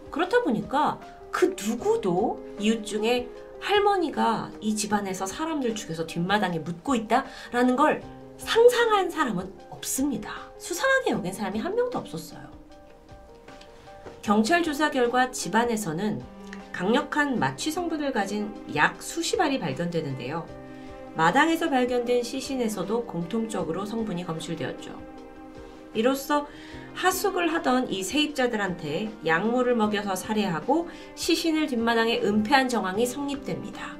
그렇다 0.09 0.41
보니까 0.41 1.01
그 1.31 1.53
누구도 1.61 2.41
이웃 2.61 2.85
중에 2.85 3.27
할머니가 3.59 4.49
이 4.61 4.73
집안에서 4.73 5.25
사람들 5.25 5.75
죽여서 5.75 6.07
뒷마당에 6.07 6.59
묻고 6.59 6.95
있다라는 6.95 7.75
걸 7.75 8.01
상상한 8.37 9.09
사람은 9.09 9.53
없습니다. 9.69 10.31
수상하게 10.57 11.11
여긴 11.11 11.33
사람이 11.33 11.59
한 11.59 11.75
명도 11.75 11.99
없었어요. 11.99 12.41
경찰 14.21 14.63
조사 14.63 14.89
결과 14.89 15.29
집안에서는 15.29 16.42
강력한 16.73 17.39
마취 17.39 17.71
성분을 17.71 18.11
가진 18.11 18.51
약 18.75 19.01
수십 19.01 19.39
알이 19.39 19.59
발견되는데요. 19.59 20.45
마당에서 21.15 21.69
발견된 21.69 22.23
시신에서도 22.23 23.05
공통적으로 23.05 23.85
성분이 23.85 24.25
검출되었죠. 24.25 24.99
이로써 25.93 26.47
하숙을 26.95 27.53
하던 27.53 27.91
이 27.91 28.01
세입자들한테 28.01 29.11
약물을 29.23 29.75
먹여서 29.75 30.15
살해하고 30.15 30.89
시신을 31.13 31.67
뒷마당에 31.67 32.19
은폐한 32.21 32.67
정황이 32.67 33.05
성립됩니다. 33.05 33.95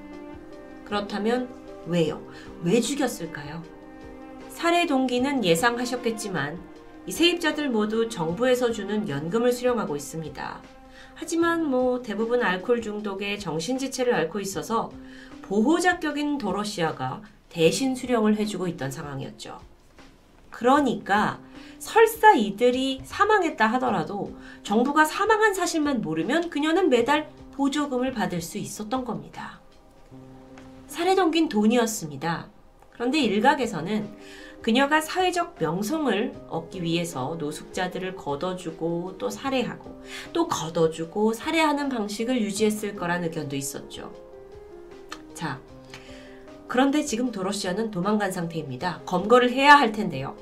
그렇다면 0.85 1.49
왜요? 1.85 2.25
왜 2.63 2.81
죽였을까요? 2.81 3.63
살해 4.49 4.87
동기는 4.87 5.45
예상하셨겠지만 5.45 6.59
이 7.05 7.11
세입자들 7.11 7.69
모두 7.69 8.09
정부에서 8.09 8.71
주는 8.71 9.07
연금을 9.07 9.51
수령하고 9.51 9.95
있습니다. 9.95 10.72
하지만 11.23 11.63
뭐 11.69 12.01
대부분 12.01 12.43
알코올 12.43 12.81
중독에 12.81 13.37
정신지체를 13.37 14.13
앓고 14.13 14.41
있어서 14.41 14.91
보호자격인 15.43 16.37
도러시아가 16.37 17.21
대신 17.47 17.95
수령을 17.95 18.35
해주고 18.35 18.67
있던 18.67 18.91
상황이었죠. 18.91 19.57
그러니까 20.49 21.39
설사 21.79 22.33
이들이 22.33 23.03
사망했다 23.05 23.65
하더라도 23.67 24.35
정부가 24.63 25.05
사망한 25.05 25.53
사실만 25.53 26.01
모르면 26.01 26.49
그녀는 26.49 26.89
매달 26.89 27.29
보조금을 27.53 28.11
받을 28.11 28.41
수 28.41 28.57
있었던 28.57 29.05
겁니다. 29.05 29.61
살해 30.87 31.15
동긴 31.15 31.47
돈이었습니다. 31.47 32.49
그런데 32.91 33.19
일각에서는 33.21 34.13
그녀가 34.63 35.01
사회적 35.01 35.57
명성을 35.59 36.33
얻기 36.47 36.83
위해서 36.83 37.35
노숙자들을 37.37 38.15
걷어주고 38.15 39.17
또 39.17 39.29
살해하고 39.29 40.01
또 40.31 40.47
걷어주고 40.47 41.33
살해하는 41.33 41.89
방식을 41.89 42.41
유지했을 42.41 42.95
거란 42.95 43.25
의견도 43.25 43.57
있었죠. 43.57 44.13
자, 45.33 45.59
그런데 46.69 47.03
지금 47.03 47.29
도로시아는 47.29 47.91
도망간 47.91 48.31
상태입니다. 48.31 49.01
검거를 49.05 49.51
해야 49.51 49.75
할 49.75 49.91
텐데요. 49.91 50.37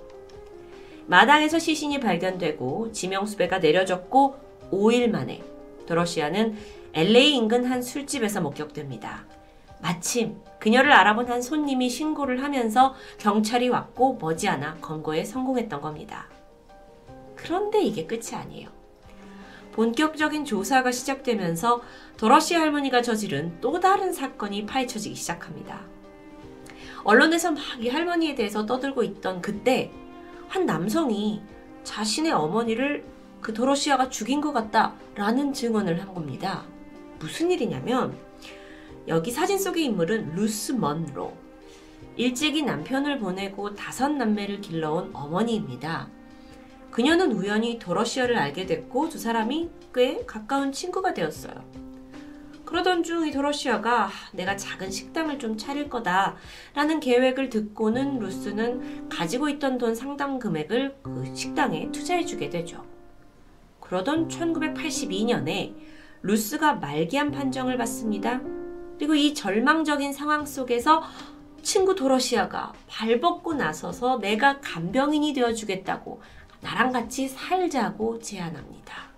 마당에서 1.08 1.58
시신이 1.58 2.00
발견되고 2.00 2.92
지명수배가 2.92 3.58
내려졌고 3.58 4.36
5일 4.72 5.10
만에 5.10 5.42
도로시아는 5.88 6.56
LA 6.94 7.38
인근 7.38 7.66
한 7.66 7.82
술집에서 7.82 8.40
목격됩니다. 8.42 9.26
마침 9.82 10.38
그녀를 10.60 10.92
알아본 10.92 11.30
한 11.30 11.42
손님이 11.42 11.90
신고를 11.90 12.44
하면서 12.44 12.94
경찰이 13.18 13.70
왔고 13.70 14.18
머지않아 14.22 14.78
검거에 14.82 15.24
성공했던 15.24 15.82
겁니다. 15.82 16.28
그런데 17.36 17.82
이게 17.82 18.06
끝이 18.06 18.36
아니에요. 18.36 18.70
본격적인 19.72 20.46
조사가 20.46 20.92
시작되면서 20.92 21.82
도러시 22.18 22.56
할머니가 22.56 23.02
저지른 23.02 23.58
또 23.62 23.80
다른 23.80 24.14
사건이 24.14 24.66
파헤쳐지기 24.66 25.16
시작합니다. 25.16 25.82
언론에서 27.04 27.52
막 27.52 27.62
이 27.80 27.90
할머니에 27.90 28.36
대해서 28.36 28.66
떠들고 28.66 29.02
있던 29.04 29.42
그때 29.42 29.92
한 30.48 30.66
남성이 30.66 31.42
자신의 31.84 32.32
어머니를 32.32 33.04
그 33.40 33.54
도로시아가 33.54 34.10
죽인 34.10 34.40
것 34.42 34.54
같다라는 34.54 35.54
증언을 35.54 36.00
한 36.00 36.14
겁니다. 36.14 36.64
무슨 37.20 37.50
일이냐면 37.50 38.16
여기 39.08 39.32
사진 39.32 39.58
속의 39.58 39.86
인물은 39.86 40.36
루스 40.36 40.74
먼로. 40.74 41.34
일찍이 42.18 42.62
남편을 42.62 43.20
보내고 43.20 43.74
다섯 43.74 44.10
남매를 44.10 44.62
길러온 44.62 45.12
어머니입니다. 45.14 46.10
그녀는 46.92 47.32
우연히 47.32 47.80
도러시아를 47.80 48.38
알게 48.38 48.66
됐고 48.66 49.10
두 49.10 49.18
사람이 49.18 49.70
꽤 49.94 50.24
가까운 50.26 50.72
친구가 50.72 51.14
되었어요. 51.14 51.64
그러던 52.66 53.04
중 53.04 53.26
이 53.28 53.32
도러시아가 53.32 54.10
내가 54.34 54.56
작은 54.56 54.92
식당을 54.92 55.40
좀 55.40 55.58
차릴 55.58 55.90
거다 55.90 56.38
라는 56.74 57.00
계획을 57.00 57.50
듣고는 57.50 58.20
루스는 58.20 59.10
가지고 59.10 59.50
있던 59.50 59.78
돈 59.78 59.94
상당 59.96 60.40
금액을 60.40 60.96
그 61.02 61.36
식당에 61.36 61.92
투자해주게 61.92 62.50
되죠. 62.50 62.86
그러던 63.82 64.30
1982년에 64.30 65.76
루스가 66.22 66.76
말기암 66.76 67.32
판정을 67.32 67.78
받습니다. 67.78 68.42
그리고 69.02 69.16
이 69.16 69.34
절망적인 69.34 70.14
상황 70.14 70.46
속에서 70.46 71.02
친구 71.64 71.96
도러시아가 71.96 72.72
발벗고 72.86 73.56
나서서 73.56 74.20
내가 74.20 74.60
간병인이 74.62 75.34
되어주겠다고 75.34 76.22
나랑 76.62 76.92
같이 76.92 77.28
살자고 77.28 78.20
제안합니다. 78.20 79.10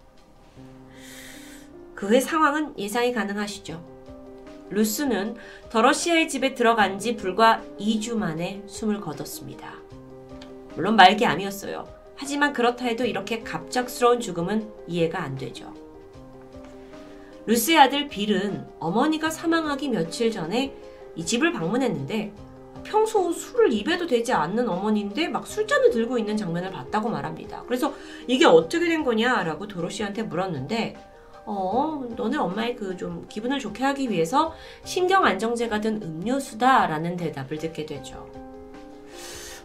그 1.96 2.08
후의 2.08 2.22
상황은 2.22 2.80
예상이 2.80 3.12
가능하시죠. 3.12 3.86
루스는 4.70 5.36
더러시아의 5.70 6.30
집에 6.30 6.54
들어간 6.54 6.98
지 6.98 7.18
불과 7.18 7.62
2주 7.78 8.16
만에 8.16 8.64
숨을 8.68 9.02
거뒀습니다. 9.02 9.74
물론 10.76 10.96
말기 10.96 11.26
암이었어요. 11.26 11.86
하지만 12.16 12.54
그렇다 12.54 12.86
해도 12.86 13.04
이렇게 13.04 13.42
갑작스러운 13.42 14.22
죽음은 14.22 14.66
이해가 14.88 15.22
안 15.22 15.36
되죠. 15.36 15.73
루스의 17.46 17.78
아들 17.78 18.08
빌은 18.08 18.66
어머니가 18.80 19.30
사망하기 19.30 19.90
며칠 19.90 20.32
전에 20.32 20.74
이 21.16 21.26
집을 21.26 21.52
방문했는데 21.52 22.34
평소 22.84 23.32
술을 23.32 23.72
입에도 23.72 24.08
되지 24.08 24.34
않는 24.34 24.68
어머니인데 24.68 25.28
막 25.30 25.48
술잔을 25.48 25.90
들고 25.92 26.18
있는 26.18 26.36
장면을 26.36 26.72
봤다고 26.72 27.10
말합니다. 27.10 27.64
그래서 27.66 27.94
이게 28.28 28.46
어떻게 28.46 28.88
된 28.88 29.04
거냐라고 29.04 29.68
도로시한테 29.68 30.24
물었는데 30.24 30.96
어, 31.46 32.08
너네 32.16 32.38
엄마의 32.38 32.76
그 32.76 32.96
좀 32.96 33.26
기분을 33.28 33.60
좋게 33.60 33.84
하기 33.84 34.10
위해서 34.10 34.54
신경 34.86 35.26
안정제가 35.26 35.82
든 35.82 36.02
음료수다라는 36.02 37.18
대답을 37.18 37.58
듣게 37.58 37.86
되죠. 37.86 38.30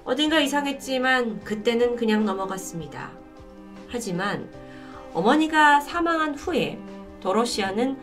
어딘가 0.04 0.40
이상했지만 0.40 1.44
그때는 1.44 1.94
그냥 1.94 2.24
넘어갔습니다. 2.24 3.10
하지만 3.88 4.48
어머니가 5.12 5.80
사망한 5.80 6.34
후에 6.34 6.78
도로시아는 7.20 7.96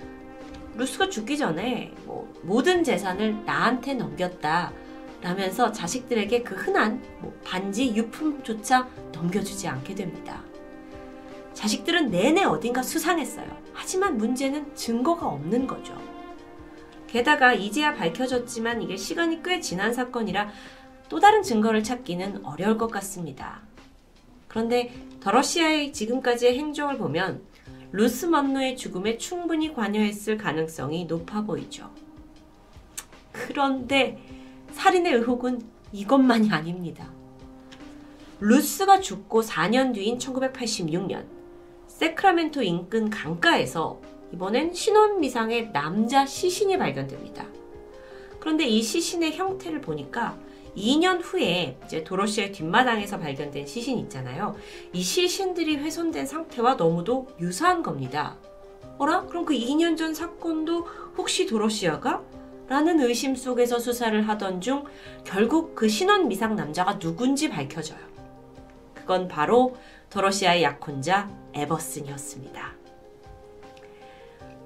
루스가 0.75 1.09
죽기 1.09 1.37
전에 1.37 1.93
뭐 2.05 2.31
모든 2.43 2.83
재산을 2.83 3.43
나한테 3.45 3.93
넘겼다. 3.93 4.73
라면서 5.21 5.71
자식들에게 5.71 6.43
그 6.43 6.55
흔한 6.55 7.01
뭐 7.19 7.33
반지 7.43 7.95
유품조차 7.95 8.87
넘겨주지 9.11 9.67
않게 9.67 9.95
됩니다. 9.95 10.43
자식들은 11.53 12.11
내내 12.11 12.43
어딘가 12.43 12.83
수상했어요. 12.83 13.47
하지만 13.73 14.17
문제는 14.17 14.75
증거가 14.75 15.27
없는 15.27 15.65
거죠. 15.65 15.97
게다가 17.07 17.53
이제야 17.53 17.95
밝혀졌지만 17.95 18.81
이게 18.81 18.97
시간이 18.97 19.41
꽤 19.41 19.61
지난 19.61 19.93
사건이라 19.93 20.49
또 21.07 21.19
다른 21.19 21.41
증거를 21.41 21.81
찾기는 21.81 22.45
어려울 22.45 22.77
것 22.77 22.91
같습니다. 22.91 23.61
그런데 24.47 24.93
더러시아의 25.21 25.93
지금까지의 25.93 26.57
행정을 26.57 26.97
보면 26.97 27.41
루스 27.91 28.25
먼노의 28.25 28.75
죽음에 28.77 29.17
충분히 29.17 29.73
관여했을 29.73 30.37
가능성이 30.37 31.05
높아 31.05 31.43
보이죠. 31.43 31.89
그런데 33.31 34.21
살인의 34.71 35.13
의혹은 35.13 35.61
이것만이 35.91 36.51
아닙니다. 36.51 37.11
루스가 38.39 38.99
죽고 38.99 39.41
4년 39.41 39.93
뒤인 39.93 40.17
1986년 40.17 41.25
세크라멘토 41.87 42.61
인근 42.63 43.09
강가에서 43.09 44.01
이번엔 44.33 44.73
신원 44.73 45.21
미상의 45.21 45.71
남자 45.71 46.25
시신이 46.25 46.77
발견됩니다. 46.77 47.45
그런데 48.39 48.65
이 48.65 48.81
시신의 48.81 49.37
형태를 49.37 49.79
보니까 49.79 50.37
2년 50.75 51.21
후에 51.23 51.77
이제 51.85 52.03
도로시의 52.03 52.51
뒷마당에서 52.51 53.19
발견된 53.19 53.65
시신 53.65 53.97
있잖아요. 53.99 54.55
이 54.93 55.01
시신들이 55.01 55.77
훼손된 55.77 56.25
상태와 56.25 56.75
너무도 56.75 57.27
유사한 57.39 57.81
겁니다. 57.81 58.37
어라? 58.97 59.25
그럼 59.25 59.45
그 59.45 59.53
2년 59.53 59.97
전 59.97 60.13
사건도 60.13 60.85
혹시 61.17 61.45
도로시아가? 61.45 62.21
라는 62.67 62.99
의심 62.99 63.35
속에서 63.35 63.77
수사를 63.77 64.27
하던 64.27 64.59
중 64.59 64.85
결국 65.23 65.75
그 65.75 65.87
신원 65.87 66.27
미상 66.27 66.55
남자가 66.55 66.97
누군지 66.97 67.49
밝혀져요. 67.49 67.99
그건 68.95 69.27
바로 69.27 69.75
도로시아의 70.09 70.63
약혼자 70.63 71.29
에버슨이었습니다. 71.53 72.73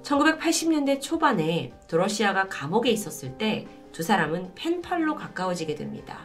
1980년대 0.02 1.00
초반에 1.00 1.72
도로시아가 1.88 2.48
감옥에 2.48 2.90
있었을 2.90 3.36
때 3.36 3.66
두 3.92 4.02
사람은 4.02 4.52
펜팔로 4.54 5.14
가까워지게 5.16 5.74
됩니다. 5.74 6.20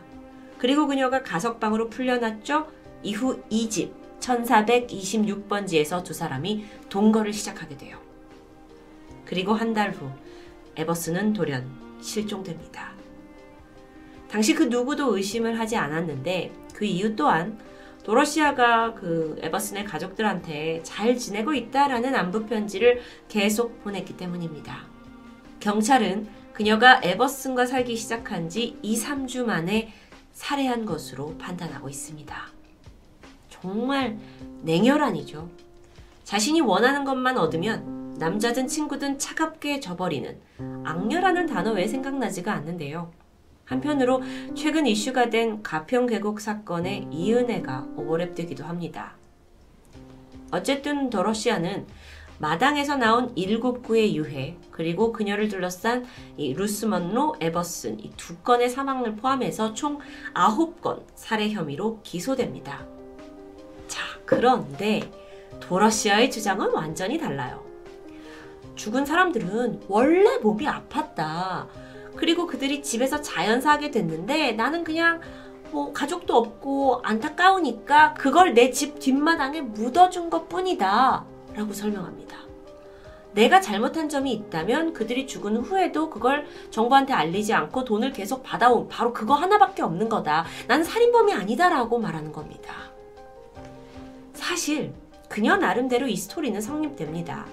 그리고 0.58 0.88
그녀가 0.88 1.22
가석방으로 1.24 1.90
풀려났죠. 1.90 2.68
이후 3.04 3.42
2집 3.52 3.92
1426번지에서 4.20 6.04
두 6.04 6.14
사람이 6.14 6.66
동거를 6.90 7.34
시작하게 7.34 7.78
돼요. 7.78 8.00
그리고 9.26 9.54
한 9.54 9.74
달 9.74 9.92
후 9.92 10.10
에버슨은 10.78 11.34
돌연 11.34 11.70
실종됩니다. 12.02 12.94
당시 14.30 14.54
그 14.54 14.64
누구도 14.64 15.16
의심을 15.16 15.60
하지 15.60 15.76
않았는데 15.78 16.52
그 16.74 16.86
이유 16.86 17.16
또한 17.16 17.58
도러시아가 18.04 18.94
그 18.94 19.38
에버슨의 19.42 19.86
가족들한테 19.86 20.82
잘 20.84 21.18
지내고 21.18 21.54
있다라는 21.54 22.14
안부 22.16 22.46
편지를 22.46 23.02
계속 23.28 23.84
보냈기 23.84 24.16
때문입니다. 24.18 24.86
경찰은 25.60 26.28
그녀가 26.56 27.02
에버슨과 27.04 27.66
살기 27.66 27.98
시작한 27.98 28.48
지 28.48 28.78
2, 28.82 28.96
3주 28.96 29.44
만에 29.44 29.92
살해한 30.32 30.86
것으로 30.86 31.38
판단하고 31.38 31.90
있습니다. 31.90 32.34
정말 33.50 34.18
냉혈한이죠. 34.62 35.50
자신이 36.24 36.62
원하는 36.62 37.04
것만 37.04 37.38
얻으면 37.38 38.16
남자든 38.20 38.70
친구든 38.70 39.20
차갑게 39.20 39.82
져버리는 39.82 40.40
악녀라는 40.86 41.46
단어 41.48 41.74
왜 41.74 41.88
생각나지가 41.88 42.54
않는데요. 42.54 43.12
한편으로 43.66 44.22
최근 44.56 44.88
이슈가 44.88 45.30
된 45.30 45.62
가평 45.62 46.06
계곡 46.06 46.40
사건의 46.40 47.10
이은혜가 47.12 47.88
오버랩되기도 47.98 48.64
합니다. 48.64 49.18
어쨌든 50.52 51.10
더러시아는 51.10 51.86
마당에서 52.40 52.98
나온 52.98 53.32
일곱 53.36 53.84
구의 53.84 54.16
유해 54.18 54.58
그리고 54.72 55.12
그녀를 55.14 55.48
둘러싼 55.48 56.06
이 56.38 56.54
루스 56.54 56.86
먼로, 56.86 57.36
에버슨 57.40 58.00
이 58.00 58.12
두 58.18 58.36
건의 58.38 58.70
사망을 58.70 59.16
포함해서 59.16 59.74
총 59.74 60.00
아홉 60.34 60.82
건 60.82 61.02
살해 61.16 61.50
혐의로 61.52 62.00
기소됩니다. 62.04 62.86
자, 63.88 64.02
그런데 64.26 65.10
도러시아의 65.62 66.30
주장은 66.32 66.72
완전히 66.74 67.18
달라요. 67.18 67.64
죽은 68.76 69.06
사람들은 69.06 69.84
원래 69.88 70.38
몸이 70.40 70.66
아팠다. 70.66 71.68
그리고 72.16 72.48
그들이 72.48 72.82
집에서 72.84 73.22
자연사하게 73.22 73.92
됐는데 73.92 74.54
나는 74.54 74.84
그냥 74.84 75.22
뭐 75.72 75.94
가족도 75.94 76.36
없고 76.36 77.02
안타까우니까 77.04 78.14
그걸 78.16 78.54
내 78.54 78.72
집 78.72 79.00
뒷마당에 79.00 79.62
묻어준 79.62 80.30
것 80.30 80.50
뿐이다. 80.50 81.26
라고 81.56 81.74
설명합니다. 81.74 82.38
내가 83.34 83.60
잘못한 83.60 84.08
점이 84.08 84.32
있다면 84.32 84.94
그들이 84.94 85.28
죽은 85.28 85.58
후에도 85.58 86.10
그걸 86.10 86.46
정부한테 86.72 87.14
알리지 87.14 87.54
않고 87.54 87.84
돈을 87.84 88.14
계속 88.14 88.44
받아온 88.44 88.88
바로 88.88 89.12
그거 89.12 89.34
하나밖에 89.34 89.82
없는 89.82 90.08
거다. 90.08 90.46
나는 90.68 90.84
살인범이 90.86 91.34
아니다라고 91.34 92.00
말하는 92.00 92.32
겁니다. 92.32 92.74
사실 94.34 94.94
그녀 95.28 95.58
나름대로 95.58 96.08
이 96.08 96.16
스토리는 96.16 96.60
성립됩니다. 96.62 97.46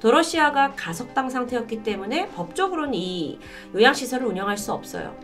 도러시아가 0.00 0.72
가석방 0.74 1.28
상태였기 1.28 1.82
때문에 1.82 2.28
법적으로는 2.30 2.94
이 2.94 3.38
요양시설을 3.74 4.26
운영할 4.26 4.56
수 4.56 4.72
없어요. 4.72 5.14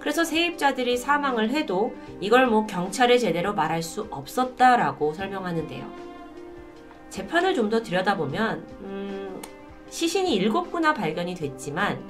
그래서 0.00 0.24
세입자들이 0.24 0.96
사망을 0.96 1.50
해도 1.50 1.94
이걸 2.20 2.46
뭐 2.46 2.66
경찰에 2.66 3.18
제대로 3.18 3.54
말할 3.54 3.82
수 3.82 4.06
없었다라고 4.10 5.12
설명하는데요. 5.12 6.09
재판을 7.10 7.54
좀 7.54 7.70
더 7.70 7.82
들여다보면 7.82 8.66
음, 8.82 9.42
시신이 9.90 10.34
일곱 10.34 10.70
구나 10.70 10.94
발견이 10.94 11.34
됐지만 11.34 12.02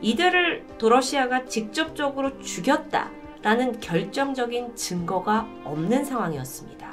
이들을 0.00 0.66
도러시아가 0.78 1.44
직접적으로 1.46 2.40
죽였다라는 2.40 3.80
결정적인 3.80 4.76
증거가 4.76 5.48
없는 5.64 6.04
상황이었습니다. 6.04 6.92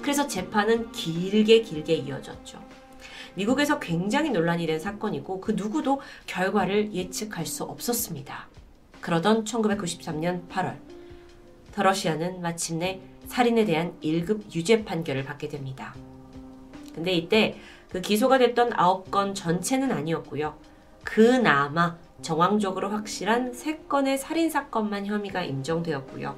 그래서 0.00 0.26
재판은 0.26 0.92
길게 0.92 1.62
길게 1.62 1.94
이어졌죠. 1.94 2.58
미국에서 3.34 3.78
굉장히 3.78 4.30
논란이 4.30 4.66
된 4.66 4.78
사건이고 4.80 5.40
그 5.40 5.52
누구도 5.52 6.00
결과를 6.26 6.92
예측할 6.94 7.46
수 7.46 7.64
없었습니다. 7.64 8.48
그러던 9.00 9.44
1993년 9.44 10.48
8월, 10.48 10.78
더러시아는 11.72 12.40
마침내 12.40 13.00
살인에 13.26 13.64
대한 13.64 13.94
1급 14.02 14.54
유죄 14.54 14.84
판결을 14.84 15.24
받게 15.24 15.48
됩니다. 15.48 15.94
근데 16.94 17.12
이때 17.12 17.56
그 17.88 18.00
기소가 18.00 18.38
됐던 18.38 18.70
9건 18.70 19.34
전체는 19.34 19.90
아니었고요. 19.92 20.54
그나마 21.04 21.96
정황적으로 22.22 22.90
확실한 22.90 23.52
3건의 23.52 24.18
살인사건만 24.18 25.06
혐의가 25.06 25.42
인정되었고요. 25.42 26.36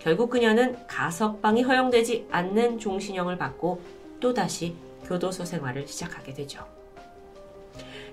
결국 0.00 0.30
그녀는 0.30 0.76
가석방이 0.86 1.62
허용되지 1.62 2.26
않는 2.30 2.78
종신형을 2.78 3.38
받고 3.38 3.80
또다시 4.18 4.74
교도소 5.04 5.44
생활을 5.44 5.86
시작하게 5.86 6.34
되죠. 6.34 6.64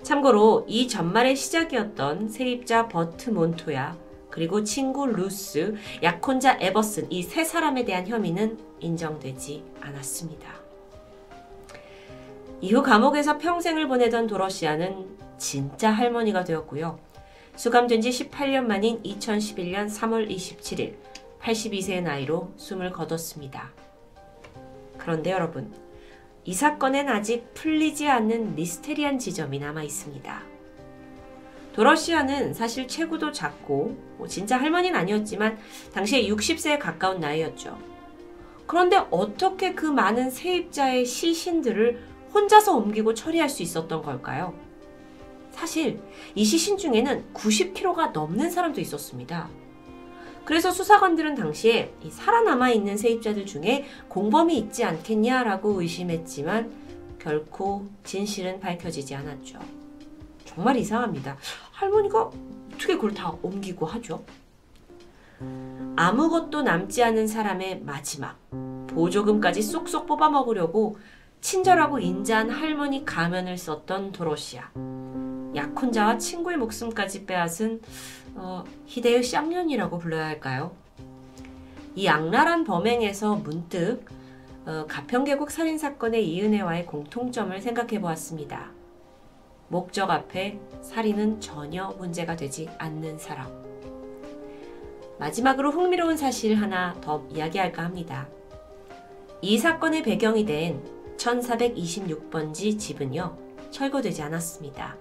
참고로 0.02 0.64
이 0.68 0.86
전말의 0.88 1.36
시작이었던 1.36 2.28
세입자 2.28 2.88
버트 2.88 3.30
몬토야 3.30 3.96
그리고 4.30 4.62
친구 4.62 5.06
루스, 5.06 5.74
약혼자 6.02 6.58
에버슨 6.60 7.10
이 7.10 7.22
세 7.22 7.44
사람에 7.44 7.84
대한 7.84 8.06
혐의는 8.06 8.58
인정되지 8.80 9.64
않았습니다. 9.80 10.57
이후 12.60 12.82
감옥에서 12.82 13.38
평생을 13.38 13.86
보내던 13.86 14.26
도러시아는 14.26 15.16
진짜 15.38 15.90
할머니가 15.90 16.42
되었고요. 16.42 16.98
수감된 17.54 18.00
지 18.00 18.10
18년 18.10 18.64
만인 18.64 19.00
2011년 19.02 19.88
3월 19.88 20.28
27일 20.28 20.96
82세의 21.40 22.02
나이로 22.02 22.52
숨을 22.56 22.90
거뒀습니다. 22.90 23.70
그런데 24.96 25.30
여러분, 25.30 25.72
이 26.44 26.52
사건엔 26.52 27.08
아직 27.08 27.54
풀리지 27.54 28.08
않는 28.08 28.56
미스테리한 28.56 29.18
지점이 29.20 29.60
남아 29.60 29.84
있습니다. 29.84 30.42
도러시아는 31.74 32.54
사실 32.54 32.88
체구도 32.88 33.30
작고 33.30 33.96
뭐 34.16 34.26
진짜 34.26 34.58
할머니는 34.58 34.98
아니었지만 34.98 35.58
당시에 35.94 36.26
60세에 36.26 36.80
가까운 36.80 37.20
나이였죠. 37.20 37.78
그런데 38.66 38.96
어떻게 39.10 39.74
그 39.74 39.86
많은 39.86 40.30
세입자의 40.30 41.06
시신들을 41.06 42.17
혼자서 42.32 42.76
옮기고 42.76 43.14
처리할 43.14 43.48
수 43.48 43.62
있었던 43.62 44.02
걸까요? 44.02 44.54
사실 45.50 46.00
이 46.34 46.44
시신 46.44 46.76
중에는 46.76 47.32
90kg가 47.34 48.12
넘는 48.12 48.50
사람도 48.50 48.80
있었습니다. 48.80 49.48
그래서 50.44 50.70
수사관들은 50.70 51.34
당시에 51.34 51.92
살아남아 52.10 52.70
있는 52.70 52.96
세입자들 52.96 53.44
중에 53.44 53.84
공범이 54.08 54.56
있지 54.56 54.84
않겠냐라고 54.84 55.82
의심했지만 55.82 56.72
결코 57.18 57.86
진실은 58.04 58.60
밝혀지지 58.60 59.14
않았죠. 59.14 59.58
정말 60.44 60.76
이상합니다. 60.76 61.36
할머니가 61.72 62.30
어떻게 62.72 62.94
그걸 62.94 63.12
다 63.12 63.34
옮기고 63.42 63.84
하죠? 63.84 64.24
아무것도 65.96 66.62
남지 66.62 67.02
않은 67.02 67.26
사람의 67.26 67.82
마지막 67.84 68.38
보조금까지 68.86 69.62
쏙쏙 69.62 70.06
뽑아 70.06 70.30
먹으려고 70.30 70.96
친절하고 71.40 71.98
인자한 71.98 72.50
할머니 72.50 73.04
가면을 73.04 73.56
썼던 73.56 74.12
도로시아. 74.12 74.70
약혼자와 75.54 76.18
친구의 76.18 76.56
목숨까지 76.56 77.26
빼앗은 77.26 77.80
어, 78.34 78.64
희대의 78.86 79.22
쌍년이라고 79.22 79.98
불러야 79.98 80.26
할까요? 80.26 80.72
이 81.94 82.06
악랄한 82.08 82.64
범행에서 82.64 83.36
문득 83.36 84.04
어, 84.66 84.84
가평계곡 84.86 85.50
살인사건의 85.50 86.28
이은혜와의 86.28 86.86
공통점을 86.86 87.58
생각해 87.60 88.00
보았습니다. 88.00 88.70
목적 89.68 90.10
앞에 90.10 90.58
살인은 90.82 91.40
전혀 91.40 91.88
문제가 91.98 92.36
되지 92.36 92.68
않는 92.78 93.18
사람. 93.18 93.46
마지막으로 95.18 95.70
흥미로운 95.70 96.16
사실 96.16 96.54
하나 96.54 96.94
더 97.00 97.26
이야기할까 97.30 97.82
합니다. 97.82 98.28
이 99.40 99.58
사건의 99.58 100.02
배경이 100.02 100.44
된 100.44 100.97
1426번지 101.18 102.78
집은요, 102.78 103.36
철거되지 103.70 104.22
않았습니다. 104.22 104.96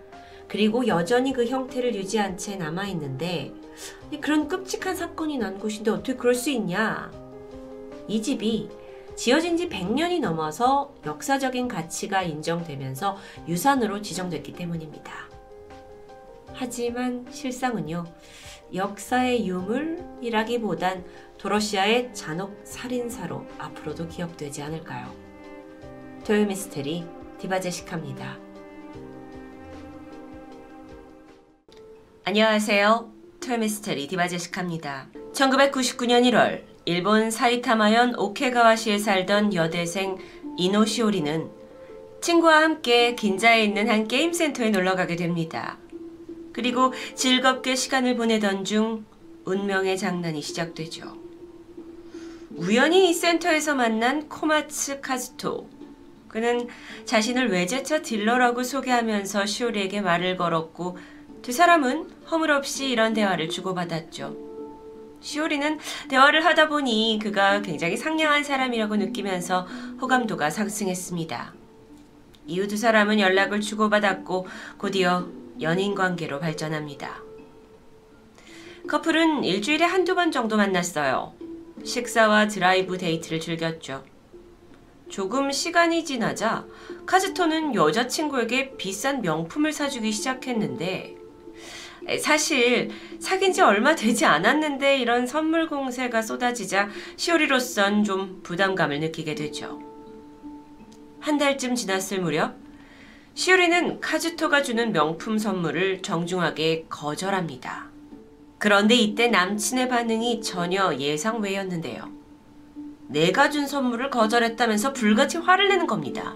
그리고 0.48 0.88
여전히 0.88 1.34
그 1.34 1.46
형태를 1.46 1.96
유지한 1.96 2.38
채 2.38 2.56
남아있는데 2.56 3.54
그런 4.22 4.48
끔찍한 4.48 4.96
사건이 4.96 5.38
난 5.38 5.60
곳인데 5.60 5.92
어떻게 5.92 6.16
그럴 6.16 6.36
수 6.36 6.50
있냐? 6.50 7.12
이 8.08 8.22
집이 8.22 8.70
지어진 9.16 9.58
지 9.58 9.68
100년이 9.68 10.20
넘어서 10.20 10.94
역사적인 11.06 11.68
가치가 11.68 12.22
인정되면서 12.22 13.18
유산으로 13.48 14.02
지정됐기 14.02 14.54
때문입니다. 14.54 15.12
하지만 16.54 17.26
실상은요, 17.30 18.06
역사의 18.74 19.48
유물이라기보단 19.48 21.04
도러시아의 21.38 22.14
잔혹 22.14 22.60
살인사로 22.64 23.46
앞으로도 23.58 24.08
기억되지 24.08 24.62
않을까요? 24.64 25.27
토요미스테리 26.28 27.06
디바제시카입니다. 27.40 28.38
안녕하세요. 32.26 33.10
토요미스테리 33.40 34.10
디바제시카입니다. 34.10 35.08
1999년 35.32 36.30
1월 36.30 36.66
일본 36.84 37.32
사이타마현 37.32 38.20
오케가와시에 38.20 38.98
살던 38.98 39.54
여대생 39.54 40.18
이노시오리는 40.58 41.50
친구와 42.20 42.62
함께 42.62 43.16
긴자에 43.16 43.64
있는 43.64 43.88
한 43.88 44.10
게임 44.10 44.34
센터에 44.34 44.70
놀러 44.70 44.96
가게 44.98 45.16
됩니다. 45.16 45.78
그리고 46.52 46.92
즐겁게 47.16 47.76
시간을 47.76 48.18
보내던 48.18 48.66
중 48.66 49.06
운명의 49.46 49.98
장난이 49.98 50.42
시작되죠. 50.42 51.06
우연히 52.58 53.10
이 53.10 53.14
센터에서 53.14 53.76
만난 53.76 54.28
코마츠 54.28 55.00
카즈토. 55.00 55.77
그는 56.28 56.68
자신을 57.06 57.50
외제차 57.52 58.02
딜러라고 58.02 58.64
소개하면서 58.64 59.46
시오리에게 59.46 60.02
말을 60.02 60.38
걸었고 60.38 60.98
두 61.42 61.52
사람은 61.52 62.10
허물없이 62.30 62.90
이런 62.90 63.14
대화를 63.14 63.50
주고받았죠. 63.50 64.48
시오리는 65.20 65.80
대화를 66.10 66.46
하다 66.46 66.68
보니 66.68 67.20
그가 67.22 67.62
굉장히 67.62 67.98
상냥한 67.98 68.44
사람이라고 68.44 68.98
느끼면서 68.98 69.68
호감도가 70.02 70.50
상승했습니다. 70.50 71.54
이후 72.48 72.68
두 72.68 72.78
사람은 72.78 73.20
연락을 73.20 73.62
주고받았고 73.62 74.48
곧이어 74.78 75.28
연인 75.62 75.96
관계로 75.96 76.40
발전합니다. 76.40 77.22
커플은 78.88 79.44
일주일에 79.44 79.84
한두 79.84 80.16
번 80.16 80.32
정도 80.32 80.56
만났어요. 80.56 81.34
식사와 81.84 82.48
드라이브 82.48 82.98
데이트를 82.98 83.40
즐겼죠. 83.40 84.04
조금 85.10 85.52
시간이 85.52 86.04
지나자 86.06 86.66
카즈토는 87.06 87.76
여자친구에게 87.76 88.76
비싼 88.78 89.22
명품을 89.22 89.72
사주기 89.72 90.12
시작했는데 90.12 91.16
사실 92.22 92.90
사귄 93.20 93.52
지 93.52 93.62
얼마 93.62 93.96
되지 93.96 94.26
않았는데 94.26 94.98
이런 94.98 95.28
선물 95.28 95.68
공세가 95.68 96.22
쏟아지자 96.22 96.90
시오리로선 97.16 98.04
좀 98.04 98.42
부담감을 98.44 99.00
느끼게 99.00 99.36
되죠. 99.36 99.82
한 101.20 101.38
달쯤 101.38 101.76
지났을 101.76 102.22
무렵 102.22 102.56
시오리는 103.34 104.00
카즈토가 104.00 104.64
주는 104.64 104.92
명품 104.92 105.38
선물을 105.38 106.02
정중하게 106.02 106.86
거절합니다. 106.90 107.88
그런데 108.58 108.96
이때 108.96 109.28
남친의 109.28 109.90
반응이 109.90 110.42
전혀 110.42 110.96
예상 110.96 111.42
외였는데요. 111.42 112.17
내가 113.08 113.50
준 113.50 113.68
선물을 113.68 114.10
거절했다면서 114.10 114.94
불같이 114.94 115.38
화를 115.38 115.70
내는 115.70 115.88
겁니다. 115.88 116.36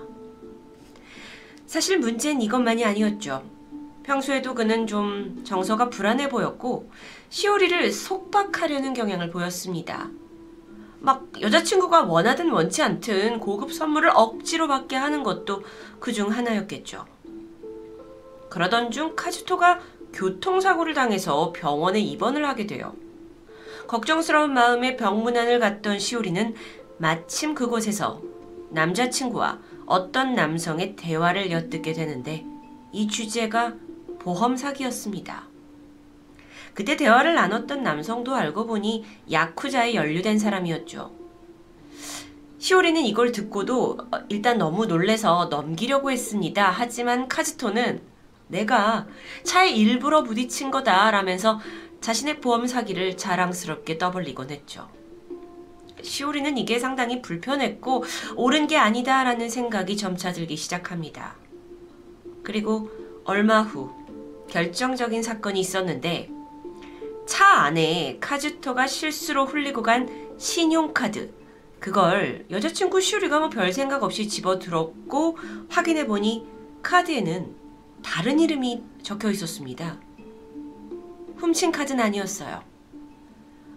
사실 1.66 2.00
문제는 2.00 2.42
이것만이 2.42 2.84
아니었죠. 2.86 3.44
평소에도 4.04 4.56
그는 4.56 4.88
좀 4.88 5.42
정서가 5.46 5.90
불안해 5.90 6.30
보였고 6.30 6.90
시오리를 7.30 7.92
속박하려는 7.92 8.94
경향을 8.94 9.30
보였습니다. 9.30 10.10
막 11.00 11.28
여자친구가 11.40 12.04
원하든 12.04 12.50
원치 12.52 12.82
않든 12.82 13.40
고급 13.40 13.72
선물을 13.74 14.12
억지로 14.14 14.68
받게 14.68 14.96
하는 14.96 15.24
것도 15.24 15.64
그 16.00 16.12
중 16.14 16.30
하나였겠죠. 16.32 17.06
그러던 18.50 18.92
중 18.92 19.16
카즈토가 19.16 19.80
교통사고를 20.14 20.94
당해서 20.94 21.54
병원에 21.54 22.00
입원을 22.02 22.46
하게 22.48 22.68
돼요. 22.68 22.94
걱정스러운 23.92 24.54
마음에 24.54 24.96
병문안을 24.96 25.60
갔던 25.60 26.00
시오리는 26.00 26.56
마침 26.98 27.54
그곳에서 27.54 28.22
남자친구와 28.70 29.60
어떤 29.86 30.34
남성의 30.34 30.96
대화를 30.96 31.52
엿듣게 31.52 31.92
되는데 31.92 32.46
이 32.94 33.10
주제가 33.10 33.74
보험 34.20 34.56
사기였습니다. 34.56 35.44
그때 36.74 36.96
대화를 36.96 37.36
나눴던 37.36 37.84
남성도 37.84 38.34
알고 38.34 38.66
보니 38.66 39.04
야쿠자에 39.30 39.94
연루된 39.94 40.40
사람이었죠. 40.40 41.12
시오리는 42.60 43.02
이걸 43.02 43.34
듣고도 43.34 43.98
어, 44.10 44.20
일단 44.30 44.58
너무 44.58 44.86
놀래서 44.86 45.50
넘기려고 45.52 46.12
했습니다. 46.12 46.72
하지만 46.72 47.28
카즈토는 47.28 48.00
내가 48.48 49.08
차에 49.44 49.70
일부러 49.72 50.24
부딪힌 50.24 50.72
거다 50.72 51.12
라면서 51.12 51.60
자신의 52.02 52.42
보험 52.42 52.68
사기를 52.68 53.16
자랑스럽게 53.16 53.98
떠벌리곤 53.98 54.50
했죠. 54.50 54.90
시오리는 56.02 56.58
이게 56.58 56.80
상당히 56.80 57.22
불편했고 57.22 58.04
옳은 58.36 58.68
게 58.68 58.78
아니다라는 58.78 59.50
생각이 59.50 59.96
점차 59.98 60.32
들기 60.32 60.58
시작합니다. 60.58 61.36
그리고 62.44 62.90
얼마 63.24 63.62
후 63.62 63.92
결정적인 64.50 65.22
사건이 65.22 65.60
있었는데 65.60 66.30
차 67.28 67.46
안에 67.48 68.18
카즈토가 68.20 68.88
실수로 68.88 69.46
흘리고 69.46 69.84
간 69.84 70.10
신용카드 70.40 71.32
그걸 71.80 72.46
여자친구 72.50 73.00
슈리가 73.00 73.40
뭐 73.40 73.50
별 73.50 73.72
생각 73.72 74.04
없이 74.04 74.28
집어들었고 74.28 75.38
확인해 75.70 76.08
보니 76.08 76.48
카드에는 76.82 77.56
다른 78.04 78.40
이름이 78.40 78.84
적혀 79.04 79.30
있었습니다. 79.30 80.00
훔친 81.42 81.72
카드는 81.72 82.04
아니었어요. 82.04 82.64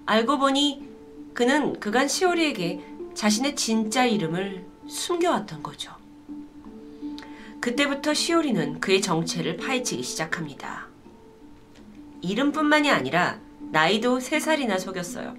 알고 0.05 0.39
보니 0.39 0.87
그는 1.33 1.81
그간 1.81 2.09
시오리에게 2.09 2.85
자신의 3.15 3.57
진짜 3.57 4.05
이름을 4.05 4.67
숨겨왔던 4.87 5.63
거죠. 5.63 5.93
그때부터 7.61 8.13
시오리는 8.13 8.81
그의 8.81 9.01
정체를 9.01 9.57
파헤치기 9.57 10.03
시작합니다. 10.03 10.89
이름뿐만이 12.21 12.91
아니라 12.91 13.41
나이도 13.73 14.19
3살이나 14.19 14.79
속였어요. 14.79 15.35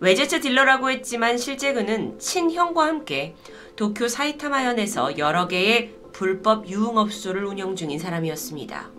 외제차 0.00 0.40
딜러라고 0.40 0.90
했지만 0.90 1.36
실제 1.36 1.74
그는 1.74 2.18
친형과 2.18 2.86
함께 2.86 3.36
도쿄 3.76 4.08
사이타마현에서 4.08 5.18
여러 5.18 5.46
개의 5.46 5.94
불법 6.12 6.68
유흥업소를 6.68 7.44
운영 7.44 7.76
중인 7.76 7.98
사람이었습니다. 7.98 8.97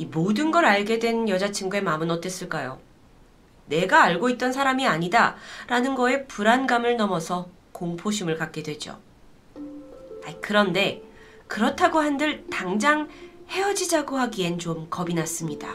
이 0.00 0.06
모든 0.06 0.50
걸 0.50 0.64
알게 0.64 0.98
된 0.98 1.28
여자친구의 1.28 1.82
마음은 1.82 2.10
어땠을까요? 2.10 2.78
내가 3.66 4.02
알고 4.02 4.30
있던 4.30 4.50
사람이 4.50 4.86
아니다 4.86 5.36
라는 5.66 5.94
거에 5.94 6.24
불안감을 6.24 6.96
넘어서 6.96 7.50
공포심을 7.72 8.38
갖게 8.38 8.62
되죠. 8.62 8.98
그런데 10.40 11.02
그렇다고 11.48 12.00
한들 12.00 12.46
당장 12.50 13.08
헤어지자고 13.50 14.16
하기엔 14.16 14.58
좀 14.58 14.86
겁이 14.88 15.12
났습니다. 15.12 15.68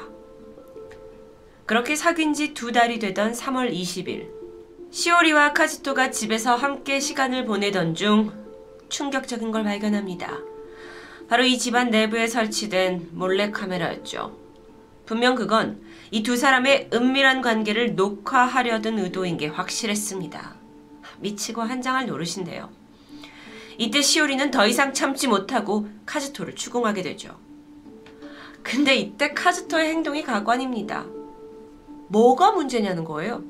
그렇게 1.68 1.96
사귄 1.96 2.34
지 2.34 2.56
두 2.56 2.72
달이 2.72 2.98
되던 2.98 3.32
3월 3.32 3.72
20일, 3.72 4.28
시오리와 4.90 5.54
카즈토가 5.54 6.10
집에서 6.10 6.56
함께 6.56 7.00
시간을 7.00 7.46
보내던 7.46 7.94
중 7.94 8.32
충격적인 8.90 9.52
걸 9.52 9.64
발견합니다. 9.64 10.55
바로 11.28 11.44
이 11.44 11.58
집안 11.58 11.90
내부에 11.90 12.28
설치된 12.28 13.10
몰래카메라였죠. 13.14 14.38
분명 15.06 15.36
그건 15.36 15.82
이 16.12 16.24
두 16.24 16.38
사람의 16.38 16.90
은밀한 16.94 17.42
관계를 17.42 17.96
녹화하려던 17.96 19.00
의도인 19.00 19.38
게 19.38 19.48
확실했습니다. 19.48 20.56
미치고 21.20 21.62
한장할 21.62 22.08
노릇인데요. 22.08 22.70
이때 23.78 24.02
시오리는 24.02 24.52
더 24.52 24.68
이상 24.68 24.94
참지 24.94 25.28
못하고 25.28 25.88
카즈토를 26.06 26.56
추궁하게 26.56 27.02
되죠. 27.02 27.38
근데 28.64 28.96
이때 28.96 29.34
카즈토의 29.34 29.90
행동이 29.90 30.24
가관입니다. 30.24 31.06
뭐가 32.08 32.52
문제냐는 32.52 33.04
거예요. 33.04 33.44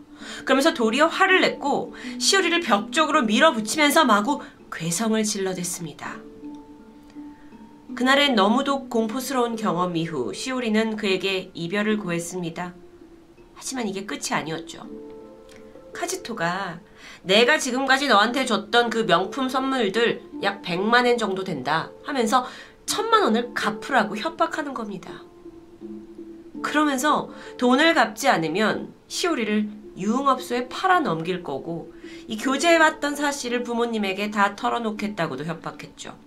그러면서 0.46 0.74
도리어 0.74 1.08
화를 1.08 1.42
냈고 1.42 1.94
시오리를 2.20 2.62
벽 2.62 2.92
쪽으로 2.92 3.24
밀어붙이면서 3.24 4.06
마구 4.06 4.42
괴성을 4.72 5.22
질러댔습니다. 5.24 6.18
그날엔 7.94 8.34
너무도 8.34 8.90
공포스러운 8.90 9.56
경험 9.56 9.96
이후 9.96 10.34
시오리는 10.34 10.96
그에게 10.96 11.52
이별을 11.54 11.98
구했습니다. 11.98 12.74
하지만 13.54 13.88
이게 13.88 14.06
끝이 14.06 14.30
아니었죠. 14.32 14.88
카지토가 15.94 16.80
내가 17.22 17.58
지금까지 17.58 18.08
너한테 18.08 18.46
줬던 18.46 18.90
그 18.90 19.06
명품 19.06 19.50
선물들 19.50 20.24
약 20.44 20.62
100만 20.64 21.06
엔 21.06 21.18
정도 21.18 21.44
된다 21.44 21.92
하면서 22.04 22.46
천만 22.86 23.24
원을 23.24 23.54
갚으라고 23.54 24.18
협박하는 24.18 24.74
겁니다. 24.74 25.24
그러면서 26.62 27.30
돈을 27.58 27.94
갚지 27.94 28.28
않으면 28.28 28.94
시오리를 29.08 29.70
유흥업소에 29.98 30.68
팔아 30.68 31.00
넘길 31.02 31.44
거고 31.44 31.94
이 32.28 32.38
교제해왔던 32.38 33.16
사실을 33.16 33.64
부모님에게 33.64 34.32
다 34.32 34.56
털어놓겠다고도 34.56 35.46
협박했죠. 35.46 36.18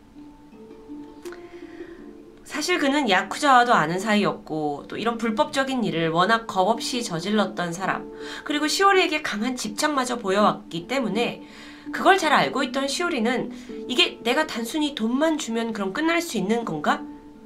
사실 2.48 2.78
그는 2.78 3.10
야쿠자와도 3.10 3.74
아는 3.74 4.00
사이였고 4.00 4.86
또 4.88 4.96
이런 4.96 5.18
불법적인 5.18 5.84
일을 5.84 6.08
워낙 6.08 6.46
겁 6.46 6.66
없이 6.68 7.04
저질렀던 7.04 7.74
사람 7.74 8.10
그리고 8.42 8.66
시오리에게 8.66 9.20
강한 9.20 9.54
집착마저 9.54 10.16
보여왔기 10.16 10.88
때문에 10.88 11.46
그걸 11.92 12.16
잘 12.16 12.32
알고 12.32 12.62
있던 12.64 12.88
시오리는 12.88 13.52
이게 13.86 14.18
내가 14.22 14.46
단순히 14.46 14.94
돈만 14.94 15.36
주면 15.36 15.74
그럼 15.74 15.92
끝날 15.92 16.22
수 16.22 16.38
있는 16.38 16.64
건가? 16.64 17.02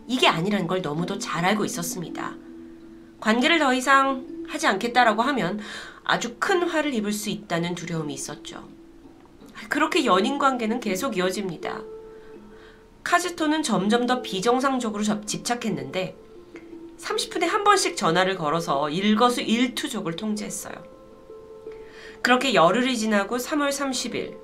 이게 0.06 0.28
아니라는 0.28 0.68
걸 0.68 0.82
너무도 0.82 1.18
잘 1.18 1.44
알고 1.44 1.64
있었습니다. 1.64 2.34
관계를 3.18 3.58
더 3.58 3.74
이상 3.74 4.24
하지 4.46 4.68
않겠다라고 4.68 5.22
하면 5.22 5.58
아주 6.04 6.36
큰 6.38 6.62
화를 6.62 6.94
입을 6.94 7.12
수 7.12 7.28
있다는 7.28 7.74
두려움이 7.74 8.14
있었죠. 8.14 8.68
그렇게 9.68 10.04
연인 10.04 10.38
관계는 10.38 10.78
계속 10.78 11.16
이어집니다. 11.16 11.80
카즈토는 13.04 13.62
점점 13.62 14.06
더 14.06 14.22
비정상적으로 14.22 15.02
집착했는데 15.02 16.16
30분에 16.98 17.46
한 17.46 17.64
번씩 17.64 17.96
전화를 17.96 18.36
걸어서 18.36 18.88
일거수 18.88 19.40
일투족을 19.40 20.16
통제했어요. 20.16 20.74
그렇게 22.22 22.54
열흘이 22.54 22.96
지나고 22.96 23.36
3월 23.36 23.70
30일 23.70 24.36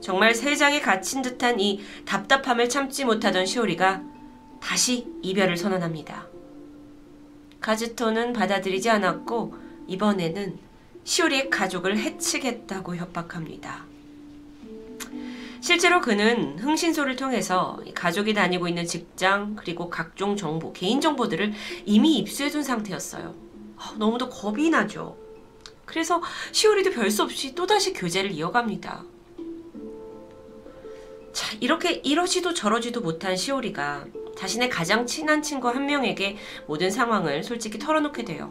정말 0.00 0.34
세상에 0.34 0.80
갇힌 0.80 1.20
듯한 1.20 1.60
이 1.60 1.80
답답함을 2.06 2.70
참지 2.70 3.04
못하던 3.04 3.44
시오리가 3.44 4.02
다시 4.60 5.06
이별을 5.22 5.58
선언합니다. 5.58 6.26
카즈토는 7.60 8.32
받아들이지 8.32 8.88
않았고 8.88 9.54
이번에는 9.88 10.58
시오리의 11.04 11.50
가족을 11.50 11.98
해치겠다고 11.98 12.96
협박합니다. 12.96 13.89
실제로 15.60 16.00
그는 16.00 16.58
흥신소를 16.58 17.16
통해서 17.16 17.78
가족이 17.94 18.32
다니고 18.32 18.66
있는 18.66 18.86
직장 18.86 19.56
그리고 19.56 19.90
각종 19.90 20.36
정보, 20.36 20.72
개인 20.72 21.00
정보들을 21.00 21.52
이미 21.84 22.16
입수해둔 22.18 22.62
상태였어요. 22.62 23.34
아, 23.76 23.94
너무도 23.98 24.30
겁이 24.30 24.70
나죠. 24.70 25.16
그래서 25.84 26.22
시오리도 26.52 26.92
별수 26.92 27.22
없이 27.22 27.54
또다시 27.54 27.92
교제를 27.92 28.30
이어갑니다. 28.30 29.04
자, 31.32 31.56
이렇게 31.60 31.92
이러지도 32.04 32.54
저러지도 32.54 33.00
못한 33.00 33.36
시오리가 33.36 34.06
자신의 34.36 34.70
가장 34.70 35.06
친한 35.06 35.42
친구 35.42 35.68
한 35.68 35.86
명에게 35.86 36.38
모든 36.66 36.90
상황을 36.90 37.42
솔직히 37.42 37.78
털어놓게 37.78 38.24
돼요. 38.24 38.50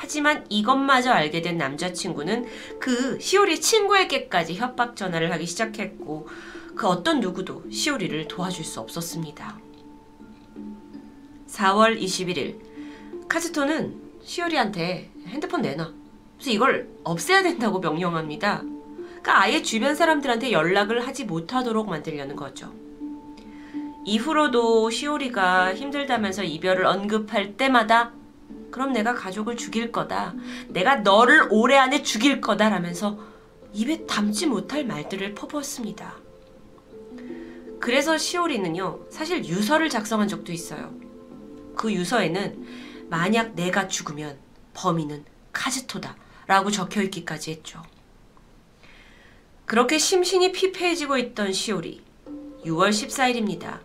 하지만 0.00 0.46
이것마저 0.48 1.12
알게 1.12 1.42
된 1.42 1.58
남자친구는 1.58 2.46
그 2.80 3.20
시오리 3.20 3.60
친구에게까지 3.60 4.54
협박 4.54 4.96
전화를 4.96 5.30
하기 5.32 5.44
시작했고 5.44 6.26
그 6.74 6.86
어떤 6.86 7.20
누구도 7.20 7.70
시오리를 7.70 8.26
도와줄 8.26 8.64
수 8.64 8.80
없었습니다. 8.80 9.58
4월 11.48 12.00
21일 12.00 13.28
카즈토는 13.28 14.00
시오리한테 14.22 15.10
핸드폰 15.26 15.60
내놔. 15.60 15.92
그래서 16.38 16.50
이걸 16.50 16.88
없애야 17.04 17.42
된다고 17.42 17.78
명령합니다. 17.78 18.62
그러니까 18.62 19.42
아예 19.42 19.60
주변 19.60 19.94
사람들한테 19.94 20.50
연락을 20.50 21.06
하지 21.06 21.24
못하도록 21.24 21.86
만들려는 21.86 22.36
거죠. 22.36 22.72
이후로도 24.06 24.88
시오리가 24.88 25.74
힘들다면서 25.74 26.44
이별을 26.44 26.86
언급할 26.86 27.58
때마다 27.58 28.14
그럼 28.70 28.92
내가 28.92 29.14
가족을 29.14 29.56
죽일 29.56 29.92
거다. 29.92 30.34
내가 30.68 30.96
너를 30.96 31.48
올해 31.50 31.76
안에 31.76 32.02
죽일 32.02 32.40
거다. 32.40 32.68
라면서 32.68 33.18
입에 33.72 34.06
담지 34.06 34.46
못할 34.46 34.84
말들을 34.84 35.34
퍼부었습니다. 35.34 36.14
그래서 37.80 38.18
시오리는요, 38.18 39.06
사실 39.10 39.44
유서를 39.44 39.88
작성한 39.88 40.28
적도 40.28 40.52
있어요. 40.52 40.92
그 41.74 41.92
유서에는 41.92 43.08
만약 43.08 43.54
내가 43.54 43.88
죽으면 43.88 44.38
범인은 44.74 45.24
카즈토다. 45.52 46.16
라고 46.46 46.70
적혀 46.70 47.02
있기까지 47.02 47.52
했죠. 47.52 47.80
그렇게 49.66 49.98
심신이 49.98 50.50
피폐해지고 50.50 51.16
있던 51.16 51.52
시오리. 51.52 52.02
6월 52.64 52.90
14일입니다. 52.90 53.78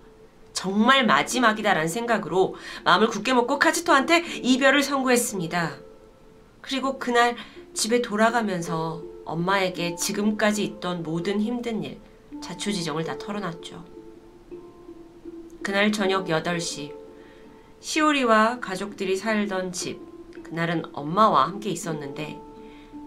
정말 0.65 1.05
마지막이다라는 1.05 1.87
생각으로 1.87 2.55
마음을 2.85 3.07
굳게 3.07 3.35
먹고 3.35 3.59
카즈토한테 3.59 4.25
이별을 4.41 4.81
선고했습니다. 4.81 5.75
그리고 6.61 6.97
그날 6.97 7.35
집에 7.75 8.01
돌아가면서 8.01 9.03
엄마에게 9.25 9.95
지금까지 9.95 10.63
있던 10.63 11.03
모든 11.03 11.39
힘든 11.39 11.83
일, 11.83 11.99
자초지정을 12.41 13.03
다 13.03 13.15
털어놨죠. 13.19 13.85
그날 15.61 15.91
저녁 15.91 16.25
8시, 16.25 16.95
시오리와 17.79 18.59
가족들이 18.59 19.17
살던 19.17 19.71
집, 19.71 19.99
그날은 20.41 20.81
엄마와 20.93 21.45
함께 21.45 21.69
있었는데, 21.69 22.39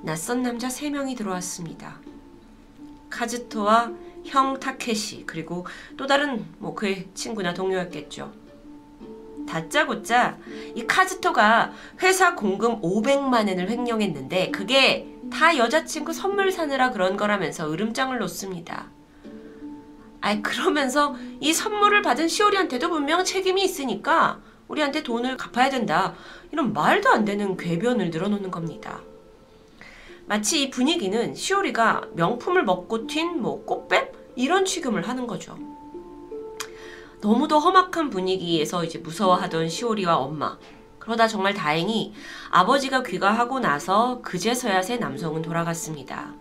낯선 0.04 0.44
남자 0.44 0.68
3명이 0.68 1.16
들어왔습니다. 1.16 1.98
카즈토와 3.10 3.90
형 4.28 4.60
타케시, 4.60 5.24
그리고 5.26 5.66
또 5.96 6.06
다른 6.06 6.44
뭐 6.58 6.74
그의 6.74 7.08
친구나 7.14 7.54
동료였겠죠. 7.54 8.32
다짜고짜 9.48 10.36
이 10.74 10.86
카즈토가 10.86 11.72
회사 12.02 12.34
공금 12.34 12.82
500만 12.82 13.48
엔을 13.48 13.70
횡령했는데 13.70 14.50
그게 14.50 15.08
다 15.32 15.56
여자친구 15.56 16.12
선물 16.12 16.52
사느라 16.52 16.90
그런 16.90 17.16
거라면서 17.16 17.72
으름장을 17.72 18.16
놓습니다. 18.18 18.90
아이 20.20 20.42
그러면서 20.42 21.16
이 21.40 21.52
선물을 21.52 22.02
받은 22.02 22.28
시오리한테도 22.28 22.90
분명 22.90 23.24
책임이 23.24 23.62
있으니까 23.62 24.40
우리한테 24.68 25.02
돈을 25.02 25.36
갚아야 25.36 25.70
된다. 25.70 26.14
이런 26.52 26.72
말도 26.72 27.08
안 27.08 27.24
되는 27.24 27.56
궤변을 27.56 28.10
늘어놓는 28.10 28.50
겁니다. 28.50 29.00
마치 30.26 30.62
이 30.62 30.70
분위기는 30.70 31.34
시오리가 31.34 32.02
명품을 32.14 32.64
먹고 32.64 33.06
튄 33.06 33.36
뭐 33.36 33.64
꽃뱀 33.64 34.17
이런 34.38 34.64
취급을 34.64 35.08
하는 35.08 35.26
거죠. 35.26 35.58
너무도 37.20 37.58
험악한 37.58 38.08
분위기에서 38.08 38.84
이제 38.84 39.00
무서워하던 39.00 39.68
시오리와 39.68 40.16
엄마. 40.16 40.56
그러다 41.00 41.26
정말 41.26 41.54
다행히 41.54 42.14
아버지가 42.50 43.02
귀가하고 43.02 43.58
나서 43.58 44.20
그제서야 44.22 44.82
새 44.82 44.96
남성은 44.96 45.42
돌아갔습니다. 45.42 46.34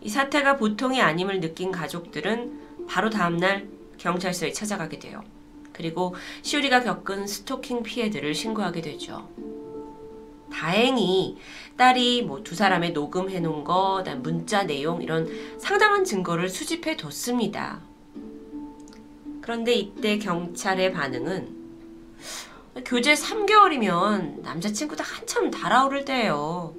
이 0.00 0.08
사태가 0.08 0.56
보통이 0.56 1.02
아님을 1.02 1.40
느낀 1.40 1.70
가족들은 1.70 2.86
바로 2.88 3.10
다음날 3.10 3.68
경찰서에 3.98 4.52
찾아가게 4.52 4.98
돼요. 4.98 5.22
그리고 5.74 6.14
시오리가 6.40 6.82
겪은 6.82 7.26
스토킹 7.26 7.82
피해들을 7.82 8.34
신고하게 8.34 8.80
되죠. 8.80 9.28
다행히 10.52 11.36
딸이 11.76 12.22
뭐 12.22 12.42
두 12.42 12.54
사람의 12.54 12.92
녹음해 12.92 13.40
놓은 13.40 13.64
거, 13.64 14.02
문자 14.22 14.62
내용 14.62 15.02
이런 15.02 15.28
상당한 15.58 16.04
증거를 16.04 16.48
수집해 16.48 16.96
뒀습니다. 16.96 17.80
그런데 19.42 19.74
이때 19.74 20.18
경찰의 20.18 20.92
반응은 20.92 21.54
교제 22.84 23.14
3개월이면 23.14 24.42
남자친구도 24.42 25.02
한참 25.02 25.50
달아오를 25.50 26.04
때예요. 26.04 26.74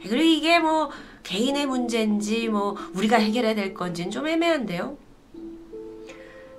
그리고 0.00 0.16
이게 0.16 0.58
뭐 0.58 0.90
개인의 1.22 1.66
문제인지 1.66 2.48
뭐 2.48 2.76
우리가 2.94 3.16
해결해야 3.16 3.54
될 3.54 3.72
건지는 3.72 4.10
좀 4.10 4.26
애매한데요. 4.26 4.98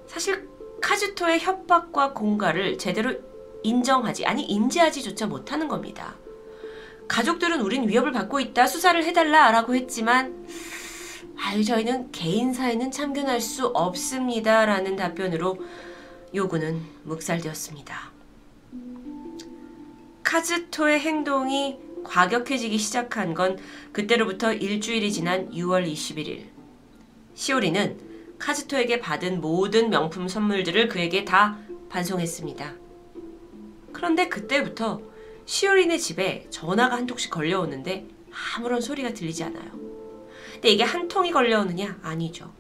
사실 0.07 0.48
카즈토의 0.82 1.40
협박과 1.40 2.14
공갈을 2.14 2.78
제대로 2.78 3.14
인정하지 3.64 4.26
아니 4.26 4.44
인지하지조차 4.44 5.28
못하는 5.28 5.68
겁니다. 5.68 6.15
가족들은 7.08 7.62
우린 7.62 7.88
위협을 7.88 8.12
받고 8.12 8.40
있다 8.40 8.68
수사를 8.68 9.04
해달라 9.04 9.52
라고 9.52 9.76
했지만 9.76 10.46
아유, 11.46 11.64
저희는 11.64 12.12
개인 12.12 12.54
사에는 12.54 12.92
참견할 12.92 13.42
수 13.42 13.68
없습니다. 13.68 14.66
라는 14.66 14.96
답변으로 14.96 15.58
요구는 16.34 16.82
묵살되었습니다. 17.04 18.12
카즈토의 20.24 21.00
행동이 21.00 21.78
과격해지기 22.04 22.78
시작한 22.78 23.34
건 23.34 23.60
그때로부터 23.92 24.54
일주일이 24.54 25.12
지난 25.12 25.52
6월 25.52 25.86
21일. 25.92 26.46
시오리는 27.36 28.00
카즈토에게 28.40 29.00
받은 29.00 29.42
모든 29.42 29.90
명품 29.90 30.28
선물들을 30.28 30.88
그에게 30.88 31.24
다 31.26 31.58
반송했습니다. 31.90 32.74
그런데 33.92 34.28
그때부터 34.28 35.02
시오리네 35.45 35.98
집에 35.98 36.48
전화가 36.49 36.95
한 36.95 37.06
통씩 37.06 37.32
걸려오는데 37.32 38.07
아무런 38.57 38.82
소리가 38.82 39.14
들리지 39.14 39.44
않아요. 39.44 39.72
근데 40.53 40.70
이게 40.70 40.84
한 40.84 41.07
통이 41.07 41.32
걸려오느냐? 41.32 41.99
아니죠. 42.02 42.52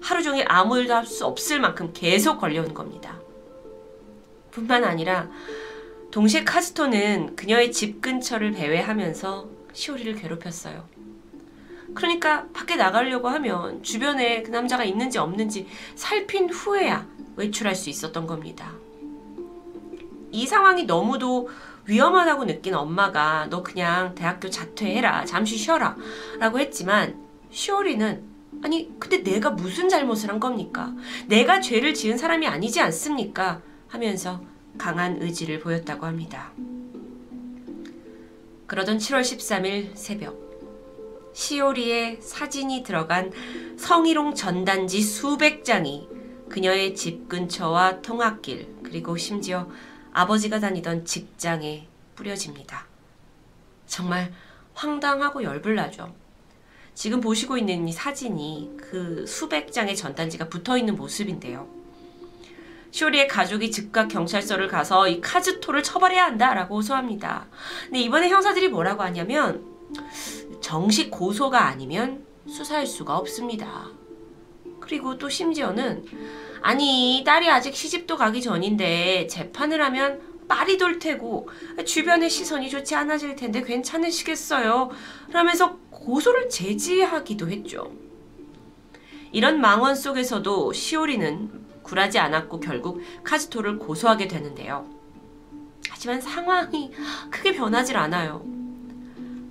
하루 0.00 0.22
종일 0.22 0.44
아무 0.48 0.78
일도 0.78 0.94
할 0.94 1.06
수 1.06 1.26
없을 1.26 1.60
만큼 1.60 1.92
계속 1.92 2.38
걸려오는 2.38 2.72
겁니다. 2.72 3.18
뿐만 4.50 4.84
아니라 4.84 5.28
동시에 6.10 6.44
카스토는 6.44 7.36
그녀의 7.36 7.70
집 7.70 8.00
근처를 8.00 8.52
배회하면서 8.52 9.48
시오리를 9.72 10.14
괴롭혔어요. 10.14 10.88
그러니까 11.94 12.46
밖에 12.52 12.76
나가려고 12.76 13.28
하면 13.28 13.82
주변에 13.82 14.42
그 14.42 14.50
남자가 14.50 14.84
있는지 14.84 15.18
없는지 15.18 15.66
살핀 15.94 16.50
후에야 16.50 17.06
외출할 17.36 17.74
수 17.74 17.90
있었던 17.90 18.26
겁니다. 18.26 18.72
이 20.32 20.46
상황이 20.46 20.84
너무도 20.84 21.48
위험하다고 21.90 22.46
느낀 22.46 22.74
엄마가 22.74 23.48
너 23.50 23.64
그냥 23.64 24.14
대학교 24.14 24.48
자퇴해라. 24.48 25.24
잠시 25.24 25.56
쉬어라. 25.56 25.96
라고 26.38 26.60
했지만 26.60 27.20
시오리는 27.50 28.22
아니 28.62 28.90
근데 29.00 29.22
내가 29.24 29.50
무슨 29.50 29.88
잘못을 29.88 30.30
한 30.30 30.38
겁니까? 30.38 30.94
내가 31.26 31.60
죄를 31.60 31.92
지은 31.94 32.16
사람이 32.16 32.46
아니지 32.46 32.80
않습니까? 32.80 33.60
하면서 33.88 34.40
강한 34.78 35.20
의지를 35.20 35.58
보였다고 35.58 36.06
합니다. 36.06 36.52
그러던 38.68 38.98
7월 38.98 39.22
13일 39.22 39.96
새벽 39.96 40.38
시오리의 41.32 42.18
사진이 42.20 42.84
들어간 42.84 43.32
성희롱 43.76 44.36
전단지 44.36 45.00
수백 45.02 45.64
장이 45.64 46.08
그녀의 46.48 46.94
집 46.94 47.28
근처와 47.28 48.00
통학길 48.00 48.68
그리고 48.84 49.16
심지어 49.16 49.68
아버지가 50.12 50.60
다니던 50.60 51.04
직장에 51.04 51.86
뿌려집니다. 52.14 52.86
정말 53.86 54.32
황당하고 54.74 55.42
열불나죠. 55.42 56.14
지금 56.94 57.20
보시고 57.20 57.56
있는 57.56 57.88
이 57.88 57.92
사진이 57.92 58.76
그 58.78 59.24
수백 59.26 59.72
장의 59.72 59.96
전단지가 59.96 60.48
붙어 60.48 60.76
있는 60.76 60.96
모습인데요. 60.96 61.68
쇼리의 62.90 63.28
가족이 63.28 63.70
즉각 63.70 64.08
경찰서를 64.08 64.68
가서 64.68 65.08
이 65.08 65.20
카즈토를 65.20 65.82
처벌해야 65.82 66.24
한다라고 66.24 66.76
호소합니다. 66.76 67.46
근데 67.84 68.00
이번에 68.00 68.28
형사들이 68.28 68.68
뭐라고 68.68 69.02
하냐면 69.02 69.64
정식 70.60 71.10
고소가 71.10 71.66
아니면 71.66 72.24
수사할 72.48 72.86
수가 72.86 73.16
없습니다. 73.16 73.86
그리고 74.80 75.16
또 75.18 75.28
심지어는 75.28 76.04
아니 76.62 77.22
딸이 77.24 77.50
아직 77.50 77.74
시집도 77.74 78.16
가기 78.16 78.42
전인데 78.42 79.26
재판을 79.28 79.82
하면 79.82 80.20
빨이 80.48 80.78
돌 80.78 80.98
테고 80.98 81.48
주변의 81.84 82.28
시선이 82.28 82.70
좋지 82.70 82.94
않아질 82.96 83.36
텐데 83.36 83.62
괜찮으시겠어요? 83.62 84.90
라면서 85.30 85.78
고소를 85.90 86.48
제지하기도 86.48 87.48
했죠. 87.50 87.92
이런 89.32 89.60
망언 89.60 89.94
속에서도 89.94 90.72
시오리는 90.72 91.50
굴하지 91.82 92.18
않았고 92.18 92.60
결국 92.60 93.00
카즈토를 93.22 93.78
고소하게 93.78 94.26
되는데요. 94.26 94.88
하지만 95.88 96.20
상황이 96.20 96.90
크게 97.30 97.54
변하질 97.54 97.96
않아요. 97.96 98.44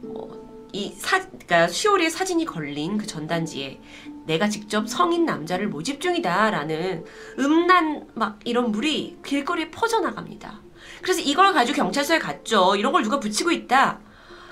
어, 0.04 0.30
이 0.74 0.92
사, 0.98 1.20
그러니까 1.22 1.68
시오리의 1.68 2.10
사진이 2.10 2.46
걸린 2.46 2.98
그 2.98 3.08
전단지에 3.08 3.80
내가 4.26 4.48
직접 4.48 4.88
성인 4.88 5.26
남자를 5.26 5.68
모집 5.68 6.02
중이다라는 6.02 7.06
음란 7.40 8.08
막 8.14 8.40
이런 8.46 8.72
물이 8.72 9.20
길거리에 9.26 9.72
퍼져나갑니다. 9.72 10.62
그래서 11.02 11.22
이걸 11.22 11.54
가지고 11.54 11.78
경찰서에 11.78 12.20
갔죠. 12.20 12.76
이런 12.76 12.92
걸 12.92 13.04
누가 13.04 13.20
붙이고 13.20 13.52
있다. 13.52 14.00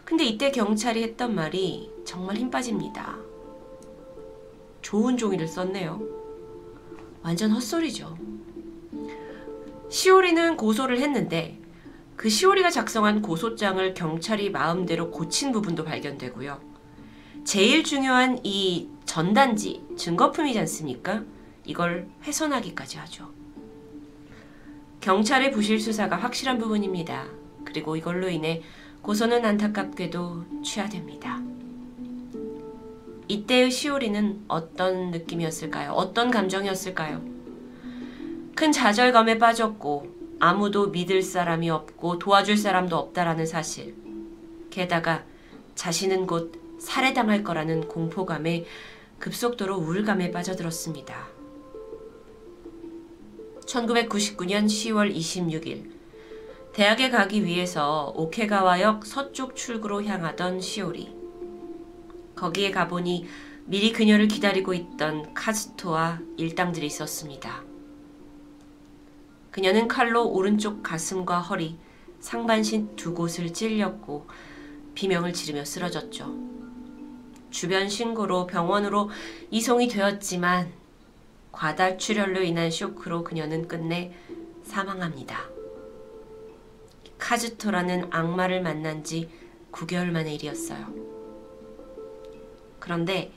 근데 0.06 0.24
이때 0.24 0.52
경찰이 0.52 1.04
했던 1.04 1.36
말이 1.36 1.92
정말 2.06 2.38
힘 2.38 2.50
빠집니다. 2.50 3.18
좋은 4.82 5.18
종이를 5.18 5.48
썼네요. 5.48 6.02
완전 7.22 7.52
헛소리죠. 7.52 8.18
시오리는 9.90 10.56
고소를 10.58 11.00
했는데 11.00 11.60
그 12.16 12.30
시오리가 12.30 12.70
작성한 12.70 13.22
고소장을 13.22 13.94
경찰이 13.94 14.50
마음대로 14.50 15.12
고친 15.12 15.52
부분도 15.52 15.84
발견되고요. 15.84 16.60
제일 17.44 17.84
중요한 17.84 18.40
이 18.44 18.90
전단지, 19.18 19.84
증거품이지 19.98 20.60
않습니까? 20.60 21.24
이걸 21.66 22.08
훼손하기까지 22.22 23.00
하죠. 23.00 23.28
경찰의 25.02 25.50
부실 25.50 25.80
수사가 25.80 26.16
확실한 26.18 26.60
부분입니다. 26.60 27.26
그리고 27.66 27.96
이걸로 27.96 28.30
인해 28.30 28.62
고소는 29.02 29.44
안타깝게도 29.44 30.62
취하됩니다. 30.64 31.42
이때의 33.28 33.72
시오리는 33.72 34.44
어떤 34.48 35.10
느낌이었을까요? 35.10 35.94
어떤 35.94 36.30
감정이었을까요? 36.30 37.20
큰 38.54 38.72
좌절감에 38.72 39.40
빠졌고 39.40 40.16
아무도 40.40 40.90
믿을 40.90 41.24
사람이 41.24 41.72
없고 41.72 42.20
도와줄 42.20 42.56
사람도 42.56 42.96
없다라는 42.96 43.48
사실. 43.48 43.96
게다가 44.70 45.24
자신은 45.74 46.28
곧 46.28 46.62
살해당할 46.78 47.44
거라는 47.44 47.88
공포감에 47.88 48.66
급속도로 49.20 49.78
우울감에 49.78 50.32
빠져들었습니다. 50.32 51.28
1999년 53.66 54.66
10월 54.66 55.14
26일 55.14 55.92
대학에 56.74 57.10
가기 57.10 57.44
위해서 57.44 58.14
오케가와역 58.16 59.06
서쪽 59.06 59.56
출구로 59.56 60.04
향하던 60.04 60.62
시오리. 60.62 61.16
거기에 62.36 62.72
가보니 62.72 63.26
미리 63.66 63.92
그녀를 63.92 64.28
기다리고 64.28 64.74
있던 64.74 65.34
카즈토와 65.34 66.22
일당들이 66.38 66.86
있었습니다. 66.86 67.64
그녀는 69.50 69.88
칼로 69.88 70.30
오른쪽 70.30 70.84
가슴과 70.84 71.40
허리, 71.40 71.78
상반신 72.20 72.96
두 72.96 73.16
곳을 73.16 73.52
찔렸고 73.52 74.28
비명을 74.94 75.34
지르며 75.34 75.66
쓰러졌죠. 75.66 76.67
주변 77.58 77.90
신고로 77.90 78.46
병원으로 78.46 79.10
이송이 79.50 79.88
되었지만 79.88 80.72
과다 81.52 81.98
출혈로 81.98 82.44
인한 82.44 82.70
쇼크로 82.70 83.24
그녀는 83.24 83.68
끝내 83.68 84.14
사망합니다. 84.64 85.50
카즈토라는 87.18 88.10
악마를 88.12 88.62
만난 88.62 89.04
지 89.04 89.28
9개월 89.72 90.12
만의 90.12 90.36
일이었어요. 90.36 90.94
그런데 92.80 93.32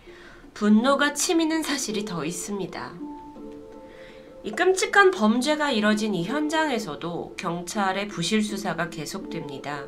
분노가 0.53 1.15
치미는 1.15 1.63
사실이 1.63 2.05
더 2.05 2.27
있습니다. 2.27 2.93
이 4.45 4.51
끔찍한 4.51 5.13
범죄가 5.13 5.71
이뤄진 5.71 6.15
이 6.15 6.25
현장에서도 6.25 7.37
경찰의 7.39 8.09
부실 8.09 8.43
수사가 8.43 8.91
계속됩니다. 8.91 9.87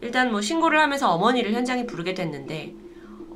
일단 0.00 0.32
뭐 0.32 0.40
신고를 0.40 0.80
하면서 0.80 1.08
어머니를 1.12 1.52
현장에 1.52 1.86
부르게 1.86 2.12
됐는데 2.12 2.85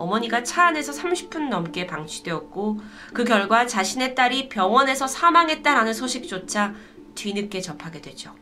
어머니가 0.00 0.42
차 0.42 0.64
안에서 0.68 0.92
30분 0.92 1.48
넘게 1.50 1.86
방치되었고 1.86 2.80
그 3.12 3.24
결과 3.24 3.66
자신의 3.66 4.14
딸이 4.14 4.48
병원에서 4.48 5.06
사망했다라는 5.06 5.92
소식조차 5.92 6.74
뒤늦게 7.14 7.60
접하게 7.60 8.00
되죠. 8.00 8.34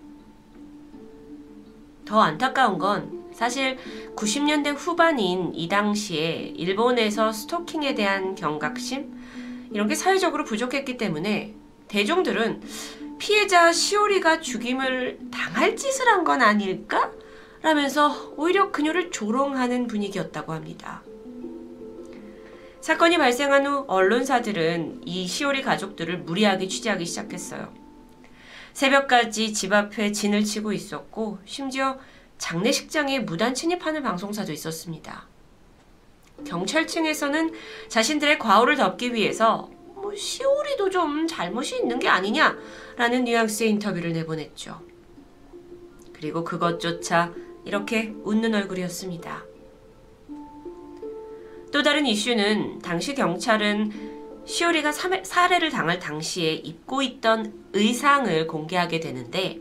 더 2.05 2.21
안타까운 2.21 2.79
건 2.79 3.25
사실 3.35 3.77
90년대 4.17 4.75
후반인 4.77 5.53
이 5.55 5.69
당시에 5.69 6.55
일본에서 6.57 7.33
스토킹에 7.33 7.95
대한 7.95 8.35
경각심 8.35 9.69
이런 9.73 9.89
게 9.89 9.95
사회적으로 9.95 10.45
부족했기 10.45 10.97
때문에 10.97 11.55
대중들은 11.89 12.63
피해자 13.19 13.73
시오리가 13.73 14.41
죽임을 14.41 15.19
당할 15.33 15.77
짓을 15.77 16.07
한 16.07 16.25
건 16.25 16.41
아닐까? 16.41 17.11
라면서 17.63 18.33
오히려 18.37 18.71
그녀를 18.71 19.11
조롱하는 19.11 19.89
분위기였다고 19.89 20.53
합니다. 20.53 21.03
사건이 22.89 23.19
발생한 23.19 23.67
후 23.67 23.85
언론사들은 23.87 25.03
이 25.05 25.27
시오리 25.27 25.61
가족들을 25.61 26.21
무리하게 26.21 26.69
취재하기 26.69 27.05
시작했어요. 27.05 27.71
새벽까지 28.73 29.53
집 29.53 29.75
앞에 29.75 30.11
진을 30.11 30.43
치고 30.43 30.73
있었고 30.73 31.37
심지어 31.45 31.99
장례식장에 32.39 33.19
무단 33.19 33.53
침입하는 33.53 34.03
방송사도 34.03 34.53
있었습니다. 34.53 35.27
경찰층에서는 36.47 37.53
자신들의 37.89 38.39
과오를 38.39 38.77
덮기 38.77 39.13
위해서 39.13 39.69
뭐 39.95 40.15
시오리도 40.15 40.89
좀 40.89 41.27
잘못이 41.27 41.77
있는 41.77 41.99
게 41.99 42.09
아니냐라는 42.09 43.25
뉘앙스의 43.25 43.69
인터뷰를 43.69 44.15
내보냈죠. 44.15 44.81
그리고 46.15 46.43
그것조차 46.43 47.35
이렇게 47.67 48.15
웃는 48.25 48.55
얼굴이었습니다. 48.55 49.48
또 51.73 51.83
다른 51.83 52.07
이슈는 52.07 52.81
당시 52.81 53.15
경찰은 53.15 54.19
시오리가 54.47 54.93
살해를 54.93 55.71
당할 55.71 55.99
당시에 55.99 56.53
입고 56.55 57.03
있던 57.03 57.53
의상을 57.75 58.47
공개하게 58.47 59.01
되는데 59.01 59.61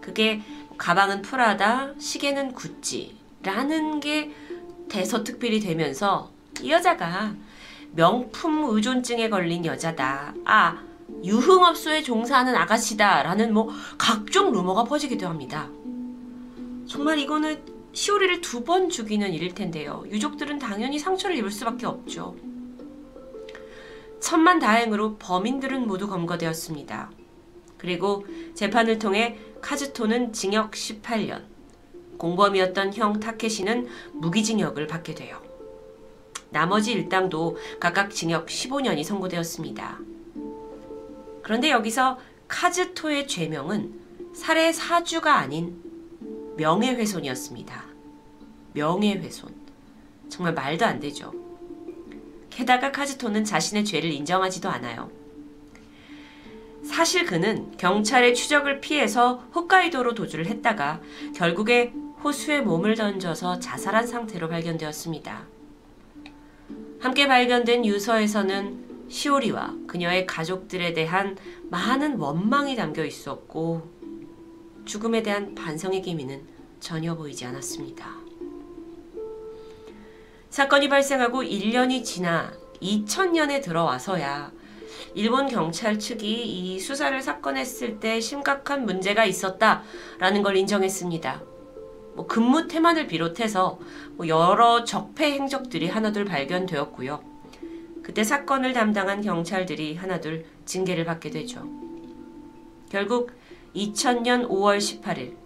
그게 0.00 0.40
가방은 0.78 1.22
프라다, 1.22 1.92
시계는 1.98 2.52
구찌라는 2.52 3.98
게 4.00 4.30
대서특필이 4.88 5.60
되면서 5.60 6.30
이 6.62 6.70
여자가 6.70 7.34
명품 7.96 8.64
의존증에 8.70 9.28
걸린 9.28 9.64
여자다. 9.64 10.34
아, 10.44 10.78
유흥업소에 11.24 12.02
종사하는 12.02 12.54
아가씨다. 12.54 13.22
라는 13.22 13.52
뭐 13.52 13.70
각종 13.98 14.52
루머가 14.52 14.84
퍼지기도 14.84 15.26
합니다. 15.26 15.68
정말 16.86 17.18
이거는 17.18 17.75
시오리를 17.96 18.42
두 18.42 18.62
번 18.62 18.90
죽이는 18.90 19.32
일일 19.32 19.54
텐데요. 19.54 20.04
유족들은 20.10 20.58
당연히 20.58 20.98
상처를 20.98 21.34
입을 21.36 21.50
수밖에 21.50 21.86
없죠. 21.86 22.36
천만 24.20 24.58
다행으로 24.58 25.16
범인들은 25.16 25.86
모두 25.86 26.06
검거되었습니다. 26.06 27.10
그리고 27.78 28.26
재판을 28.54 28.98
통해 28.98 29.38
카즈토는 29.62 30.34
징역 30.34 30.72
18년, 30.72 31.44
공범이었던 32.18 32.92
형 32.92 33.18
타케시는 33.18 33.88
무기징역을 34.12 34.86
받게 34.88 35.14
돼요. 35.14 35.40
나머지 36.50 36.92
일당도 36.92 37.56
각각 37.80 38.10
징역 38.10 38.48
15년이 38.48 39.04
선고되었습니다. 39.04 39.98
그런데 41.42 41.70
여기서 41.70 42.18
카즈토의 42.46 43.26
죄명은 43.26 44.34
살해 44.34 44.70
사주가 44.74 45.36
아닌 45.36 45.85
명예훼손이었습니다. 46.56 47.84
명예훼손. 48.72 49.54
정말 50.28 50.54
말도 50.54 50.84
안 50.84 51.00
되죠. 51.00 51.32
게다가 52.50 52.90
카즈토는 52.90 53.44
자신의 53.44 53.84
죄를 53.84 54.10
인정하지도 54.10 54.68
않아요. 54.68 55.10
사실 56.84 57.26
그는 57.26 57.76
경찰의 57.76 58.34
추적을 58.34 58.80
피해서 58.80 59.44
홋카이도로 59.54 60.14
도주를 60.14 60.46
했다가 60.46 61.00
결국에 61.34 61.92
호수에 62.22 62.60
몸을 62.60 62.94
던져서 62.94 63.58
자살한 63.58 64.06
상태로 64.06 64.48
발견되었습니다. 64.48 65.46
함께 67.00 67.28
발견된 67.28 67.84
유서에서는 67.84 68.86
시오리와 69.08 69.74
그녀의 69.86 70.26
가족들에 70.26 70.92
대한 70.92 71.36
많은 71.70 72.16
원망이 72.16 72.74
담겨 72.76 73.04
있었고 73.04 73.95
죽음에 74.86 75.22
대한 75.22 75.54
반성의 75.54 76.00
기미는 76.02 76.46
전혀 76.80 77.14
보이지 77.14 77.44
않았습니다. 77.44 78.06
사건이 80.48 80.88
발생하고 80.88 81.42
1년이 81.42 82.04
지나 82.04 82.52
2000년에 82.80 83.62
들어와서야 83.62 84.52
일본 85.14 85.48
경찰 85.48 85.98
측이 85.98 86.74
이 86.74 86.80
수사를 86.80 87.20
사건했을 87.20 88.00
때 88.00 88.20
심각한 88.20 88.86
문제가 88.86 89.24
있었다라는 89.24 90.42
걸 90.42 90.56
인정했습니다. 90.56 91.42
뭐 92.14 92.26
근무 92.26 92.66
태만을 92.68 93.06
비롯해서 93.06 93.78
뭐 94.12 94.28
여러 94.28 94.84
적폐 94.84 95.32
행적들이 95.32 95.88
하나둘 95.88 96.24
발견되었고요. 96.24 97.22
그때 98.02 98.24
사건을 98.24 98.72
담당한 98.72 99.20
경찰들이 99.20 99.96
하나둘 99.96 100.46
징계를 100.64 101.04
받게 101.04 101.30
되죠. 101.30 101.68
결국 102.88 103.32
2000년 103.76 104.48
5월 104.48 104.78
18일 104.78 105.36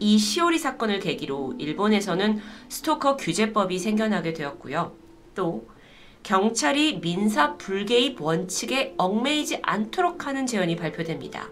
이 0.00 0.18
시오리 0.18 0.58
사건을 0.58 0.98
계기로 0.98 1.54
일본에서는 1.58 2.40
스토커 2.68 3.16
규제법이 3.16 3.78
생겨나게 3.78 4.32
되었고요. 4.32 4.92
또 5.34 5.68
경찰이 6.22 7.00
민사 7.00 7.56
불개입 7.56 8.20
원칙에 8.20 8.94
얽매이지 8.96 9.60
않도록 9.62 10.26
하는 10.26 10.46
제언이 10.46 10.76
발표됩니다. 10.76 11.48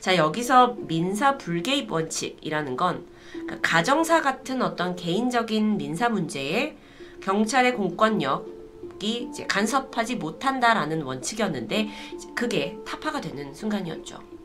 자, 0.00 0.16
여기서 0.16 0.76
민사 0.86 1.38
불개입 1.38 1.90
원칙이라는 1.90 2.76
건 2.76 3.06
그러니까 3.32 3.58
가정사 3.62 4.20
같은 4.22 4.62
어떤 4.62 4.94
개인적인 4.94 5.78
민사 5.78 6.08
문제에 6.08 6.76
경찰의 7.22 7.74
공권력이 7.74 9.30
간섭하지 9.48 10.16
못한다라는 10.16 11.02
원칙이었는데 11.02 11.88
그게 12.34 12.78
타파가 12.86 13.20
되는 13.20 13.52
순간이었죠. 13.54 14.35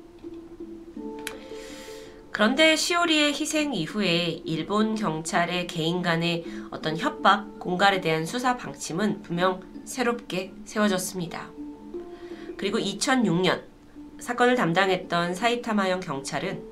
그런데 2.32 2.78
시오리의 2.78 3.34
희생 3.34 3.74
이후에 3.74 4.42
일본 4.46 4.96
경찰의 4.96 5.68
개인 5.68 6.02
간의 6.02 6.46
어떤 6.72 6.98
협박, 6.98 7.60
공갈에 7.60 8.00
대한 8.00 8.26
수사 8.26 8.56
방침은 8.56 9.22
분명 9.22 9.62
새롭게 9.84 10.54
세워졌습니다. 10.64 11.50
그리고 12.56 12.78
2006년 12.78 13.64
사건을 14.20 14.56
담당했던 14.56 15.36
사이타마현 15.36 16.00
경찰은 16.00 16.64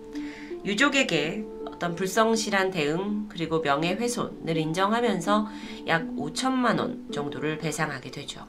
유족에게 0.64 1.46
어떤 1.66 1.96
불성실한 1.96 2.72
대응 2.72 3.28
그리고 3.28 3.60
명예훼손을 3.60 4.56
인정하면서 4.56 5.48
약 5.88 6.08
5천만 6.16 6.80
원 6.80 7.12
정도를 7.12 7.58
배상하게 7.58 8.12
되죠. 8.12 8.46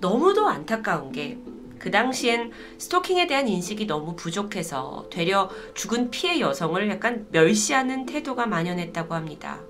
너무도 0.00 0.46
안타까운 0.46 1.12
게 1.12 1.38
그 1.84 1.90
당시엔 1.90 2.50
스토킹에 2.78 3.26
대한 3.26 3.46
인식이 3.46 3.86
너무 3.86 4.16
부족해서 4.16 5.06
되려 5.10 5.50
죽은 5.74 6.10
피해 6.10 6.40
여성을 6.40 6.88
약간 6.88 7.26
멸시하는 7.30 8.06
태도가 8.06 8.46
만연했다고 8.46 9.12
합니다. 9.12 9.60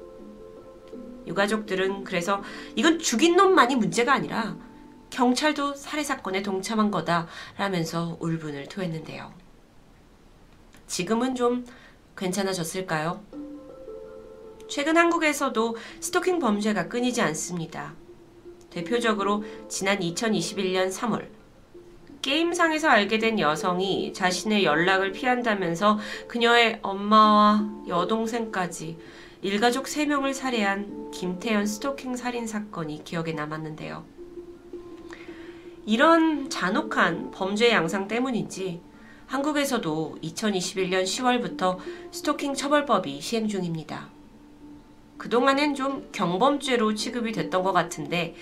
유가족들은 1.26 2.04
그래서 2.04 2.40
이건 2.76 3.00
죽인 3.00 3.34
놈만이 3.34 3.74
문제가 3.74 4.12
아니라 4.12 4.56
경찰도 5.10 5.74
살해 5.74 6.04
사건에 6.04 6.40
동참한 6.40 6.92
거다라면서 6.92 8.18
울분을 8.20 8.66
토했는데요. 8.66 9.34
지금은 10.86 11.34
좀 11.34 11.66
괜찮아졌을까요? 12.16 13.24
최근 14.68 14.96
한국에서도 14.96 15.76
스토킹 15.98 16.38
범죄가 16.38 16.86
끊이지 16.86 17.20
않습니다. 17.22 17.94
대표적으로 18.70 19.42
지난 19.68 19.98
2021년 19.98 20.92
3월 20.92 21.33
게임상에서 22.24 22.88
알게 22.88 23.18
된 23.18 23.38
여성이 23.38 24.14
자신의 24.14 24.64
연락을 24.64 25.12
피한다면서 25.12 25.98
그녀의 26.26 26.78
엄마와 26.80 27.68
여동생까지 27.86 28.96
일가족 29.42 29.84
3명을 29.84 30.32
살해한 30.32 31.10
김태현 31.10 31.66
스토킹 31.66 32.16
살인 32.16 32.46
사건이 32.46 33.04
기억에 33.04 33.32
남았는데요. 33.32 34.06
이런 35.84 36.48
잔혹한 36.48 37.30
범죄 37.30 37.70
양상 37.70 38.08
때문인지 38.08 38.80
한국에서도 39.26 40.16
2021년 40.22 41.04
10월부터 41.04 41.76
스토킹 42.10 42.54
처벌법이 42.54 43.20
시행 43.20 43.48
중입니다. 43.48 44.08
그동안엔 45.18 45.74
좀 45.74 46.08
경범죄로 46.10 46.94
취급이 46.94 47.32
됐던 47.32 47.62
것 47.62 47.72
같은데 47.72 48.34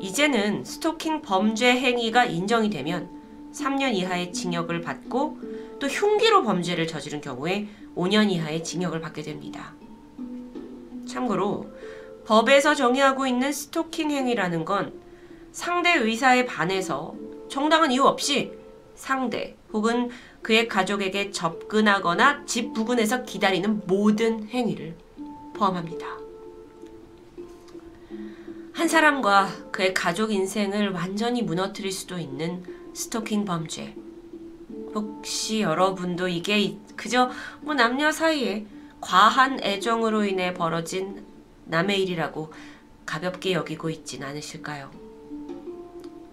이제는 0.00 0.64
스토킹 0.64 1.20
범죄 1.20 1.72
행위가 1.72 2.24
인정이 2.24 2.70
되면 2.70 3.15
3년 3.56 3.94
이하의 3.94 4.32
징역을 4.32 4.82
받고 4.82 5.38
또 5.78 5.86
흉기로 5.86 6.42
범죄를 6.42 6.86
저지른 6.86 7.20
경우에 7.20 7.68
5년 7.94 8.30
이하의 8.30 8.62
징역을 8.62 9.00
받게 9.00 9.22
됩니다. 9.22 9.74
참고로 11.08 11.66
법에서 12.26 12.74
정의하고 12.74 13.26
있는 13.26 13.52
스토킹 13.52 14.10
행위라는 14.10 14.64
건 14.64 14.92
상대 15.52 15.94
의사에 15.94 16.44
반해서 16.44 17.14
정당한 17.48 17.92
이유 17.92 18.02
없이 18.02 18.52
상대 18.94 19.56
혹은 19.72 20.10
그의 20.42 20.68
가족에게 20.68 21.30
접근하거나 21.30 22.44
집 22.44 22.74
부근에서 22.74 23.24
기다리는 23.24 23.82
모든 23.86 24.48
행위를 24.48 24.94
포함합니다. 25.54 26.06
한 28.72 28.88
사람과 28.88 29.48
그의 29.72 29.94
가족 29.94 30.30
인생을 30.32 30.90
완전히 30.90 31.42
무너뜨릴 31.42 31.90
수도 31.90 32.18
있는 32.18 32.62
스토킹 32.96 33.44
범죄. 33.44 33.94
혹시 34.94 35.60
여러분도 35.60 36.28
이게 36.28 36.78
그저 36.96 37.30
뭐 37.60 37.74
남녀 37.74 38.10
사이에 38.10 38.66
과한 39.02 39.62
애정으로 39.62 40.24
인해 40.24 40.54
벌어진 40.54 41.26
남의 41.66 42.02
일이라고 42.02 42.54
가볍게 43.04 43.52
여기고 43.52 43.90
있진 43.90 44.24
않으실까요? 44.24 44.90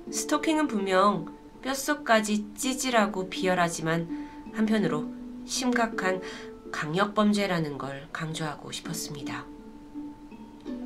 스토킹은 0.10 0.68
분명 0.68 1.36
뼛속까지 1.64 2.54
찌질하고 2.56 3.30
비열하지만 3.30 4.30
한편으로 4.54 5.12
심각한 5.46 6.22
강력범죄라는 6.72 7.78
걸 7.78 8.08
강조하고 8.14 8.72
싶었습니다. 8.72 9.46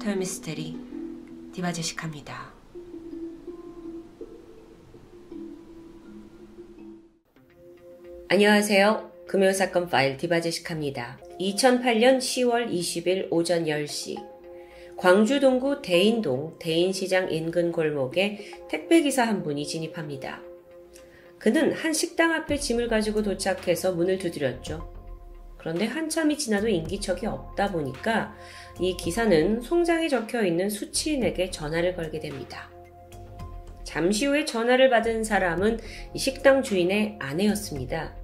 토요미스테리 0.02 1.52
디바제식합니다. 1.54 2.57
안녕하세요. 8.30 9.10
금요사건 9.26 9.88
파일 9.88 10.18
디바제식합니다. 10.18 11.18
2008년 11.40 12.18
10월 12.18 12.70
20일 12.70 13.30
오전 13.32 13.64
10시 13.64 14.18
광주 14.98 15.40
동구 15.40 15.82
대인동 15.82 16.58
대인시장 16.60 17.32
인근 17.32 17.72
골목에 17.72 18.40
택배기사 18.70 19.24
한 19.24 19.44
분이 19.44 19.66
진입합니다. 19.66 20.42
그는 21.40 21.72
한 21.72 21.94
식당 21.94 22.34
앞에 22.34 22.58
짐을 22.58 22.90
가지고 22.90 23.24
도착해서 23.24 23.94
문을 23.94 24.18
두드렸죠. 24.18 24.94
그런데 25.58 25.86
한참이 25.86 26.38
지나도 26.38 26.68
인기척이 26.68 27.26
없다 27.26 27.72
보니까 27.72 28.36
이 28.82 28.98
기사는 28.98 29.62
송장에 29.62 30.10
적혀 30.10 30.46
있는 30.46 30.70
수치인에게 30.70 31.50
전화를 31.50 31.96
걸게 31.96 32.20
됩니다. 32.20 32.70
잠시 33.86 34.26
후에 34.26 34.44
전화를 34.44 34.90
받은 34.90 35.24
사람은 35.24 35.80
식당 36.18 36.62
주인의 36.62 37.16
아내였습니다. 37.20 38.17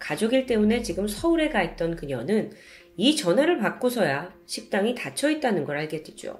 가족일 0.00 0.46
때문에 0.46 0.82
지금 0.82 1.06
서울에 1.06 1.48
가 1.48 1.62
있던 1.62 1.94
그녀는 1.94 2.50
이 2.96 3.14
전화를 3.14 3.58
받고서야 3.58 4.34
식당이 4.46 4.96
닫혀 4.96 5.30
있다는 5.30 5.64
걸 5.64 5.76
알게 5.78 6.02
되죠. 6.02 6.38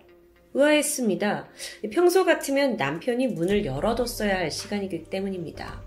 의아했습니다. 0.53 1.49
평소 1.93 2.25
같으면 2.25 2.77
남편이 2.77 3.29
문을 3.29 3.65
열어뒀어야 3.65 4.37
할 4.37 4.51
시간이기 4.51 5.05
때문입니다. 5.05 5.83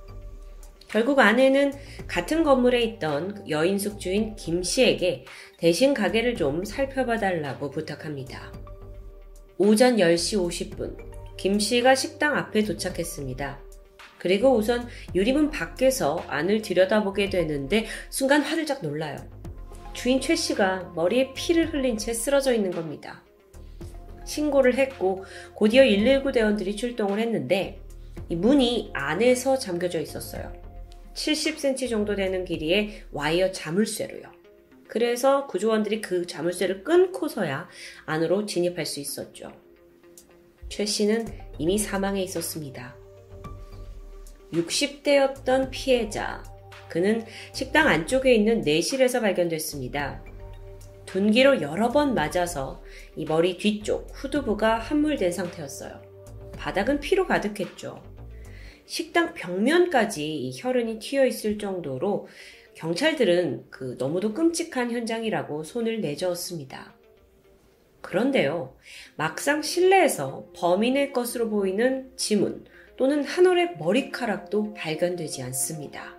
결국 0.88 1.20
아내는 1.20 1.74
같은 2.08 2.44
건물에 2.44 2.84
있던 2.84 3.50
여인숙 3.50 4.00
주인 4.00 4.36
김 4.36 4.62
씨에게 4.62 5.26
대신 5.58 5.94
가게를 5.94 6.36
좀 6.36 6.64
살펴봐 6.64 7.18
달라고 7.18 7.72
부탁합니다. 7.72 8.54
오전 9.58 9.98
10시 9.98 10.38
50분, 10.38 10.98
김 11.36 11.60
씨가 11.60 11.96
식당 11.96 12.38
앞에 12.38 12.64
도착했습니다. 12.64 13.63
그리고 14.24 14.56
우선 14.56 14.88
유리문 15.14 15.52
밖에서 15.52 16.24
안을 16.30 16.62
들여다보게 16.62 17.30
되는데 17.30 17.86
순간 18.10 18.42
화들짝 18.42 18.82
놀라요. 18.82 19.18
주인 19.92 20.22
최 20.22 20.34
씨가 20.38 20.94
머리에 20.96 21.34
피를 21.34 21.74
흘린 21.74 21.98
채 21.98 22.14
쓰러져 22.14 22.54
있는 22.54 22.72
겁니다. 22.72 23.22
신고를 24.24 24.78
했고 24.78 25.26
곧이어 25.56 25.84
119 25.84 26.32
대원들이 26.32 26.78
출동을 26.78 27.20
했는데 27.20 27.82
이 28.30 28.38
문이 28.38 28.92
안에서 28.94 29.60
잠겨져 29.60 30.00
있었어요. 30.00 30.54
70cm 31.14 31.90
정도 31.90 32.16
되는 32.16 32.46
길이의 32.46 33.04
와이어 33.12 33.52
자물쇠로요. 33.52 34.24
그래서 34.88 35.48
구조원들이 35.48 36.00
그 36.00 36.26
자물쇠를 36.26 36.86
끊고서야 36.86 37.68
안으로 38.06 38.46
진입할 38.46 38.86
수 38.86 39.02
있었죠. 39.02 39.52
최 40.70 40.86
씨는 40.86 41.28
이미 41.58 41.78
사망해 41.78 42.24
있었습니다. 42.24 43.03
60대였던 44.54 45.70
피해자. 45.72 46.44
그는 46.88 47.26
식당 47.54 47.88
안쪽에 47.88 48.34
있는 48.34 48.62
내실에서 48.62 49.20
발견됐습니다. 49.20 50.24
둔기로 51.06 51.62
여러 51.62 51.90
번 51.90 52.14
맞아서 52.14 52.82
이 53.16 53.26
머리 53.26 53.58
뒤쪽 53.58 54.10
후두부가 54.14 54.78
함몰된 54.78 55.32
상태였어요. 55.32 56.02
바닥은 56.58 57.00
피로 57.00 57.28
가득했죠. 57.28 58.02
식당 58.86 59.34
벽면까지 59.34 60.52
혈흔이 60.56 61.00
튀어 61.00 61.26
있을 61.26 61.58
정도로 61.58 62.28
경찰들은 62.76 63.66
그 63.70 63.96
너무도 63.98 64.34
끔찍한 64.34 64.92
현장이라고 64.92 65.64
손을 65.64 66.02
내저었습니다. 66.02 66.94
그런데요, 68.02 68.76
막상 69.16 69.62
실내에서 69.62 70.48
범인의 70.56 71.14
것으로 71.14 71.50
보이는 71.50 72.12
지문 72.18 72.66
또는 72.96 73.24
한 73.24 73.46
올의 73.46 73.78
머리카락도 73.78 74.74
발견되지 74.74 75.42
않습니다. 75.44 76.16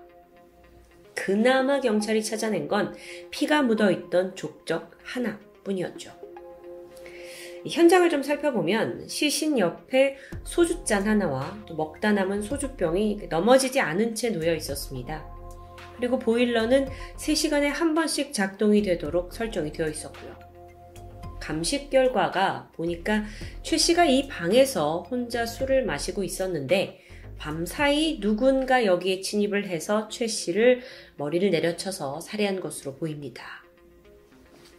그나마 1.14 1.80
경찰이 1.80 2.22
찾아낸 2.22 2.68
건 2.68 2.94
피가 3.30 3.62
묻어 3.62 3.90
있던 3.90 4.34
족적 4.34 4.90
하나뿐이었죠. 5.02 6.12
현장을 7.66 8.10
좀 8.10 8.22
살펴보면 8.22 9.08
시신 9.08 9.58
옆에 9.58 10.18
소주잔 10.42 11.04
하나와 11.04 11.56
또 11.66 11.74
먹다 11.74 12.12
남은 12.12 12.42
소주병이 12.42 13.28
넘어지지 13.30 13.80
않은 13.80 14.14
채 14.14 14.30
놓여 14.30 14.54
있었습니다. 14.54 15.24
그리고 15.96 16.18
보일러는 16.18 16.88
3시간에 17.16 17.66
한 17.68 17.94
번씩 17.94 18.34
작동이 18.34 18.82
되도록 18.82 19.32
설정이 19.32 19.72
되어 19.72 19.88
있었고요. 19.88 20.33
감식 21.44 21.90
결과가 21.90 22.70
보니까 22.74 23.24
최 23.62 23.76
씨가 23.76 24.06
이 24.06 24.28
방에서 24.28 25.02
혼자 25.10 25.44
술을 25.44 25.84
마시고 25.84 26.24
있었는데 26.24 27.00
밤사이 27.36 28.18
누군가 28.20 28.86
여기에 28.86 29.20
침입을 29.20 29.66
해서 29.68 30.08
최 30.08 30.26
씨를 30.26 30.80
머리를 31.18 31.50
내려쳐서 31.50 32.20
살해한 32.20 32.60
것으로 32.60 32.94
보입니다. 32.94 33.62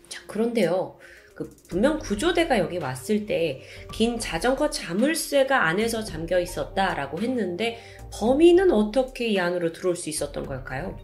자, 0.10 0.26
그런데요. 0.26 0.98
그 1.36 1.52
분명 1.70 2.00
구조대가 2.00 2.58
여기 2.58 2.80
왔을 2.80 3.28
때 3.28 3.62
긴 3.94 4.18
자전거 4.18 4.72
자물쇠가 4.72 5.68
안에서 5.68 6.04
잠겨 6.04 6.40
있었다라고 6.40 7.22
했는데 7.22 7.78
범인은 8.12 8.72
어떻게 8.72 9.28
이 9.28 9.40
안으로 9.40 9.72
들어올 9.72 9.96
수 9.96 10.10
있었던 10.10 10.48
걸까요? 10.48 10.98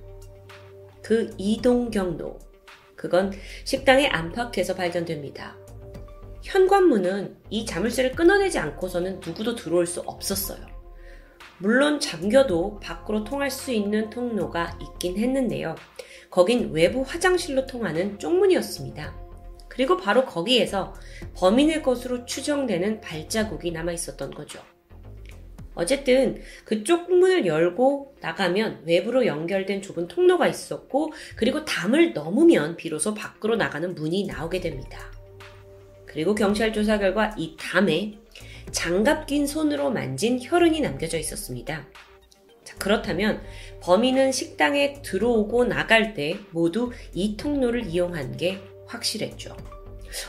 그 1.03 1.35
이동 1.38 1.91
경로, 1.91 2.39
그건 3.01 3.31
식당의 3.63 4.09
안팎에서 4.09 4.75
발견됩니다. 4.75 5.57
현관문은 6.43 7.35
이 7.49 7.65
자물쇠를 7.65 8.11
끊어내지 8.11 8.59
않고서는 8.59 9.21
누구도 9.25 9.55
들어올 9.55 9.87
수 9.87 10.01
없었어요. 10.01 10.63
물론 11.57 11.99
잠겨도 11.99 12.79
밖으로 12.79 13.23
통할 13.23 13.49
수 13.49 13.71
있는 13.71 14.11
통로가 14.11 14.77
있긴 14.79 15.17
했는데요. 15.17 15.73
거긴 16.29 16.71
외부 16.73 17.01
화장실로 17.01 17.65
통하는 17.65 18.19
쪽문이었습니다. 18.19 19.15
그리고 19.67 19.97
바로 19.97 20.23
거기에서 20.23 20.93
범인의 21.37 21.81
것으로 21.81 22.25
추정되는 22.25 23.01
발자국이 23.01 23.71
남아 23.71 23.93
있었던 23.93 24.29
거죠. 24.29 24.59
어쨌든 25.73 26.41
그쪽 26.65 27.10
문을 27.10 27.45
열고 27.45 28.15
나가면 28.19 28.84
외부로 28.85 29.26
연결된 29.26 29.81
좁은 29.81 30.07
통로가 30.07 30.48
있었고 30.48 31.14
그리고 31.35 31.65
담을 31.65 32.14
넘으면 32.14 32.76
비로소 32.76 33.14
밖으로 33.14 33.56
나가는 33.56 33.93
문이 33.95 34.26
나오게 34.26 34.60
됩니다. 34.60 35.11
그리고 36.06 36.35
경찰 36.35 36.73
조사 36.73 36.99
결과 36.99 37.34
이 37.38 37.56
담에 37.57 38.18
장갑 38.72 39.27
낀 39.27 39.48
손으로 39.48 39.91
만진 39.91 40.39
혈흔이 40.41 40.81
남겨져 40.81 41.18
있었습니다. 41.18 41.88
자, 42.64 42.76
그렇다면 42.77 43.41
범인은 43.81 44.31
식당에 44.31 45.02
들어오고 45.02 45.65
나갈 45.65 46.14
때 46.14 46.38
모두 46.52 46.91
이 47.14 47.38
통로를 47.38 47.88
이용한 47.88 48.38
게 48.38 48.60
확실했죠. 48.88 49.56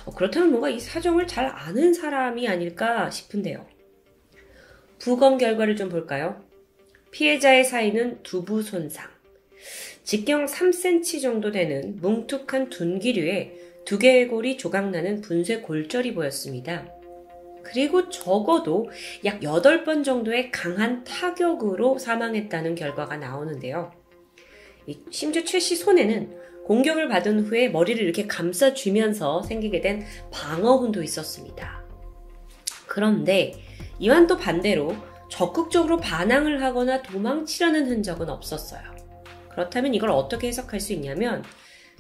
어, 0.05 0.11
그렇다면 0.13 0.51
뭔가 0.51 0.69
이 0.69 0.79
사정을 0.79 1.27
잘 1.27 1.47
아는 1.47 1.93
사람이 1.93 2.49
아닐까 2.49 3.11
싶은데요. 3.11 3.67
부검 5.03 5.37
결과를 5.37 5.75
좀 5.75 5.89
볼까요? 5.89 6.41
피해자의 7.11 7.65
사이는 7.65 8.23
두부 8.23 8.63
손상. 8.63 9.11
직경 10.05 10.47
3cm 10.47 11.21
정도 11.21 11.51
되는 11.51 12.01
뭉툭한 12.01 12.71
둔기류에 12.71 13.53
두 13.85 13.99
개의 13.99 14.29
골이 14.29 14.57
조각나는 14.57 15.21
분쇄 15.21 15.59
골절이 15.59 16.15
보였습니다. 16.15 16.87
그리고 17.65 18.11
적어도 18.11 18.89
약 19.25 19.41
8번 19.41 20.05
정도의 20.05 20.53
강한 20.53 21.03
타격으로 21.03 21.99
사망했다는 21.99 22.77
결과가 22.77 23.17
나오는데요. 23.17 23.91
심지어 25.11 25.43
최 25.43 25.59
씨 25.59 25.75
손에는 25.75 26.39
공격을 26.65 27.09
받은 27.09 27.41
후에 27.41 27.71
머리를 27.71 28.01
이렇게 28.01 28.29
감싸쥐면서 28.29 29.43
생기게 29.43 29.81
된 29.81 30.05
방어훈도 30.31 31.03
있었습니다. 31.03 31.83
그런데 32.87 33.55
이완 33.99 34.27
또 34.27 34.37
반대로 34.37 34.95
적극적으로 35.31 35.97
반항을 35.99 36.63
하거나 36.63 37.03
도망치려는 37.03 37.87
흔적은 37.87 38.29
없었어요. 38.29 38.83
그렇다면 39.51 39.95
이걸 39.95 40.11
어떻게 40.11 40.49
해석할 40.49 40.81
수 40.81 40.93
있냐면 40.93 41.43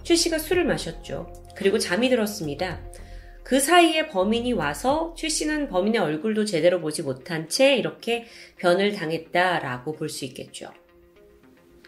최 0.02 0.14
씨가 0.14 0.38
술을 0.38 0.64
마셨죠. 0.64 1.32
그리고 1.54 1.78
잠이 1.78 2.08
들었습니다. 2.08 2.80
그 3.42 3.60
사이에 3.60 4.08
범인이 4.08 4.52
와서 4.52 5.14
최 5.16 5.28
씨는 5.28 5.68
범인의 5.68 6.00
얼굴도 6.00 6.44
제대로 6.44 6.80
보지 6.80 7.02
못한 7.02 7.48
채 7.48 7.76
이렇게 7.76 8.26
변을 8.58 8.92
당했다라고 8.92 9.92
볼 9.92 10.08
수 10.08 10.24
있겠죠. 10.26 10.70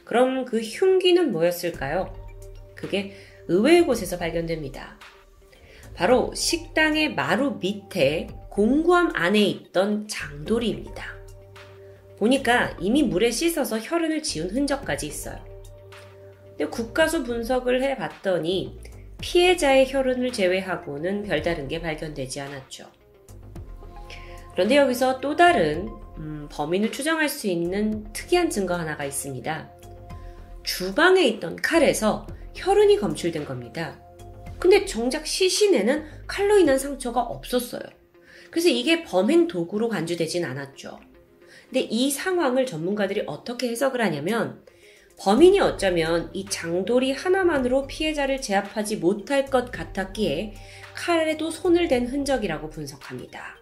그럼 0.04 0.44
그 0.44 0.60
흉기는 0.60 1.32
뭐였을까요? 1.32 2.14
그게 2.74 3.14
의외의 3.48 3.86
곳에서 3.86 4.18
발견됩니다. 4.18 4.98
바로 5.94 6.32
식당의 6.34 7.14
마루 7.14 7.58
밑에 7.60 8.28
공구함 8.54 9.10
안에 9.14 9.40
있던 9.40 10.06
장돌이입니다. 10.06 11.04
보니까 12.18 12.76
이미 12.78 13.02
물에 13.02 13.32
씻어서 13.32 13.80
혈흔을 13.80 14.22
지운 14.22 14.48
흔적까지 14.48 15.08
있어요. 15.08 15.44
근데 16.50 16.66
국가수 16.66 17.24
분석을 17.24 17.82
해봤더니 17.82 18.78
피해자의 19.20 19.92
혈흔을 19.92 20.30
제외하고는 20.32 21.24
별다른 21.24 21.66
게 21.66 21.80
발견되지 21.80 22.42
않았죠. 22.42 22.86
그런데 24.52 24.76
여기서 24.76 25.20
또 25.20 25.34
다른 25.34 25.88
음, 26.18 26.48
범인을 26.52 26.92
추정할 26.92 27.28
수 27.28 27.48
있는 27.48 28.04
특이한 28.12 28.50
증거 28.50 28.76
하나가 28.76 29.04
있습니다. 29.04 29.68
주방에 30.62 31.24
있던 31.24 31.56
칼에서 31.56 32.24
혈흔이 32.54 32.98
검출된 32.98 33.46
겁니다. 33.46 34.00
근데 34.60 34.84
정작 34.84 35.26
시신에는 35.26 36.04
칼로 36.28 36.56
인한 36.56 36.78
상처가 36.78 37.20
없었어요. 37.20 37.82
그래서 38.54 38.68
이게 38.68 39.02
범행 39.02 39.48
도구로 39.48 39.88
간주되진 39.88 40.44
않았죠. 40.44 41.00
근데 41.64 41.80
이 41.80 42.08
상황을 42.08 42.66
전문가들이 42.66 43.24
어떻게 43.26 43.68
해석을 43.68 44.00
하냐면 44.00 44.64
범인이 45.18 45.58
어쩌면 45.58 46.30
이 46.32 46.44
장돌이 46.44 47.10
하나만으로 47.10 47.88
피해자를 47.88 48.40
제압하지 48.40 48.98
못할 48.98 49.46
것 49.46 49.72
같았기에 49.72 50.54
칼에도 50.94 51.50
손을 51.50 51.88
댄 51.88 52.06
흔적이라고 52.06 52.70
분석합니다. 52.70 53.56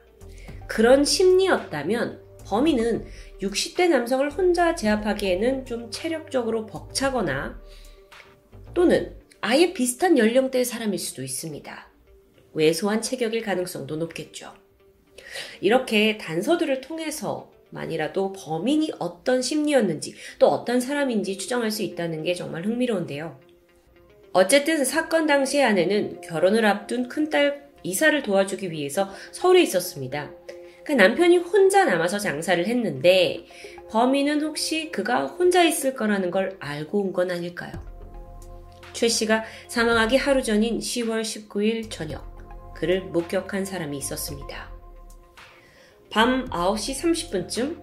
그런 0.66 1.06
심리였다면 1.06 2.20
범인은 2.44 3.06
60대 3.40 3.88
남성을 3.88 4.30
혼자 4.30 4.74
제압하기에는 4.74 5.64
좀 5.64 5.90
체력적으로 5.90 6.66
벅차거나 6.66 7.58
또는 8.74 9.16
아예 9.40 9.72
비슷한 9.72 10.18
연령대의 10.18 10.66
사람일 10.66 10.98
수도 10.98 11.22
있습니다. 11.22 11.88
왜소한 12.52 13.00
체격일 13.00 13.40
가능성도 13.40 13.96
높겠죠. 13.96 14.52
이렇게 15.60 16.18
단서들을 16.18 16.80
통해서 16.80 17.50
만이라도 17.70 18.32
범인이 18.32 18.92
어떤 18.98 19.40
심리였는지 19.42 20.14
또 20.38 20.48
어떤 20.48 20.80
사람인지 20.80 21.38
추정할 21.38 21.70
수 21.70 21.82
있다는 21.82 22.22
게 22.22 22.34
정말 22.34 22.64
흥미로운데요. 22.66 23.38
어쨌든 24.32 24.84
사건 24.84 25.26
당시 25.26 25.62
아내는 25.62 26.20
결혼을 26.20 26.64
앞둔 26.66 27.08
큰딸 27.08 27.70
이사를 27.82 28.22
도와주기 28.22 28.70
위해서 28.70 29.10
서울에 29.32 29.62
있었습니다. 29.62 30.30
그 30.84 30.92
남편이 30.92 31.38
혼자 31.38 31.84
남아서 31.84 32.18
장사를 32.18 32.64
했는데 32.66 33.46
범인은 33.90 34.42
혹시 34.42 34.90
그가 34.90 35.26
혼자 35.26 35.62
있을 35.62 35.94
거라는 35.94 36.30
걸 36.30 36.56
알고 36.60 37.00
온 37.00 37.12
건 37.12 37.30
아닐까요? 37.30 37.72
최 38.92 39.08
씨가 39.08 39.44
사망하기 39.68 40.16
하루 40.16 40.42
전인 40.42 40.78
10월 40.78 41.22
19일 41.22 41.90
저녁 41.90 42.32
그를 42.74 43.00
목격한 43.02 43.64
사람이 43.64 43.96
있었습니다. 43.98 44.71
밤 46.12 46.44
9시 46.50 47.46
30분쯤 47.48 47.80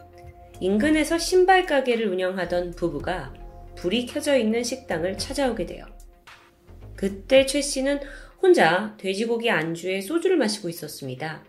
인근에서 0.60 1.18
신발 1.18 1.66
가게를 1.66 2.10
운영하던 2.10 2.76
부부가 2.76 3.34
불이 3.76 4.06
켜져 4.06 4.38
있는 4.38 4.64
식당을 4.64 5.18
찾아오게 5.18 5.66
돼요. 5.66 5.88
그때 6.96 7.48
최 7.48 7.60
씨는 7.60 8.00
혼자 8.40 8.96
돼지고기 8.98 9.50
안주에 9.50 10.02
소주를 10.02 10.38
마시고 10.38 10.70
있었습니다. 10.70 11.44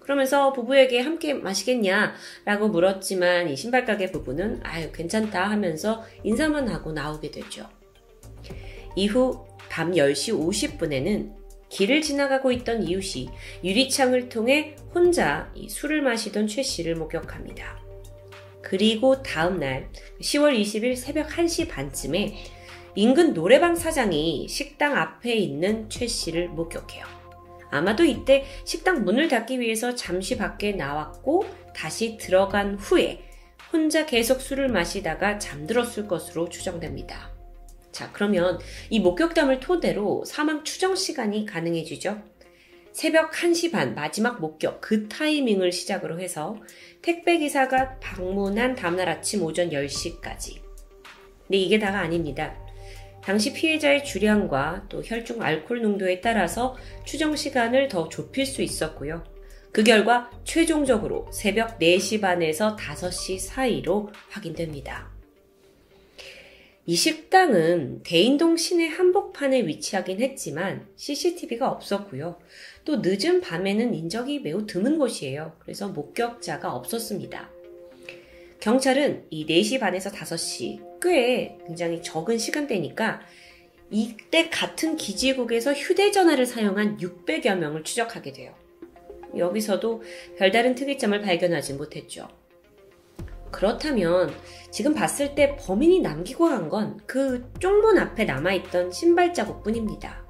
그러면서 0.00 0.52
부부에게 0.52 0.98
함께 1.02 1.34
마시겠냐? 1.34 2.14
라고 2.44 2.68
물었지만 2.68 3.48
이 3.48 3.56
신발 3.56 3.84
가게 3.84 4.10
부부는 4.10 4.58
아유, 4.64 4.90
괜찮다 4.90 5.48
하면서 5.48 6.02
인사만 6.24 6.68
하고 6.68 6.90
나오게 6.90 7.30
되죠. 7.30 7.68
이후 8.96 9.46
밤 9.70 9.92
10시 9.92 10.36
50분에는 10.36 11.43
길을 11.68 12.02
지나가고 12.02 12.52
있던 12.52 12.84
이웃이 12.84 13.30
유리창을 13.62 14.28
통해 14.28 14.76
혼자 14.94 15.52
술을 15.68 16.02
마시던 16.02 16.46
최 16.46 16.62
씨를 16.62 16.94
목격합니다. 16.96 17.82
그리고 18.62 19.22
다음 19.22 19.60
날 19.60 19.88
10월 20.20 20.58
20일 20.58 20.96
새벽 20.96 21.28
1시 21.28 21.68
반쯤에 21.68 22.34
인근 22.96 23.34
노래방 23.34 23.74
사장이 23.74 24.46
식당 24.48 24.96
앞에 24.96 25.34
있는 25.34 25.90
최 25.90 26.06
씨를 26.06 26.48
목격해요. 26.48 27.04
아마도 27.70 28.04
이때 28.04 28.44
식당 28.64 29.04
문을 29.04 29.26
닫기 29.28 29.58
위해서 29.58 29.96
잠시 29.96 30.38
밖에 30.38 30.72
나왔고 30.72 31.44
다시 31.74 32.16
들어간 32.16 32.76
후에 32.76 33.24
혼자 33.72 34.06
계속 34.06 34.40
술을 34.40 34.68
마시다가 34.68 35.40
잠들었을 35.40 36.06
것으로 36.06 36.48
추정됩니다. 36.48 37.33
자, 37.94 38.10
그러면 38.12 38.58
이 38.90 38.98
목격담을 38.98 39.60
토대로 39.60 40.24
사망 40.26 40.64
추정 40.64 40.96
시간이 40.96 41.46
가능해지죠. 41.46 42.20
새벽 42.92 43.30
1시 43.30 43.70
반 43.70 43.94
마지막 43.94 44.40
목격 44.40 44.80
그 44.80 45.08
타이밍을 45.08 45.70
시작으로 45.70 46.18
해서 46.18 46.60
택배 47.02 47.38
기사가 47.38 48.00
방문한 48.00 48.74
다음날 48.74 49.08
아침 49.08 49.42
오전 49.42 49.70
10시까지. 49.70 50.60
근데 51.46 51.56
이게 51.56 51.78
다가 51.78 52.00
아닙니다. 52.00 52.56
당시 53.22 53.52
피해자의 53.52 54.04
주량과 54.04 54.86
또 54.88 55.00
혈중 55.00 55.40
알코올 55.40 55.80
농도에 55.80 56.20
따라서 56.20 56.76
추정 57.04 57.36
시간을 57.36 57.86
더 57.86 58.08
좁힐 58.08 58.44
수 58.44 58.60
있었고요. 58.60 59.22
그 59.72 59.84
결과 59.84 60.30
최종적으로 60.42 61.30
새벽 61.32 61.78
4시 61.78 62.20
반에서 62.20 62.74
5시 62.76 63.38
사이로 63.38 64.10
확인됩니다. 64.30 65.13
이 66.86 66.96
식당은 66.96 68.02
대인동 68.02 68.58
시내 68.58 68.88
한복판에 68.88 69.66
위치하긴 69.66 70.20
했지만 70.20 70.86
CCTV가 70.96 71.70
없었고요. 71.70 72.38
또 72.84 73.00
늦은 73.02 73.40
밤에는 73.40 73.94
인적이 73.94 74.40
매우 74.40 74.66
드문 74.66 74.98
곳이에요. 74.98 75.56
그래서 75.60 75.88
목격자가 75.88 76.74
없었습니다. 76.74 77.50
경찰은 78.60 79.26
이 79.30 79.46
4시 79.46 79.80
반에서 79.80 80.10
5시 80.10 81.00
꽤 81.00 81.56
굉장히 81.66 82.02
적은 82.02 82.36
시간대니까 82.36 83.22
이때 83.90 84.50
같은 84.50 84.96
기지국에서 84.96 85.72
휴대전화를 85.72 86.44
사용한 86.44 86.98
600여 86.98 87.56
명을 87.56 87.84
추적하게 87.84 88.32
돼요. 88.32 88.54
여기서도 89.36 90.02
별다른 90.36 90.74
특이점을 90.74 91.18
발견하지 91.22 91.74
못했죠. 91.74 92.28
그렇다면 93.54 94.34
지금 94.72 94.94
봤을 94.94 95.36
때 95.36 95.54
범인이 95.56 96.00
남기고 96.00 96.48
간 96.48 96.68
건 96.68 97.00
그 97.06 97.52
쪽문 97.60 97.98
앞에 97.98 98.24
남아있던 98.24 98.90
신발 98.90 99.32
자국 99.32 99.62
뿐입니다. 99.62 100.24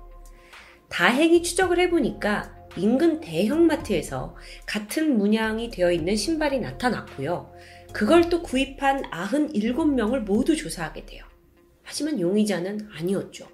다행히 0.90 1.42
추적을 1.42 1.78
해보니까 1.80 2.54
인근 2.76 3.20
대형마트에서 3.20 4.36
같은 4.66 5.16
문양이 5.16 5.70
되어 5.70 5.90
있는 5.90 6.16
신발이 6.16 6.58
나타났고요. 6.60 7.50
그걸 7.94 8.28
또 8.28 8.42
구입한 8.42 9.02
97명을 9.10 10.20
모두 10.20 10.54
조사하게 10.54 11.06
돼요. 11.06 11.24
하지만 11.82 12.20
용의자는 12.20 12.90
아니었죠. 12.98 13.48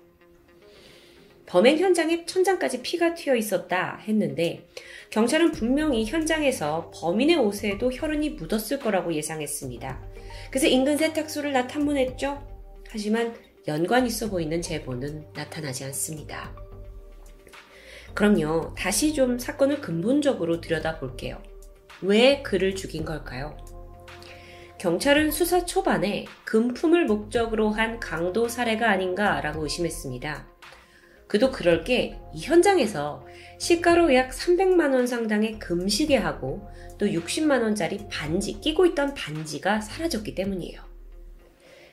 범행 1.46 1.78
현장에 1.78 2.24
천장까지 2.24 2.82
피가 2.82 3.14
튀어 3.14 3.36
있었다 3.36 4.00
했는데 4.08 4.66
경찰은 5.10 5.50
분명히 5.50 6.04
현장에서 6.04 6.92
범인의 6.94 7.36
옷에도 7.36 7.90
혈흔이 7.92 8.30
묻었을 8.30 8.78
거라고 8.78 9.12
예상했습니다. 9.12 10.00
그래서 10.50 10.68
인근 10.68 10.96
세탁소를 10.96 11.52
나 11.52 11.66
탐문했죠. 11.66 12.46
하지만 12.88 13.34
연관 13.66 14.06
있어 14.06 14.30
보이는 14.30 14.62
제보는 14.62 15.26
나타나지 15.34 15.84
않습니다. 15.84 16.54
그럼요, 18.14 18.72
다시 18.76 19.12
좀 19.12 19.38
사건을 19.38 19.80
근본적으로 19.80 20.60
들여다볼게요. 20.60 21.42
왜 22.02 22.42
그를 22.42 22.74
죽인 22.76 23.04
걸까요? 23.04 23.56
경찰은 24.78 25.30
수사 25.32 25.66
초반에 25.66 26.24
금품을 26.44 27.04
목적으로 27.06 27.70
한 27.70 28.00
강도 28.00 28.48
살해가 28.48 28.88
아닌가라고 28.88 29.64
의심했습니다. 29.64 30.48
그도 31.26 31.50
그럴 31.50 31.84
게 31.84 32.20
이 32.32 32.40
현장에서 32.42 33.24
시가로 33.60 34.14
약 34.14 34.30
300만원 34.30 35.06
상당의 35.06 35.58
금시계하고 35.58 36.66
또 36.96 37.06
60만원짜리 37.06 38.08
반지, 38.08 38.58
끼고 38.58 38.86
있던 38.86 39.12
반지가 39.12 39.82
사라졌기 39.82 40.34
때문이에요. 40.34 40.80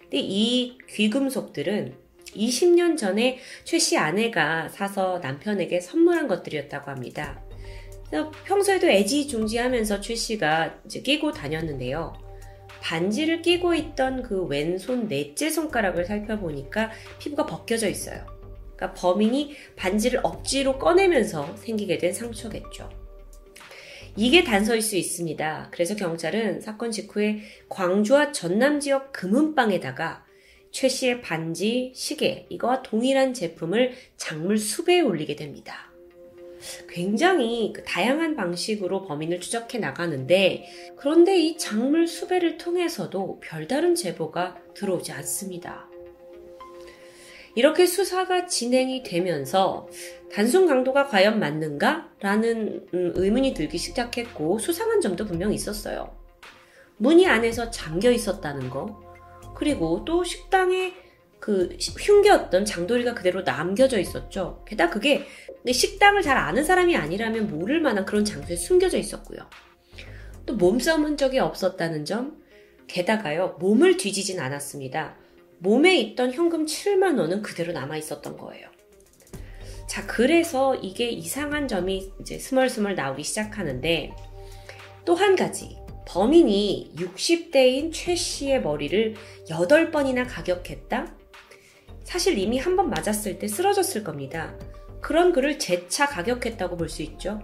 근데 0.03 0.17
이 0.19 0.77
귀금속들은 0.87 1.93
20년 2.33 2.97
전에 2.97 3.39
최 3.65 3.79
씨 3.79 3.97
아내가 3.97 4.69
사서 4.69 5.19
남편에게 5.19 5.81
선물한 5.81 6.29
것들이었다고 6.29 6.89
합니다. 6.89 7.43
평소에도 8.45 8.87
애지중지하면서 8.87 9.99
최 9.99 10.15
씨가 10.15 10.81
끼고 11.03 11.33
다녔는데요. 11.33 12.13
반지를 12.81 13.41
끼고 13.41 13.75
있던 13.75 14.23
그 14.23 14.45
왼손 14.45 15.09
넷째 15.09 15.49
손가락을 15.49 16.05
살펴보니까 16.05 16.91
피부가 17.19 17.45
벗겨져 17.45 17.89
있어요. 17.89 18.36
그러니까 18.77 18.93
범인이 18.93 19.55
반지를 19.75 20.21
억지로 20.23 20.77
꺼내면서 20.77 21.57
생기게 21.57 21.97
된 21.97 22.13
상처겠죠. 22.13 22.89
이게 24.15 24.43
단서일 24.43 24.81
수 24.81 24.95
있습니다. 24.95 25.69
그래서 25.71 25.95
경찰은 25.95 26.61
사건 26.61 26.91
직후에 26.91 27.41
광주와 27.69 28.31
전남 28.31 28.79
지역 28.79 29.11
금은방에다가 29.11 30.25
최 30.71 30.87
씨의 30.89 31.21
반지, 31.21 31.91
시계, 31.95 32.45
이거와 32.49 32.83
동일한 32.83 33.33
제품을 33.33 33.93
작물 34.15 34.57
수배에 34.57 35.01
올리게 35.01 35.35
됩니다. 35.35 35.91
굉장히 36.89 37.71
그 37.73 37.83
다양한 37.83 38.35
방식으로 38.35 39.05
범인을 39.05 39.39
추적해 39.39 39.77
나가는데, 39.77 40.65
그런데 40.97 41.39
이 41.39 41.57
작물 41.57 42.07
수배를 42.07 42.57
통해서도 42.57 43.39
별다른 43.39 43.95
제보가 43.95 44.57
들어오지 44.73 45.11
않습니다. 45.11 45.87
이렇게 47.57 47.87
수사가 47.87 48.45
진행이 48.45 49.01
되면서 49.01 49.87
단순 50.31 50.67
강도가 50.67 51.07
과연 51.07 51.39
맞는가? 51.39 52.07
라는 52.19 52.85
음, 52.93 53.13
의문이 53.15 53.55
들기 53.55 53.79
시작했고 53.79 54.59
수상한 54.59 55.01
점도 55.01 55.25
분명 55.25 55.51
있었어요. 55.51 56.15
문이 56.97 57.27
안에서 57.27 57.71
잠겨 57.71 58.11
있었다는 58.11 58.69
거, 58.69 59.01
그리고 59.55 60.05
또 60.05 60.23
식당에 60.23 60.93
그 61.39 61.75
흉계였던 61.81 62.65
장도리가 62.65 63.15
그대로 63.15 63.41
남겨져 63.41 63.97
있었죠. 63.97 64.63
게다가 64.67 64.91
그게 64.91 65.25
식당을 65.65 66.21
잘 66.21 66.37
아는 66.37 66.63
사람이 66.63 66.95
아니라면 66.95 67.47
모를 67.47 67.81
만한 67.81 68.05
그런 68.05 68.23
장소에 68.23 68.55
숨겨져 68.55 68.99
있었고요. 68.99 69.39
또 70.45 70.53
몸싸움 70.53 71.05
흔적이 71.05 71.39
없었다는 71.39 72.05
점, 72.05 72.37
게다가요, 72.85 73.57
몸을 73.59 73.97
뒤지진 73.97 74.39
않았습니다. 74.39 75.17
몸에 75.59 75.97
있던 75.97 76.33
현금 76.33 76.65
7만 76.65 77.17
원은 77.19 77.41
그대로 77.41 77.73
남아 77.73 77.97
있었던 77.97 78.37
거예요. 78.37 78.67
자, 79.87 80.05
그래서 80.05 80.75
이게 80.75 81.09
이상한 81.09 81.67
점이 81.67 82.11
이제 82.21 82.37
스멀스멀 82.37 82.95
나오기 82.95 83.23
시작하는데 83.23 84.13
또 85.05 85.15
한 85.15 85.35
가지. 85.35 85.77
범인이 86.05 86.93
60대인 86.95 87.91
최 87.93 88.15
씨의 88.15 88.61
머리를 88.61 89.15
8번이나 89.49 90.25
가격했다? 90.27 91.13
사실 92.03 92.37
이미 92.37 92.57
한 92.57 92.77
번 92.77 92.89
맞았을 92.89 93.39
때 93.39 93.47
쓰러졌을 93.47 94.03
겁니다. 94.03 94.57
그런 95.01 95.33
그를 95.33 95.59
재차 95.59 96.05
가격했다고 96.07 96.77
볼 96.77 96.87
수 96.89 97.01
있죠. 97.03 97.41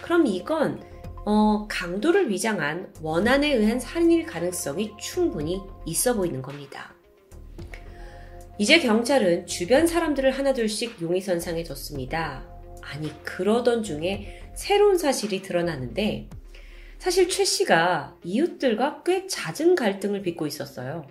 그럼 0.00 0.26
이건 0.26 0.80
어, 1.26 1.66
강도를 1.68 2.28
위장한 2.30 2.92
원한에 3.00 3.52
의한 3.52 3.80
살인일 3.80 4.26
가능성이 4.26 4.92
충분히 5.00 5.60
있어 5.86 6.14
보이는 6.14 6.40
겁니다. 6.42 6.93
이제 8.56 8.78
경찰은 8.78 9.46
주변 9.46 9.88
사람들을 9.88 10.30
하나둘씩 10.30 11.02
용의선상에 11.02 11.64
뒀습니다. 11.64 12.46
아니, 12.82 13.10
그러던 13.24 13.82
중에 13.82 14.42
새로운 14.54 14.96
사실이 14.96 15.42
드러나는데, 15.42 16.28
사실 17.00 17.28
최 17.28 17.44
씨가 17.44 18.16
이웃들과 18.22 19.02
꽤 19.04 19.26
잦은 19.26 19.74
갈등을 19.74 20.22
빚고 20.22 20.46
있었어요. 20.46 21.04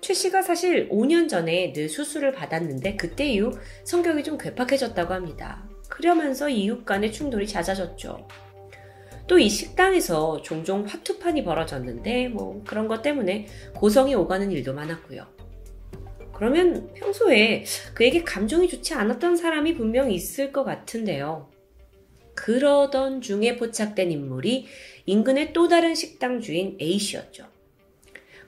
최 0.00 0.12
씨가 0.12 0.42
사실 0.42 0.88
5년 0.88 1.28
전에 1.28 1.72
늘 1.72 1.88
수술을 1.88 2.32
받았는데, 2.32 2.96
그때 2.96 3.28
이후 3.28 3.52
성격이 3.84 4.24
좀 4.24 4.36
괴팍해졌다고 4.36 5.14
합니다. 5.14 5.68
그러면서 5.88 6.48
이웃 6.48 6.84
간의 6.84 7.12
충돌이 7.12 7.46
잦아졌죠. 7.46 8.26
또 9.28 9.38
이 9.38 9.48
식당에서 9.48 10.42
종종 10.42 10.84
화투판이 10.84 11.44
벌어졌는데, 11.44 12.28
뭐 12.28 12.60
그런 12.66 12.88
것 12.88 13.02
때문에 13.02 13.46
고성이 13.72 14.16
오가는 14.16 14.50
일도 14.50 14.74
많았고요. 14.74 15.43
그러면 16.36 16.92
평소에 16.94 17.64
그에게 17.94 18.22
감정이 18.22 18.68
좋지 18.68 18.94
않았던 18.94 19.36
사람이 19.36 19.74
분명 19.74 20.10
있을 20.10 20.52
것 20.52 20.64
같은데요. 20.64 21.48
그러던 22.34 23.20
중에 23.20 23.56
포착된 23.56 24.10
인물이 24.10 24.66
인근의 25.06 25.52
또 25.52 25.68
다른 25.68 25.94
식당 25.94 26.40
주인 26.40 26.76
A씨였죠. 26.80 27.46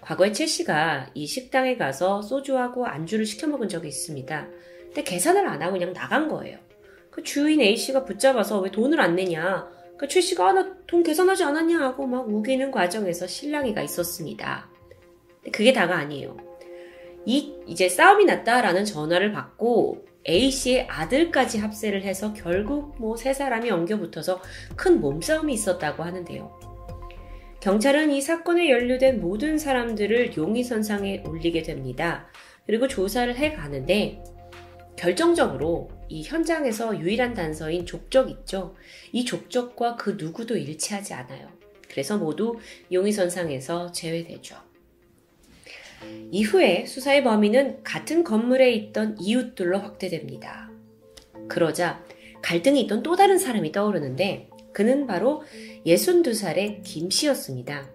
과거에 0.01 0.33
최 0.33 0.47
씨가 0.47 1.11
이 1.15 1.27
식당에 1.27 1.77
가서 1.77 2.23
소주하고 2.23 2.87
안주를 2.87 3.25
시켜 3.27 3.47
먹은 3.47 3.69
적이 3.69 3.89
있습니다. 3.89 4.49
근데 4.87 5.03
계산을 5.03 5.47
안 5.47 5.63
하고 5.63 5.73
그냥 5.73 5.93
나간 5.93 6.29
거예요. 6.29 6.59
그 7.11 7.23
주인 7.23 7.61
A씨가 7.61 8.05
붙잡아서 8.05 8.61
왜 8.61 8.71
돈을 8.71 9.01
안 9.01 9.15
내냐. 9.15 9.69
그 9.97 10.07
최 10.09 10.21
씨가 10.21 10.49
아, 10.49 10.53
나돈 10.53 11.03
계산하지 11.03 11.45
않았냐 11.45 11.81
하고 11.81 12.07
막 12.07 12.29
우기는 12.29 12.71
과정에서 12.71 13.27
실랑이가 13.27 13.83
있었습니다. 13.83 14.69
그게 15.53 15.73
다가 15.73 15.97
아니에요. 15.97 16.46
이 17.27 17.53
이제 17.67 17.89
싸움이 17.89 18.25
났다라는 18.25 18.85
전화를 18.85 19.33
받고 19.33 20.07
A씨의 20.29 20.87
아들까지 20.89 21.59
합세를 21.59 22.03
해서 22.03 22.33
결국 22.33 22.95
뭐 22.99 23.17
세 23.17 23.35
사람이 23.35 23.71
엉겨붙어서 23.71 24.41
큰 24.77 25.01
몸싸움이 25.01 25.53
있었다고 25.53 26.03
하는데요. 26.03 26.59
경찰은 27.61 28.13
이 28.13 28.21
사건에 28.21 28.71
연루된 28.71 29.21
모든 29.21 29.59
사람들을 29.59 30.37
용의선상에 30.37 31.25
올리게 31.27 31.63
됩니다. 31.63 32.29
그리고 32.65 32.87
조사를 32.87 33.35
해 33.37 33.53
가는데 33.55 34.23
결정적으로 34.97 35.91
이 36.09 36.23
현장에서 36.23 36.99
유일한 37.01 37.35
단서인 37.35 37.87
족적 37.87 38.31
있죠. 38.31 38.77
이 39.13 39.25
족적과 39.25 39.97
그 39.97 40.17
누구도 40.19 40.57
일치하지 40.57 41.15
않아요. 41.15 41.49
그래서 41.89 42.19
모두 42.19 42.57
용의선상에서 42.93 43.93
제외되죠. 43.93 44.66
이후에 46.31 46.87
수사의 46.87 47.25
범위는 47.25 47.83
같은 47.83 48.25
건물에 48.25 48.73
있던 48.73 49.17
이웃들로 49.21 49.79
확대됩니다. 49.79 50.71
그러자 51.49 52.05
갈등이 52.43 52.81
있던 52.83 53.03
또 53.03 53.17
다른 53.17 53.39
사람이 53.39 53.73
떠오르는데 53.73 54.51
그는 54.73 55.07
바로 55.07 55.43
62살의 55.87 56.83
김 56.85 57.11
씨였습니다. 57.11 57.91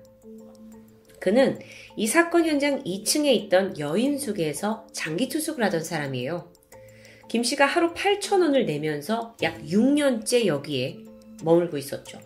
그는 1.19 1.59
이 1.95 2.07
사건 2.07 2.45
현장 2.45 2.83
2층에 2.83 3.27
있던 3.27 3.77
여인숙에서 3.77 4.87
장기 4.91 5.29
투숙을 5.29 5.63
하던 5.65 5.83
사람이에요. 5.83 6.51
김 7.29 7.43
씨가 7.43 7.65
하루 7.65 7.93
8천원을 7.93 8.65
내면서 8.65 9.37
약 9.43 9.61
6년째 9.63 10.47
여기에 10.47 10.97
머물고 11.43 11.77
있었죠. 11.77 12.19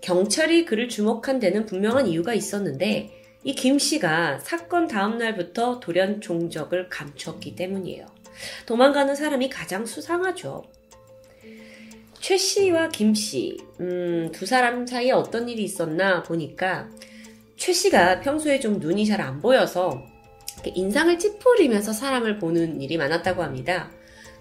경찰이 0.00 0.64
그를 0.64 0.88
주목한 0.88 1.38
데는 1.38 1.66
분명한 1.66 2.06
이유가 2.06 2.32
있었는데 2.32 3.19
이 3.42 3.54
김 3.54 3.78
씨가 3.78 4.38
사건 4.40 4.86
다음 4.86 5.18
날부터 5.18 5.80
돌연 5.80 6.20
종적을 6.20 6.88
감췄기 6.88 7.56
때문이에요. 7.56 8.06
도망가는 8.66 9.14
사람이 9.14 9.48
가장 9.48 9.86
수상하죠. 9.86 10.64
최 12.18 12.36
씨와 12.36 12.88
김 12.90 13.14
씨, 13.14 13.56
음, 13.80 14.30
두 14.32 14.44
사람 14.44 14.86
사이에 14.86 15.10
어떤 15.12 15.48
일이 15.48 15.62
있었나 15.64 16.22
보니까 16.22 16.88
최 17.56 17.72
씨가 17.72 18.20
평소에 18.20 18.60
좀 18.60 18.78
눈이 18.78 19.06
잘 19.06 19.20
안 19.22 19.40
보여서 19.40 20.02
인상을 20.62 21.18
찌푸리면서 21.18 21.94
사람을 21.94 22.38
보는 22.38 22.82
일이 22.82 22.98
많았다고 22.98 23.42
합니다. 23.42 23.90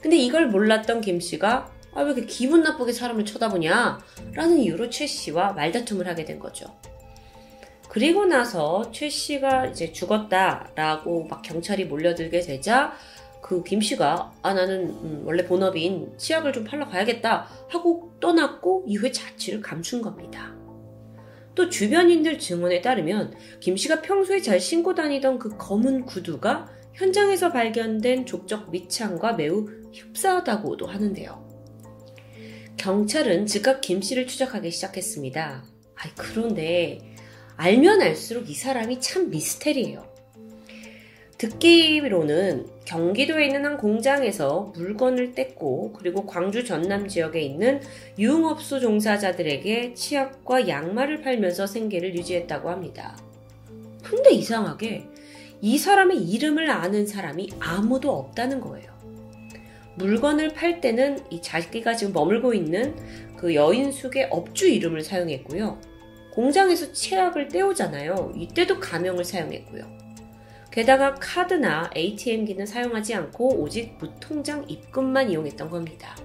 근데 0.02 0.18
이걸 0.18 0.48
몰랐던 0.48 1.00
김 1.02 1.22
씨가 1.22 1.72
아, 1.94 2.02
왜 2.02 2.12
이렇게 2.12 2.26
기분 2.26 2.62
나쁘게 2.62 2.92
사람을 2.94 3.26
쳐다보냐? 3.26 4.00
라는 4.34 4.58
이유로 4.60 4.90
최 4.90 5.08
씨와 5.08 5.54
말다툼을 5.54 6.08
하게 6.08 6.26
된 6.26 6.38
거죠. 6.38 6.66
그리고 7.90 8.26
나서 8.26 8.92
최 8.92 9.10
씨가 9.10 9.66
이제 9.66 9.92
죽었다라고 9.92 11.26
막 11.26 11.42
경찰이 11.42 11.86
몰려들게 11.86 12.40
되자 12.42 12.94
그 13.42 13.64
김 13.64 13.82
씨가 13.82 14.32
아 14.44 14.54
나는 14.54 14.90
음, 14.90 15.24
원래 15.26 15.44
본업인 15.44 16.14
치약을 16.18 16.54
좀 16.54 16.64
팔러 16.64 16.88
가야겠다 16.88 17.48
하고 17.68 18.14
떠났고 18.20 18.86
이후에 18.88 19.12
자취를 19.12 19.62
감춘 19.62 20.02
겁니다. 20.02 20.56
또 21.56 21.68
주변인들 21.68 22.38
증언에 22.38 22.82
따르면 22.82 23.34
김 23.60 23.76
씨가 23.76 24.02
평소에 24.02 24.42
잘 24.42 24.60
신고 24.60 24.94
다니던 24.94 25.40
그 25.40 25.58
검은 25.58 26.06
구두가 26.06 26.70
현장에서 26.94 27.52
발견된 27.52 28.26
족적 28.26 28.70
밑창과 28.70 29.34
매우 29.34 29.68
흡사하다고도 29.94 30.86
하는데요. 30.86 31.48
경찰은 32.78 33.46
즉각 33.46 33.82
김 33.82 34.02
씨를 34.02 34.28
추적하기 34.28 34.70
시작했습니다. 34.72 35.64
아이, 35.96 36.12
그런데 36.16 37.00
알면 37.62 38.02
알수록 38.02 38.50
이 38.50 38.54
사람이 38.54 39.02
참 39.02 39.30
미스테리예요. 39.30 40.08
듣기로는 41.38 42.68
경기도에 42.86 43.48
있는 43.48 43.66
한 43.66 43.78
공장에서 43.78 44.72
물건을 44.78 45.34
뗐고 45.34 45.92
그리고 45.92 46.26
광주 46.26 46.64
전남 46.64 47.10
지역에 47.10 47.42
있는 47.42 47.82
유흥업소 48.18 48.80
종사자들에게 48.80 49.94
치약과 49.94 50.70
양말을 50.70 51.22
팔면서 51.22 51.68
생계를 51.68 52.16
유지했다고 52.16 52.70
합니다. 52.70 53.18
근데 54.04 54.32
이상하게 54.32 55.08
이 55.60 55.78
사람의 55.78 56.18
이름을 56.30 56.70
아는 56.70 57.06
사람이 57.06 57.50
아무도 57.60 58.12
없다는 58.12 58.62
거예요. 58.62 58.90
물건을 59.96 60.54
팔 60.54 60.80
때는 60.80 61.20
이 61.30 61.42
자기가 61.42 61.98
지금 61.98 62.14
머물고 62.14 62.54
있는 62.54 62.96
그 63.36 63.54
여인숙의 63.54 64.30
업주 64.32 64.66
이름을 64.70 65.02
사용했고요. 65.02 65.89
공장에서 66.40 66.94
치약을 66.94 67.50
떼오잖아요. 67.50 68.32
이때도 68.34 68.80
가명을 68.80 69.26
사용했고요. 69.26 69.84
게다가 70.72 71.16
카드나 71.16 71.90
ATM기는 71.94 72.66
사용하지 72.66 73.14
않고 73.14 73.60
오직 73.60 73.98
무통장 74.00 74.64
입금만 74.70 75.32
이용했던 75.32 75.70
겁니다. 75.70 76.16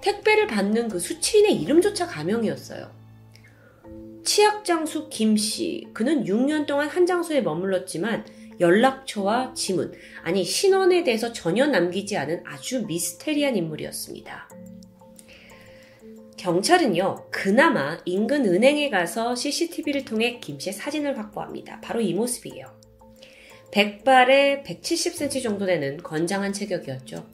택배를 0.00 0.46
받는 0.46 0.88
그 0.88 0.98
수취인의 0.98 1.60
이름조차 1.60 2.06
가명이었어요. 2.06 2.90
치약장수 4.24 5.10
김씨, 5.10 5.88
그는 5.92 6.24
6년 6.24 6.64
동안 6.64 6.88
한 6.88 7.04
장소에 7.04 7.42
머물렀지만 7.42 8.24
연락처와 8.60 9.52
지문, 9.52 9.92
아니 10.22 10.42
신원에 10.42 11.04
대해서 11.04 11.34
전혀 11.34 11.66
남기지 11.66 12.16
않은 12.16 12.44
아주 12.46 12.86
미스테리한 12.86 13.56
인물이었습니다. 13.56 14.48
경찰은요, 16.42 17.26
그나마 17.30 18.00
인근 18.04 18.44
은행에 18.44 18.90
가서 18.90 19.36
CCTV를 19.36 20.04
통해 20.04 20.40
김 20.40 20.58
씨의 20.58 20.72
사진을 20.72 21.16
확보합니다. 21.16 21.80
바로 21.80 22.00
이 22.00 22.12
모습이에요. 22.14 22.66
백발에 23.70 24.64
170cm 24.66 25.40
정도 25.40 25.66
되는 25.66 25.98
건장한 25.98 26.52
체격이었죠. 26.52 27.24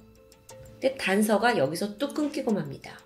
근데 0.72 0.94
단서가 0.96 1.56
여기서 1.56 1.96
뚝 1.96 2.12
끊기고 2.12 2.52
맙니다. 2.52 2.98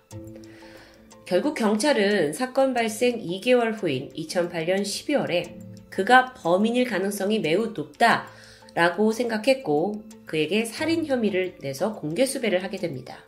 결국 1.23 1.55
경찰은 1.55 2.33
사건 2.33 2.73
발생 2.73 3.21
2개월 3.21 3.81
후인 3.81 4.09
2008년 4.09 4.81
12월에 4.81 5.57
그가 5.89 6.33
범인일 6.33 6.83
가능성이 6.83 7.39
매우 7.39 7.67
높다 7.67 8.27
라고 8.73 9.13
생각했고 9.13 10.03
그에게 10.25 10.65
살인 10.65 11.05
혐의를 11.05 11.59
내서 11.61 11.95
공개 11.95 12.25
수배를 12.25 12.61
하게 12.61 12.75
됩니다. 12.75 13.23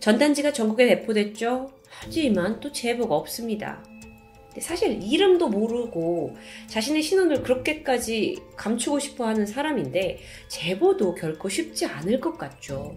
전단지가 0.00 0.52
전국에 0.52 0.86
배포됐죠. 0.86 1.70
하지만 2.04 2.60
또 2.60 2.70
제보가 2.70 3.14
없습니다. 3.16 3.82
사실 4.60 5.02
이름도 5.02 5.48
모르고 5.48 6.36
자신의 6.68 7.02
신원을 7.02 7.42
그렇게까지 7.42 8.36
감추고 8.56 8.98
싶어 9.00 9.26
하는 9.26 9.46
사람인데 9.46 10.18
제보도 10.48 11.14
결코 11.14 11.48
쉽지 11.48 11.86
않을 11.86 12.20
것 12.20 12.38
같죠. 12.38 12.94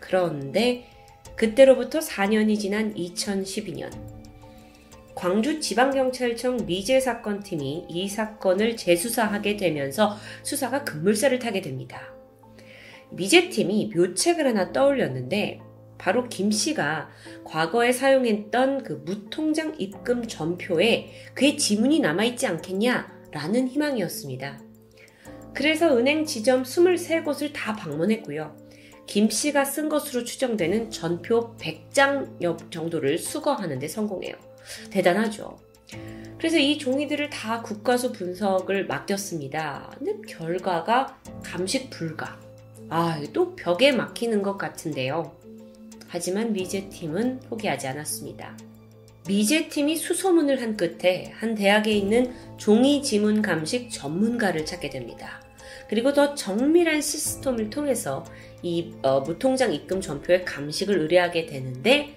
그런데 0.00 0.86
그때로부터 1.36 2.00
4년이 2.00 2.58
지난 2.58 2.94
2012년 2.94 3.90
광주지방경찰청 5.14 6.66
미제사건팀이 6.66 7.86
이 7.88 8.08
사건을 8.08 8.76
재수사하게 8.76 9.56
되면서 9.56 10.16
수사가 10.42 10.84
급물살을 10.84 11.38
타게 11.38 11.62
됩니다. 11.62 12.12
미제팀이 13.10 13.92
묘책을 13.94 14.46
하나 14.46 14.72
떠올렸는데 14.72 15.60
바로 16.04 16.28
김 16.28 16.50
씨가 16.50 17.08
과거에 17.44 17.90
사용했던 17.90 18.82
그 18.82 19.02
무통장 19.06 19.74
입금 19.78 20.28
전표에 20.28 21.30
그의 21.32 21.56
지문이 21.56 22.00
남아있지 22.00 22.46
않겠냐라는 22.46 23.68
희망이었습니다. 23.68 24.60
그래서 25.54 25.96
은행 25.96 26.26
지점 26.26 26.62
23곳을 26.62 27.54
다 27.54 27.74
방문했고요. 27.74 28.54
김 29.06 29.30
씨가 29.30 29.64
쓴 29.64 29.88
것으로 29.88 30.24
추정되는 30.24 30.90
전표 30.90 31.56
100장 31.56 32.70
정도를 32.70 33.16
수거하는데 33.16 33.88
성공해요. 33.88 34.34
대단하죠. 34.90 35.56
그래서 36.36 36.58
이 36.58 36.76
종이들을 36.76 37.30
다 37.30 37.62
국가수 37.62 38.12
분석을 38.12 38.88
맡겼습니다. 38.88 39.90
근데 39.96 40.20
결과가 40.28 41.18
감식 41.42 41.88
불가. 41.88 42.38
아, 42.90 43.22
또 43.32 43.56
벽에 43.56 43.90
막히는 43.90 44.42
것 44.42 44.58
같은데요. 44.58 45.43
하지만 46.14 46.52
미제팀은 46.52 47.40
포기하지 47.40 47.88
않았습니다. 47.88 48.56
미제팀이 49.26 49.96
수소문을 49.96 50.62
한 50.62 50.76
끝에 50.76 51.32
한 51.34 51.56
대학에 51.56 51.90
있는 51.90 52.32
종이 52.56 53.02
지문 53.02 53.42
감식 53.42 53.90
전문가를 53.90 54.64
찾게 54.64 54.90
됩니다. 54.90 55.42
그리고 55.88 56.12
더 56.12 56.36
정밀한 56.36 57.00
시스템을 57.00 57.68
통해서 57.68 58.24
이 58.62 58.94
어, 59.02 59.22
무통장 59.22 59.74
입금 59.74 60.00
전표의 60.00 60.44
감식을 60.44 60.96
의뢰하게 61.00 61.46
되는데 61.46 62.14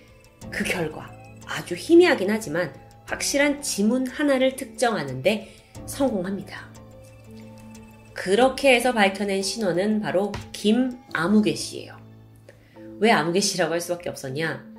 그 0.52 0.64
결과 0.64 1.12
아주 1.48 1.74
희미하긴 1.74 2.30
하지만 2.30 2.72
확실한 3.06 3.64
지문 3.64 4.06
하나를 4.06 4.56
특정하는데 4.56 5.56
성공합니다. 5.88 6.72
그렇게 8.14 8.76
해서 8.76 8.94
밝혀낸 8.94 9.42
신원은 9.42 10.02
바로 10.02 10.32
김아무개 10.52 11.56
씨예요. 11.56 11.97
왜 13.00 13.12
아무개 13.12 13.40
씨라고 13.40 13.74
할 13.74 13.82
수밖에 13.82 14.10
없었냐? 14.10 14.74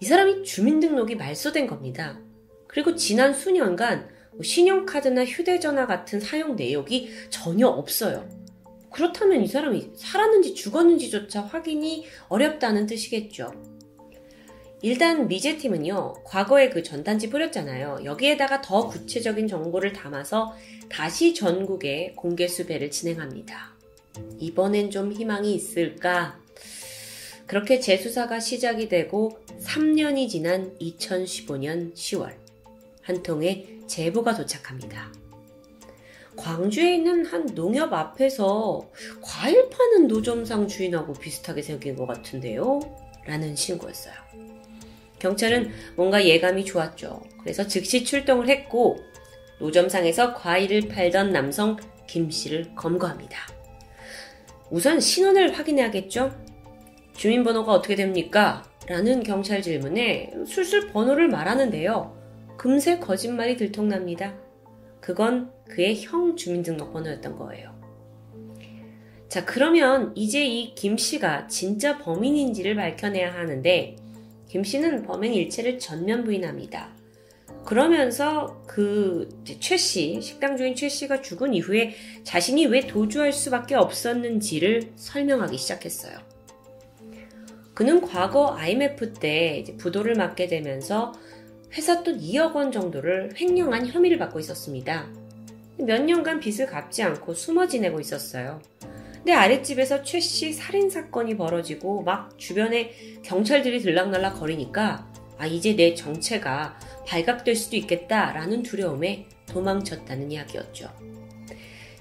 이 0.00 0.04
사람이 0.04 0.44
주민등록이 0.44 1.14
말소된 1.14 1.66
겁니다. 1.66 2.18
그리고 2.66 2.94
지난 2.94 3.34
수년간 3.34 4.08
뭐 4.32 4.42
신용카드나 4.42 5.24
휴대전화 5.24 5.86
같은 5.86 6.20
사용 6.20 6.56
내역이 6.56 7.10
전혀 7.30 7.66
없어요. 7.66 8.28
그렇다면 8.90 9.42
이 9.42 9.46
사람이 9.46 9.92
살았는지 9.94 10.54
죽었는지조차 10.54 11.42
확인이 11.42 12.06
어렵다는 12.28 12.86
뜻이겠죠. 12.86 13.52
일단 14.82 15.28
미제팀은요, 15.28 16.24
과거에 16.24 16.70
그 16.70 16.82
전단지 16.82 17.28
뿌렸잖아요. 17.28 18.00
여기에다가 18.04 18.62
더 18.62 18.88
구체적인 18.88 19.46
정보를 19.46 19.92
담아서 19.92 20.54
다시 20.88 21.34
전국에 21.34 22.14
공개 22.16 22.48
수배를 22.48 22.90
진행합니다. 22.90 23.74
이번엔 24.38 24.90
좀 24.90 25.12
희망이 25.12 25.54
있을까 25.54 26.40
그렇게 27.50 27.80
재수사가 27.80 28.38
시작이 28.38 28.88
되고 28.88 29.40
3년이 29.60 30.28
지난 30.28 30.72
2015년 30.78 31.92
10월 31.94 32.32
한 33.02 33.24
통의 33.24 33.80
제보가 33.88 34.36
도착합니다. 34.36 35.12
광주에 36.36 36.94
있는 36.94 37.26
한 37.26 37.46
농협 37.46 37.92
앞에서 37.92 38.88
과일 39.20 39.68
파는 39.68 40.06
노점상 40.06 40.68
주인하고 40.68 41.12
비슷하게 41.14 41.62
생긴 41.62 41.96
것 41.96 42.06
같은데요? 42.06 42.78
라는 43.26 43.56
신고였어요. 43.56 44.14
경찰은 45.18 45.72
뭔가 45.96 46.24
예감이 46.24 46.64
좋았죠. 46.64 47.20
그래서 47.40 47.66
즉시 47.66 48.04
출동을 48.04 48.48
했고 48.48 49.00
노점상에서 49.58 50.34
과일을 50.34 50.86
팔던 50.86 51.32
남성 51.32 51.76
김 52.06 52.30
씨를 52.30 52.76
검거합니다. 52.76 53.36
우선 54.70 55.00
신원을 55.00 55.58
확인해야겠죠? 55.58 56.49
주민번호가 57.20 57.70
어떻게 57.74 57.96
됩니까? 57.96 58.64
라는 58.86 59.22
경찰 59.22 59.60
질문에 59.60 60.32
술술 60.46 60.88
번호를 60.88 61.28
말하는데요. 61.28 62.16
금세 62.56 62.98
거짓말이 62.98 63.58
들통납니다. 63.58 64.38
그건 65.02 65.52
그의 65.68 66.02
형 66.02 66.34
주민등록번호였던 66.34 67.36
거예요. 67.36 67.78
자, 69.28 69.44
그러면 69.44 70.12
이제 70.14 70.46
이 70.46 70.74
김 70.74 70.96
씨가 70.96 71.46
진짜 71.48 71.98
범인인지를 71.98 72.74
밝혀내야 72.74 73.34
하는데, 73.34 73.96
김 74.48 74.64
씨는 74.64 75.02
범행 75.02 75.34
일체를 75.34 75.78
전면 75.78 76.24
부인합니다. 76.24 76.88
그러면서 77.66 78.62
그 78.66 79.28
최 79.44 79.76
씨, 79.76 80.22
식당 80.22 80.56
주인 80.56 80.74
최 80.74 80.88
씨가 80.88 81.20
죽은 81.20 81.52
이후에 81.52 81.94
자신이 82.24 82.64
왜 82.64 82.86
도주할 82.86 83.34
수밖에 83.34 83.74
없었는지를 83.74 84.92
설명하기 84.96 85.58
시작했어요. 85.58 86.29
그는 87.80 88.02
과거 88.02 88.54
IMF 88.58 89.14
때 89.14 89.64
부도를 89.78 90.14
맞게 90.14 90.48
되면서 90.48 91.12
회사 91.72 92.02
돈 92.02 92.20
2억 92.20 92.54
원 92.54 92.72
정도를 92.72 93.30
횡령한 93.40 93.86
혐의를 93.86 94.18
받고 94.18 94.38
있었습니다. 94.38 95.08
몇 95.78 96.02
년간 96.02 96.40
빚을 96.40 96.66
갚지 96.66 97.02
않고 97.02 97.32
숨어 97.32 97.68
지내고 97.68 97.98
있었어요. 97.98 98.60
근데 99.14 99.32
아랫집에서 99.32 100.02
최 100.02 100.20
씨 100.20 100.52
살인 100.52 100.90
사건이 100.90 101.38
벌어지고 101.38 102.02
막 102.02 102.38
주변에 102.38 102.92
경찰들이 103.22 103.80
들락날락 103.80 104.40
거리니까 104.40 105.10
아 105.38 105.46
이제 105.46 105.74
내 105.74 105.94
정체가 105.94 106.78
발각될 107.06 107.56
수도 107.56 107.76
있겠다라는 107.76 108.62
두려움에 108.62 109.26
도망쳤다는 109.46 110.30
이야기였죠. 110.30 111.09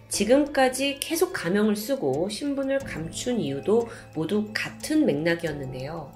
지금까지 0.10 0.98
계속 1.00 1.32
가명을 1.34 1.76
쓰고 1.76 2.30
신분을 2.30 2.80
감춘 2.80 3.40
이유도 3.40 3.88
모두 4.16 4.50
같은 4.54 5.06
맥락이었는데요. 5.06 6.12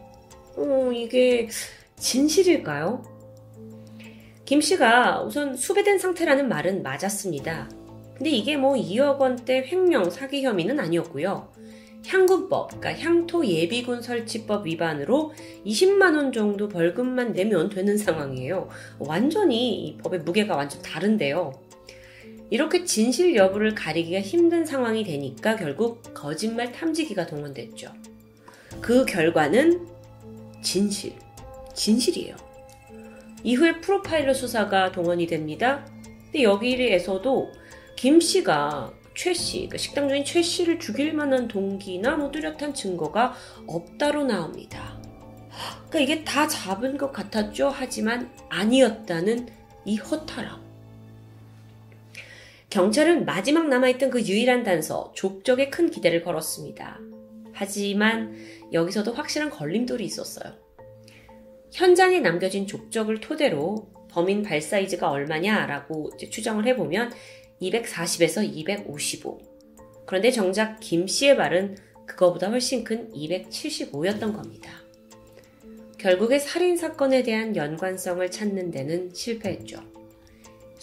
어, 0.57 0.91
이게 0.93 1.47
진실일까요? 1.97 3.03
김 4.45 4.61
씨가 4.61 5.23
우선 5.23 5.55
수배된 5.55 5.99
상태라는 5.99 6.49
말은 6.49 6.83
맞았습니다. 6.83 7.69
근데 8.15 8.29
이게 8.29 8.57
뭐 8.57 8.75
2억 8.75 9.19
원대 9.19 9.65
횡령 9.65 10.09
사기 10.09 10.43
혐의는 10.43 10.79
아니었고요. 10.79 11.51
향군법, 12.05 12.79
그러니까 12.79 13.01
향토 13.01 13.45
예비군 13.45 14.01
설치법 14.01 14.67
위반으로 14.67 15.33
20만 15.65 16.15
원 16.17 16.33
정도 16.33 16.67
벌금만 16.67 17.31
내면 17.31 17.69
되는 17.69 17.97
상황이에요. 17.97 18.67
완전히 18.99 19.85
이 19.85 19.97
법의 19.97 20.19
무게가 20.19 20.55
완전 20.55 20.81
다른데요. 20.81 21.62
이렇게 22.53 22.83
진실 22.83 23.35
여부를 23.35 23.73
가리기가 23.73 24.21
힘든 24.21 24.63
상황이 24.63 25.03
되니까 25.03 25.55
결국 25.55 26.03
거짓말 26.13 26.71
탐지기가 26.71 27.25
동원됐죠. 27.25 27.91
그 28.79 29.05
결과는 29.05 29.87
진실, 30.61 31.15
진실이에요. 31.73 32.35
이후에 33.43 33.81
프로파일러 33.81 34.35
수사가 34.35 34.91
동원이 34.91 35.25
됩니다. 35.25 35.83
근데 36.25 36.43
여기에서도 36.43 37.51
김 37.95 38.19
씨가 38.19 38.93
최 39.15 39.33
씨, 39.33 39.67
그 39.67 39.79
식당 39.79 40.07
주인 40.07 40.23
최 40.23 40.43
씨를 40.43 40.77
죽일 40.77 41.13
만한 41.13 41.47
동기나 41.47 42.17
뭐 42.17 42.29
뚜렷한 42.29 42.75
증거가 42.75 43.33
없다로 43.65 44.25
나옵니다. 44.25 45.01
그러니까 45.89 45.99
이게 45.99 46.23
다 46.23 46.47
잡은 46.47 46.99
것 46.99 47.11
같았죠. 47.11 47.71
하지만 47.73 48.31
아니었다는 48.49 49.49
이 49.85 49.97
허탈함. 49.97 50.62
경찰은 52.73 53.25
마지막 53.25 53.69
남아있던 53.69 54.09
그 54.09 54.19
유일한 54.23 54.63
단서, 54.63 55.11
족적에 55.15 55.69
큰 55.69 55.91
기대를 55.91 56.23
걸었습니다. 56.23 56.99
하지만 57.51 58.33
여기서도 58.71 59.13
확실한 59.13 59.51
걸림돌이 59.51 60.03
있었어요. 60.03 60.55
현장에 61.71 62.19
남겨진 62.19 62.65
족적을 62.65 63.19
토대로 63.19 63.91
범인 64.09 64.41
발 64.41 64.59
사이즈가 64.59 65.11
얼마냐라고 65.11 66.17
추정을 66.17 66.65
해보면 66.65 67.11
240에서 67.61 68.43
255. 68.43 69.39
그런데 70.07 70.31
정작 70.31 70.79
김 70.79 71.05
씨의 71.05 71.37
발은 71.37 71.77
그거보다 72.07 72.49
훨씬 72.49 72.83
큰 72.83 73.11
275였던 73.11 74.35
겁니다. 74.35 74.71
결국에 75.99 76.39
살인 76.39 76.75
사건에 76.75 77.21
대한 77.21 77.55
연관성을 77.55 78.31
찾는 78.31 78.71
데는 78.71 79.13
실패했죠. 79.13 79.92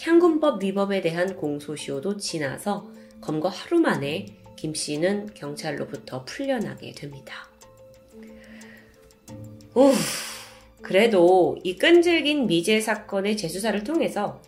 향군법 0.00 0.62
위법에 0.62 1.00
대한 1.00 1.36
공소시효도 1.36 2.16
지나서 2.16 2.88
검거 3.20 3.48
하루 3.48 3.80
만에 3.80 4.26
김 4.56 4.74
씨는 4.74 5.34
경찰로부터 5.34 6.24
풀려나게 6.24 6.92
됩니다. 6.92 7.48
우, 9.74 9.92
그래도 10.82 11.58
이 11.62 11.76
끈질긴 11.76 12.46
미제 12.46 12.80
사건의 12.80 13.36
재수사를 13.36 13.84
통해서 13.84 14.40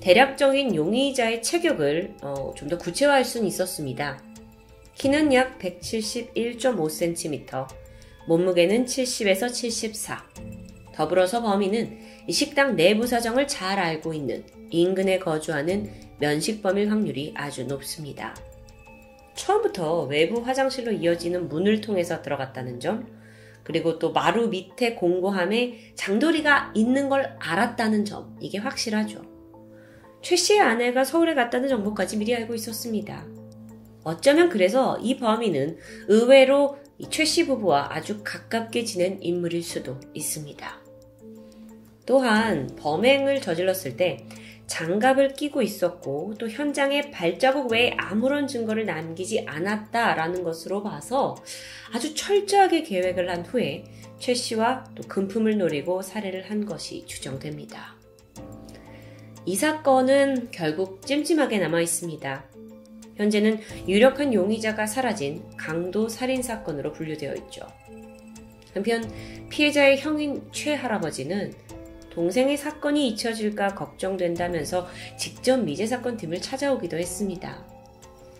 대략적인 0.00 0.74
용의자의 0.74 1.42
체격을 1.42 2.16
어, 2.22 2.52
좀 2.54 2.68
더 2.68 2.76
구체화할 2.76 3.24
수는 3.24 3.46
있었습니다. 3.48 4.22
키는 4.94 5.32
약 5.32 5.58
171.5cm, 5.58 7.66
몸무게는 8.26 8.84
70에서 8.84 9.50
74. 9.52 10.22
더불어서 10.94 11.40
범인은 11.42 11.98
이 12.26 12.32
식당 12.32 12.76
내부 12.76 13.06
사정을 13.06 13.48
잘 13.48 13.78
알고 13.78 14.12
있는 14.12 14.44
인근에 14.70 15.18
거주하는 15.18 15.90
면식범일 16.18 16.90
확률이 16.90 17.32
아주 17.36 17.64
높습니다. 17.64 18.34
처음부터 19.34 20.02
외부 20.04 20.40
화장실로 20.40 20.92
이어지는 20.92 21.48
문을 21.48 21.80
통해서 21.80 22.22
들어갔다는 22.22 22.80
점, 22.80 23.06
그리고 23.62 23.98
또 23.98 24.12
마루 24.12 24.48
밑에 24.48 24.94
공고함에 24.94 25.92
장도리가 25.94 26.72
있는 26.74 27.08
걸 27.08 27.36
알았다는 27.38 28.04
점, 28.04 28.36
이게 28.40 28.58
확실하죠. 28.58 29.22
최 30.22 30.34
씨의 30.34 30.60
아내가 30.60 31.04
서울에 31.04 31.34
갔다는 31.34 31.68
정보까지 31.68 32.16
미리 32.16 32.34
알고 32.34 32.54
있었습니다. 32.54 33.24
어쩌면 34.02 34.48
그래서 34.48 34.98
이 34.98 35.18
범인은 35.18 35.78
의외로 36.08 36.78
최 37.10 37.24
씨 37.24 37.46
부부와 37.46 37.94
아주 37.94 38.22
가깝게 38.24 38.82
지낸 38.84 39.18
인물일 39.22 39.62
수도 39.62 40.00
있습니다. 40.14 40.80
또한 42.06 42.68
범행을 42.76 43.40
저질렀을 43.40 43.96
때 43.96 44.26
장갑을 44.68 45.32
끼고 45.32 45.62
있었고 45.62 46.34
또 46.38 46.48
현장에 46.48 47.10
발자국 47.10 47.72
외에 47.72 47.94
아무런 47.98 48.46
증거를 48.46 48.86
남기지 48.86 49.44
않았다라는 49.46 50.44
것으로 50.44 50.82
봐서 50.82 51.36
아주 51.92 52.14
철저하게 52.14 52.84
계획을 52.84 53.28
한 53.28 53.44
후에 53.44 53.84
최 54.18 54.34
씨와 54.34 54.84
또 54.94 55.02
금품을 55.08 55.58
노리고 55.58 56.02
살해를 56.02 56.50
한 56.50 56.66
것이 56.66 57.04
추정됩니다. 57.06 57.96
이 59.46 59.56
사건은 59.56 60.50
결국 60.50 61.04
찜찜하게 61.06 61.58
남아 61.58 61.80
있습니다. 61.80 62.44
현재는 63.16 63.60
유력한 63.88 64.32
용의자가 64.34 64.86
사라진 64.86 65.42
강도 65.56 66.08
살인 66.08 66.42
사건으로 66.42 66.92
분류되어 66.92 67.34
있죠. 67.34 67.66
한편 68.74 69.10
피해자의 69.48 69.98
형인 69.98 70.46
최 70.52 70.74
할아버지는 70.74 71.52
동생의 72.10 72.56
사건이 72.56 73.08
잊혀질까 73.08 73.74
걱정된다면서 73.74 74.88
직접 75.16 75.58
미제 75.58 75.86
사건 75.86 76.16
팀을 76.16 76.40
찾아오기도 76.40 76.96
했습니다. 76.96 77.64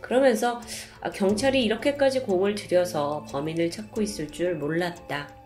그러면서 0.00 0.60
아, 1.00 1.10
경찰이 1.10 1.62
이렇게까지 1.64 2.20
공을 2.20 2.54
들여서 2.54 3.26
범인을 3.30 3.70
찾고 3.70 4.02
있을 4.02 4.28
줄 4.28 4.54
몰랐다. 4.54 5.36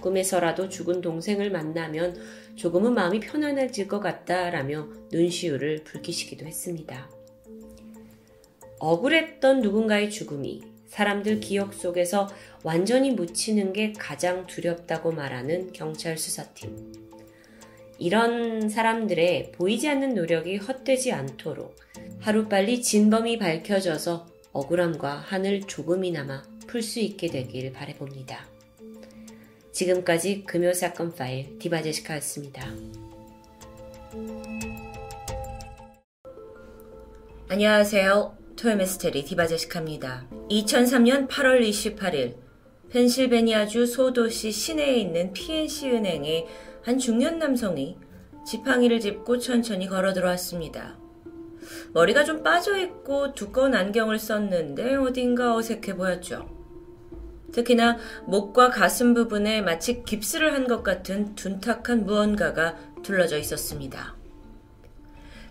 꿈에서라도 0.00 0.68
죽은 0.68 1.00
동생을 1.00 1.50
만나면 1.50 2.16
조금은 2.56 2.94
마음이 2.94 3.20
편안해질 3.20 3.86
것 3.88 4.00
같다라며 4.00 4.88
눈시울을 5.12 5.84
붉히시기도 5.84 6.46
했습니다. 6.46 7.08
억울했던 8.80 9.60
누군가의 9.60 10.10
죽음이 10.10 10.62
사람들 10.88 11.40
기억 11.40 11.72
속에서 11.74 12.28
완전히 12.64 13.12
묻히는 13.12 13.72
게 13.72 13.92
가장 13.92 14.46
두렵다고 14.46 15.12
말하는 15.12 15.72
경찰 15.72 16.18
수사팀. 16.18 17.09
이런 18.00 18.70
사람들의 18.70 19.52
보이지 19.52 19.86
않는 19.90 20.14
노력이 20.14 20.56
헛되지 20.56 21.12
않도록 21.12 21.76
하루빨리 22.20 22.80
진범이 22.80 23.38
밝혀져서 23.38 24.26
억울함과 24.52 25.16
한을 25.16 25.60
조금이나마 25.60 26.42
풀 26.66 26.82
수 26.82 26.98
있게 27.00 27.28
되길 27.28 27.72
바래봅니다. 27.74 28.48
지금까지 29.72 30.44
금요 30.44 30.72
사건 30.72 31.14
파일 31.14 31.58
디바제시카였습니다. 31.58 32.74
안녕하세요. 37.48 38.38
토요미스테리 38.56 39.24
디바제시카입니다. 39.24 40.26
2003년 40.50 41.28
8월 41.28 41.60
28일 41.68 42.36
펜실베니아주 42.88 43.86
소도시 43.86 44.50
시내에 44.50 44.96
있는 44.96 45.32
PNC 45.32 45.90
은행에 45.90 46.46
한 46.90 46.98
중년 46.98 47.38
남성이 47.38 47.96
지팡이를 48.44 48.98
짚고 48.98 49.38
천천히 49.38 49.86
걸어 49.86 50.12
들어왔습니다. 50.12 50.98
머리가 51.92 52.24
좀 52.24 52.42
빠져있고 52.42 53.32
두꺼운 53.32 53.76
안경을 53.76 54.18
썼는데 54.18 54.96
어딘가 54.96 55.54
어색해 55.54 55.94
보였죠. 55.94 56.48
특히나 57.52 57.96
목과 58.26 58.70
가슴 58.70 59.14
부분에 59.14 59.62
마치 59.62 60.02
깁스를 60.02 60.52
한 60.52 60.66
것 60.66 60.82
같은 60.82 61.36
둔탁한 61.36 62.06
무언가가 62.06 62.76
둘러져 63.04 63.38
있었습니다. 63.38 64.16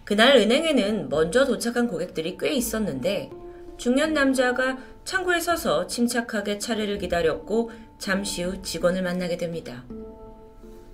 그날 0.04 0.36
은행에는 0.36 1.08
먼저 1.08 1.46
도착한 1.46 1.88
고객들이 1.88 2.36
꽤 2.38 2.52
있었는데 2.52 3.30
중년 3.78 4.14
남자가 4.14 4.78
창구에 5.06 5.40
서서 5.40 5.88
침착하게 5.88 6.60
차례를 6.60 6.98
기다렸고 6.98 7.72
잠시 7.98 8.44
후 8.44 8.62
직원을 8.62 9.04
만나게 9.04 9.38
됩니다. 9.38 9.86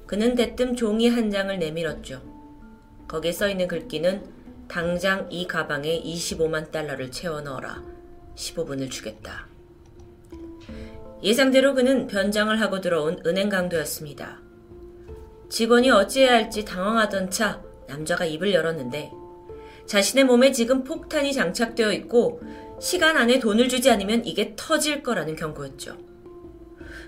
그는 0.08 0.36
대뜸 0.36 0.76
종이 0.76 1.10
한 1.10 1.32
장을 1.32 1.58
내밀었죠. 1.58 2.22
거기에 3.08 3.32
써 3.32 3.50
있는 3.50 3.68
글귀는 3.68 4.24
당장 4.68 5.28
이 5.30 5.48
가방에 5.48 6.02
25만 6.02 6.72
달러를 6.72 7.12
채워 7.12 7.42
넣어라. 7.42 7.84
15분을 8.36 8.90
주겠다. 8.90 9.48
예상대로 11.24 11.74
그는 11.74 12.08
변장을 12.08 12.60
하고 12.60 12.82
들어온 12.82 13.22
은행 13.26 13.50
강도였습니다. 13.50 14.42
직원이 15.50 15.90
어찌해야 15.90 16.34
할지 16.34 16.66
당황하던 16.66 17.32
차 17.32 17.62
남자가 17.88 18.26
입을 18.26 18.54
열었는데 18.54 19.12
자신의 19.86 20.26
몸에 20.26 20.52
지금 20.52 20.84
폭탄이 20.84 21.34
장착되어 21.34 21.92
있고 21.94 22.42
시간 22.80 23.18
안에 23.18 23.40
돈을 23.40 23.70
주지 23.70 23.90
않으면 23.90 24.26
이게 24.26 24.54
터질 24.56 25.02
거라는 25.04 25.36
경고였죠. 25.36 25.98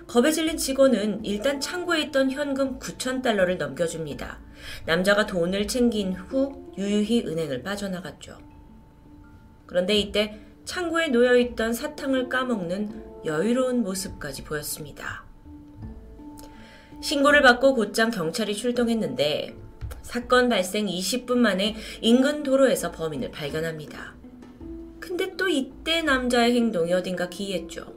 겁에 0.08 0.32
질린 0.32 0.58
직원은 0.58 1.26
일단 1.26 1.60
창고에 1.60 2.02
있던 2.03 2.32
현금 2.32 2.80
9천 2.80 3.22
달러를 3.22 3.58
넘겨줍니다. 3.58 4.40
남자가 4.86 5.26
돈을 5.26 5.68
챙긴 5.68 6.14
후 6.14 6.72
유유히 6.77 7.26
은행을 7.27 7.61
빠져나갔죠. 7.61 8.38
그런데 9.66 9.98
이때 9.98 10.40
창고에 10.64 11.10
놓여있던 11.10 11.74
사탕을 11.74 12.30
까먹는 12.30 13.26
여유로운 13.26 13.84
모습까지 13.84 14.45
보였습니다. 14.45 15.26
신고를 17.02 17.42
받고 17.42 17.76
곧장 17.76 18.10
경찰이 18.10 18.56
출동했는데 18.56 19.56
사건 20.02 20.48
발생 20.48 20.86
20분 20.88 21.38
만에 21.38 21.76
인근 22.02 22.44
도로에서 22.44 22.92
범인을 22.92 23.32
발견합니다. 23.32 24.16
근데 25.02 25.36
또 25.36 25.50
이때 25.50 26.02
남자의 26.02 26.56
행동이 26.56 26.94
어딘가 26.94 27.30
기이했죠. 27.30 27.97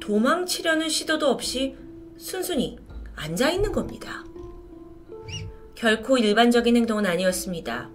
도망치려는 0.00 0.88
시도도 0.88 1.28
없이 1.28 1.76
순순히 2.16 2.78
앉아 3.16 3.50
있는 3.50 3.72
겁니다. 3.72 4.24
결코 5.74 6.18
일반적인 6.18 6.76
행동은 6.76 7.06
아니었습니다. 7.06 7.90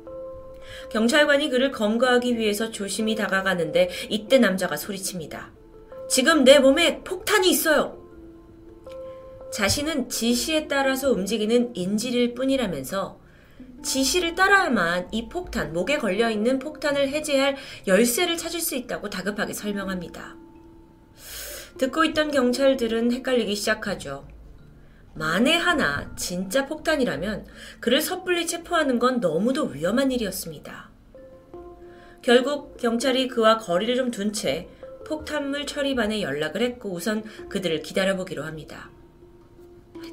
경찰관이 0.92 1.50
그를 1.50 1.72
검거하기 1.72 2.38
위해서 2.38 2.72
조심히 2.72 3.16
다가가는데 3.16 3.90
이때 4.10 4.38
남자가 4.38 4.76
소리칩니다. 4.76 5.52
지금 6.10 6.44
내 6.44 6.60
몸에 6.60 7.04
폭탄이 7.04 7.50
있어요. 7.50 8.00
자신은 9.52 10.10
지시에 10.10 10.68
따라서 10.68 11.12
움직이는 11.12 11.76
인질일 11.76 12.34
뿐이라면서 12.36 13.20
지시를 13.84 14.36
따라야만 14.36 15.10
이 15.12 15.30
폭탄, 15.30 15.74
목에 15.74 15.98
걸려있는 15.98 16.60
폭탄을 16.60 17.10
해제할 17.10 17.56
열쇠를 17.88 18.38
찾을 18.38 18.60
수 18.60 18.76
있다고 18.76 19.10
다급하게 19.10 19.54
설명합니다. 19.54 20.36
듣고 21.80 22.04
있던 22.04 22.32
경찰들은 22.32 23.14
헷갈리기 23.14 23.56
시작하죠. 23.56 24.28
만에 25.16 25.56
하나 25.56 26.14
진짜 26.18 26.66
폭탄이라면 26.66 27.48
그를 27.80 28.02
섣불리 28.02 28.46
체포하는 28.48 29.00
건 29.00 29.22
너무도 29.22 29.68
위험한 29.68 30.12
일이었습니다. 30.12 30.90
결국 32.22 32.76
경찰이 32.78 33.30
그와 33.30 33.58
거리를 33.58 33.96
좀 33.96 34.12
둔 34.12 34.34
채 34.34 34.68
폭탄물 35.08 35.66
처리반에 35.66 36.22
연락을 36.22 36.62
했고 36.62 36.92
우선 36.92 37.24
그들을 37.48 37.82
기다려보기로 37.82 38.44
합니다. 38.44 38.92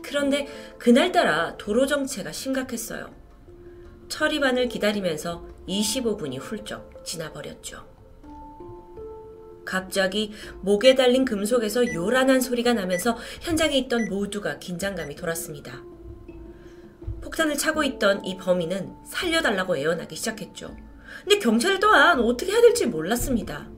그런데 0.02 0.46
그날따라 0.78 1.56
도로 1.56 1.86
정체가 1.86 2.30
심각했어요. 2.30 3.12
처리반을 4.08 4.68
기다리면서 4.68 5.44
25분이 5.68 6.38
훌쩍 6.38 7.04
지나버렸죠. 7.04 7.95
갑자기 9.66 10.32
목에 10.62 10.94
달린 10.94 11.26
금속에서 11.26 11.92
요란한 11.92 12.40
소리가 12.40 12.72
나면서 12.72 13.18
현장에 13.42 13.76
있던 13.76 14.08
모두가 14.08 14.58
긴장감이 14.58 15.14
돌았습니다. 15.16 15.82
폭탄을 17.20 17.58
차고 17.58 17.84
있던 17.84 18.24
이 18.24 18.38
범인은 18.38 18.94
살려달라고 19.04 19.76
애원하기 19.76 20.16
시작했죠. 20.16 20.74
근데 21.22 21.38
경찰 21.38 21.78
또한 21.80 22.20
어떻게 22.20 22.52
해야 22.52 22.62
될지 22.62 22.86
몰랐습니다. 22.86 23.68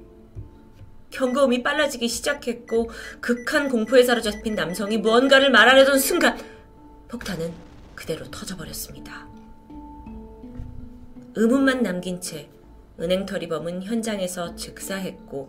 경고음이 1.10 1.62
빨라지기 1.62 2.06
시작했고 2.06 2.90
극한 3.20 3.68
공포에 3.68 4.02
사로잡힌 4.02 4.54
남성이 4.54 4.98
무언가를 4.98 5.50
말하려던 5.50 5.98
순간 5.98 6.38
폭탄은 7.08 7.52
그대로 7.94 8.30
터져버렸습니다. 8.30 9.26
의문만 11.34 11.82
남긴 11.82 12.20
채 12.20 12.50
은행 13.00 13.26
처리범은 13.26 13.82
현장에서 13.82 14.54
즉사했고 14.56 15.48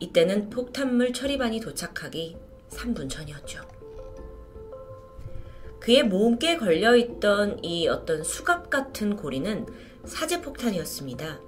이때는 0.00 0.50
폭탄물 0.50 1.12
처리반이 1.12 1.60
도착하기 1.60 2.36
3분 2.70 3.08
전이었죠. 3.08 3.62
그의 5.80 6.02
몸께 6.02 6.56
걸려있던 6.56 7.62
이 7.62 7.88
어떤 7.88 8.24
수갑 8.24 8.70
같은 8.70 9.16
고리는 9.16 9.66
사제 10.04 10.40
폭탄이었습니다. 10.40 11.40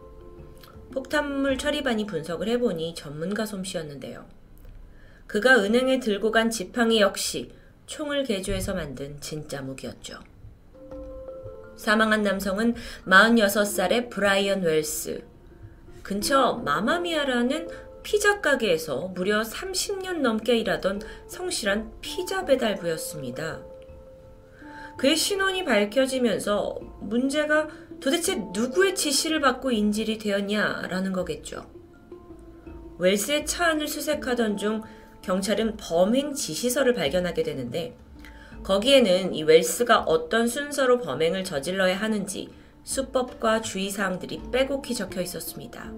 폭탄물 0.93 1.59
처리반이 1.59 2.07
분석을 2.07 2.49
해보니 2.49 2.95
전문가 2.95 3.45
솜씨였는데요. 3.45 4.27
그가 5.27 5.59
은행에 5.59 6.01
들고 6.01 6.31
간 6.31 6.51
지팡이 6.51 7.01
역시 7.01 7.51
총을 7.87 8.25
개조해서 8.25 8.75
만든 8.75 9.21
진짜 9.21 9.61
무기였죠. 9.63 10.21
사망한 11.77 12.23
남성은 12.23 12.75
46살의 13.07 14.11
브라이언 14.11 14.63
웰스. 14.63 15.25
근처 16.03 16.55
마마미아라는 16.65 17.69
피자 18.03 18.41
가게에서 18.41 19.09
무려 19.15 19.43
30년 19.43 20.21
넘게 20.21 20.57
일하던 20.59 21.03
성실한 21.27 21.93
피자 22.01 22.45
배달부였습니다. 22.45 23.61
그의 24.97 25.17
신원이 25.17 25.65
밝혀지면서 25.65 26.79
문제가 27.01 27.69
도대체 28.01 28.37
누구의 28.53 28.95
지시를 28.95 29.41
받고 29.41 29.73
인질이 29.73 30.19
되었냐라는 30.19 31.13
거겠죠. 31.13 31.69
웰스의 32.99 33.45
차 33.45 33.67
안을 33.67 33.89
수색하던 33.89 34.57
중 34.57 34.83
경찰은 35.23 35.77
범행 35.77 36.35
지시서를 36.35 36.95
발견하게 36.95 37.43
되는데 37.43 37.97
거기에는 38.67 39.33
이 39.33 39.45
웰스가 39.45 40.01
어떤 40.01 40.49
순서로 40.49 40.99
범행을 40.99 41.45
저질러야 41.45 42.01
하는지 42.01 42.51
수법과 42.83 43.61
주의사항들이 43.61 44.43
빼곡히 44.51 44.93
적혀 44.93 45.21
있었습니다. 45.21 45.93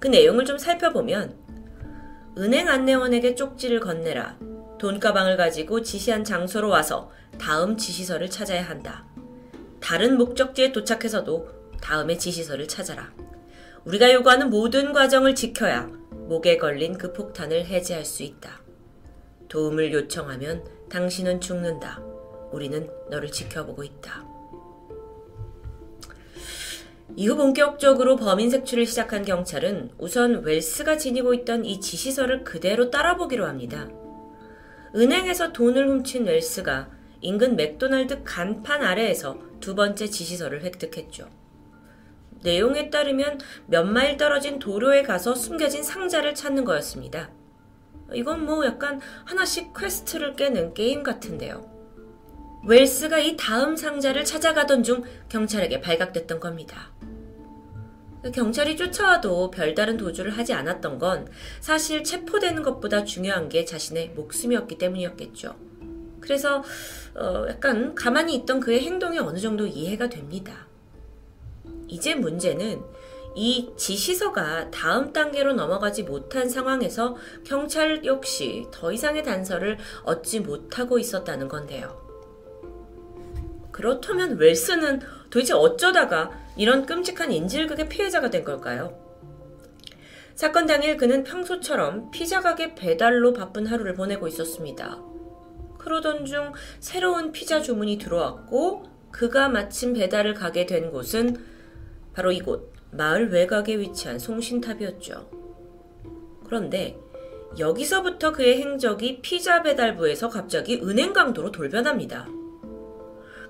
그 0.00 0.08
내용을 0.08 0.44
좀 0.44 0.58
살펴보면 0.58 1.36
은행 2.36 2.68
안내원에게 2.68 3.36
쪽지를 3.36 3.78
건네라. 3.78 4.36
돈가방을 4.80 5.36
가지고 5.36 5.82
지시한 5.82 6.24
장소로 6.24 6.70
와서 6.70 7.12
다음 7.38 7.76
지시서를 7.76 8.30
찾아야 8.30 8.68
한다. 8.68 9.06
다른 9.78 10.18
목적지에 10.18 10.72
도착해서도 10.72 11.48
다음의 11.80 12.18
지시서를 12.18 12.66
찾아라. 12.66 13.12
우리가 13.84 14.12
요구하는 14.12 14.50
모든 14.50 14.92
과정을 14.92 15.36
지켜야 15.36 15.88
목에 16.10 16.56
걸린 16.56 16.98
그 16.98 17.12
폭탄을 17.12 17.66
해제할 17.66 18.04
수 18.04 18.24
있다. 18.24 18.60
도움을 19.48 19.92
요청하면 19.92 20.77
당신은 20.88 21.40
죽는다. 21.40 22.00
우리는 22.52 22.88
너를 23.10 23.30
지켜보고 23.30 23.84
있다. 23.84 24.26
이후 27.16 27.36
본격적으로 27.36 28.16
범인 28.16 28.50
색출을 28.50 28.86
시작한 28.86 29.24
경찰은 29.24 29.90
우선 29.98 30.42
웰스가 30.44 30.98
지니고 30.98 31.34
있던 31.34 31.64
이 31.64 31.80
지시서를 31.80 32.44
그대로 32.44 32.90
따라보기로 32.90 33.46
합니다. 33.46 33.88
은행에서 34.94 35.52
돈을 35.52 35.88
훔친 35.88 36.26
웰스가 36.26 36.90
인근 37.20 37.56
맥도날드 37.56 38.22
간판 38.24 38.82
아래에서 38.82 39.38
두 39.60 39.74
번째 39.74 40.06
지시서를 40.06 40.62
획득했죠. 40.62 41.28
내용에 42.42 42.90
따르면 42.90 43.40
몇 43.66 43.84
마일 43.84 44.16
떨어진 44.16 44.58
도로에 44.58 45.02
가서 45.02 45.34
숨겨진 45.34 45.82
상자를 45.82 46.34
찾는 46.34 46.64
거였습니다. 46.64 47.30
이건 48.14 48.44
뭐 48.44 48.64
약간 48.64 49.00
하나씩 49.24 49.72
퀘스트를 49.74 50.34
깨는 50.34 50.74
게임 50.74 51.02
같은데요. 51.02 51.68
웰스가 52.64 53.18
이 53.18 53.36
다음 53.36 53.76
상자를 53.76 54.24
찾아가던 54.24 54.82
중 54.82 55.02
경찰에게 55.28 55.80
발각됐던 55.80 56.40
겁니다. 56.40 56.92
경찰이 58.34 58.76
쫓아와도 58.76 59.50
별다른 59.50 59.96
도주를 59.96 60.36
하지 60.36 60.52
않았던 60.52 60.98
건 60.98 61.28
사실 61.60 62.02
체포되는 62.02 62.62
것보다 62.62 63.04
중요한 63.04 63.48
게 63.48 63.64
자신의 63.64 64.10
목숨이었기 64.10 64.76
때문이었겠죠. 64.76 65.54
그래서 66.20 66.64
어 67.14 67.46
약간 67.48 67.94
가만히 67.94 68.34
있던 68.34 68.60
그의 68.60 68.80
행동이 68.80 69.18
어느 69.18 69.38
정도 69.38 69.66
이해가 69.66 70.08
됩니다. 70.08 70.66
이제 71.86 72.14
문제는 72.14 72.82
이 73.34 73.70
지시서가 73.76 74.70
다음 74.70 75.12
단계로 75.12 75.52
넘어가지 75.52 76.02
못한 76.02 76.48
상황에서 76.48 77.16
경찰 77.44 78.04
역시 78.04 78.66
더 78.70 78.92
이상의 78.92 79.22
단서를 79.22 79.78
얻지 80.04 80.40
못하고 80.40 80.98
있었다는 80.98 81.48
건데요. 81.48 82.08
그렇다면 83.70 84.38
웰스는 84.38 85.00
도대체 85.30 85.54
어쩌다가 85.54 86.32
이런 86.56 86.84
끔찍한 86.84 87.30
인질극의 87.30 87.88
피해자가 87.88 88.30
된 88.30 88.44
걸까요? 88.44 88.98
사건 90.34 90.66
당일 90.66 90.96
그는 90.96 91.24
평소처럼 91.24 92.10
피자 92.10 92.40
가게 92.40 92.74
배달로 92.74 93.32
바쁜 93.32 93.66
하루를 93.66 93.94
보내고 93.94 94.26
있었습니다. 94.28 94.98
그러던 95.78 96.26
중 96.26 96.52
새로운 96.80 97.32
피자 97.32 97.60
주문이 97.60 97.98
들어왔고 97.98 98.84
그가 99.10 99.48
마침 99.48 99.94
배달을 99.94 100.34
가게 100.34 100.66
된 100.66 100.90
곳은 100.90 101.36
바로 102.12 102.32
이곳 102.32 102.72
마을 102.90 103.30
외곽에 103.30 103.78
위치한 103.78 104.18
송신탑이었죠. 104.18 105.30
그런데 106.44 106.98
여기서부터 107.58 108.32
그의 108.32 108.60
행적이 108.60 109.20
피자 109.20 109.62
배달부에서 109.62 110.28
갑자기 110.28 110.80
은행 110.82 111.12
강도로 111.12 111.50
돌변합니다. 111.50 112.28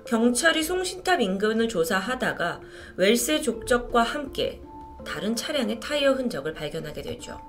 경찰이 0.05 0.63
송신탑 0.63 1.21
인근을 1.21 1.67
조사하다가 1.67 2.61
웰스의 2.97 3.43
족적과 3.43 4.01
함께 4.01 4.61
다른 5.05 5.35
차량의 5.35 5.79
타이어 5.79 6.13
흔적을 6.13 6.53
발견하게 6.53 7.01
되죠. 7.01 7.39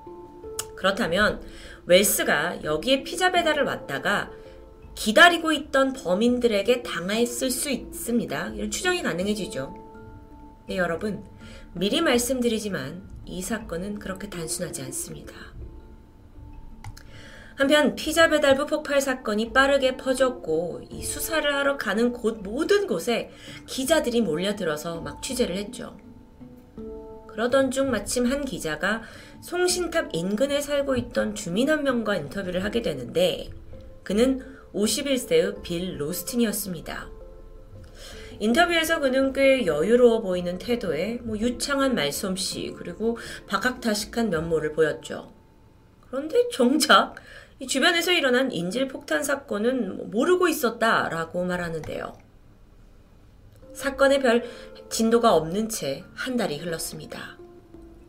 그렇다면 0.76 1.42
웰스가 1.86 2.64
여기에 2.64 3.02
피자 3.02 3.32
배달을 3.32 3.64
왔다가 3.64 4.30
기다리고 4.94 5.52
있던 5.52 5.92
범인들에게 5.92 6.82
당했을 6.82 7.50
수 7.50 7.70
있습니다. 7.70 8.48
이런 8.54 8.70
추정이 8.70 9.02
가능해지죠. 9.02 9.74
네, 10.68 10.76
여러분. 10.76 11.24
미리 11.72 12.00
말씀드리지만 12.00 13.08
이 13.26 13.42
사건은 13.42 14.00
그렇게 14.00 14.28
단순하지 14.28 14.82
않습니다. 14.82 15.32
한편 17.54 17.94
피자 17.94 18.28
배달부 18.28 18.66
폭발 18.66 19.00
사건이 19.00 19.52
빠르게 19.52 19.96
퍼졌고 19.96 20.82
이 20.90 21.02
수사를 21.04 21.54
하러 21.54 21.76
가는 21.76 22.12
곳 22.12 22.42
모든 22.42 22.86
곳에 22.86 23.30
기자들이 23.66 24.22
몰려들어서 24.22 25.00
막 25.02 25.22
취재를 25.22 25.56
했죠. 25.56 25.96
그러던 27.28 27.70
중 27.70 27.90
마침 27.90 28.26
한 28.26 28.44
기자가 28.44 29.02
송신탑 29.42 30.08
인근에 30.12 30.60
살고 30.60 30.96
있던 30.96 31.34
주민 31.34 31.70
한 31.70 31.84
명과 31.84 32.16
인터뷰를 32.16 32.64
하게 32.64 32.82
되는데 32.82 33.50
그는 34.02 34.40
51세의 34.74 35.62
빌 35.62 36.00
로스틴이었습니다. 36.00 37.19
인터뷰에서 38.40 39.00
그는 39.00 39.32
꽤 39.34 39.66
여유로워 39.66 40.22
보이는 40.22 40.58
태도에 40.58 41.20
뭐 41.22 41.38
유창한 41.38 41.94
말솜씨 41.94 42.74
그리고 42.76 43.18
박학다식한 43.46 44.30
면모를 44.30 44.72
보였죠. 44.72 45.32
그런데 46.08 46.48
정작 46.48 47.14
이 47.58 47.66
주변에서 47.66 48.12
일어난 48.12 48.50
인질 48.50 48.88
폭탄 48.88 49.22
사건은 49.22 49.96
뭐 49.96 50.06
모르고 50.06 50.48
있었다라고 50.48 51.44
말하는데요. 51.44 52.16
사건에 53.74 54.18
별 54.18 54.42
진도가 54.88 55.34
없는 55.34 55.68
채 55.68 56.04
한 56.14 56.36
달이 56.36 56.58
흘렀습니다. 56.58 57.38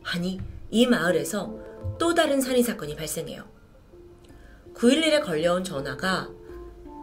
아니, 0.02 0.40
이 0.70 0.86
마을에서 0.86 1.54
또 1.98 2.14
다른 2.14 2.40
살인 2.40 2.64
사건이 2.64 2.96
발생해요. 2.96 3.44
911에 4.74 5.22
걸려온 5.22 5.62
전화가 5.62 6.30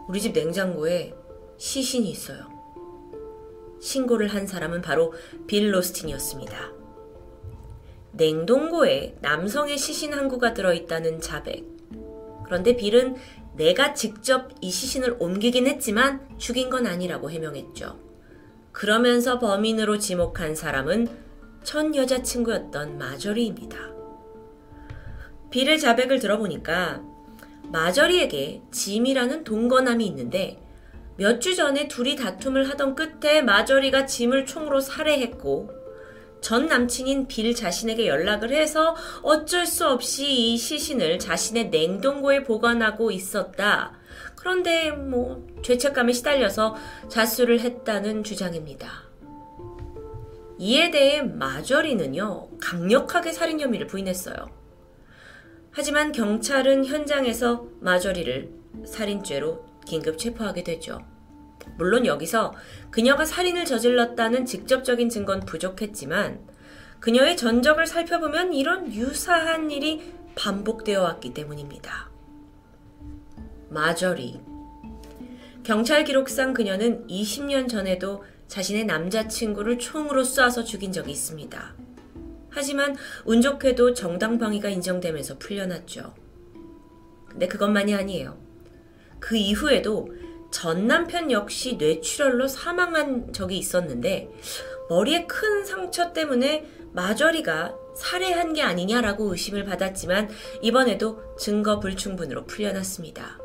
우리 0.08 0.20
집 0.20 0.32
냉장고에 0.32 1.14
시신이 1.56 2.10
있어요. 2.10 2.59
신고를 3.80 4.28
한 4.28 4.46
사람은 4.46 4.82
바로 4.82 5.12
빌 5.46 5.72
로스틴이었습니다. 5.74 6.72
냉동고에 8.12 9.16
남성의 9.20 9.78
시신 9.78 10.12
한 10.12 10.28
구가 10.28 10.54
들어있다는 10.54 11.20
자백. 11.20 11.64
그런데 12.44 12.76
빌은 12.76 13.16
내가 13.56 13.94
직접 13.94 14.50
이 14.60 14.70
시신을 14.70 15.16
옮기긴 15.18 15.66
했지만 15.66 16.28
죽인 16.38 16.70
건 16.70 16.86
아니라고 16.86 17.30
해명했죠. 17.30 17.98
그러면서 18.72 19.38
범인으로 19.38 19.98
지목한 19.98 20.54
사람은 20.54 21.08
첫 21.62 21.94
여자친구였던 21.94 22.98
마저리입니다. 22.98 23.78
빌의 25.50 25.78
자백을 25.78 26.18
들어보니까 26.20 27.02
마저리에게 27.72 28.62
짐이라는 28.70 29.44
동거남이 29.44 30.06
있는데 30.06 30.60
몇 31.20 31.38
주 31.38 31.54
전에 31.54 31.86
둘이 31.86 32.16
다툼을 32.16 32.70
하던 32.70 32.94
끝에 32.94 33.42
마저리가 33.42 34.06
짐을 34.06 34.46
총으로 34.46 34.80
살해했고 34.80 35.70
전 36.40 36.66
남친인 36.66 37.28
빌 37.28 37.54
자신에게 37.54 38.08
연락을 38.08 38.52
해서 38.52 38.96
어쩔 39.22 39.66
수 39.66 39.86
없이 39.86 40.32
이 40.32 40.56
시신을 40.56 41.18
자신의 41.18 41.68
냉동고에 41.68 42.42
보관하고 42.42 43.10
있었다. 43.10 43.92
그런데 44.34 44.92
뭐 44.92 45.46
죄책감에 45.62 46.14
시달려서 46.14 46.74
자수를 47.10 47.60
했다는 47.60 48.24
주장입니다. 48.24 48.88
이에 50.58 50.90
대해 50.90 51.20
마저리는요, 51.20 52.48
강력하게 52.58 53.32
살인 53.32 53.60
혐의를 53.60 53.86
부인했어요. 53.86 54.36
하지만 55.70 56.12
경찰은 56.12 56.86
현장에서 56.86 57.66
마저리를 57.80 58.50
살인죄로 58.86 59.69
긴급 59.90 60.18
체포하게 60.18 60.62
되죠. 60.62 61.04
물론 61.76 62.06
여기서 62.06 62.54
그녀가 62.90 63.24
살인을 63.24 63.64
저질렀다는 63.64 64.46
직접적인 64.46 65.08
증거는 65.08 65.44
부족했지만 65.46 66.46
그녀의 67.00 67.36
전적을 67.36 67.86
살펴보면 67.86 68.52
이런 68.54 68.92
유사한 68.92 69.70
일이 69.70 70.14
반복되어 70.36 71.02
왔기 71.02 71.34
때문입니다. 71.34 72.08
마저리. 73.68 74.40
경찰 75.64 76.04
기록상 76.04 76.54
그녀는 76.54 77.06
20년 77.08 77.68
전에도 77.68 78.22
자신의 78.46 78.84
남자친구를 78.84 79.78
총으로 79.78 80.22
쏴서 80.22 80.64
죽인 80.64 80.92
적이 80.92 81.12
있습니다. 81.12 81.74
하지만 82.50 82.96
운 83.24 83.40
좋게도 83.40 83.94
정당방위가 83.94 84.68
인정되면서 84.68 85.38
풀려났죠. 85.38 86.14
근데 87.28 87.46
그것만이 87.46 87.94
아니에요. 87.94 88.49
그 89.20 89.36
이후에도 89.36 90.08
전 90.50 90.86
남편 90.88 91.30
역시 91.30 91.76
뇌출혈로 91.76 92.48
사망한 92.48 93.32
적이 93.32 93.58
있었는데 93.58 94.28
머리에 94.88 95.26
큰 95.26 95.64
상처 95.64 96.12
때문에 96.12 96.66
마저리가 96.92 97.76
살해한 97.94 98.54
게 98.54 98.62
아니냐라고 98.62 99.30
의심을 99.30 99.64
받았지만 99.64 100.28
이번에도 100.62 101.36
증거 101.36 101.78
불충분으로 101.78 102.46
풀려났습니다. 102.46 103.38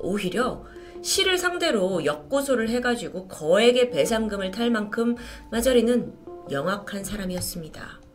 오히려 0.00 0.64
시를 1.02 1.36
상대로 1.36 2.04
역고소를 2.04 2.70
해가지고 2.70 3.28
거액의 3.28 3.90
배상금을 3.90 4.50
탈 4.50 4.70
만큼 4.70 5.16
마저리는 5.50 6.14
영악한 6.50 7.04
사람이었습니다. 7.04 8.07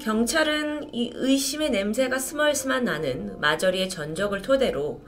경찰은 0.00 0.94
이 0.94 1.10
의심의 1.14 1.70
냄새가 1.70 2.18
스멀스만 2.18 2.84
나는 2.84 3.38
마저리의 3.40 3.88
전적을 3.88 4.42
토대로 4.42 5.04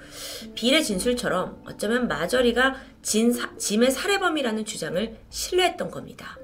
빌의 0.54 0.84
진술처럼 0.84 1.62
어쩌면 1.66 2.08
마저리가 2.08 2.76
진 3.02 3.32
사, 3.32 3.56
짐의 3.56 3.90
살해범이라는 3.90 4.64
주장을 4.64 5.16
신뢰했던 5.30 5.90
겁니다. 5.90 6.38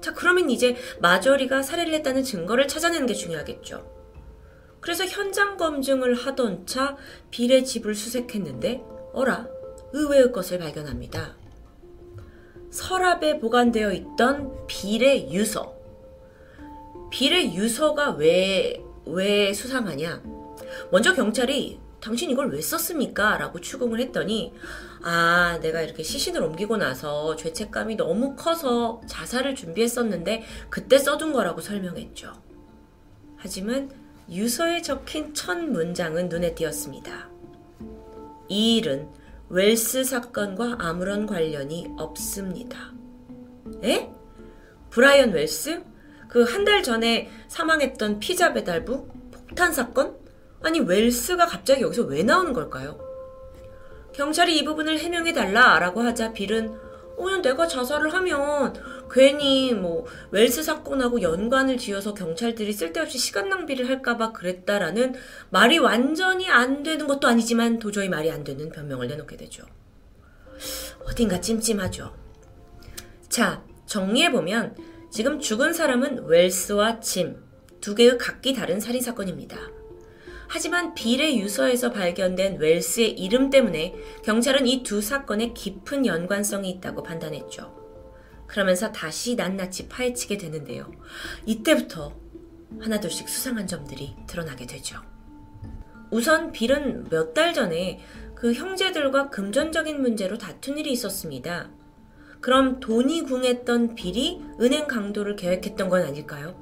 자, 0.00 0.12
그러면 0.14 0.50
이제 0.50 0.76
마저리가 1.00 1.62
살해를 1.62 1.92
했다는 1.94 2.22
증거를 2.22 2.68
찾아내는 2.68 3.06
게 3.06 3.14
중요하겠죠. 3.14 4.00
그래서 4.80 5.04
현장 5.04 5.56
검증을 5.56 6.14
하던 6.14 6.66
차 6.66 6.96
빌의 7.30 7.64
집을 7.64 7.94
수색했는데 7.94 8.82
어라 9.12 9.46
의외의 9.92 10.32
것을 10.32 10.58
발견합니다. 10.58 11.36
서랍에 12.70 13.40
보관되어 13.40 13.92
있던 13.92 14.66
빌의 14.66 15.32
유서. 15.32 15.79
빌의 17.10 17.54
유서가 17.54 18.10
왜, 18.10 18.82
왜 19.06 19.52
수상하냐? 19.52 20.22
먼저 20.90 21.14
경찰이 21.14 21.80
당신 22.00 22.30
이걸 22.30 22.50
왜 22.50 22.60
썼습니까? 22.60 23.36
라고 23.36 23.60
추궁을 23.60 24.00
했더니, 24.00 24.54
아, 25.02 25.58
내가 25.60 25.82
이렇게 25.82 26.02
시신을 26.02 26.42
옮기고 26.42 26.78
나서 26.78 27.36
죄책감이 27.36 27.96
너무 27.96 28.36
커서 28.36 29.02
자살을 29.06 29.54
준비했었는데, 29.54 30.44
그때 30.70 30.98
써둔 30.98 31.32
거라고 31.32 31.60
설명했죠. 31.60 32.32
하지만 33.36 33.90
유서에 34.30 34.80
적힌 34.80 35.34
첫 35.34 35.58
문장은 35.58 36.28
눈에 36.28 36.54
띄었습니다. 36.54 37.28
이 38.48 38.76
일은 38.76 39.08
웰스 39.48 40.04
사건과 40.04 40.76
아무런 40.78 41.26
관련이 41.26 41.88
없습니다. 41.98 42.92
에? 43.84 44.10
브라이언 44.90 45.32
웰스? 45.32 45.89
그 46.30 46.44
한 46.44 46.64
달 46.64 46.82
전에 46.82 47.30
사망했던 47.48 48.20
피자 48.20 48.52
배달부? 48.52 49.08
폭탄 49.32 49.72
사건? 49.72 50.16
아니, 50.62 50.78
웰스가 50.80 51.46
갑자기 51.46 51.82
여기서 51.82 52.02
왜 52.02 52.22
나오는 52.22 52.52
걸까요? 52.52 52.98
경찰이 54.12 54.56
이 54.58 54.64
부분을 54.64 54.98
해명해 54.98 55.32
달라 55.32 55.78
라고 55.78 56.02
하자 56.02 56.32
빌은 56.32 56.68
어, 57.16 57.36
내가 57.42 57.66
자살을 57.66 58.14
하면 58.14 58.74
괜히 59.10 59.74
뭐 59.74 60.06
웰스 60.30 60.62
사건하고 60.62 61.20
연관을 61.20 61.76
지어서 61.76 62.14
경찰들이 62.14 62.72
쓸데없이 62.72 63.18
시간 63.18 63.48
낭비를 63.48 63.88
할까봐 63.88 64.32
그랬다라는 64.32 65.14
말이 65.50 65.78
완전히 65.78 66.48
안 66.48 66.82
되는 66.82 67.06
것도 67.06 67.28
아니지만 67.28 67.78
도저히 67.78 68.08
말이 68.08 68.30
안 68.30 68.42
되는 68.44 68.70
변명을 68.70 69.08
내놓게 69.08 69.36
되죠. 69.36 69.64
어딘가 71.06 71.40
찜찜하죠. 71.40 72.14
자, 73.28 73.62
정리해보면 73.86 74.76
지금 75.10 75.40
죽은 75.40 75.72
사람은 75.72 76.26
웰스와 76.26 77.00
짐, 77.00 77.36
두 77.80 77.94
개의 77.94 78.16
각기 78.18 78.54
다른 78.54 78.78
살인사건입니다. 78.80 79.56
하지만 80.48 80.94
빌의 80.94 81.38
유서에서 81.40 81.90
발견된 81.90 82.58
웰스의 82.58 83.12
이름 83.12 83.50
때문에 83.50 83.94
경찰은 84.24 84.66
이 84.66 84.82
두 84.82 85.00
사건에 85.00 85.52
깊은 85.52 86.06
연관성이 86.06 86.70
있다고 86.70 87.02
판단했죠. 87.02 87.78
그러면서 88.46 88.90
다시 88.90 89.36
낱낱이 89.36 89.88
파헤치게 89.88 90.38
되는데요. 90.38 90.90
이때부터 91.46 92.12
하나둘씩 92.80 93.28
수상한 93.28 93.66
점들이 93.66 94.16
드러나게 94.26 94.66
되죠. 94.66 95.00
우선 96.10 96.50
빌은 96.50 97.08
몇 97.10 97.32
달 97.34 97.54
전에 97.54 98.00
그 98.34 98.52
형제들과 98.52 99.30
금전적인 99.30 100.00
문제로 100.00 100.36
다툰 100.38 100.78
일이 100.78 100.90
있었습니다. 100.92 101.70
그럼 102.40 102.80
돈이 102.80 103.22
궁했던 103.22 103.94
빌이 103.94 104.42
은행 104.60 104.86
강도를 104.86 105.36
계획했던 105.36 105.88
건 105.88 106.02
아닐까요? 106.02 106.54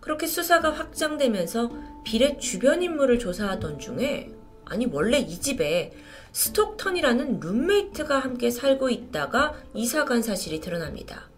그렇게 0.00 0.26
수사가 0.26 0.72
확장되면서 0.72 1.70
빌의 2.04 2.38
주변 2.38 2.82
인물을 2.82 3.18
조사하던 3.18 3.78
중에 3.78 4.32
아니 4.64 4.86
원래 4.86 5.18
이 5.18 5.40
집에 5.40 5.92
스톡턴이라는 6.32 7.40
룸메이트가 7.40 8.18
함께 8.18 8.50
살고 8.50 8.90
있다가 8.90 9.54
이사간 9.74 10.22
사실이 10.22 10.60
드러납니다. 10.60 11.28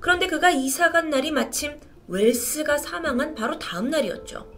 그런데 0.00 0.26
그가 0.26 0.50
이사간 0.50 1.10
날이 1.10 1.30
마침 1.30 1.80
웰스가 2.08 2.78
사망한 2.78 3.34
바로 3.34 3.58
다음 3.58 3.90
날이었죠. 3.90 4.52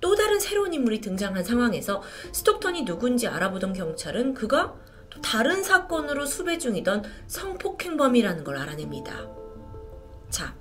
또 0.00 0.14
다른 0.16 0.40
새로운 0.40 0.72
인물이 0.72 1.00
등장한 1.00 1.44
상황에서 1.44 2.02
스톡턴이 2.32 2.84
누군지 2.84 3.28
알아보던 3.28 3.72
경찰은 3.72 4.34
그가 4.34 4.74
또 5.10 5.20
다른 5.20 5.62
사건으로 5.62 6.24
수배 6.24 6.58
중이던 6.58 7.04
성폭행범이라는 7.26 8.44
걸 8.44 8.56
알아냅니다. 8.56 9.28
자, 10.30 10.54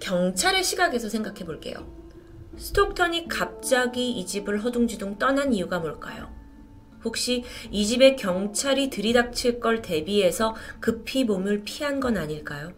경찰의 0.00 0.64
시각에서 0.64 1.08
생각해 1.08 1.44
볼게요. 1.44 1.86
스톡턴이 2.56 3.28
갑자기 3.28 4.10
이 4.10 4.26
집을 4.26 4.64
허둥지둥 4.64 5.18
떠난 5.18 5.52
이유가 5.52 5.78
뭘까요? 5.78 6.34
혹시 7.04 7.44
이 7.70 7.86
집에 7.86 8.16
경찰이 8.16 8.90
들이닥칠 8.90 9.60
걸 9.60 9.82
대비해서 9.82 10.56
급히 10.80 11.24
몸을 11.24 11.62
피한 11.64 12.00
건 12.00 12.16
아닐까요? 12.16 12.72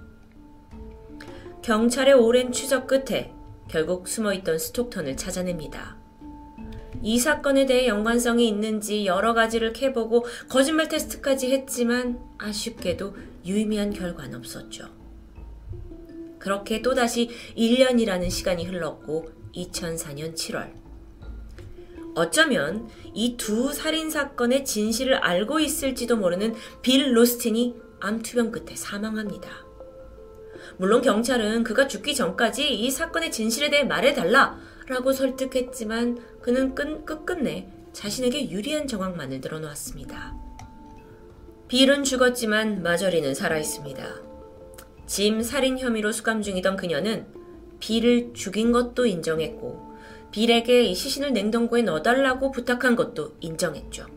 경찰의 1.63 2.15
오랜 2.15 2.53
추적 2.53 2.87
끝에 2.87 3.33
결국 3.69 4.09
숨어있던 4.09 4.59
스톡턴을 4.59 5.17
찾아냅니다. 5.17 6.00
이 7.03 7.19
사건에 7.19 7.67
대해 7.67 7.87
연관성이 7.87 8.47
있는지 8.49 9.07
여러 9.07 9.33
가지를 9.35 9.73
캐보고 9.73 10.27
거짓말 10.49 10.89
테스트까지 10.89 11.51
했지만 11.53 12.21
아쉽게도 12.39 13.17
유의미한 13.47 13.93
결과는 13.93 14.39
없었죠. 14.39 14.89
그렇게 16.39 16.83
또다시 16.83 17.31
1년이라는 17.57 18.31
시간이 18.31 18.65
흘렀고 18.67 19.31
2004년 19.55 20.35
7월. 20.35 20.73
어쩌면 22.15 22.89
이 23.15 23.37
두 23.37 23.73
살인 23.73 24.11
사건의 24.11 24.65
진실을 24.65 25.15
알고 25.15 25.61
있을지도 25.61 26.17
모르는 26.17 26.55
빌 26.83 27.17
로스틴이 27.17 27.77
암투병 28.01 28.51
끝에 28.51 28.75
사망합니다. 28.75 29.49
물론 30.77 31.03
경찰은 31.03 31.63
그가 31.63 31.87
죽기 31.87 32.15
전까지 32.15 32.75
이 32.75 32.91
사건의 32.91 33.31
진실에 33.31 33.71
대해 33.71 33.85
말해달라 33.85 34.59
라고 34.91 35.13
설득했지만 35.13 36.19
그는 36.43 36.75
끝, 36.75 37.07
끝끝내 37.07 37.69
자신에게 37.93 38.51
유리한 38.51 38.89
정황만을 38.89 39.41
늘어놓았습니다. 39.41 40.35
빌은 41.69 42.03
죽었지만 42.03 42.83
마저리는 42.83 43.33
살아있습니다. 43.37 44.05
짐 45.07 45.43
살인 45.43 45.79
혐의로 45.79 46.11
수감 46.11 46.43
중이던 46.43 46.77
그녀는 46.77 47.27
빌을 47.79 48.33
죽인 48.35 48.73
것도 48.73 49.07
인정했고 49.07 49.95
빌에게 50.33 50.83
이 50.83 50.97
시신을 50.97 51.35
냉동고에 51.35 51.83
넣어달라고 51.83 52.51
부탁한 52.51 52.97
것도 52.97 53.37
인정했죠. 53.39 54.09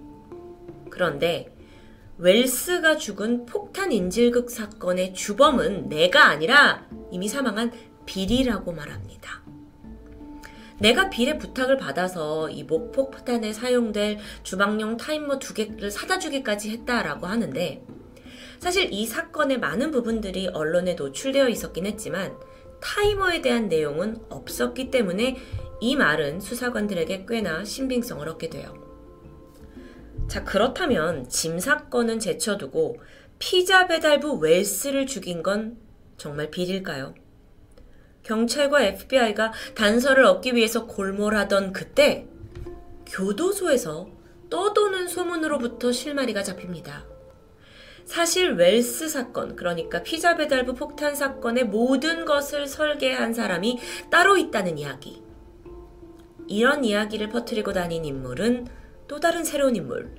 그런데 0.90 1.56
웰스가 2.18 2.98
죽은 2.98 3.46
폭탄 3.46 3.92
인질극 3.92 4.50
사건의 4.50 5.14
주범은 5.14 5.90
내가 5.90 6.26
아니라 6.26 6.88
이미 7.12 7.28
사망한 7.28 7.72
빌이라고 8.08 8.72
말합니다. 8.72 9.43
내가 10.84 11.10
빌의 11.10 11.40
부탁을 11.40 11.78
받아서 11.78 12.50
이 12.50 12.64
목폭탄에 12.64 13.54
사용될 13.54 14.18
주방용 14.44 14.98
타이머 14.98 15.40
두 15.40 15.54
개를 15.54 15.90
사다 15.90 16.20
주기까지 16.20 16.72
했다라고 16.72 17.26
하는데 17.26 17.82
사실 18.60 18.92
이 18.92 19.06
사건의 19.06 19.62
많은 19.62 19.92
부분들이 19.92 20.48
언론에 20.48 20.96
노출되어 20.96 21.48
있었긴 21.48 21.86
했지만 21.86 22.38
타이머에 22.82 23.42
대한 23.42 23.70
내용은 23.70 24.18
없었기 24.28 24.92
때문에 24.92 25.38
이 25.80 25.96
말은 25.96 26.42
수사관들에게 26.42 27.28
꽤나 27.30 27.64
신빙성을 27.64 28.28
얻게 28.28 28.50
돼요. 28.50 28.74
자, 30.28 30.44
그렇다면 30.44 31.30
짐 31.30 31.60
사건은 31.60 32.20
제쳐두고 32.20 32.98
피자 33.40 33.88
배달부 33.88 34.34
웰스를 34.34 35.08
죽인 35.08 35.44
건 35.44 35.78
정말 36.18 36.52
빌일까요? 36.52 37.16
경찰과 38.24 38.82
FBI가 38.84 39.52
단서를 39.76 40.26
얻기 40.26 40.56
위해서 40.56 40.86
골몰하던 40.88 41.74
그때 41.74 42.28
교도소에서 43.06 44.10
떠도는 44.50 45.08
소문으로부터 45.08 45.92
실마리가 45.92 46.44
잡힙니다. 46.44 47.06
사실 48.06 48.56
웰스 48.56 49.08
사건, 49.08 49.56
그러니까 49.56 50.04
피자 50.04 50.36
배달부 50.36 50.74
폭탄 50.74 51.16
사건의 51.16 51.66
모든 51.66 52.26
것을 52.26 52.68
설계한 52.68 53.34
사람이 53.34 53.80
따로 54.10 54.38
있다는 54.38 54.78
이야기. 54.78 55.24
이런 56.48 56.84
이야기를 56.84 57.30
퍼뜨리고 57.30 57.72
다닌 57.72 58.04
인물은 58.04 58.68
또 59.08 59.20
다른 59.20 59.44
새로운 59.44 59.76
인물. 59.76 60.16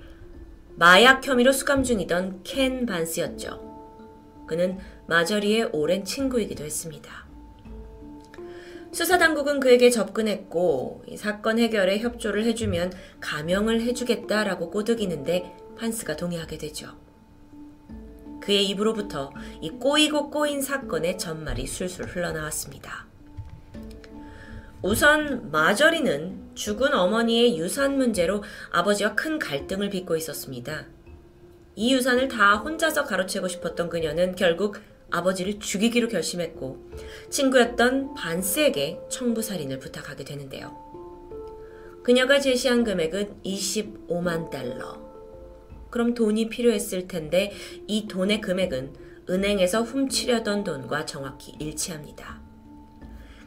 마약 0.76 1.26
혐의로 1.26 1.52
수감 1.52 1.82
중이던 1.82 2.42
켄 2.42 2.86
반스였죠. 2.86 4.44
그는 4.48 4.78
마저리의 5.06 5.70
오랜 5.72 6.04
친구이기도 6.04 6.64
했습니다. 6.64 7.23
수사당국은 8.94 9.58
그에게 9.58 9.90
접근했고 9.90 11.02
이 11.08 11.16
사건 11.16 11.58
해결에 11.58 11.98
협조를 11.98 12.44
해주면 12.44 12.92
감형을 13.20 13.80
해주겠다라고 13.82 14.70
꼬드기는데 14.70 15.56
판스가 15.76 16.14
동의하게 16.14 16.58
되죠. 16.58 16.96
그의 18.40 18.66
입으로부터 18.68 19.32
이 19.60 19.70
꼬이고 19.70 20.30
꼬인 20.30 20.62
사건의 20.62 21.18
전말이 21.18 21.66
술술 21.66 22.06
흘러나왔습니다. 22.06 23.08
우선 24.80 25.50
마저리는 25.50 26.54
죽은 26.54 26.94
어머니의 26.94 27.58
유산 27.58 27.96
문제로 27.96 28.44
아버지와 28.70 29.16
큰 29.16 29.40
갈등을 29.40 29.90
빚고 29.90 30.14
있었습니다. 30.16 30.86
이 31.74 31.94
유산을 31.94 32.28
다 32.28 32.58
혼자서 32.58 33.04
가로채고 33.04 33.48
싶었던 33.48 33.88
그녀는 33.88 34.36
결국 34.36 34.76
아버지를 35.14 35.60
죽이기로 35.60 36.08
결심했고 36.08 36.90
친구였던 37.30 38.14
반스에게 38.14 39.00
청부살인을 39.08 39.78
부탁하게 39.78 40.24
되는데요. 40.24 40.76
그녀가 42.02 42.40
제시한 42.40 42.82
금액은 42.82 43.42
25만 43.44 44.50
달러. 44.50 45.00
그럼 45.90 46.14
돈이 46.14 46.48
필요했을 46.48 47.06
텐데 47.06 47.52
이 47.86 48.08
돈의 48.08 48.40
금액은 48.40 48.92
은행에서 49.30 49.82
훔치려던 49.82 50.64
돈과 50.64 51.06
정확히 51.06 51.54
일치합니다. 51.60 52.42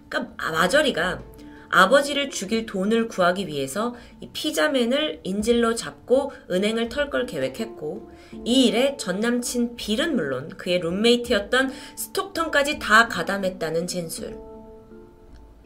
그러니까 0.08 0.52
마저리가 0.52 1.22
아버지를 1.70 2.30
죽일 2.30 2.66
돈을 2.66 3.10
구하기 3.10 3.48
위해서 3.48 3.94
이 4.22 4.30
피자맨을 4.32 5.20
인질로 5.24 5.76
잡고 5.76 6.32
은행을 6.50 6.88
털 6.88 7.10
걸 7.10 7.26
계획했고 7.26 8.10
이 8.46 8.68
일에 8.68 8.98
전 8.98 9.20
남친 9.20 9.76
빌은 9.76 10.16
물론 10.16 10.50
그의 10.50 10.80
룸메이트였던 10.80 11.72
스톡턴까지 11.96 12.80
다 12.80 13.08
가담했다는 13.08 13.88
진술. 13.88 14.38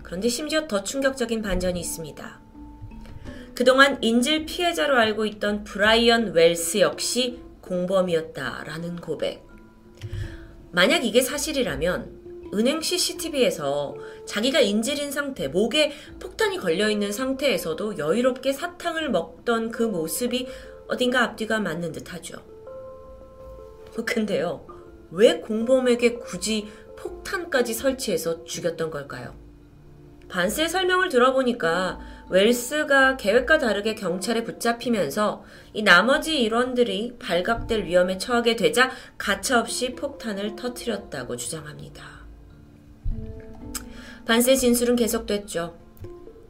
그런데 0.04 0.28
심지어 0.28 0.68
더 0.68 0.84
충격적인 0.84 1.42
반전이 1.42 1.80
있습니다. 1.80 2.42
그동안 3.54 3.98
인질 4.02 4.46
피해자로 4.46 4.98
알고 4.98 5.26
있던 5.26 5.64
브라이언 5.64 6.34
웰스 6.34 6.80
역시 6.80 7.40
공범이었다라는 7.62 8.98
고백. 8.98 9.46
만약 10.72 11.06
이게 11.06 11.22
사실이라면 11.22 12.50
은행 12.54 12.82
CCTV에서 12.82 13.96
자기가 14.26 14.60
인질인 14.60 15.12
상태, 15.12 15.48
목에 15.48 15.94
폭탄이 16.20 16.58
걸려있는 16.58 17.12
상태에서도 17.12 17.98
여유롭게 17.98 18.52
사탕을 18.52 19.10
먹던 19.10 19.72
그 19.72 19.84
모습이 19.84 20.48
어딘가 20.88 21.24
앞뒤가 21.24 21.60
맞는 21.60 21.94
듯 21.94 22.14
하죠. 22.14 22.51
근데요, 24.06 24.66
왜 25.12 25.40
공범에게 25.40 26.20
굳이 26.20 26.68
폭탄까지 26.98 27.74
설치해서 27.74 28.44
죽였던 28.46 28.90
걸까요? 28.90 29.36
반스의 30.30 30.70
설명을 30.70 31.10
들어보니까 31.10 32.00
웰스가 32.30 33.18
계획과 33.18 33.58
다르게 33.58 33.96
경찰에 33.96 34.46
붙잡히면서 34.46 35.44
이 35.74 35.84
나머지 35.84 36.42
일원들이 36.42 37.18
발각될 37.20 37.84
위험에 37.84 38.18
처하게 38.18 38.56
되자 38.56 38.92
가차없이 39.18 39.94
폭탄을 39.94 40.56
터뜨렸다고 40.56 41.36
주장합니다. 41.36 42.22
반스의 44.26 44.58
진술은 44.58 44.96
계속됐죠. 44.96 45.78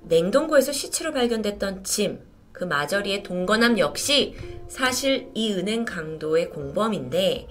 냉동고에서 0.04 0.72
시체로 0.72 1.12
발견됐던 1.12 1.84
짐, 1.84 2.20
그 2.62 2.66
마저리의 2.66 3.24
동거남 3.24 3.80
역시 3.80 4.36
사실 4.68 5.32
이 5.34 5.52
은행 5.52 5.84
강도의 5.84 6.52
공범인데 6.52 7.48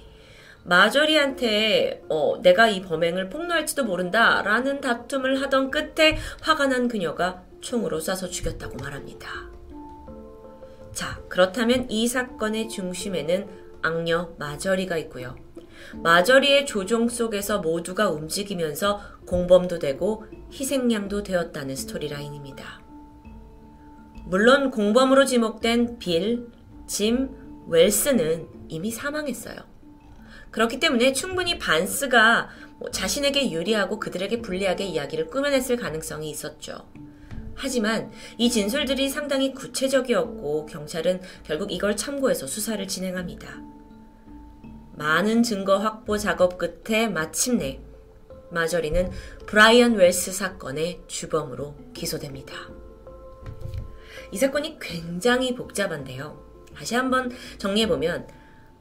마저리한테 0.63 2.05
어, 2.09 2.39
내가 2.41 2.69
이 2.69 2.81
범행을 2.81 3.29
폭로할지도 3.29 3.87
모른다 3.87 4.41
라는 4.43 4.81
다툼을 4.81 5.43
하던 5.43 5.73
끝에 5.73 6.17
화가 6.43 6.69
난 6.69 6.87
그녀가 6.87 7.43
총으로 7.61 7.99
쏴서 7.99 8.31
죽였다고 8.31 8.77
말합니다. 8.77 9.51
자, 10.93 11.21
그렇다면 11.29 11.91
이 11.91 12.07
사건의 12.07 12.69
중심에는 12.69 13.49
악녀 13.83 14.37
마저리가 14.39 14.97
있고요. 14.99 15.35
마저리의 16.05 16.67
조종 16.67 17.09
속에서 17.09 17.59
모두가 17.59 18.11
움직이면서 18.11 19.01
공범도 19.27 19.81
되고 19.81 20.25
희생양도 20.53 21.25
되었다는 21.25 21.75
스토리라인입니다. 21.75 22.80
물론 24.31 24.71
공범으로 24.71 25.25
지목된 25.25 25.99
빌, 25.99 26.47
짐, 26.87 27.31
웰스는 27.67 28.47
이미 28.69 28.93
사망했어요. 28.93 29.57
그렇기 30.53 30.79
때문에 30.79 31.13
충분히 31.13 31.59
반스가 31.59 32.49
뭐 32.79 32.93
자신에게 32.93 33.51
유리하고 33.51 33.99
그들에게 33.99 34.41
불리하게 34.41 34.85
이야기를 34.85 35.27
꾸며냈을 35.31 35.77
가능성이 35.77 36.31
있었죠. 36.31 36.89
하지만 37.57 38.13
이 38.39 38.51
진술들이 38.51 39.09
상당히 39.09 39.53
구체적이었고 39.53 40.67
경찰은 40.67 41.23
결국 41.43 41.73
이걸 41.73 41.97
참고해서 41.97 42.47
수사를 42.47 42.87
진행합니다. 42.87 43.61
많은 44.95 45.43
증거 45.43 45.79
확보 45.79 46.17
작업 46.17 46.57
끝에 46.57 47.09
마침내 47.09 47.81
마저리는 48.53 49.11
브라이언 49.47 49.95
웰스 49.95 50.31
사건의 50.31 51.01
주범으로 51.09 51.75
기소됩니다. 51.95 52.80
이 54.33 54.37
사건이 54.37 54.79
굉장히 54.81 55.55
복잡한데요. 55.55 56.41
다시 56.75 56.95
한번 56.95 57.31
정리해보면 57.59 58.29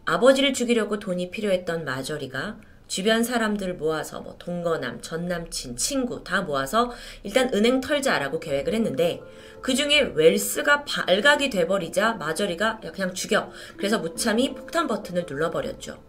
아버지를 0.05 0.53
죽이려고 0.53 0.99
돈이 0.99 1.31
필요했던 1.31 1.85
마저리가 1.85 2.57
주변 2.87 3.23
사람들 3.23 3.75
모아서 3.75 4.19
뭐 4.21 4.35
동거남, 4.39 4.99
전남친, 5.01 5.77
친구 5.77 6.23
다 6.23 6.41
모아서 6.41 6.91
일단 7.21 7.53
은행 7.53 7.81
털자라고 7.81 8.39
계획을 8.39 8.73
했는데 8.73 9.21
그 9.61 9.75
중에 9.75 10.01
웰스가 10.15 10.85
발각이 10.85 11.51
돼버리자 11.51 12.13
마저리가 12.13 12.79
그냥 12.91 13.13
죽여. 13.13 13.51
그래서 13.77 13.99
무참히 13.99 14.55
폭탄 14.55 14.87
버튼을 14.87 15.25
눌러버렸죠. 15.29 16.03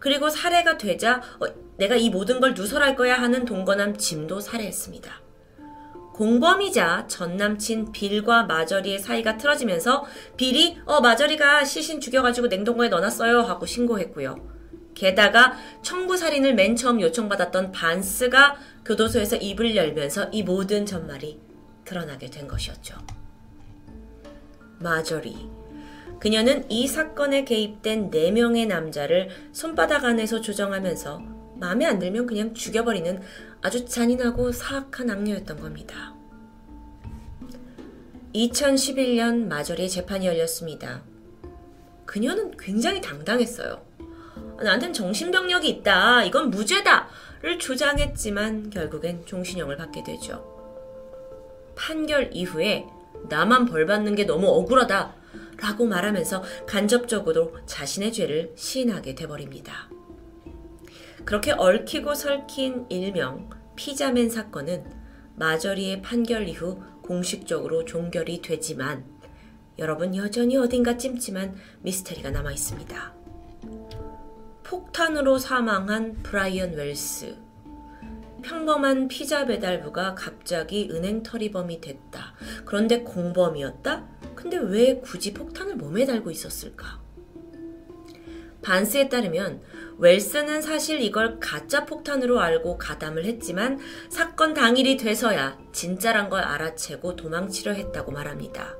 그리고 0.00 0.28
살해가 0.28 0.76
되자 0.76 1.22
어, 1.38 1.46
내가 1.76 1.94
이 1.94 2.10
모든 2.10 2.40
걸 2.40 2.54
누설할 2.54 2.96
거야 2.96 3.14
하는 3.14 3.44
동거남 3.44 3.96
짐도 3.96 4.40
살해했습니다. 4.40 5.23
공범이자 6.14 7.06
전 7.08 7.36
남친 7.36 7.90
빌과 7.90 8.44
마저리의 8.44 9.00
사이가 9.00 9.36
틀어지면서 9.36 10.04
빌이 10.36 10.78
어 10.86 11.00
마저리가 11.00 11.64
시신 11.64 12.00
죽여가지고 12.00 12.46
냉동고에 12.46 12.88
넣어놨어요 12.88 13.40
하고 13.40 13.66
신고했고요. 13.66 14.36
게다가 14.94 15.54
청부 15.82 16.16
살인을 16.16 16.54
맨 16.54 16.76
처음 16.76 17.00
요청받았던 17.00 17.72
반스가 17.72 18.56
교도소에서 18.84 19.36
입을 19.36 19.74
열면서 19.74 20.28
이 20.30 20.44
모든 20.44 20.86
전말이 20.86 21.40
드러나게 21.84 22.30
된 22.30 22.46
것이었죠. 22.46 22.96
마저리. 24.78 25.50
그녀는 26.20 26.64
이 26.70 26.86
사건에 26.86 27.44
개입된 27.44 28.12
4명의 28.12 28.68
남자를 28.68 29.30
손바닥 29.52 30.04
안에서 30.04 30.40
조정하면서 30.40 31.34
마음에 31.56 31.86
안 31.86 31.98
들면 31.98 32.26
그냥 32.26 32.54
죽여버리는 32.54 33.20
아주 33.64 33.86
잔인하고 33.86 34.52
사악한 34.52 35.08
악녀였던 35.08 35.58
겁니다. 35.58 36.14
2011년 38.34 39.46
마저리의 39.46 39.88
재판이 39.88 40.26
열렸습니다. 40.26 41.02
그녀는 42.04 42.54
굉장히 42.58 43.00
당당했어요. 43.00 43.82
나한텐 44.62 44.92
정신병력이 44.92 45.66
있다. 45.70 46.24
이건 46.24 46.50
무죄다. 46.50 47.08
를 47.40 47.58
주장했지만 47.58 48.68
결국엔 48.68 49.24
종신형을 49.24 49.78
받게 49.78 50.02
되죠. 50.02 50.44
판결 51.74 52.30
이후에 52.34 52.86
나만 53.30 53.64
벌 53.64 53.86
받는 53.86 54.14
게 54.14 54.24
너무 54.24 54.46
억울하다. 54.46 55.14
라고 55.56 55.86
말하면서 55.86 56.42
간접적으로 56.66 57.56
자신의 57.64 58.12
죄를 58.12 58.52
시인하게 58.56 59.14
돼버립니다. 59.14 59.88
그렇게 61.24 61.52
얽히고 61.52 62.14
설킨 62.14 62.86
일명 62.88 63.50
피자맨 63.76 64.30
사건은 64.30 64.84
마저리의 65.36 66.02
판결 66.02 66.48
이후 66.48 66.80
공식적으로 67.02 67.84
종결이 67.84 68.40
되지만 68.40 69.04
여러분 69.78 70.14
여전히 70.14 70.56
어딘가 70.56 70.96
찜찜한 70.96 71.56
미스테리가 71.82 72.30
남아 72.30 72.52
있습니다. 72.52 73.14
폭탄으로 74.62 75.38
사망한 75.38 76.22
브라이언 76.22 76.74
웰스. 76.74 77.36
평범한 78.42 79.08
피자 79.08 79.46
배달부가 79.46 80.14
갑자기 80.14 80.88
은행 80.92 81.22
털이범이 81.22 81.80
됐다. 81.80 82.34
그런데 82.64 83.00
공범이었다? 83.00 84.06
근데 84.34 84.58
왜 84.58 85.00
굳이 85.00 85.32
폭탄을 85.32 85.76
몸에 85.76 86.04
달고 86.04 86.30
있었을까? 86.30 87.02
반스에 88.62 89.08
따르면 89.08 89.62
웰스는 89.98 90.62
사실 90.62 91.00
이걸 91.00 91.38
가짜 91.40 91.84
폭탄으로 91.84 92.40
알고 92.40 92.78
가담을 92.78 93.24
했지만 93.24 93.78
사건 94.08 94.54
당일이 94.54 94.96
돼서야 94.96 95.58
진짜란 95.72 96.28
걸 96.28 96.42
알아채고 96.42 97.16
도망치려 97.16 97.72
했다고 97.72 98.12
말합니다. 98.12 98.76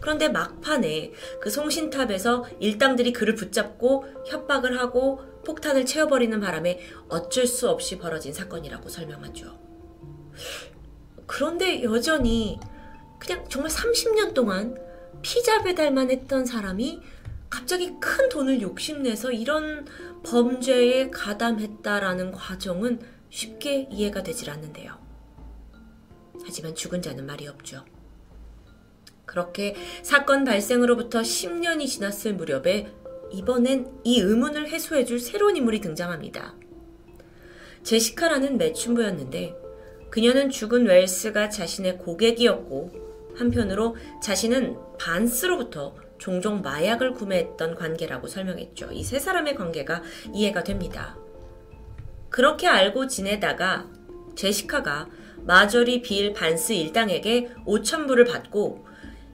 그런데 0.00 0.28
막판에 0.28 1.12
그 1.40 1.50
송신탑에서 1.50 2.44
일당들이 2.60 3.12
그를 3.12 3.34
붙잡고 3.34 4.04
협박을 4.26 4.78
하고 4.78 5.20
폭탄을 5.44 5.86
채워버리는 5.86 6.38
바람에 6.40 6.80
어쩔 7.08 7.46
수 7.46 7.68
없이 7.68 7.98
벌어진 7.98 8.32
사건이라고 8.32 8.88
설명하죠. 8.88 9.58
그런데 11.26 11.82
여전히 11.82 12.60
그냥 13.18 13.44
정말 13.48 13.70
30년 13.70 14.34
동안 14.34 14.76
피자 15.22 15.62
배달만 15.62 16.10
했던 16.10 16.44
사람이 16.44 17.00
갑자기 17.48 17.94
큰 18.00 18.28
돈을 18.28 18.60
욕심내서 18.60 19.32
이런 19.32 19.86
범죄에 20.26 21.10
가담했다라는 21.10 22.32
과정은 22.32 22.98
쉽게 23.30 23.88
이해가 23.90 24.24
되질 24.24 24.50
않는데요. 24.50 24.98
하지만 26.44 26.74
죽은 26.74 27.00
자는 27.00 27.26
말이 27.26 27.46
없죠. 27.46 27.84
그렇게 29.24 29.76
사건 30.02 30.44
발생으로부터 30.44 31.20
10년이 31.20 31.86
지났을 31.86 32.34
무렵에 32.34 32.92
이번엔 33.32 34.00
이 34.04 34.20
의문을 34.20 34.68
해소해줄 34.68 35.20
새로운 35.20 35.56
인물이 35.56 35.80
등장합니다. 35.80 36.54
제시카라는 37.84 38.58
매춘부였는데 38.58 39.54
그녀는 40.10 40.50
죽은 40.50 40.86
웰스가 40.86 41.50
자신의 41.50 41.98
고객이었고 41.98 43.34
한편으로 43.36 43.96
자신은 44.22 44.76
반스로부터 44.98 45.94
종종 46.18 46.62
마약을 46.62 47.12
구매했던 47.14 47.74
관계라고 47.74 48.26
설명했죠. 48.26 48.90
이 48.92 49.02
세 49.02 49.18
사람의 49.18 49.54
관계가 49.54 50.02
이해가 50.32 50.64
됩니다. 50.64 51.16
그렇게 52.30 52.66
알고 52.66 53.06
지내다가 53.06 53.86
제시카가 54.34 55.08
마저리 55.44 56.02
빌 56.02 56.32
반스 56.32 56.72
일당에게 56.72 57.50
5천불을 57.66 58.30
받고 58.30 58.84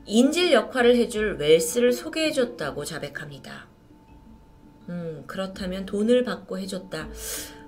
인질 0.04 0.52
역할을 0.52 0.96
해줄 0.96 1.36
웰스를 1.38 1.92
소개해줬다고 1.92 2.84
자백합니다. 2.84 3.68
음, 4.88 5.24
그렇다면 5.26 5.86
돈을 5.86 6.24
받고 6.24 6.58
해줬다. 6.58 7.08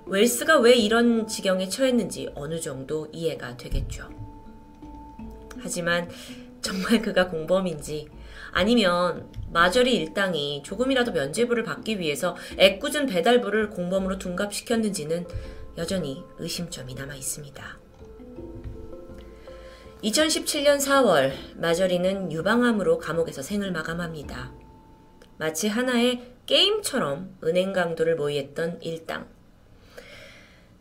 웰스가 0.05 0.59
왜 0.59 0.73
이런 0.75 1.27
지경에 1.27 1.67
처했는지 1.69 2.29
어느 2.35 2.59
정도 2.59 3.07
이해가 3.11 3.57
되겠죠. 3.57 4.09
하지만 5.59 6.09
정말 6.65 6.99
그가 6.99 7.27
공범인지 7.27 8.07
아니면 8.51 9.31
마저리 9.53 9.95
일당이 9.97 10.63
조금이라도 10.63 11.11
면죄부를 11.11 11.63
받기 11.63 11.99
위해서 11.99 12.35
애꿎은 12.57 13.05
배달부를 13.05 13.69
공범으로 13.69 14.17
둔갑시켰는지는 14.17 15.27
여전히 15.77 16.23
의심점이 16.39 16.95
남아 16.95 17.13
있습니다. 17.13 17.79
2017년 20.03 20.77
4월 20.77 21.33
마저리는 21.57 22.31
유방암으로 22.31 22.97
감옥에서 22.97 23.43
생을 23.43 23.71
마감합니다. 23.71 24.51
마치 25.37 25.67
하나의 25.67 26.33
게임처럼 26.47 27.37
은행 27.43 27.73
강도를 27.73 28.15
모의했던 28.15 28.81
일당. 28.81 29.34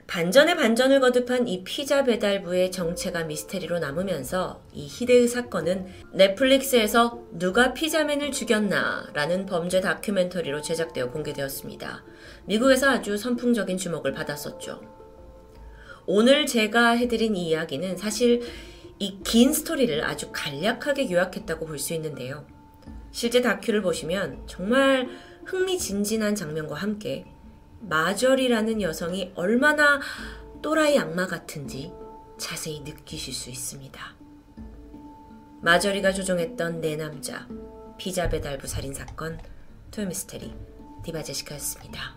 반전에 0.06 0.54
반전을 0.54 1.00
거듭한 1.00 1.48
이 1.48 1.64
피자 1.64 2.04
배달부의 2.04 2.70
정체가 2.70 3.24
미스테리로 3.24 3.78
남으면서 3.78 4.62
이 4.72 4.86
히데의 4.86 5.28
사건은 5.28 5.86
넷플릭스에서 6.12 7.22
누가 7.32 7.72
피자맨을 7.72 8.30
죽였나 8.30 9.08
라는 9.14 9.46
범죄 9.46 9.80
다큐멘터리로 9.80 10.60
제작되어 10.60 11.10
공개되었습니다. 11.10 12.04
미국에서 12.44 12.90
아주 12.90 13.16
선풍적인 13.16 13.78
주목을 13.78 14.12
받았었죠. 14.12 14.82
오늘 16.06 16.44
제가 16.46 16.90
해드린 16.90 17.34
이 17.34 17.48
이야기는 17.48 17.96
사실 17.96 18.42
이 19.00 19.20
긴 19.24 19.52
스토리를 19.52 20.04
아주 20.04 20.30
간략하게 20.32 21.10
요약했다고 21.10 21.66
볼 21.66 21.78
수 21.78 21.94
있는데요. 21.94 22.46
실제 23.10 23.40
다큐를 23.40 23.82
보시면 23.82 24.42
정말 24.46 25.08
흥미진진한 25.46 26.34
장면과 26.34 26.76
함께 26.76 27.24
마절이라는 27.88 28.80
여성이 28.80 29.32
얼마나 29.34 30.00
또라이 30.62 30.98
악마 30.98 31.26
같은지 31.26 31.92
자세히 32.38 32.80
느끼실 32.80 33.34
수 33.34 33.50
있습니다. 33.50 34.00
마저리가 35.60 36.12
조종했던 36.12 36.80
내 36.80 36.96
남자 36.96 37.46
피자 37.98 38.28
배달부 38.28 38.66
살인 38.66 38.94
사건 38.94 39.38
토요미스테리 39.90 40.54
디바제시카였습니다. 41.04 42.14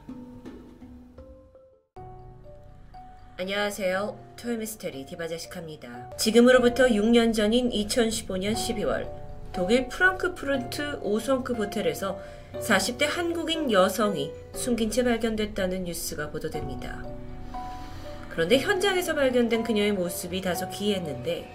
안녕하세요. 3.37 4.35
토요미스테리 4.37 5.05
디바제시카입니다. 5.05 6.15
지금으로부터 6.17 6.87
6년 6.87 7.33
전인 7.33 7.69
2015년 7.69 8.53
12월 8.53 9.07
독일 9.53 9.87
프랑크푸르트 9.89 10.99
오성크 11.01 11.53
호텔에서 11.53 12.19
40대 12.61 13.05
한국인 13.07 13.71
여성이 13.71 14.31
숨긴 14.53 14.89
채 14.89 15.03
발견됐다는 15.03 15.85
뉴스가 15.85 16.31
보도됩니다. 16.31 17.03
그런데 18.29 18.57
현장에서 18.57 19.15
발견된 19.15 19.63
그녀의 19.63 19.93
모습이 19.93 20.41
다소 20.41 20.69
기이했는데 20.69 21.51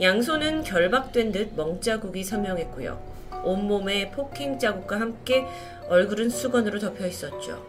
양손은 0.00 0.64
결박된 0.64 1.32
듯 1.32 1.54
멍자국이 1.54 2.24
선명했고요. 2.24 3.14
온몸에 3.44 4.10
폭행 4.10 4.58
자국과 4.58 5.00
함께 5.00 5.46
얼굴은 5.88 6.30
수건으로 6.30 6.78
덮여 6.78 7.06
있었죠. 7.06 7.64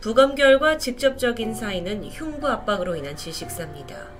부검 0.00 0.34
결과 0.34 0.78
직접적인 0.78 1.54
사인은 1.54 2.04
흉부 2.04 2.46
압박으로 2.46 2.94
인한 2.94 3.16
질식사입니다. 3.16 4.13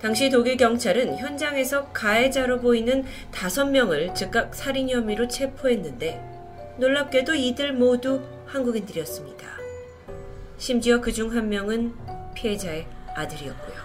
당시 0.00 0.30
독일 0.30 0.56
경찰은 0.56 1.18
현장에서 1.18 1.88
가해자로 1.92 2.60
보이는 2.60 3.04
다섯 3.30 3.66
명을 3.66 4.14
즉각 4.14 4.54
살인 4.54 4.88
혐의로 4.88 5.28
체포했는데 5.28 6.20
놀랍게도 6.78 7.34
이들 7.34 7.74
모두 7.74 8.22
한국인들이었습니다. 8.46 9.46
심지어 10.58 11.00
그 11.00 11.12
중 11.12 11.30
한 11.34 11.48
명은 11.48 11.94
피해자의 12.34 12.86
아들이었고요. 13.14 13.76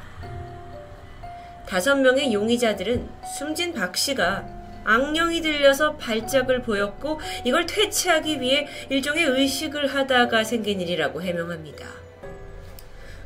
다섯 1.68 1.96
명의 1.96 2.32
용의자들은 2.34 3.10
숨진 3.38 3.74
박 3.74 3.98
씨가 3.98 4.46
악령이 4.86 5.42
들려서 5.42 5.98
발작을 5.98 6.62
보였고 6.62 7.20
이걸 7.44 7.66
퇴치하기 7.66 8.40
위해 8.40 8.68
일종의 8.90 9.26
의식을 9.26 9.88
하다가 9.88 10.44
생긴 10.44 10.80
일이라고 10.80 11.22
해명합니다. 11.24 12.05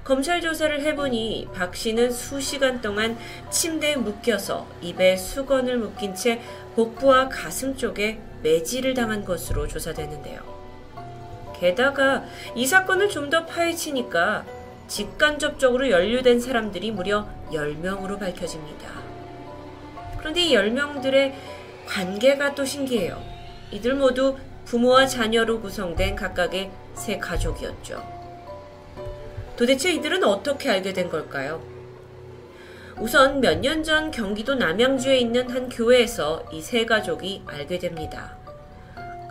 검찰 0.10 0.42
조사를 0.42 0.82
해보니 0.82 1.50
박 1.54 1.76
씨는 1.76 2.10
수시간 2.10 2.82
동안 2.82 3.16
침대에 3.52 3.96
묶여서 3.96 4.66
입에 4.82 5.16
수건을 5.16 5.78
묶인 5.78 6.16
채 6.16 6.42
복부와 6.76 7.30
가슴 7.30 7.78
쪽에 7.78 8.20
매질을 8.42 8.96
당한 8.96 9.24
것으로 9.24 9.68
조사되는데요. 9.68 10.42
게다가 11.60 12.24
이 12.56 12.66
사건을 12.66 13.10
좀 13.10 13.30
더 13.30 13.46
파헤치니까 13.46 14.46
직간접적으로 14.88 15.92
연루된 15.92 16.40
사람들이 16.40 16.90
무려 16.90 17.28
10명으로 17.52 18.20
밝혀집니다. 18.20 18.90
그런데 20.18 20.42
이 20.42 20.56
10명들의 20.56 21.34
관계가 21.86 22.56
또 22.56 22.66
신기해요. 22.66 23.22
이들 23.70 23.94
모두 23.94 24.36
부모와 24.66 25.06
자녀로 25.06 25.62
구성된 25.62 26.16
각각의 26.16 26.72
세 26.96 27.20
가족이었죠. 27.20 28.19
도대체 29.60 29.92
이들은 29.92 30.24
어떻게 30.24 30.70
알게 30.70 30.94
된 30.94 31.10
걸까요? 31.10 31.62
우선 32.98 33.42
몇 33.42 33.60
년 33.60 33.84
전 33.84 34.10
경기도 34.10 34.56
남양주에 34.56 35.18
있는 35.18 35.50
한 35.50 35.68
교회에서 35.68 36.46
이 36.54 36.62
세 36.62 36.86
가족이 36.86 37.44
알게 37.46 37.78
됩니다. 37.78 38.38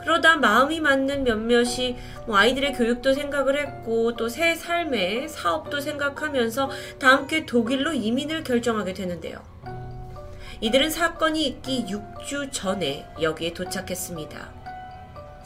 그러다 0.03 0.37
마음이 0.37 0.81
맞는 0.81 1.25
몇몇이 1.25 1.97
뭐 2.27 2.37
아이들의 2.37 2.75
교육도 2.75 3.15
생각을 3.15 3.59
했고 3.59 4.17
또 4.17 4.29
새 4.29 4.55
삶의 4.55 5.31
사업도 5.31 5.81
생각하면서 5.81 6.71
다 6.99 7.09
함께 7.09 7.47
독일로 7.47 7.95
이민을 7.95 8.45
결정하게 8.45 8.93
되는데요. 8.93 9.43
이들은 10.61 10.91
사건이 10.91 11.47
있기 11.47 11.87
6주 11.87 12.53
전에 12.53 13.07
여기에 13.23 13.55
도착했습니다. 13.55 14.58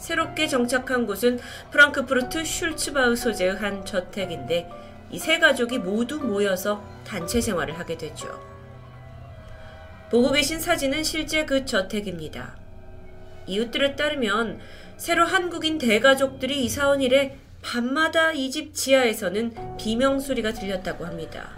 새롭게 0.03 0.47
정착한 0.47 1.05
곳은 1.07 1.39
프랑크푸르트 1.71 2.43
슐츠바우 2.43 3.15
소재의 3.15 3.55
한 3.55 3.85
저택인데 3.85 4.69
이 5.11 5.17
세 5.17 5.39
가족이 5.39 5.77
모두 5.77 6.19
모여서 6.19 6.83
단체 7.05 7.39
생활을 7.39 7.77
하게 7.79 7.97
되죠. 7.97 8.27
보고 10.09 10.31
계신 10.31 10.59
사진은 10.59 11.03
실제 11.03 11.45
그 11.45 11.65
저택입니다. 11.65 12.57
이웃들에 13.47 13.95
따르면 13.95 14.59
새로 14.97 15.25
한국인 15.25 15.77
대가족들이 15.77 16.65
이사 16.65 16.89
온 16.89 16.99
이래 17.01 17.37
밤마다 17.61 18.33
이 18.33 18.49
집 18.51 18.73
지하에서는 18.73 19.77
비명소리가 19.77 20.51
들렸다고 20.51 21.05
합니다. 21.05 21.51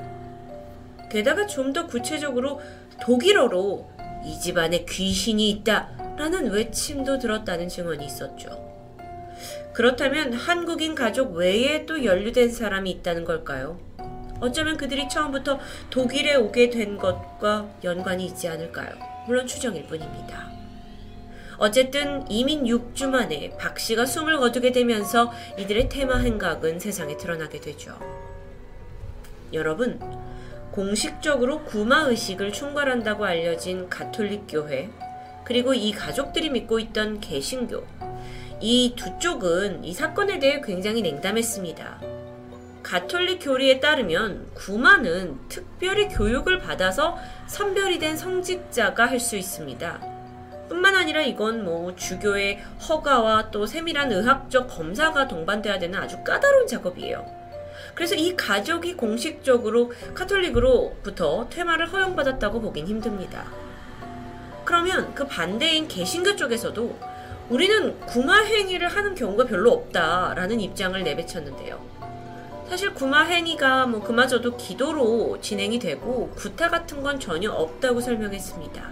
게다가 1.10 1.48
좀 1.48 1.74
더 1.74 1.88
구체적으로 1.88 2.62
독일어로 3.02 3.90
이 4.26 4.40
집안에 4.40 4.86
귀신이 4.86 5.50
있다 5.52 5.90
라는 6.18 6.52
외침도 6.52 7.20
들었다는 7.20 7.70
증언이 7.70 8.06
있었죠. 8.06 8.66
그렇다면 9.74 10.34
한국인 10.34 10.96
가족 10.96 11.36
외에 11.36 11.86
또 11.86 12.04
연루된 12.04 12.50
사람이 12.50 12.90
있다는 12.90 13.26
걸까요? 13.26 13.78
어쩌면 14.40 14.78
그들이 14.78 15.08
처음부터 15.10 15.60
독일에 15.90 16.36
오게 16.36 16.70
된 16.70 16.98
것과 16.98 17.70
연관이 17.84 18.26
있지 18.26 18.48
않을까요? 18.48 18.90
물론 19.28 19.46
추정일 19.46 19.86
뿐입니다. 19.86 20.52
어쨌든 21.58 22.30
이민 22.30 22.64
6주 22.66 23.08
만에 23.08 23.56
박 23.58 23.80
씨가 23.80 24.06
숨을 24.06 24.40
거두게 24.40 24.72
되면서 24.72 25.32
이들의 25.58 25.90
테마 25.90 26.20
행각은 26.20 26.80
세상에 26.80 27.16
드러나게 27.18 27.62
되죠. 27.62 27.98
여러분, 29.54 30.00
공식적으로 30.76 31.64
구마의식을 31.64 32.52
충괄한다고 32.52 33.24
알려진 33.24 33.90
가톨릭 33.90 34.44
교회, 34.50 34.90
그리고 35.46 35.74
이 35.74 35.94
가족들이 35.94 36.50
믿고 36.50 36.80
있던 36.80 37.22
개신교, 37.22 37.86
이 38.60 38.94
두 38.98 39.18
쪽은 39.18 39.86
이 39.86 39.94
사건에 39.94 40.38
대해 40.38 40.60
굉장히 40.62 41.02
냉담했습니다. 41.02 42.02
가톨릭 42.84 43.40
교리에 43.42 43.80
따르면 43.80 44.50
구마는 44.54 45.40
특별히 45.48 46.10
교육을 46.10 46.60
받아서 46.60 47.18
선별이 47.48 47.98
된 48.00 48.18
성직자가 48.18 49.06
할 49.06 49.20
수 49.20 49.38
있습니다. 49.38 50.02
뿐만 50.68 50.94
아니라 50.96 51.22
이건 51.22 51.64
뭐 51.64 51.96
주교의 51.96 52.60
허가와 52.90 53.50
또 53.50 53.66
세밀한 53.66 54.12
의학적 54.12 54.68
검사가 54.68 55.30
동반돼야 55.30 55.80
되는 55.80 55.98
아주 55.98 56.22
까다로운 56.24 56.68
작업이에요. 56.68 57.45
그래서 57.96 58.14
이 58.14 58.36
가족이 58.36 58.96
공식적으로 58.96 59.94
카톨릭으로부터 60.14 61.48
퇴마를 61.50 61.88
허용받았다고 61.92 62.62
보긴 62.62 62.86
힘듭니다. 62.88 63.46
그러면 64.66 65.14
그 65.16 65.26
반대인 65.26 65.88
개신교 65.88 66.36
쪽에서도 66.36 67.00
우리는 67.50 68.00
구마 68.02 68.42
행위를 68.42 68.90
하는 68.90 69.16
경우가 69.16 69.46
별로 69.46 69.72
없다라는 69.72 70.60
입장을 70.60 71.02
내비쳤는데요. 71.02 71.80
사실 72.68 72.94
구마 72.94 73.24
행위가 73.24 73.86
뭐 73.86 74.02
그마저도 74.02 74.58
기도로 74.58 75.40
진행이 75.40 75.78
되고 75.80 76.32
구타 76.32 76.70
같은 76.70 77.04
건 77.04 77.20
전혀 77.20 77.52
없다고 77.52 78.02
설명했습니다. 78.02 78.92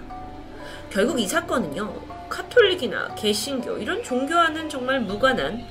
결국 0.92 1.20
이 1.20 1.28
사건은요, 1.28 2.02
카톨릭이나 2.30 3.16
개신교, 3.16 3.80
이런 3.80 4.04
종교와는 4.04 4.70
정말 4.70 5.02
무관한 5.02 5.66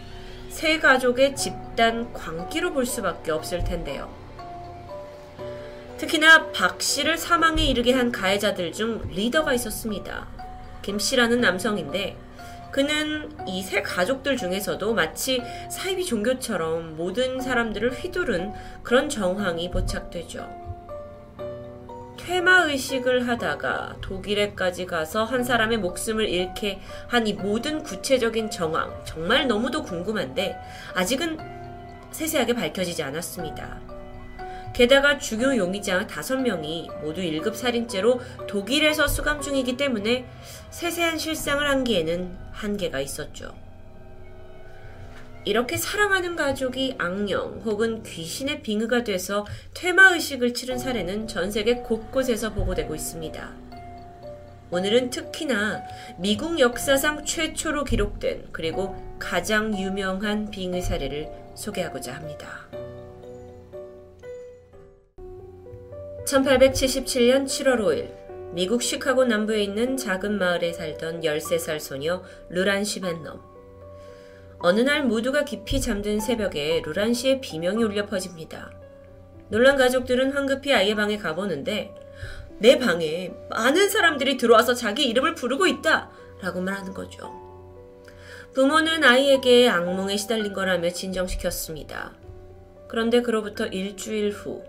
세 0.53 0.79
가족의 0.79 1.35
집단 1.35 2.13
광기로 2.13 2.75
볼 2.75 2.85
수밖에 2.85 3.33
없을 3.33 3.65
텐데요. 3.65 4.13
특히나 5.97 6.53
박 6.53 6.81
씨를 6.83 7.17
사망에 7.17 7.65
이르게 7.65 7.95
한 7.95 8.13
가해자들 8.13 8.73
중 8.73 9.01
리더가 9.09 9.55
있었습니다. 9.55 10.29
김 10.83 10.99
씨라는 10.99 11.41
남성인데, 11.41 12.17
그는 12.71 13.33
이 13.49 13.63
세 13.63 13.81
가족들 13.83 14.37
중에서도 14.37 14.93
마치 14.95 15.43
사이비 15.71 16.05
종교처럼 16.05 16.97
모든 16.97 17.41
사람들을 17.41 17.91
휘두른 17.95 18.53
그런 18.83 19.09
정황이 19.09 19.71
포착되죠. 19.71 20.62
퇴마 22.27 22.67
의식을 22.67 23.27
하다가 23.27 23.97
독일에까지 24.01 24.87
가서 24.87 25.25
한 25.25 25.43
사람의 25.43 25.79
목숨을 25.79 26.29
잃게 26.29 26.81
한 27.09 27.27
이 27.27 27.33
모든 27.35 27.83
구체적인 27.83 28.51
정황 28.51 28.93
정말 29.05 29.47
너무도 29.47 29.83
궁금한데 29.83 30.57
아직은 30.95 31.39
세세하게 32.11 32.55
밝혀지지 32.55 33.03
않았습니다. 33.03 33.81
게다가 34.73 35.19
주교 35.19 35.57
용의자 35.57 36.07
5명이 36.07 37.01
모두 37.03 37.21
1급 37.21 37.55
살인죄로 37.55 38.21
독일에서 38.49 39.07
수감 39.07 39.41
중이기 39.41 39.77
때문에 39.77 40.25
세세한 40.71 41.19
실상을 41.19 41.69
한기에는 41.69 42.39
한계가 42.53 43.01
있었죠. 43.01 43.55
이렇게 45.45 45.77
사랑하는 45.77 46.37
가족이 46.37 46.95
악령 46.99 47.61
혹은 47.65 48.03
귀신의 48.05 48.63
빙의가 48.63 49.03
돼서 49.03 49.45
퇴마의식을 49.75 50.55
치른 50.55 50.79
사례는 50.79 51.27
전 51.27 51.51
세계 51.51 51.77
곳곳에서 51.77 52.53
보고되고 52.53 52.95
있습니다. 52.95 53.53
오늘은 54.71 55.11
특히나 55.11 55.83
미국 56.17 56.59
역사상 56.59 57.25
최초로 57.25 57.85
기록된 57.85 58.49
그리고 58.53 58.97
가장 59.19 59.77
유명한 59.77 60.51
빙의 60.51 60.81
사례를 60.81 61.29
소개하고자 61.55 62.15
합니다. 62.15 62.69
1877년 66.25 67.45
7월 67.45 67.81
5일 67.81 68.55
미국 68.55 68.83
시카고 68.83 69.25
남부에 69.25 69.63
있는 69.63 69.97
작은 69.97 70.39
마을에 70.39 70.73
살던 70.73 71.23
13살 71.23 71.81
소녀 71.81 72.23
루란 72.49 72.85
시벤넘. 72.85 73.52
어느 74.63 74.81
날 74.81 75.05
모두가 75.05 75.45
깊이 75.45 75.81
잠든 75.81 76.21
새벽에 76.21 76.83
루란 76.85 77.15
씨의 77.15 77.41
비명이 77.41 77.83
울려 77.83 78.07
퍼집니다. 78.07 78.71
놀란 79.49 79.77
가족들은 79.77 80.33
황급히 80.33 80.73
아이의 80.73 80.95
방에 80.95 81.19
가보는데 81.19 81.93
내 82.59 82.79
방에 82.79 83.35
많은 83.51 83.89
사람들이 83.89 84.37
들어와서 84.37 84.75
자기 84.75 85.09
이름을 85.09 85.35
부르고 85.35 85.67
있다! 85.67 86.11
라고 86.41 86.61
말하는 86.61 86.95
거죠. 86.95 87.33
부모는 88.55 89.03
아이에게 89.03 89.69
악몽에 89.69 90.17
시달린 90.17 90.53
거라며 90.53 90.91
진정시켰습니다. 90.91 92.13
그런데 92.87 93.21
그로부터 93.21 93.67
일주일 93.67 94.31
후, 94.31 94.63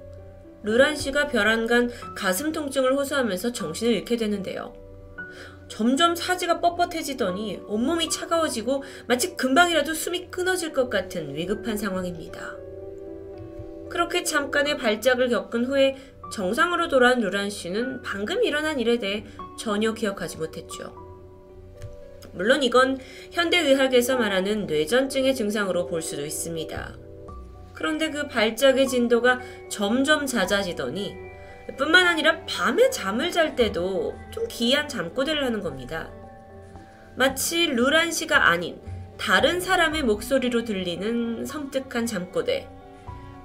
루란 0.63 0.95
씨가 0.95 1.27
별안간 1.27 1.91
가슴 2.15 2.51
통증을 2.51 2.95
호소하면서 2.95 3.51
정신을 3.51 3.93
잃게 3.93 4.17
되는데요. 4.17 4.73
점점 5.67 6.15
사지가 6.15 6.61
뻣뻣해지더니 6.61 7.63
온몸이 7.67 8.09
차가워지고 8.09 8.83
마치 9.07 9.35
금방이라도 9.35 9.93
숨이 9.93 10.27
끊어질 10.29 10.73
것 10.73 10.89
같은 10.89 11.35
위급한 11.35 11.77
상황입니다. 11.77 12.55
그렇게 13.89 14.23
잠깐의 14.23 14.77
발작을 14.77 15.29
겪은 15.29 15.65
후에 15.65 15.95
정상으로 16.31 16.87
돌아온 16.87 17.19
루란 17.19 17.49
씨는 17.49 18.01
방금 18.01 18.43
일어난 18.43 18.79
일에 18.79 18.97
대해 18.97 19.25
전혀 19.57 19.93
기억하지 19.93 20.37
못했죠. 20.37 21.03
물론 22.33 22.63
이건 22.63 22.97
현대의학에서 23.31 24.17
말하는 24.17 24.65
뇌전증의 24.65 25.35
증상으로 25.35 25.85
볼 25.85 26.01
수도 26.01 26.25
있습니다. 26.25 26.95
그런데 27.73 28.09
그 28.09 28.27
발작의 28.27 28.87
진도가 28.87 29.41
점점 29.69 30.25
잦아지더니 30.25 31.22
뿐만 31.77 32.05
아니라 32.07 32.41
밤에 32.45 32.89
잠을 32.89 33.31
잘 33.31 33.55
때도 33.55 34.17
좀 34.31 34.47
기이한 34.47 34.87
잠꼬대를 34.87 35.45
하는 35.45 35.61
겁니다. 35.61 36.09
마치 37.15 37.67
루란 37.67 38.11
씨가 38.11 38.49
아닌 38.49 38.81
다른 39.17 39.61
사람의 39.61 40.03
목소리로 40.03 40.65
들리는 40.65 41.45
섬뜩한 41.45 42.05
잠꼬대. 42.05 42.67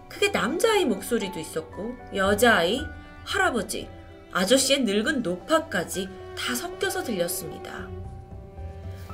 그게 0.08 0.30
남자아이 0.30 0.84
목소리도 0.86 1.38
있었고, 1.38 1.94
여자아이, 2.14 2.80
할아버지, 3.24 3.88
아저씨의 4.32 4.80
늙은 4.80 5.22
노파까지 5.22 6.08
다 6.36 6.54
섞여서 6.54 7.04
들렸습니다. 7.04 7.88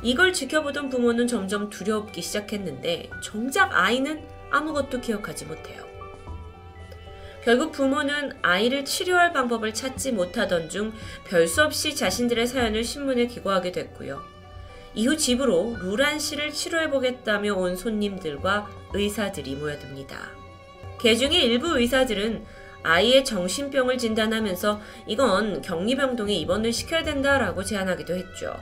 이걸 0.02 0.32
지켜보던 0.32 0.88
부모는 0.88 1.26
점점 1.26 1.68
두려웠기 1.68 2.22
시작했는데, 2.22 3.10
정작 3.22 3.70
아이는 3.74 4.22
아무것도 4.50 5.00
기억하지 5.00 5.46
못해요. 5.46 5.83
결국 7.44 7.72
부모는 7.72 8.32
아이를 8.40 8.86
치료할 8.86 9.34
방법을 9.34 9.74
찾지 9.74 10.12
못하던 10.12 10.70
중 10.70 10.94
별수 11.26 11.62
없이 11.62 11.94
자신들의 11.94 12.46
사연을 12.46 12.82
신문에 12.82 13.26
기고하게 13.26 13.70
됐고요. 13.70 14.22
이후 14.94 15.16
집으로 15.16 15.76
루란 15.78 16.18
씨를 16.18 16.52
치료해보겠다며 16.52 17.54
온 17.54 17.76
손님들과 17.76 18.70
의사들이 18.94 19.56
모여듭니다. 19.56 20.18
개 21.00 21.14
중에 21.16 21.38
일부 21.42 21.78
의사들은 21.78 22.46
아이의 22.82 23.24
정신병을 23.24 23.98
진단하면서 23.98 24.80
이건 25.06 25.60
격리병동에 25.60 26.32
입원을 26.34 26.72
시켜야 26.72 27.02
된다라고 27.02 27.62
제안하기도 27.62 28.14
했죠. 28.14 28.56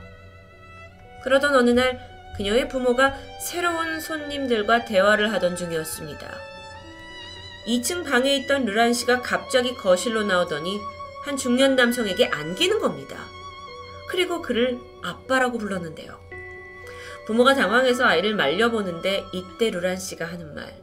그러던 1.23 1.55
어느 1.55 1.71
날 1.71 2.01
그녀의 2.37 2.69
부모가 2.69 3.15
새로운 3.41 4.01
손님들과 4.01 4.87
대화를 4.87 5.33
하던 5.35 5.55
중이었습니다. 5.55 6.52
2층 7.67 8.05
방에 8.05 8.35
있던 8.37 8.65
르란 8.65 8.93
씨가 8.93 9.23
갑자기 9.23 9.75
거실로 9.75 10.25
나오더니 10.25 10.81
한 11.25 11.37
중년 11.37 11.77
남성에게 11.77 12.27
안기는 12.27 12.79
겁니다. 12.81 13.25
그리고 14.09 14.43
그를 14.43 14.81
아빠라고 15.03 15.59
불렀는데요. 15.59 16.21
부모가 17.27 17.55
당황해서 17.55 18.05
아이를 18.05 18.35
말려보는데 18.35 19.27
이때 19.33 19.71
루란 19.71 19.97
씨가 19.97 20.25
하는 20.27 20.55
말. 20.55 20.83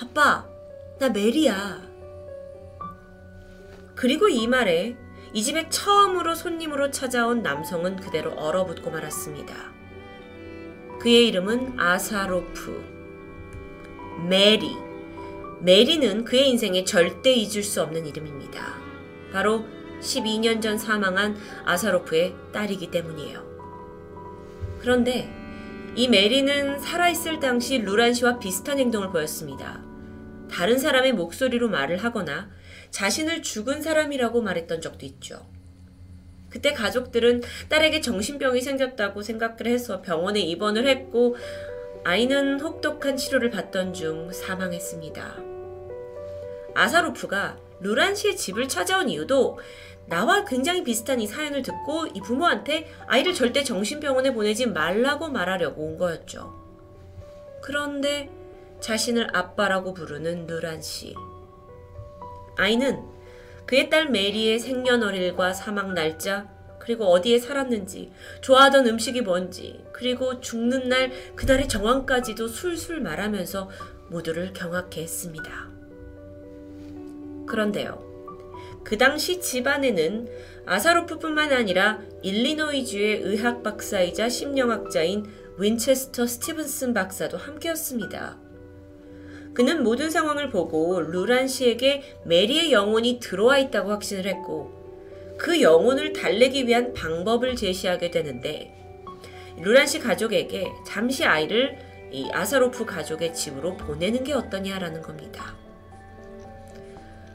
아빠, 0.00 0.46
나 0.98 1.08
메리야. 1.08 1.82
그리고 3.96 4.28
이 4.28 4.46
말에 4.46 4.96
이 5.32 5.42
집에 5.42 5.68
처음으로 5.68 6.34
손님으로 6.34 6.90
찾아온 6.90 7.42
남성은 7.42 7.96
그대로 7.96 8.32
얼어붙고 8.32 8.90
말았습니다. 8.90 9.54
그의 11.00 11.28
이름은 11.28 11.80
아사로프. 11.80 12.92
메리. 14.28 14.81
메리는 15.62 16.24
그의 16.24 16.50
인생에 16.50 16.84
절대 16.84 17.32
잊을 17.32 17.62
수 17.62 17.82
없는 17.82 18.04
이름입니다. 18.04 18.80
바로 19.32 19.64
12년 20.00 20.60
전 20.60 20.76
사망한 20.76 21.36
아사로프의 21.64 22.34
딸이기 22.52 22.90
때문이에요. 22.90 23.52
그런데 24.80 25.32
이 25.94 26.08
메리는 26.08 26.80
살아있을 26.80 27.38
당시 27.38 27.78
루란 27.78 28.12
씨와 28.12 28.40
비슷한 28.40 28.80
행동을 28.80 29.10
보였습니다. 29.10 29.80
다른 30.50 30.78
사람의 30.78 31.12
목소리로 31.12 31.68
말을 31.68 31.98
하거나 31.98 32.50
자신을 32.90 33.42
죽은 33.42 33.82
사람이라고 33.82 34.42
말했던 34.42 34.80
적도 34.80 35.06
있죠. 35.06 35.46
그때 36.50 36.72
가족들은 36.72 37.42
딸에게 37.68 38.00
정신병이 38.00 38.60
생겼다고 38.60 39.22
생각을 39.22 39.66
해서 39.66 40.02
병원에 40.02 40.40
입원을 40.40 40.88
했고 40.88 41.36
아이는 42.04 42.60
혹독한 42.60 43.16
치료를 43.16 43.50
받던 43.50 43.94
중 43.94 44.32
사망했습니다. 44.32 45.51
아사로프가 46.74 47.56
루란 47.80 48.14
씨의 48.14 48.36
집을 48.36 48.68
찾아온 48.68 49.08
이유도 49.08 49.58
나와 50.06 50.44
굉장히 50.44 50.82
비슷한 50.82 51.20
이 51.20 51.26
사연을 51.26 51.62
듣고 51.62 52.06
이 52.08 52.20
부모한테 52.20 52.90
아이를 53.06 53.34
절대 53.34 53.64
정신병원에 53.64 54.32
보내지 54.32 54.66
말라고 54.66 55.28
말하려고 55.28 55.82
온 55.82 55.98
거였죠. 55.98 56.52
그런데 57.62 58.30
자신을 58.80 59.36
아빠라고 59.36 59.94
부르는 59.94 60.46
루란 60.46 60.82
씨. 60.82 61.14
아이는 62.56 63.02
그의 63.64 63.88
딸 63.88 64.10
메리의 64.10 64.58
생년월일과 64.58 65.54
사망 65.54 65.94
날짜, 65.94 66.48
그리고 66.78 67.06
어디에 67.06 67.38
살았는지, 67.38 68.12
좋아하던 68.40 68.88
음식이 68.88 69.22
뭔지, 69.22 69.84
그리고 69.92 70.40
죽는 70.40 70.88
날 70.88 71.12
그날의 71.36 71.68
정황까지도 71.68 72.48
술술 72.48 73.00
말하면서 73.00 73.70
모두를 74.08 74.52
경악해 74.52 75.00
했습니다. 75.00 75.71
그런데요. 77.46 78.12
그 78.84 78.98
당시 78.98 79.40
집안에는 79.40 80.28
아사로프뿐만 80.66 81.52
아니라 81.52 82.00
일리노이주의 82.22 83.22
의학 83.22 83.62
박사이자 83.62 84.28
심령학자인 84.28 85.24
윈체스터 85.58 86.26
스티븐슨 86.26 86.94
박사도 86.94 87.36
함께였습니다. 87.36 88.38
그는 89.54 89.82
모든 89.82 90.10
상황을 90.10 90.48
보고 90.48 91.00
루란 91.00 91.46
씨에게 91.46 92.02
메리의 92.24 92.72
영혼이 92.72 93.20
들어와 93.20 93.58
있다고 93.58 93.90
확신을 93.90 94.26
했고 94.26 94.72
그 95.38 95.60
영혼을 95.60 96.12
달래기 96.12 96.66
위한 96.66 96.92
방법을 96.94 97.56
제시하게 97.56 98.10
되는데 98.10 98.74
루란 99.58 99.86
씨 99.86 99.98
가족에게 99.98 100.72
잠시 100.86 101.24
아이를 101.24 101.76
이 102.10 102.30
아사로프 102.32 102.86
가족의 102.86 103.34
집으로 103.34 103.76
보내는 103.76 104.24
게 104.24 104.32
어떠냐라는 104.32 105.02
겁니다. 105.02 105.61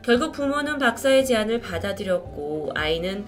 결국 0.08 0.32
부모는 0.32 0.78
박사의 0.78 1.26
제안을 1.26 1.60
받아들였고 1.60 2.72
아이는 2.76 3.28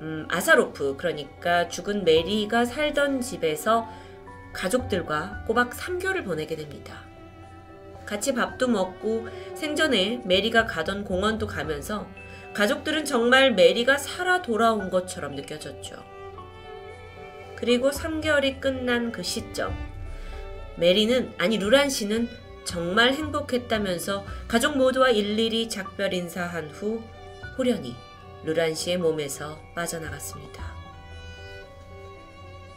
음, 0.00 0.28
아사로프 0.30 0.94
그러니까 0.96 1.66
죽은 1.66 2.04
메리가 2.04 2.66
살던 2.66 3.20
집에서 3.20 3.88
가족들과 4.52 5.42
꼬박 5.48 5.70
3개월을 5.72 6.24
보내게 6.24 6.54
됩니다. 6.54 7.02
같이 8.06 8.32
밥도 8.32 8.68
먹고 8.68 9.26
생전에 9.56 10.22
메리가 10.24 10.66
가던 10.66 11.02
공원도 11.02 11.48
가면서 11.48 12.06
가족들은 12.54 13.04
정말 13.04 13.52
메리가 13.52 13.98
살아 13.98 14.40
돌아온 14.40 14.88
것처럼 14.88 15.34
느껴졌죠. 15.34 15.96
그리고 17.56 17.90
3개월이 17.90 18.60
끝난 18.60 19.10
그 19.10 19.24
시점, 19.24 19.74
메리는, 20.76 21.34
아니, 21.38 21.58
루란 21.58 21.90
씨는 21.90 22.28
정말 22.70 23.14
행복했다면서 23.14 24.24
가족 24.46 24.78
모두와 24.78 25.10
일일이 25.10 25.68
작별 25.68 26.14
인사한 26.14 26.70
후 26.70 27.02
호련히 27.58 27.96
루란 28.44 28.76
씨의 28.76 28.98
몸에서 28.98 29.60
빠져나갔습니다. 29.74 30.72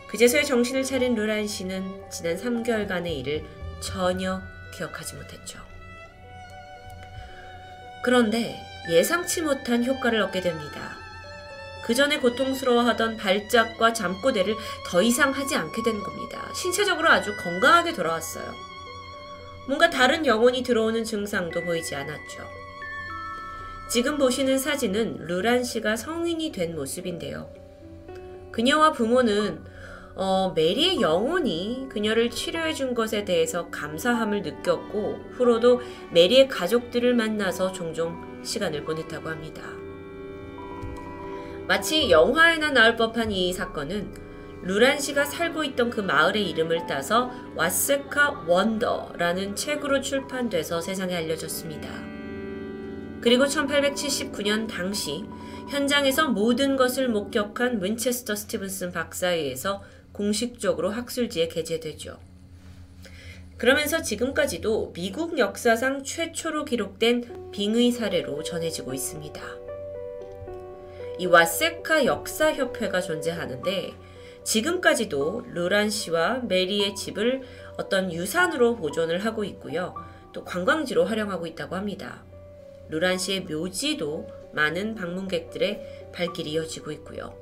그제서야 0.07 0.41
정신을 0.45 0.83
차린 0.83 1.13
루란 1.13 1.45
씨는 1.45 2.09
지난 2.09 2.38
3개월간의 2.38 3.17
일을 3.19 3.45
전혀 3.81 4.41
기억하지 4.75 5.13
못했죠. 5.13 5.59
그런데 8.03 8.59
예상치 8.89 9.43
못한 9.43 9.85
효과를 9.85 10.23
얻게 10.23 10.41
됩니다. 10.41 10.97
그 11.85 11.93
전에 11.93 12.17
고통스러워하던 12.17 13.17
발작과 13.17 13.93
잠꼬대를 13.93 14.55
더 14.88 15.03
이상 15.03 15.30
하지 15.30 15.55
않게 15.55 15.83
된 15.83 16.01
겁니다. 16.01 16.51
신체적으로 16.55 17.09
아주 17.09 17.38
건강하게 17.38 17.93
돌아왔어요. 17.93 18.73
뭔가 19.67 19.90
다른 19.90 20.25
영혼이 20.25 20.64
들어오는 20.64 21.03
증상도 21.03 21.64
보이지 21.64 21.95
않았죠. 21.95 22.43
지금 23.90 24.17
보시는 24.17 24.58
사진은 24.58 25.25
루란 25.27 25.64
씨가 25.64 25.95
성인이 25.95 26.51
된 26.51 26.75
모습인데요. 26.75 27.50
그녀와 28.51 28.92
부모는 28.92 29.64
어, 30.16 30.53
메리의 30.56 31.01
영혼이 31.01 31.88
그녀를 31.90 32.30
치료해 32.30 32.74
준 32.74 32.93
것에 32.93 33.25
대해서 33.25 33.69
감사함을 33.69 34.43
느꼈고 34.43 35.32
후로도 35.33 35.82
메리의 36.11 36.48
가족들을 36.48 37.16
만나서 37.16 37.72
종종 37.72 38.42
시간을 38.43 38.83
보냈다고 38.83 39.30
합니다. 39.30 39.64
마치 41.67 42.11
영화에나 42.11 42.72
나올 42.72 42.95
법한 42.95 43.32
이 43.32 43.53
사건은 43.53 44.11
루란 44.64 45.00
씨가 45.00 45.25
살고 45.25 45.66
있던 45.66 45.90
그 45.90 46.00
마을의 46.00 46.50
이름을 46.50 46.88
따서 46.88 47.32
와세카 47.56 48.45
원더라는 48.48 49.56
책으로 49.56 50.00
출판돼서 50.00 50.80
세상에 50.80 51.16
알려졌습니다. 51.16 51.90
그리고 53.19 53.43
1879년 53.43 54.67
당시 54.67 55.25
현장에서 55.69 56.30
모든 56.30 56.77
것을 56.77 57.09
목격한 57.09 57.83
윈체스터 57.83 58.35
스티븐슨 58.35 58.92
박사에 58.92 59.38
의해서 59.38 59.83
공식적으로 60.14 60.92
학술지에 60.92 61.50
게재되죠. 61.50 62.19
그러면서 63.58 64.01
지금까지도 64.01 64.93
미국 64.93 65.38
역사상 65.38 66.03
최초로 66.03 66.66
기록된 66.66 67.51
빙의 67.51 67.92
사례로 67.92 68.43
전해지고 68.43 68.93
있습니다. 68.93 69.42
이 71.19 71.25
와세카 71.25 72.06
역사협회가 72.06 73.01
존재하는데 73.01 74.02
지금까지도 74.43 75.45
루란 75.53 75.89
씨와 75.89 76.39
메리의 76.39 76.95
집을 76.95 77.41
어떤 77.77 78.11
유산으로 78.11 78.75
보존을 78.75 79.25
하고 79.25 79.43
있고요. 79.43 79.95
또 80.33 80.43
관광지로 80.43 81.05
활용하고 81.05 81.47
있다고 81.47 81.75
합니다. 81.75 82.23
루란 82.89 83.17
씨의 83.17 83.41
묘지도 83.41 84.27
많은 84.53 84.95
방문객들의 84.95 86.09
발길이 86.13 86.51
이어지고 86.51 86.91
있고요. 86.91 87.35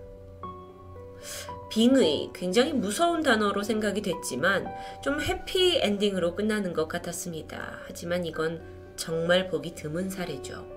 빙의 1.71 2.31
굉장히 2.33 2.73
무서운 2.73 3.21
단어로 3.23 3.63
생각이 3.63 4.01
됐지만 4.01 4.67
좀 5.03 5.21
해피 5.21 5.77
엔딩으로 5.77 6.35
끝나는 6.35 6.73
것 6.73 6.87
같았습니다. 6.87 7.79
하지만 7.85 8.25
이건 8.25 8.61
정말 8.97 9.47
보기 9.47 9.73
드문 9.73 10.09
사례죠. 10.09 10.67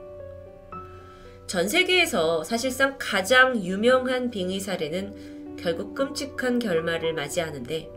전 1.47 1.69
세계에서 1.69 2.43
사실상 2.45 2.97
가장 2.99 3.57
유명한 3.63 4.31
빙의 4.31 4.61
사례는 4.61 5.34
결국 5.59 5.95
끔찍한 5.95 6.59
결말을 6.59 7.15
맞이하는데 7.15 7.91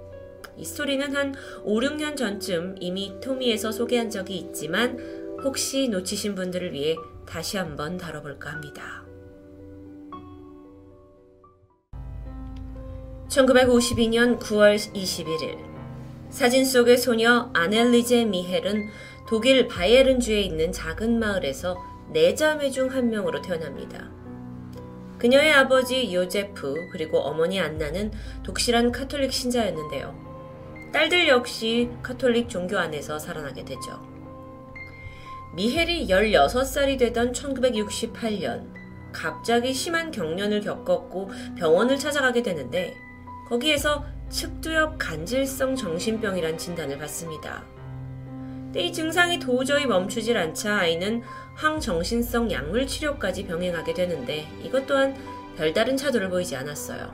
이 0.58 0.66
스토리는 0.66 1.16
한 1.16 1.36
5, 1.64 1.80
6년 1.80 2.16
전쯤 2.18 2.76
이미 2.80 3.14
토미에서 3.22 3.72
소개한 3.72 4.10
적이 4.10 4.38
있지만 4.38 4.98
혹시 5.44 5.88
놓치신 5.88 6.36
분들을 6.36 6.74
위해 6.74 6.96
다시 7.28 7.58
한번 7.58 7.98
다뤄볼까 7.98 8.52
합니다. 8.52 9.06
1952년 13.30 14.40
9월 14.40 14.78
21일 14.94 15.58
사진 16.30 16.66
속의 16.66 16.98
소녀 16.98 17.52
아넬리제 17.54 18.26
미헬은 18.26 18.88
독일 19.28 19.68
바이에른주에 19.68 20.42
있는 20.42 20.72
작은 20.72 21.20
마을에서 21.20 21.78
네 22.12 22.34
자매 22.34 22.70
중 22.72 22.90
한 22.90 23.10
명으로 23.10 23.42
태어납니다. 23.42 24.17
그녀의 25.18 25.52
아버지 25.54 26.14
요제프 26.14 26.90
그리고 26.92 27.20
어머니 27.20 27.60
안나는 27.60 28.12
독실한 28.44 28.92
카톨릭 28.92 29.34
신자였는데요. 29.34 30.28
딸들 30.94 31.28
역시 31.28 31.90
카톨릭 32.02 32.50
종교 32.50 32.78
안에서 32.78 33.20
자라나게 33.20 33.66
되죠. 33.66 34.06
미헬이 35.56 36.08
16살이 36.08 37.00
되던 37.00 37.34
1968년 37.34 38.72
갑자기 39.12 39.74
심한 39.74 40.12
경련을 40.12 40.62
겪었고 40.62 41.32
병원을 41.58 41.98
찾아가게 41.98 42.44
되는데 42.44 42.96
거기에서 43.48 44.06
측두엽 44.30 44.98
간질성 45.00 45.76
정신병이란 45.76 46.58
진단을 46.58 46.98
받습니다. 47.00 47.77
이 48.78 48.94
증상이 48.94 49.40
도저히 49.40 49.88
멈추질 49.88 50.38
않자 50.38 50.78
아이는 50.78 51.24
항정신성 51.56 52.52
약물 52.52 52.86
치료까지 52.86 53.46
병행하게 53.48 53.96
되는데 53.96 54.48
이것 54.64 54.86
또한 54.86 55.18
별다른 55.58 55.98
차도를 55.98 56.30
보이지 56.30 56.56
않았어요. 56.56 57.12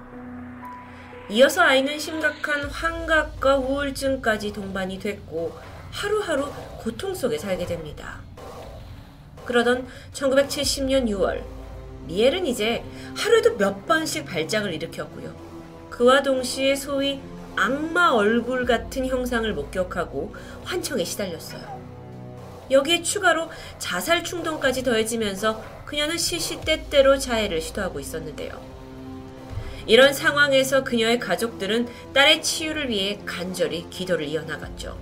이어서 1.29 1.61
아이는 1.61 1.97
심각한 1.97 2.65
환각과 2.65 3.57
우울증까지 3.59 4.51
동반이 4.51 4.99
됐고 4.99 5.57
하루하루 5.89 6.51
고통 6.79 7.15
속에 7.15 7.37
살게 7.37 7.65
됩니다. 7.65 8.19
그러던 9.45 9.87
1970년 10.11 11.07
6월 11.07 11.43
미엘은 12.07 12.45
이제 12.45 12.83
하루에도 13.15 13.55
몇 13.55 13.85
번씩 13.85 14.25
발작을 14.25 14.73
일으켰고요. 14.73 15.33
그와 15.89 16.23
동시에 16.23 16.75
소위 16.75 17.21
악마 17.55 18.11
얼굴 18.11 18.65
같은 18.65 19.05
형상을 19.05 19.51
목격하고 19.53 20.35
환청에 20.63 21.03
시달렸어요. 21.03 21.81
여기에 22.71 23.03
추가로 23.03 23.49
자살 23.77 24.23
충동까지 24.23 24.83
더해지면서 24.83 25.63
그녀는 25.85 26.17
시시때때로 26.17 27.17
자해를 27.17 27.61
시도하고 27.61 27.99
있었는데요. 27.99 28.59
이런 29.85 30.13
상황에서 30.13 30.83
그녀의 30.83 31.19
가족들은 31.19 31.87
딸의 32.13 32.41
치유를 32.41 32.89
위해 32.89 33.19
간절히 33.25 33.89
기도를 33.89 34.25
이어나갔죠. 34.27 34.97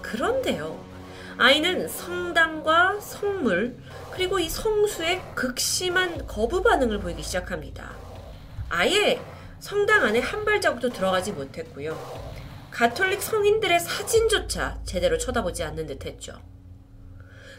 그런데요. 0.00 0.84
아이는 1.38 1.86
성당과 1.86 2.98
성물, 3.00 3.76
그리고 4.10 4.38
이 4.38 4.48
성수에 4.48 5.20
극심한 5.34 6.26
거부 6.26 6.62
반응을 6.62 6.98
보이기 6.98 7.22
시작합니다. 7.22 7.90
아예 8.70 9.20
성당 9.66 10.04
안에 10.04 10.20
한 10.20 10.44
발자국도 10.44 10.90
들어가지 10.90 11.32
못했고요. 11.32 11.98
가톨릭 12.70 13.20
성인들의 13.20 13.80
사진조차 13.80 14.78
제대로 14.84 15.18
쳐다보지 15.18 15.64
않는 15.64 15.88
듯 15.88 16.06
했죠. 16.06 16.40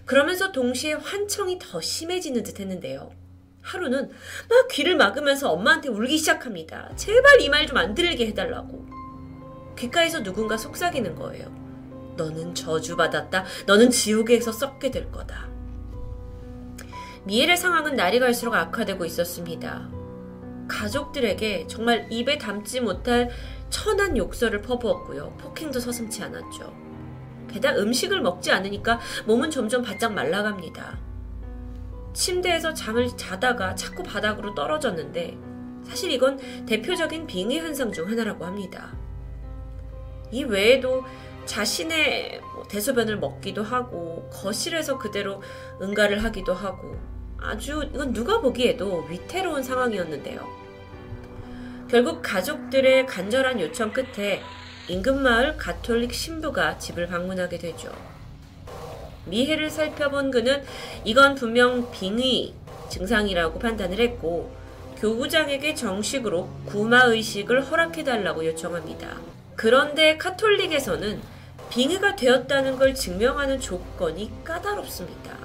그러면서 0.06 0.54
동시에 0.54 0.94
환청이 0.94 1.60
더 1.60 1.82
심해지는 1.82 2.44
듯 2.44 2.62
했는데요. 2.62 3.12
하루는 3.62 4.10
막 4.50 4.68
귀를 4.72 4.96
막으면서 4.96 5.52
엄마한테 5.52 5.90
울기 5.90 6.18
시작합니다. 6.18 6.94
제발 6.96 7.42
이 7.42 7.50
말 7.50 7.68
좀 7.68 7.76
안 7.76 7.94
들리게 7.94 8.28
해달라고. 8.28 8.88
귓가에서 9.78 10.24
누군가 10.24 10.56
속삭이는 10.56 11.14
거예요. 11.14 11.52
너는 12.16 12.56
저주받았다. 12.56 13.44
너는 13.66 13.90
지옥에서 13.90 14.54
썩게 14.54 14.92
될 14.92 15.12
거다. 15.12 15.50
미엘의 17.26 17.58
상황은 17.58 17.98
날이 17.98 18.22
갈수록 18.22 18.54
악화되고 18.56 19.04
있었습니다. 19.04 19.97
가족들에게 20.68 21.68
정말 21.68 22.08
입에 22.12 22.38
담지 22.38 22.82
못할 22.82 23.30
천한 23.70 24.18
욕설을 24.18 24.62
퍼부었고요. 24.62 25.36
폭행도 25.38 25.80
서슴치 25.80 26.24
않았죠. 26.24 26.74
게다가 27.50 27.80
음식을 27.80 28.22
먹지 28.22 28.52
않으니까 28.52 29.00
몸은 29.26 29.50
점점 29.50 29.82
바짝 29.82 30.14
말라갑니다. 30.14 31.00
침대에서 32.14 32.74
잠을 32.74 33.10
자다가 33.16 33.76
자꾸 33.76 34.04
바닥으로 34.04 34.56
떨어졌는데 34.56 35.38
사실 35.84 36.12
이건 36.12 36.40
대표적인 36.66 37.28
빙의 37.28 37.60
현상 37.60 37.92
중 37.92 38.10
하나라고 38.10 38.46
합니다. 38.46 38.96
이 40.32 40.44
외에도 40.44 41.04
자신의 41.46 42.42
뭐 42.42 42.64
대소변을 42.68 43.20
먹기도 43.20 43.64
하고 43.64 44.30
거실에서 44.34 44.98
그대로 44.98 45.42
응가를 45.82 46.24
하기도 46.24 46.54
하고 46.54 46.98
아주 47.40 47.90
이건 47.94 48.14
누가 48.14 48.42
보기에도 48.42 49.06
위태로운 49.10 49.64
상황이었는데요. 49.64 50.46
결국 51.90 52.22
가족들의 52.22 53.06
간절한 53.06 53.60
요청 53.62 53.94
끝에 53.94 54.42
인근 54.90 55.22
마을 55.22 55.58
가톨릭 55.58 56.14
신부가 56.14 56.78
집을 56.78 57.08
방문하게 57.08 57.58
되죠. 57.58 57.92
미해를 59.26 59.70
살펴본 59.70 60.32
그는 60.32 60.64
이건 61.04 61.36
분명 61.36 61.92
빙의 61.92 62.54
증상이라고 62.90 63.60
판단을 63.60 64.00
했고 64.00 64.52
교구장에게 64.98 65.76
정식으로 65.76 66.50
구마 66.66 67.04
의식을 67.04 67.66
허락해달라고 67.66 68.46
요청합니다. 68.46 69.18
그런데 69.56 70.18
카톨릭에서는 70.18 71.22
빙의가 71.70 72.16
되었다는 72.16 72.78
걸 72.78 72.96
증명하는 72.96 73.60
조건이 73.60 74.32
까다롭습니다. 74.44 75.37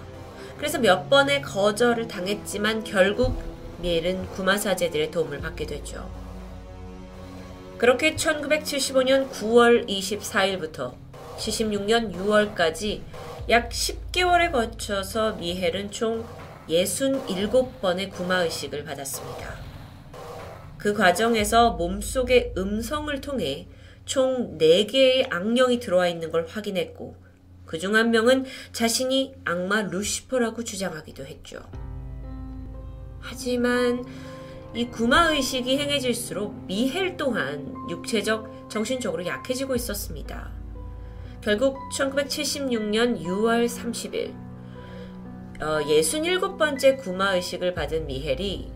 그래서 0.62 0.78
몇 0.78 1.10
번의 1.10 1.42
거절을 1.42 2.06
당했지만 2.06 2.84
결국 2.84 3.36
미엘은 3.80 4.28
구마사제들의 4.28 5.10
도움을 5.10 5.40
받게 5.40 5.66
되죠. 5.66 6.08
그렇게 7.78 8.14
1975년 8.14 9.28
9월 9.28 9.88
24일부터 9.88 10.94
76년 11.36 12.14
6월까지 12.14 13.00
약 13.48 13.70
10개월에 13.70 14.52
거쳐서 14.52 15.32
미헬은 15.32 15.90
총 15.90 16.24
67번의 16.68 18.12
구마의식을 18.12 18.84
받았습니다. 18.84 19.56
그 20.78 20.94
과정에서 20.94 21.72
몸속의 21.72 22.52
음성을 22.56 23.20
통해 23.20 23.66
총 24.04 24.58
4개의 24.58 25.26
악령이 25.28 25.80
들어와 25.80 26.06
있는 26.06 26.30
걸 26.30 26.46
확인했고 26.46 27.21
그 27.72 27.78
중 27.78 27.96
한 27.96 28.10
명은 28.10 28.44
자신이 28.72 29.32
악마 29.46 29.80
루시퍼라고 29.80 30.62
주장하기도 30.62 31.24
했죠. 31.24 31.58
하지만 33.18 34.04
이 34.74 34.88
구마의식이 34.88 35.78
행해질수록 35.78 36.66
미헬 36.66 37.16
또한 37.16 37.74
육체적, 37.88 38.68
정신적으로 38.68 39.24
약해지고 39.24 39.74
있었습니다. 39.74 40.52
결국 41.40 41.78
1976년 41.94 43.22
6월 43.22 43.66
30일 43.66 44.34
어, 45.62 45.80
67번째 45.80 46.98
구마의식을 46.98 47.72
받은 47.72 48.06
미헬이 48.06 48.70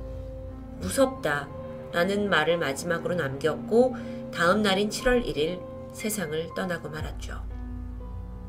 무섭다 0.81 1.51
라는 1.93 2.31
말을 2.31 2.57
마지막으로 2.57 3.15
남겼고 3.15 3.95
다음 4.33 4.63
날인 4.63 4.89
7월 4.89 5.23
1일 5.23 5.61
세상을 5.93 6.55
떠나고 6.57 6.89
말았죠. 6.89 7.56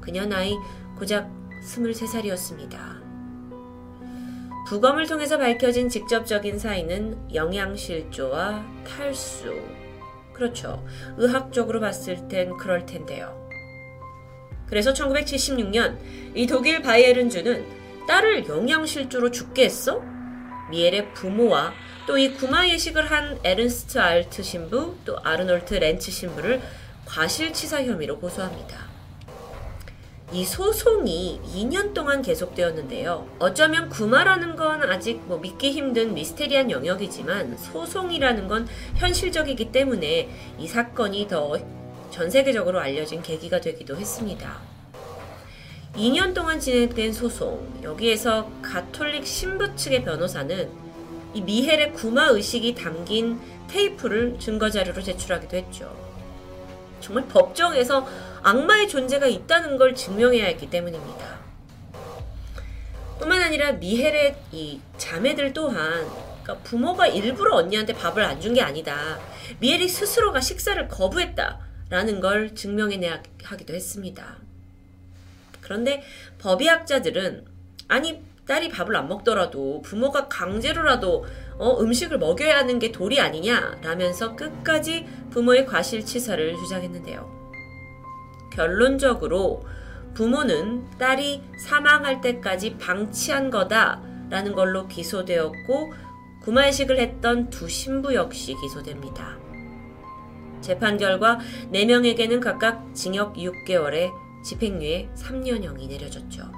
그녀 0.07 0.25
나이 0.25 0.55
고작 0.97 1.29
23살이었습니다. 1.65 2.77
부검을 4.69 5.05
통해서 5.05 5.37
밝혀진 5.37 5.89
직접적인 5.89 6.59
사인은 6.59 7.33
영양실조와 7.35 8.65
탈수. 8.87 9.53
그렇죠. 10.31 10.81
의학적으로 11.17 11.81
봤을 11.81 12.29
땐 12.29 12.55
그럴 12.55 12.85
텐데요. 12.85 13.49
그래서 14.69 14.93
1976년 14.93 15.97
이 16.33 16.47
독일 16.47 16.81
바이에른주는 16.81 17.65
딸을 18.07 18.47
영양실조로 18.47 19.31
죽게 19.31 19.65
했어? 19.65 20.01
미엘의 20.71 21.13
부모와 21.15 21.73
또 22.07 22.17
이 22.17 22.33
구마 22.33 22.65
예식을 22.69 23.11
한 23.11 23.37
에른스트 23.43 23.99
알트 23.99 24.41
신부 24.41 24.95
또 25.03 25.17
아르놀트 25.21 25.73
렌츠 25.73 26.11
신부를 26.11 26.61
과실치사 27.05 27.83
혐의로 27.83 28.17
고소합니다. 28.19 28.86
이 30.33 30.43
소송이 30.43 31.39
2년 31.55 31.93
동안 31.93 32.21
계속되었는데요. 32.21 33.27
어쩌면 33.39 33.87
구마라는 33.89 34.55
건 34.55 34.83
아직 34.83 35.21
뭐 35.25 35.37
믿기 35.39 35.71
힘든 35.71 36.13
미스테리한 36.13 36.69
영역이지만 36.69 37.57
소송이라는 37.57 38.47
건 38.47 38.67
현실적이기 38.95 39.71
때문에 39.71 40.29
이 40.59 40.67
사건이 40.67 41.27
더 41.27 41.77
전 42.09 42.29
세계적으로 42.31 42.79
알려진 42.79 43.21
계기가 43.21 43.61
되기도 43.61 43.95
했습니다. 43.95 44.59
2년 45.95 46.33
동안 46.33 46.59
진행된 46.59 47.13
소송, 47.13 47.79
여기에서 47.83 48.49
가톨릭 48.61 49.25
신부 49.25 49.75
측의 49.75 50.03
변호사는 50.03 50.69
이 51.33 51.41
미헬의 51.41 51.93
구마 51.93 52.27
의식이 52.29 52.75
담긴 52.75 53.39
테이프를 53.67 54.37
증거 54.39 54.69
자료로 54.69 55.01
제출하기도 55.01 55.57
했죠. 55.57 55.95
정말 57.01 57.27
법정에서 57.27 58.07
악마의 58.47 58.87
존재가 58.87 59.27
있다는 59.27 59.75
걸 59.75 59.93
증명해야 59.93 60.45
했기 60.45 60.69
때문입니다. 60.69 61.37
뿐만 63.19 63.41
아니라 63.41 63.73
미헬의 63.73 64.37
이 64.53 64.79
자매들 64.97 65.51
또한 65.51 66.07
그러니까 66.43 66.63
부모가 66.63 67.07
일부러 67.07 67.55
언니한테 67.57 67.91
밥을 67.93 68.23
안 68.23 68.39
준 68.39 68.53
게 68.53 68.61
아니다. 68.61 69.19
미헬이 69.59 69.89
스스로가 69.89 70.39
식사를 70.39 70.87
거부했다라는 70.87 72.21
걸 72.21 72.55
증명해내야 72.55 73.21
하기도 73.43 73.73
했습니다. 73.73 74.37
그런데 75.59 76.01
법의학자들은 76.39 77.43
아니 77.89 78.21
딸이 78.47 78.69
밥을 78.69 78.95
안 78.95 79.09
먹더라도 79.09 79.81
부모가 79.81 80.29
강제로라도 80.29 81.25
어, 81.57 81.81
음식을 81.81 82.17
먹여야 82.17 82.59
하는 82.59 82.79
게 82.79 82.93
도리 82.93 83.19
아니냐 83.19 83.79
라면서 83.81 84.37
끝까지 84.37 85.05
부모의 85.31 85.65
과실치사를 85.65 86.55
주장했는데요. 86.55 87.36
결론적으로 88.57 89.63
부모는 90.15 90.89
딸이 90.97 91.43
사망할 91.59 92.21
때까지 92.21 92.77
방치한 92.77 93.51
거다라는 93.51 94.53
걸로 94.53 94.87
기소되었고 94.87 95.93
구마의식을 96.41 96.99
했던 96.99 97.51
두 97.51 97.69
신부 97.69 98.15
역시 98.15 98.55
기소됩니다. 98.59 99.37
재판 100.59 100.97
결과 100.97 101.37
4명에게는 101.71 102.41
각각 102.41 102.95
징역 102.95 103.35
6개월에 103.35 104.11
집행유예 104.43 105.11
3년형이 105.15 105.87
내려졌죠. 105.87 106.51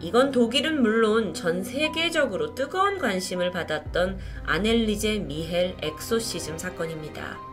이건 0.00 0.30
독일은 0.32 0.82
물론 0.82 1.32
전 1.32 1.64
세계적으로 1.64 2.54
뜨거운 2.54 2.98
관심을 2.98 3.50
받았던 3.52 4.18
아넬리제 4.44 5.20
미헬 5.20 5.76
엑소시즘 5.80 6.58
사건입니다. 6.58 7.47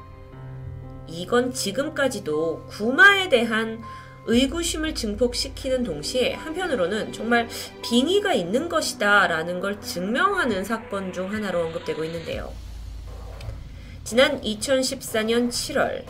이건 1.07 1.53
지금까지도 1.53 2.65
구마에 2.69 3.29
대한 3.29 3.81
의구심을 4.27 4.95
증폭시키는 4.95 5.83
동시에 5.83 6.33
한편으로는 6.33 7.13
정말 7.13 7.47
빙의가 7.83 8.33
있는 8.33 8.69
것이다 8.69 9.27
라는 9.27 9.59
걸 9.59 9.79
증명하는 9.81 10.63
사건 10.63 11.13
중 11.13 11.31
하나로 11.31 11.65
언급되고 11.65 12.03
있는데요. 12.05 12.51
지난 14.03 14.41
2014년 14.41 15.49
7월 15.49 16.03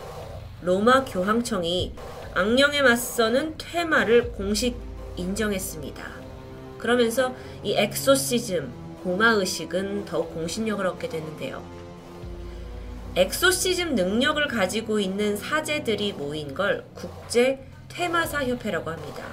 로마 0.61 1.05
교황청이 1.05 1.93
악령에 2.33 2.81
맞서는 2.81 3.55
퇴마를 3.57 4.31
공식 4.31 4.75
인정했습니다. 5.15 6.03
그러면서 6.77 7.33
이 7.63 7.73
엑소시즘, 7.73 8.71
구마 9.03 9.31
의식은 9.31 10.05
더욱 10.05 10.33
공신력을 10.33 10.85
얻게 10.85 11.07
되는데요. 11.07 11.63
엑소시즘 13.17 13.95
능력을 13.95 14.45
가지고 14.47 14.99
있는 14.99 15.37
사제들이 15.37 16.13
모인 16.13 16.53
걸 16.53 16.85
국제 16.93 17.65
퇴마사 17.87 18.43
협회라고 18.43 18.89
합니다. 18.89 19.23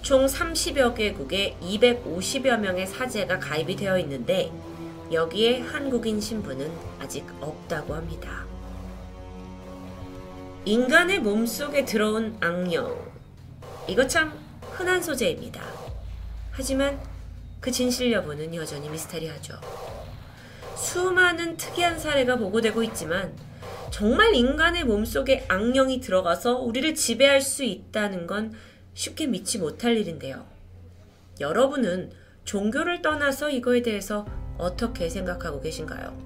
총 0.00 0.24
30여 0.24 0.94
개국에 0.94 1.58
250여 1.60 2.58
명의 2.58 2.86
사제가 2.86 3.38
가입이 3.38 3.76
되어 3.76 3.98
있는데 3.98 4.50
여기에 5.12 5.60
한국인 5.60 6.22
신분은 6.22 6.72
아직 6.98 7.26
없다고 7.42 7.94
합니다. 7.94 8.46
인간의 10.64 11.18
몸속에 11.20 11.84
들어온 11.84 12.34
악령. 12.40 12.96
이거 13.88 14.06
참 14.06 14.32
흔한 14.72 15.02
소재입니다. 15.02 15.62
하지만 16.50 16.98
그 17.60 17.70
진실 17.70 18.10
여부는 18.10 18.54
여전히 18.54 18.88
미스테리하죠. 18.88 19.99
수많은 20.80 21.58
특이한 21.58 21.98
사례가 21.98 22.36
보고되고 22.36 22.82
있지만 22.84 23.36
정말 23.90 24.34
인간의 24.34 24.84
몸속에 24.84 25.44
악령이 25.46 26.00
들어가서 26.00 26.56
우리를 26.56 26.94
지배할 26.94 27.42
수 27.42 27.64
있다는 27.64 28.26
건 28.26 28.54
쉽게 28.94 29.26
믿지 29.26 29.58
못할 29.58 29.96
일인데요. 29.98 30.46
여러분은 31.38 32.10
종교를 32.44 33.02
떠나서 33.02 33.50
이거에 33.50 33.82
대해서 33.82 34.26
어떻게 34.56 35.08
생각하고 35.10 35.60
계신가요? 35.60 36.16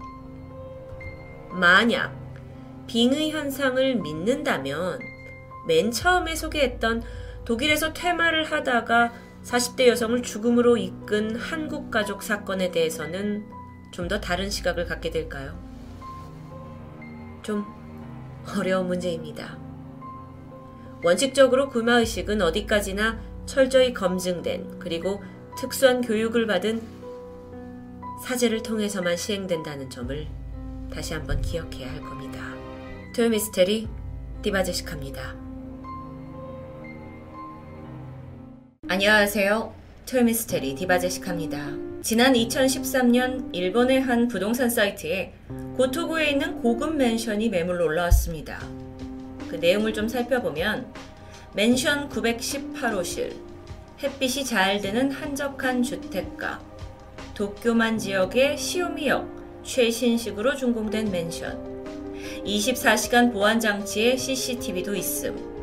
만약 1.50 2.14
빙의 2.86 3.32
현상을 3.32 3.96
믿는다면 3.96 5.00
맨 5.66 5.90
처음에 5.90 6.36
소개했던 6.36 7.02
독일에서 7.44 7.92
퇴마를 7.92 8.44
하다가 8.44 9.12
40대 9.42 9.88
여성을 9.88 10.22
죽음으로 10.22 10.76
이끈 10.76 11.36
한국 11.36 11.90
가족 11.90 12.22
사건에 12.22 12.70
대해서는 12.70 13.53
좀 13.94 14.08
더 14.08 14.20
다른 14.20 14.50
시각을 14.50 14.86
갖게 14.86 15.10
될까요? 15.10 15.56
좀 17.42 17.64
어려운 18.58 18.88
문제입니다. 18.88 19.56
원칙적으로 21.04 21.68
구마의식은 21.68 22.42
어디까지나 22.42 23.20
철저히 23.46 23.94
검증된 23.94 24.80
그리고 24.80 25.22
특수한 25.56 26.00
교육을 26.00 26.46
받은 26.48 26.82
사제를 28.24 28.64
통해서만 28.64 29.16
시행된다는 29.16 29.88
점을 29.90 30.26
다시 30.92 31.14
한번 31.14 31.40
기억해야 31.40 31.92
할 31.92 32.00
겁니다. 32.00 32.40
토요미스테리 33.14 33.88
디바제식합니다. 34.42 35.36
안녕하세요. 38.88 39.83
토요미스테리 40.06 40.74
디바제식합니다. 40.74 41.70
지난 42.02 42.34
2013년 42.34 43.48
일본의 43.54 44.02
한 44.02 44.28
부동산 44.28 44.68
사이트에 44.68 45.32
고토구에 45.78 46.28
있는 46.30 46.60
고급 46.60 46.94
맨션이 46.94 47.48
매물로 47.48 47.86
올라왔습니다. 47.86 48.60
그 49.48 49.56
내용을 49.56 49.94
좀 49.94 50.06
살펴보면 50.06 50.92
맨션 51.54 52.10
918호실, 52.10 53.34
햇빛이 54.02 54.44
잘 54.44 54.78
드는 54.82 55.10
한적한 55.10 55.82
주택가, 55.82 56.60
도쿄만 57.32 57.96
지역의 57.96 58.58
시오미역, 58.58 59.62
최신식으로 59.64 60.54
준공된 60.56 61.10
맨션. 61.10 61.72
24시간 62.44 63.32
보안 63.32 63.58
장치에 63.58 64.16
CCTV도 64.16 64.94
있음. 64.96 65.54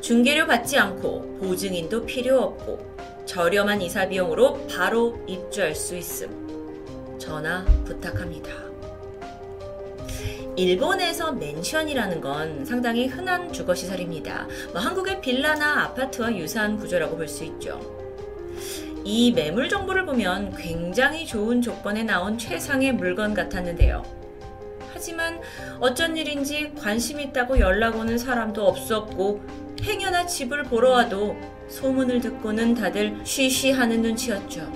중개료 0.00 0.46
받지 0.46 0.76
않고 0.76 1.38
보증인도 1.38 2.04
필요 2.04 2.40
없고 2.40 2.87
저렴한 3.28 3.82
이사 3.82 4.08
비용으로 4.08 4.66
바로 4.68 5.22
입주할 5.26 5.74
수 5.74 5.94
있음. 5.94 7.18
전화 7.18 7.62
부탁합니다. 7.84 8.50
일본에서 10.56 11.32
맨션이라는 11.32 12.22
건 12.22 12.64
상당히 12.64 13.06
흔한 13.06 13.52
주거 13.52 13.74
시설입니다. 13.74 14.48
뭐 14.72 14.80
한국의 14.80 15.20
빌라나 15.20 15.82
아파트와 15.84 16.34
유사한 16.34 16.78
구조라고 16.78 17.16
볼 17.16 17.28
수 17.28 17.44
있죠. 17.44 17.78
이 19.04 19.30
매물 19.32 19.68
정보를 19.68 20.06
보면 20.06 20.56
굉장히 20.56 21.26
좋은 21.26 21.60
조건에 21.60 22.04
나온 22.04 22.38
최상의 22.38 22.92
물건 22.94 23.34
같았는데요. 23.34 24.02
하지만 24.94 25.38
어쩐 25.80 26.16
일인지 26.16 26.72
관심 26.80 27.20
있다고 27.20 27.60
연락 27.60 27.96
오는 27.96 28.16
사람도 28.16 28.66
없었고 28.66 29.42
행여나 29.82 30.24
집을 30.26 30.64
보러 30.64 30.92
와도 30.92 31.36
소문을 31.68 32.20
듣고는 32.20 32.74
다들 32.74 33.20
쉬쉬 33.24 33.70
하는 33.70 34.02
눈치였죠. 34.02 34.70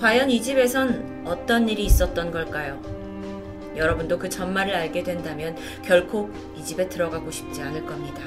과연 0.00 0.30
이 0.30 0.40
집에선 0.40 1.24
어떤 1.26 1.68
일이 1.68 1.84
있었던 1.84 2.30
걸까요? 2.30 2.80
여러분도 3.76 4.18
그 4.18 4.28
전말을 4.28 4.74
알게 4.74 5.02
된다면 5.02 5.56
결코 5.82 6.30
이 6.56 6.64
집에 6.64 6.88
들어가고 6.88 7.30
싶지 7.30 7.60
않을 7.62 7.84
겁니다. 7.84 8.22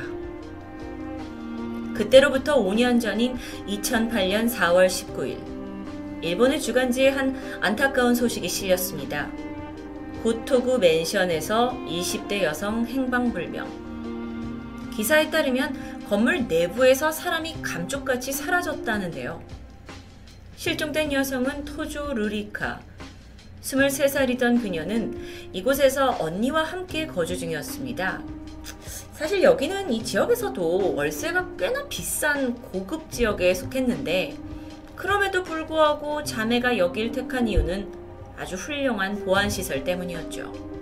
그때로부터 1.94 2.58
5년 2.58 3.00
전인 3.00 3.38
2008년 3.68 4.50
4월 4.52 4.88
19일, 4.88 5.38
일본의 6.24 6.62
주간지에 6.62 7.10
한 7.10 7.36
안타까운 7.62 8.16
소식이 8.16 8.48
실렸습니다. 8.48 9.30
고토구 10.24 10.80
맨션에서 10.80 11.78
20대 11.88 12.44
여성 12.44 12.86
행방불명. 12.86 13.84
기사에 14.96 15.30
따르면 15.30 15.93
건물 16.10 16.48
내부에서 16.48 17.12
사람이 17.12 17.62
감쪽같이 17.62 18.32
사라졌다는데요. 18.32 19.42
실종된 20.56 21.12
여성은 21.12 21.66
토조 21.66 22.14
루리카. 22.14 22.82
23살이던 23.62 24.62
그녀는 24.62 25.18
이곳에서 25.54 26.18
언니와 26.20 26.64
함께 26.64 27.08
거주 27.08 27.38
중이었습니다. 27.38 28.22
사실 29.14 29.42
여기는 29.44 29.92
이 29.92 30.04
지역에서도 30.04 30.96
월세가 30.96 31.56
꽤나 31.58 31.88
비싼 31.88 32.56
고급 32.56 33.10
지역에 33.10 33.54
속했는데 33.54 34.36
그럼에도 34.96 35.44
불구하고 35.44 36.24
자매가 36.24 36.78
여길 36.78 37.12
택한 37.12 37.48
이유는 37.48 37.92
아주 38.38 38.56
훌륭한 38.56 39.24
보안시설 39.24 39.84
때문이었죠. 39.84 40.73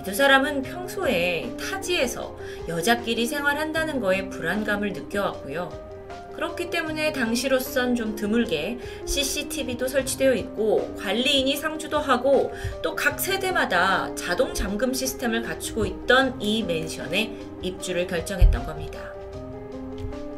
이 0.00 0.02
두 0.02 0.14
사람은 0.14 0.62
평소에 0.62 1.54
타지에서 1.60 2.34
여자끼리 2.68 3.26
생활한다는 3.26 4.00
거에 4.00 4.30
불안감을 4.30 4.94
느껴왔고요. 4.94 5.90
그렇기 6.34 6.70
때문에 6.70 7.12
당시로선 7.12 7.94
좀 7.94 8.16
드물게 8.16 8.78
CCTV도 9.04 9.88
설치되어 9.88 10.32
있고 10.34 10.94
관리인이 10.98 11.54
상주도 11.54 11.98
하고 11.98 12.50
또 12.82 12.96
각 12.96 13.20
세대마다 13.20 14.14
자동 14.14 14.54
잠금 14.54 14.94
시스템을 14.94 15.42
갖추고 15.42 15.84
있던 15.84 16.40
이 16.40 16.62
맨션에 16.62 17.36
입주를 17.60 18.06
결정했던 18.06 18.64
겁니다. 18.64 19.00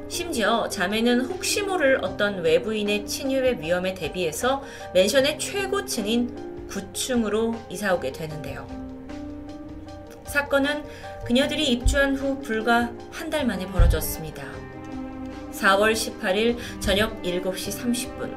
심지어 0.08 0.68
자매는 0.68 1.26
혹시 1.26 1.62
모를 1.62 2.00
어떤 2.02 2.42
외부인의 2.42 3.06
침입의 3.06 3.60
위험에 3.60 3.94
대비해서 3.94 4.64
맨션의 4.92 5.38
최고층인 5.38 6.66
9층으로 6.68 7.56
이사오게 7.70 8.10
되는데요. 8.10 8.81
사건은 10.26 10.84
그녀들이 11.24 11.70
입주한 11.72 12.16
후 12.16 12.40
불과 12.40 12.90
한 13.10 13.30
달 13.30 13.46
만에 13.46 13.66
벌어졌습니다. 13.66 14.42
4월 15.52 15.92
18일 15.92 16.56
저녁 16.80 17.22
7시 17.22 17.82
30분. 17.82 18.34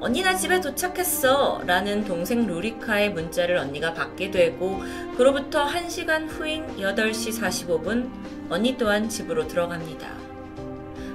언니 0.00 0.22
나 0.22 0.34
집에 0.34 0.60
도착했어 0.60 1.62
라는 1.66 2.04
동생 2.04 2.46
루리카의 2.46 3.12
문자를 3.12 3.56
언니가 3.56 3.94
받게 3.94 4.30
되고 4.30 4.80
그로부터 5.16 5.66
1시간 5.66 6.28
후인 6.28 6.76
8시 6.76 7.40
45분 7.40 8.08
언니 8.48 8.76
또한 8.76 9.08
집으로 9.08 9.46
들어갑니다. 9.48 10.08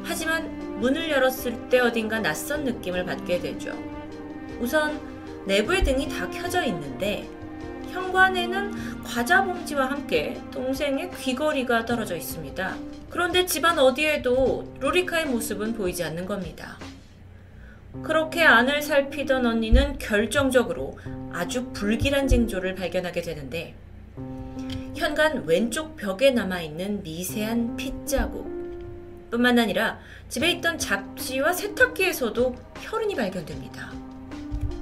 하지만 0.03 0.79
문을 0.79 1.09
열었을 1.09 1.69
때 1.69 1.79
어딘가 1.79 2.19
낯선 2.19 2.65
느낌을 2.65 3.05
받게 3.05 3.39
되죠. 3.39 3.71
우선 4.59 4.99
내부의 5.45 5.83
등이 5.83 6.09
다 6.09 6.29
켜져 6.29 6.63
있는데 6.65 7.27
현관에는 7.93 9.03
과자 9.03 9.43
봉지와 9.43 9.91
함께 9.91 10.41
동생의 10.51 11.11
귀걸이가 11.11 11.85
떨어져 11.85 12.15
있습니다. 12.15 12.75
그런데 13.09 13.45
집안 13.45 13.77
어디에도 13.77 14.73
로리카의 14.79 15.27
모습은 15.27 15.73
보이지 15.73 16.03
않는 16.03 16.25
겁니다. 16.25 16.77
그렇게 18.01 18.43
안을 18.43 18.81
살피던 18.81 19.45
언니는 19.45 19.99
결정적으로 19.99 20.97
아주 21.31 21.71
불길한 21.73 22.27
징조를 22.27 22.73
발견하게 22.73 23.21
되는데 23.21 23.75
현관 24.95 25.45
왼쪽 25.45 25.95
벽에 25.95 26.31
남아있는 26.31 27.03
미세한 27.03 27.77
핏자국 27.77 28.51
뿐만 29.29 29.59
아니라 29.59 29.99
집에 30.29 30.49
있던 30.51 30.79
잡지와 30.79 31.53
세탁기에서도 31.53 32.55
혈흔이 32.81 33.15
발견됩니다. 33.15 33.91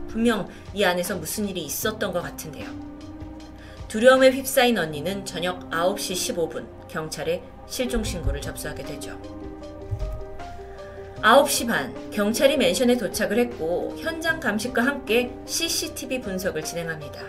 분명 0.07 0.47
이 0.73 0.83
안에서 0.83 1.17
무슨 1.17 1.47
일이 1.47 1.63
있었던 1.63 2.13
것 2.13 2.21
같은데요. 2.21 2.90
두려움에 3.91 4.31
휩싸인 4.31 4.77
언니는 4.77 5.25
저녁 5.25 5.69
9시 5.69 6.33
15분 6.33 6.65
경찰에 6.87 7.43
실종 7.67 8.05
신고를 8.05 8.39
접수하게 8.39 8.83
되죠. 8.83 9.19
9시 11.21 11.67
반 11.67 12.09
경찰이 12.09 12.55
맨션에 12.55 12.95
도착을 12.95 13.37
했고 13.37 13.93
현장 13.99 14.39
감식과 14.39 14.81
함께 14.81 15.35
CCTV 15.45 16.21
분석을 16.21 16.63
진행합니다. 16.63 17.21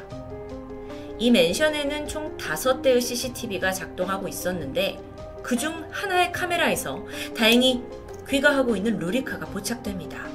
이 1.18 1.32
맨션에는 1.32 2.06
총 2.06 2.36
5대의 2.38 3.00
CCTV가 3.00 3.72
작동하고 3.72 4.28
있었는데 4.28 5.00
그중 5.42 5.88
하나의 5.90 6.30
카메라에서 6.30 7.04
다행히 7.36 7.82
귀가하고 8.28 8.76
있는 8.76 9.00
루리카가 9.00 9.46
포착됩니다. 9.46 10.28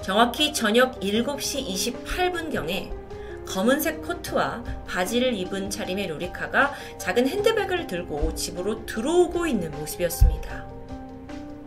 정확히 0.00 0.54
저녁 0.54 0.98
7시 0.98 1.66
28분경에 2.06 2.99
검은색 3.50 4.02
코트와 4.02 4.62
바지를 4.86 5.34
입은 5.34 5.70
차림의 5.70 6.06
로리카가 6.06 6.72
작은 6.98 7.26
핸드백을 7.26 7.88
들고 7.88 8.32
집으로 8.36 8.86
들어오고 8.86 9.44
있는 9.48 9.72
모습이었습니다. 9.72 10.66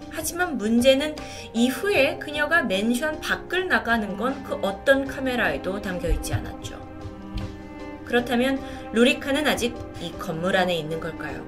하지만 0.09 0.57
문제는 0.57 1.17
이후에 1.53 2.17
그녀가 2.19 2.63
맨션 2.63 3.19
밖을 3.19 3.67
나가는 3.67 4.15
건 4.15 4.43
그 4.43 4.55
어떤 4.61 5.05
카메라에도 5.05 5.81
담겨 5.81 6.07
있지 6.07 6.33
않았죠. 6.33 6.81
그렇다면 8.05 8.61
로리카는 8.93 9.45
아직 9.45 9.75
이 9.99 10.13
건물 10.13 10.55
안에 10.55 10.73
있는 10.75 11.01
걸까요? 11.01 11.45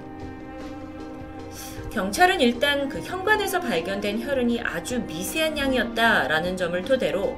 경찰은 1.94 2.42
일단 2.42 2.90
그 2.90 3.00
현관에서 3.00 3.62
발견된 3.62 4.22
혈흔이 4.22 4.60
아주 4.62 5.00
미세한 5.00 5.58
양이었다라는 5.58 6.58
점을 6.58 6.82
토대로 6.84 7.38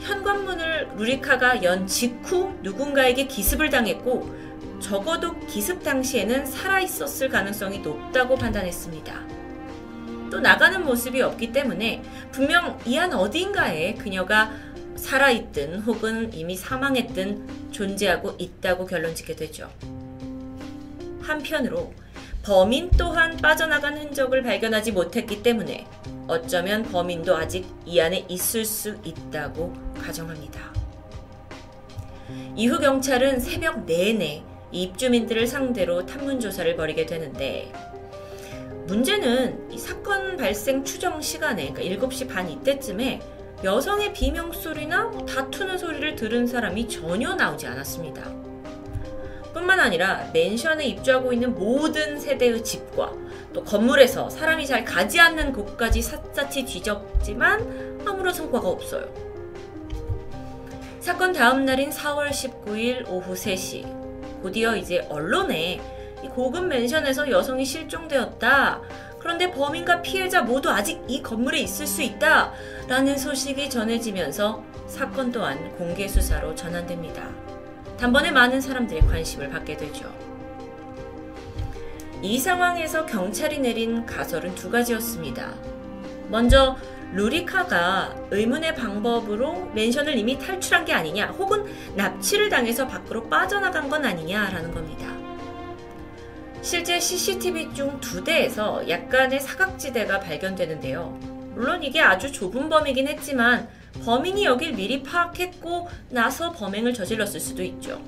현관문을 0.00 0.90
루리카가 0.96 1.62
연 1.62 1.86
직후 1.86 2.52
누군가에게 2.62 3.26
기습을 3.26 3.70
당했고 3.70 4.34
적어도 4.80 5.38
기습 5.46 5.82
당시에는 5.82 6.46
살아있었을 6.46 7.28
가능성이 7.28 7.80
높다고 7.80 8.36
판단했습니다. 8.36 9.14
또 10.30 10.40
나가는 10.40 10.82
모습이 10.84 11.20
없기 11.22 11.52
때문에 11.52 12.02
분명 12.32 12.78
이 12.86 12.96
안 12.96 13.12
어딘가에 13.12 13.94
그녀가 13.94 14.50
살아있든 14.96 15.80
혹은 15.80 16.32
이미 16.32 16.56
사망했든 16.56 17.70
존재하고 17.72 18.36
있다고 18.38 18.86
결론 18.86 19.14
짓게 19.14 19.34
되죠. 19.34 19.68
한편으로 21.22 21.92
범인 22.42 22.90
또한 22.96 23.36
빠져나간 23.36 23.98
흔적을 23.98 24.42
발견하지 24.42 24.92
못했기 24.92 25.42
때문에 25.42 25.86
어쩌면 26.30 26.84
범인도 26.84 27.36
아직 27.36 27.66
이 27.84 27.98
안에 27.98 28.24
있을 28.28 28.64
수 28.64 28.96
있다고 29.02 29.72
가정합니다. 30.00 30.72
이후 32.54 32.78
경찰은 32.78 33.40
새벽 33.40 33.84
내내 33.84 34.44
입주민들을 34.70 35.48
상대로 35.48 36.06
탐문 36.06 36.38
조사를 36.38 36.76
벌이게 36.76 37.04
되는데 37.04 37.72
문제는 38.86 39.72
이 39.72 39.78
사건 39.78 40.36
발생 40.36 40.84
추정 40.84 41.20
시간에 41.20 41.72
그러니까 41.72 42.06
7시 42.06 42.28
반 42.28 42.48
이때쯤에 42.48 43.20
여성의 43.64 44.12
비명 44.12 44.52
소리나 44.52 45.06
뭐 45.06 45.26
다투는 45.26 45.78
소리를 45.78 46.14
들은 46.14 46.46
사람이 46.46 46.88
전혀 46.88 47.34
나오지 47.34 47.66
않았습니다. 47.66 48.49
뿐만 49.52 49.80
아니라 49.80 50.28
맨션에 50.32 50.84
입주하고 50.86 51.32
있는 51.32 51.54
모든 51.54 52.18
세대의 52.18 52.62
집과 52.62 53.12
또 53.52 53.64
건물에서 53.64 54.30
사람이 54.30 54.66
잘 54.66 54.84
가지 54.84 55.18
않는 55.20 55.52
곳까지 55.52 56.02
샅샅이 56.02 56.64
뒤졌지만 56.64 58.00
아무런 58.06 58.32
성과가 58.32 58.68
없어요. 58.68 59.12
사건 61.00 61.32
다음 61.32 61.64
날인 61.64 61.90
4월 61.90 62.30
19일 62.30 63.08
오후 63.08 63.32
3시 63.32 64.42
곧이어 64.42 64.76
이제 64.76 65.06
언론에 65.08 65.80
이 66.22 66.28
고급 66.28 66.66
맨션에서 66.66 67.30
여성이 67.30 67.64
실종되었다. 67.64 68.80
그런데 69.18 69.50
범인과 69.50 70.02
피해자 70.02 70.42
모두 70.42 70.70
아직 70.70 71.02
이 71.08 71.22
건물에 71.22 71.60
있을 71.60 71.86
수 71.86 72.02
있다. 72.02 72.52
라는 72.88 73.16
소식이 73.16 73.68
전해지면서 73.70 74.62
사건 74.86 75.30
또한 75.30 75.70
공개 75.76 76.08
수사로 76.08 76.54
전환됩니다. 76.54 77.28
단번에 78.00 78.30
많은 78.30 78.62
사람들의 78.62 79.02
관심을 79.08 79.50
받게 79.50 79.76
되죠. 79.76 80.10
이 82.22 82.38
상황에서 82.38 83.04
경찰이 83.04 83.58
내린 83.58 84.06
가설은 84.06 84.54
두 84.54 84.70
가지였습니다. 84.70 85.52
먼저 86.28 86.78
루리카가 87.12 88.16
의문의 88.30 88.74
방법으로 88.74 89.70
맨션을 89.74 90.16
이미 90.16 90.38
탈출한 90.38 90.86
게 90.86 90.94
아니냐, 90.94 91.26
혹은 91.26 91.66
납치를 91.94 92.48
당해서 92.48 92.86
밖으로 92.86 93.28
빠져나간 93.28 93.90
건 93.90 94.06
아니냐라는 94.06 94.72
겁니다. 94.72 95.06
실제 96.62 96.98
CCTV 96.98 97.74
중 97.74 98.00
두 98.00 98.24
대에서 98.24 98.88
약간의 98.88 99.40
사각지대가 99.40 100.20
발견되는데요. 100.20 101.18
물론 101.54 101.82
이게 101.82 102.00
아주 102.00 102.32
좁은 102.32 102.70
범위긴 102.70 103.08
했지만 103.08 103.68
범인이 104.04 104.44
여길 104.44 104.74
미리 104.74 105.02
파악했고 105.02 105.88
나서 106.10 106.52
범행을 106.52 106.94
저질렀을 106.94 107.40
수도 107.40 107.62
있죠. 107.62 108.00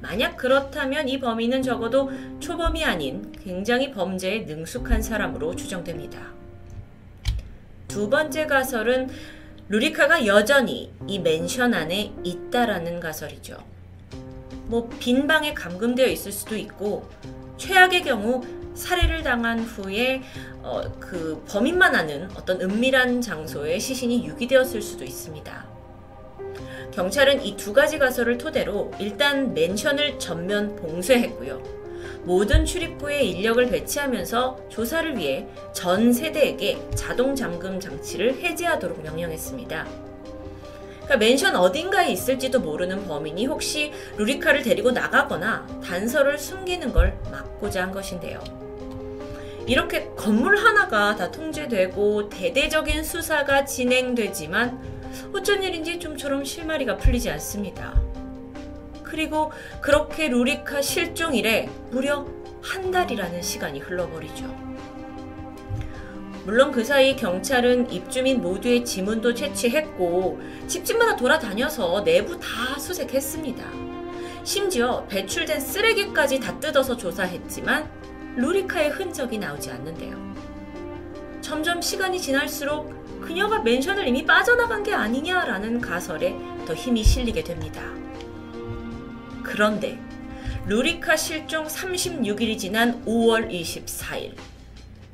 만약 0.00 0.36
그렇다면 0.36 1.08
이 1.08 1.20
범인은 1.20 1.62
적어도 1.62 2.10
초범이 2.40 2.84
아닌 2.84 3.32
굉장히 3.32 3.90
범죄에 3.90 4.40
능숙한 4.40 5.02
사람으로 5.02 5.56
추정됩니다. 5.56 6.32
두 7.88 8.08
번째 8.08 8.46
가설은 8.46 9.10
루리카가 9.68 10.26
여전히 10.26 10.92
이 11.06 11.18
맨션 11.18 11.74
안에 11.74 12.12
있다라는 12.24 13.00
가설이죠. 13.00 13.56
뭐 14.66 14.88
빈 15.00 15.26
방에 15.26 15.52
감금되어 15.52 16.06
있을 16.06 16.32
수도 16.32 16.56
있고 16.56 17.08
최악의 17.56 18.02
경우 18.02 18.40
살해를 18.74 19.22
당한 19.22 19.60
후에 19.60 20.22
어, 20.62 20.82
그 21.00 21.42
범인만 21.48 21.94
아는 21.94 22.28
어떤 22.34 22.60
은밀한 22.60 23.20
장소에 23.20 23.78
시신이 23.78 24.26
유기되었을 24.26 24.80
수도 24.82 25.04
있습니다. 25.04 25.66
경찰은 26.92 27.44
이 27.44 27.56
두 27.56 27.72
가지 27.72 27.98
가설을 27.98 28.36
토대로 28.38 28.90
일단 28.98 29.54
맨션을 29.54 30.18
전면 30.18 30.74
봉쇄했고요. 30.76 31.62
모든 32.24 32.64
출입구에 32.64 33.22
인력을 33.22 33.64
배치하면서 33.70 34.68
조사를 34.68 35.16
위해 35.16 35.46
전 35.72 36.12
세대에게 36.12 36.90
자동 36.94 37.34
잠금 37.34 37.80
장치를 37.80 38.40
해제하도록 38.40 39.02
명령했습니다. 39.02 40.09
그러니까 41.10 41.26
맨션 41.26 41.56
어딘가에 41.56 42.12
있을지도 42.12 42.60
모르는 42.60 43.08
범인이 43.08 43.46
혹시 43.46 43.90
루리카를 44.16 44.62
데리고 44.62 44.92
나가거나 44.92 45.66
단서를 45.84 46.38
숨기는 46.38 46.92
걸 46.92 47.18
막고자 47.32 47.82
한 47.82 47.90
것인데요. 47.90 48.38
이렇게 49.66 50.08
건물 50.16 50.56
하나가 50.56 51.16
다 51.16 51.32
통제되고 51.32 52.28
대대적인 52.28 53.02
수사가 53.02 53.64
진행되지만 53.64 55.00
어쩐 55.34 55.64
일인지 55.64 55.98
좀처럼 55.98 56.44
실마리가 56.44 56.96
풀리지 56.96 57.28
않습니다. 57.30 58.00
그리고 59.02 59.50
그렇게 59.80 60.28
루리카 60.28 60.80
실종 60.80 61.34
이래 61.34 61.68
무려 61.90 62.24
한 62.62 62.92
달이라는 62.92 63.42
시간이 63.42 63.80
흘러버리죠. 63.80 64.69
물론 66.44 66.72
그 66.72 66.82
사이 66.82 67.16
경찰은 67.16 67.92
입주민 67.92 68.40
모두의 68.40 68.84
지문도 68.84 69.34
채취했고 69.34 70.40
집집마다 70.66 71.16
돌아다녀서 71.16 72.02
내부 72.02 72.38
다 72.40 72.78
수색했습니다. 72.78 73.64
심지어 74.42 75.04
배출된 75.06 75.60
쓰레기까지 75.60 76.40
다 76.40 76.58
뜯어서 76.58 76.96
조사했지만 76.96 77.90
루리카의 78.36 78.90
흔적이 78.90 79.38
나오지 79.38 79.70
않는데요. 79.70 80.18
점점 81.42 81.82
시간이 81.82 82.20
지날수록 82.20 83.20
그녀가 83.20 83.60
맨션을 83.60 84.08
이미 84.08 84.24
빠져나간 84.24 84.82
게 84.82 84.94
아니냐라는 84.94 85.80
가설에 85.80 86.34
더 86.66 86.72
힘이 86.74 87.04
실리게 87.04 87.44
됩니다. 87.44 87.82
그런데 89.42 89.98
루리카 90.66 91.16
실종 91.16 91.66
36일이 91.66 92.58
지난 92.58 93.04
5월 93.04 93.50
24일 93.50 94.32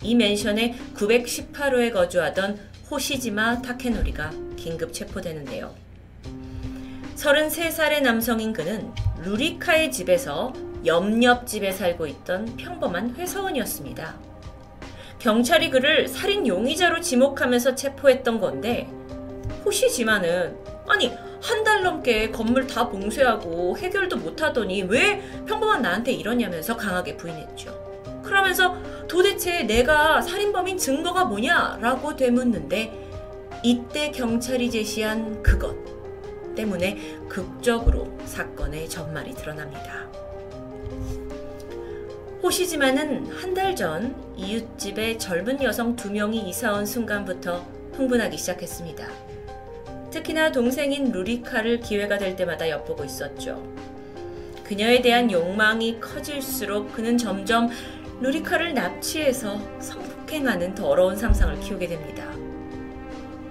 이 0.07 0.15
맨션에 0.15 0.73
918호에 0.94 1.93
거주하던 1.93 2.57
호시지마 2.89 3.60
타케노리가 3.62 4.31
긴급 4.57 4.93
체포되는데요. 4.93 5.75
33살의 7.17 8.02
남성인 8.02 8.52
그는 8.52 8.93
루리카의 9.25 9.91
집에서 9.91 10.52
옆옆 10.85 11.49
집에 11.49 11.73
살고 11.73 12.07
있던 12.07 12.57
평범한 12.57 13.17
회사원이었습니다. 13.17 14.15
경찰이 15.18 15.70
그를 15.70 16.07
살인 16.07 16.47
용의자로 16.47 17.01
지목하면서 17.01 17.75
체포했던 17.75 18.39
건데 18.39 18.89
호시지마는 19.65 20.57
아니 20.86 21.12
한 21.43 21.65
달 21.65 21.83
넘게 21.83 22.31
건물 22.31 22.67
다 22.68 22.89
봉쇄하고 22.89 23.76
해결도 23.78 24.18
못하더니 24.18 24.83
왜 24.83 25.20
평범한 25.47 25.83
나한테 25.83 26.12
이러냐면서 26.12 26.76
강하게 26.76 27.17
부인했죠. 27.17 27.95
그러면서 28.27 28.77
도대체 29.07 29.63
내가 29.63 30.21
살인범인 30.21 30.79
증거가 30.79 31.25
뭐냐라고 31.25 32.17
되묻는데 32.17 32.93
이때 33.63 34.11
경찰이 34.11 34.71
제시한 34.71 35.43
그것 35.43 35.77
때문에 36.57 37.19
극적으로 37.29 38.19
사건의 38.25 38.89
전말이 38.89 39.33
드러납니다. 39.35 40.07
호시지만은 42.43 43.27
한 43.33 43.55
달 43.55 43.75
전 43.75 44.15
이웃집에 44.37 45.19
젊은 45.19 45.63
여성 45.63 45.97
두 45.97 46.11
명이 46.13 46.49
이사온 46.49 46.85
순간부터 46.87 47.65
흥분하기 47.95 48.37
시작했습니다. 48.37 49.09
특히나 50.11 50.53
동생인 50.53 51.11
루리카를 51.11 51.81
기회가 51.81 52.19
될 52.19 52.37
때마다 52.37 52.69
엿보고 52.69 53.05
있었죠. 53.05 53.63
그녀에 54.65 55.01
대한 55.01 55.31
욕망이 55.31 56.01
커질수록 56.01 56.93
그는 56.93 57.17
점점 57.17 57.69
루리카를 58.20 58.73
납치해서 58.75 59.61
성폭행하는 59.78 60.75
더러운 60.75 61.17
상상을 61.17 61.61
키우게 61.61 61.86
됩니다. 61.86 62.25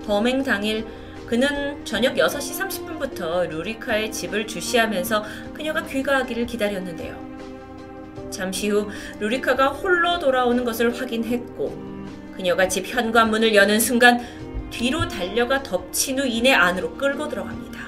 범행 0.05 0.43
당일 0.43 0.85
그는 1.27 1.83
저녁 1.85 2.15
6시 2.15 2.99
30분부터 2.99 3.47
루리카의 3.49 4.11
집을 4.11 4.47
주시하면서 4.47 5.23
그녀가 5.53 5.83
귀가하기를 5.83 6.45
기다렸는데요. 6.45 7.25
잠시 8.31 8.69
후 8.69 8.89
루리카가 9.19 9.69
홀로 9.69 10.19
돌아오는 10.19 10.63
것을 10.63 10.99
확인했고 10.99 11.95
그녀가 12.35 12.67
집 12.67 12.87
현관문을 12.87 13.55
여는 13.55 13.79
순간 13.79 14.19
뒤로 14.69 15.07
달려가 15.07 15.63
덮친 15.63 16.19
후 16.19 16.27
이내 16.27 16.51
안으로 16.51 16.95
끌고 16.97 17.29
들어갑니다. 17.29 17.79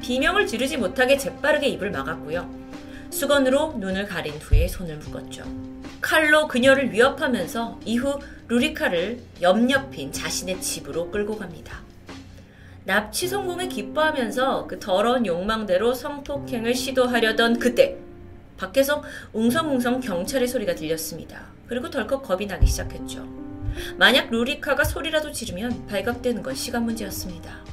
비명을 0.00 0.46
지르지 0.46 0.76
못하게 0.76 1.16
재빠르게 1.16 1.66
입을 1.68 1.90
막았고요. 1.90 2.48
수건으로 3.10 3.74
눈을 3.78 4.06
가린 4.06 4.34
후에 4.34 4.68
손을 4.68 4.96
묶었죠. 4.98 5.42
칼로 6.00 6.46
그녀를 6.48 6.92
위협하면서 6.92 7.80
이후 7.84 8.18
루리카를 8.48 9.20
옆옆인 9.42 10.12
자신의 10.12 10.60
집으로 10.60 11.10
끌고 11.10 11.36
갑니다. 11.36 11.80
납치 12.84 13.26
성공에 13.26 13.66
기뻐하면서 13.66 14.68
그 14.68 14.78
더러운 14.78 15.26
욕망대로 15.26 15.92
성폭행을 15.92 16.74
시도하려던 16.74 17.58
그때 17.58 17.98
밖에서 18.56 19.02
웅성웅성 19.32 20.00
경찰의 20.00 20.46
소리가 20.46 20.76
들렸습니다. 20.76 21.46
그리고 21.66 21.90
덜컥 21.90 22.22
겁이 22.22 22.46
나기 22.46 22.66
시작했죠. 22.66 23.26
만약 23.96 24.30
루리카가 24.30 24.84
소리라도 24.84 25.32
지르면 25.32 25.86
발각되는 25.86 26.42
건 26.42 26.54
시간 26.54 26.84
문제였습니다. 26.84 27.64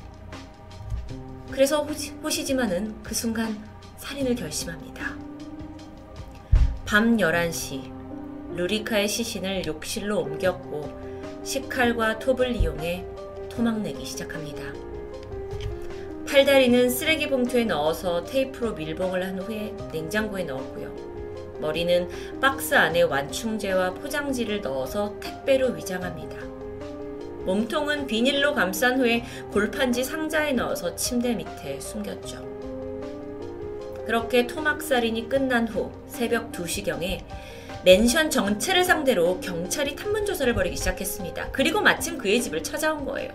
그래서 1.51 1.83
호시, 2.23 2.43
지만은그 2.43 3.13
순간 3.13 3.55
살인을 3.97 4.33
결심합니다. 4.35 5.15
밤 6.85 7.17
11시 7.17 7.92
루리카의 8.55 9.07
시신을 9.07 9.65
욕실로 9.65 10.19
옮겼고 10.19 10.89
식칼과 11.43 12.19
톱을 12.19 12.55
이용해 12.55 13.05
토막내기 13.49 14.05
시작합니다. 14.05 14.61
팔다리는 16.27 16.89
쓰레기 16.89 17.29
봉투에 17.29 17.65
넣어서 17.65 18.23
테이프로 18.23 18.73
밀봉을 18.73 19.23
한 19.23 19.39
후에 19.39 19.73
냉장고에 19.91 20.43
넣었고요. 20.45 20.93
머리는 21.59 22.09
박스 22.41 22.75
안에 22.75 23.03
완충제와 23.03 23.93
포장지를 23.93 24.61
넣어서 24.61 25.15
택배로 25.19 25.67
위장합니다. 25.69 26.43
몸통은 27.45 28.07
비닐로 28.07 28.53
감싼 28.53 28.99
후에 28.99 29.23
골판지 29.51 30.03
상자에 30.03 30.53
넣어서 30.53 30.95
침대 30.95 31.35
밑에 31.35 31.79
숨겼죠. 31.79 32.53
그렇게 34.05 34.47
토막살인이 34.47 35.29
끝난 35.29 35.67
후 35.67 35.91
새벽 36.07 36.51
2시경에 36.51 37.21
맨션 37.85 38.29
전체를 38.29 38.85
상대로 38.85 39.39
경찰이 39.41 39.95
탐문 39.97 40.25
조사를 40.25 40.53
벌이기 40.53 40.77
시작했습니다. 40.77 41.49
그리고 41.51 41.81
마침 41.81 42.17
그의 42.17 42.41
집을 42.41 42.63
찾아온 42.63 43.03
거예요. 43.03 43.31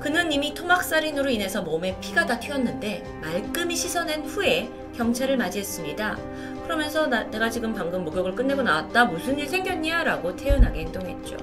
그는 0.00 0.32
이미 0.32 0.54
토막살인으로 0.54 1.28
인해서 1.30 1.62
몸에 1.62 1.98
피가 2.00 2.26
다 2.26 2.40
튀었는데 2.40 3.04
말끔히 3.20 3.76
씻어낸 3.76 4.22
후에 4.24 4.70
경찰을 4.96 5.36
맞이했습니다. 5.36 6.16
그러면서 6.64 7.06
나, 7.06 7.24
내가 7.24 7.50
지금 7.50 7.74
방금 7.74 8.04
목욕을 8.04 8.34
끝내고 8.34 8.62
나왔다 8.62 9.04
무슨 9.06 9.38
일 9.38 9.48
생겼냐 9.48 10.04
라고 10.04 10.34
태연하게 10.34 10.80
행동했죠. 10.80 11.36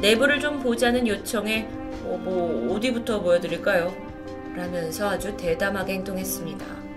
내부를 0.00 0.40
좀 0.40 0.60
보자는 0.60 1.06
요청에 1.06 1.68
어, 2.04 2.18
뭐 2.22 2.74
어디부터 2.76 3.20
보여드릴까요? 3.20 3.92
라면서 4.54 5.10
아주 5.10 5.36
대담하게 5.36 5.94
행동했습니다. 5.94 6.91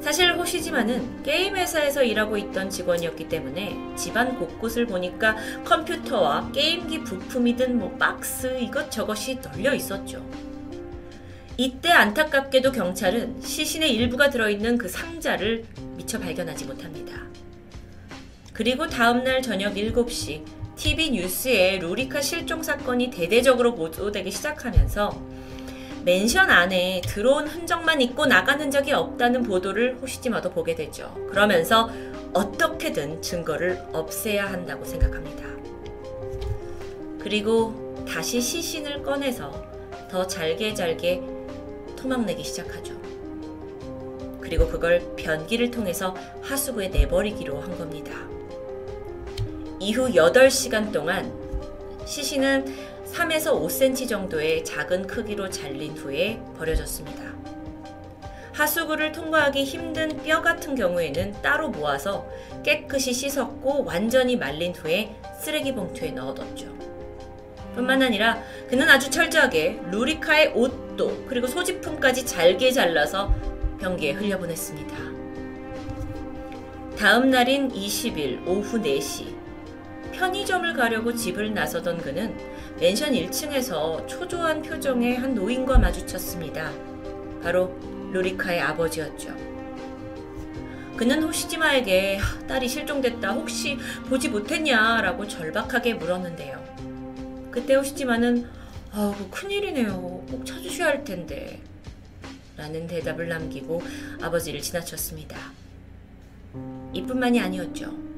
사실 0.00 0.32
호시지만은 0.32 1.22
게임 1.22 1.56
회사에서 1.56 2.02
일하고 2.02 2.36
있던 2.36 2.70
직원이었기 2.70 3.28
때문에 3.28 3.76
집안 3.96 4.38
곳곳을 4.38 4.86
보니까 4.86 5.36
컴퓨터와 5.64 6.52
게임기 6.52 7.02
부품이든 7.04 7.78
뭐 7.78 7.90
박스 7.98 8.58
이것저것이 8.58 9.40
널려 9.40 9.74
있었죠. 9.74 10.24
이때 11.56 11.90
안타깝게도 11.90 12.70
경찰은 12.70 13.40
시신의 13.42 13.92
일부가 13.92 14.30
들어있는 14.30 14.78
그 14.78 14.88
상자를 14.88 15.64
미처 15.96 16.20
발견하지 16.20 16.66
못합니다. 16.66 17.20
그리고 18.52 18.88
다음날 18.88 19.42
저녁 19.42 19.74
7시 19.74 20.44
TV 20.76 21.10
뉴스에 21.10 21.78
루리카 21.78 22.20
실종 22.20 22.62
사건이 22.62 23.10
대대적으로 23.10 23.74
보도되기 23.74 24.30
시작하면서 24.30 25.20
맨션 26.08 26.48
안에 26.48 27.02
들어온 27.04 27.46
흔적만 27.46 28.00
있고 28.00 28.24
나가는 28.24 28.70
적이 28.70 28.92
없다는 28.92 29.42
보도를 29.42 29.98
호시지마도 30.00 30.48
보게 30.48 30.74
되죠. 30.74 31.14
그러면서 31.28 31.90
어떻게든 32.32 33.20
증거를 33.20 33.78
없애야 33.92 34.50
한다고 34.50 34.86
생각합니다. 34.86 35.44
그리고 37.20 38.06
다시 38.08 38.40
시신을 38.40 39.02
꺼내서 39.02 39.52
더 40.10 40.26
잘게 40.26 40.72
잘게 40.72 41.22
토막내기 41.94 42.42
시작하죠. 42.42 42.94
그리고 44.40 44.66
그걸 44.66 45.14
변기를 45.14 45.70
통해서 45.70 46.16
하수구에 46.40 46.88
내버리기로 46.88 47.60
한 47.60 47.76
겁니다. 47.76 48.12
이후 49.78 50.08
8시간 50.08 50.90
동안 50.90 51.30
시신은 52.06 52.87
3에서 53.18 53.60
5cm 53.60 54.08
정도의 54.08 54.64
작은 54.64 55.08
크기로 55.08 55.50
잘린 55.50 55.96
후에 55.96 56.40
버려졌습니다. 56.56 57.24
하수구를 58.52 59.10
통과하기 59.10 59.64
힘든 59.64 60.22
뼈 60.22 60.40
같은 60.40 60.76
경우에는 60.76 61.42
따로 61.42 61.68
모아서 61.68 62.28
깨끗이 62.62 63.12
씻었고 63.12 63.84
완전히 63.84 64.36
말린 64.36 64.72
후에 64.72 65.16
쓰레기 65.40 65.74
봉투에 65.74 66.12
넣어뒀죠. 66.12 66.66
뿐만 67.74 68.02
아니라 68.02 68.40
그는 68.68 68.88
아주 68.88 69.10
철저하게 69.10 69.80
루리카의 69.90 70.52
옷도 70.54 71.24
그리고 71.26 71.48
소지품까지 71.48 72.24
잘게 72.24 72.70
잘라서 72.70 73.34
변기에 73.80 74.12
흘려보냈습니다. 74.12 74.96
다음 76.96 77.30
날인 77.30 77.70
20일 77.72 78.46
오후 78.46 78.78
4시 78.80 79.37
편의점을 80.18 80.74
가려고 80.74 81.14
집을 81.14 81.54
나서던 81.54 81.98
그는 81.98 82.36
맨션 82.80 83.12
1층에서 83.12 84.06
초조한 84.08 84.62
표정의 84.62 85.16
한 85.16 85.32
노인과 85.32 85.78
마주쳤습니다. 85.78 86.72
바로 87.40 87.72
루리카의 88.12 88.60
아버지였죠. 88.60 89.32
그는 90.96 91.22
호시지마에게 91.22 92.18
딸이 92.48 92.66
실종됐다 92.68 93.30
혹시 93.30 93.78
보지 94.08 94.28
못했냐라고 94.30 95.28
절박하게 95.28 95.94
물었는데요. 95.94 96.64
그때 97.52 97.76
호시지마는 97.76 98.48
아우 98.90 99.14
큰일이네요. 99.30 100.24
꼭 100.28 100.44
찾으셔야 100.44 100.88
할 100.88 101.04
텐데 101.04 101.62
라는 102.56 102.88
대답을 102.88 103.28
남기고 103.28 103.80
아버지를 104.20 104.60
지나쳤습니다. 104.60 105.36
이뿐만이 106.92 107.38
아니었죠. 107.38 108.17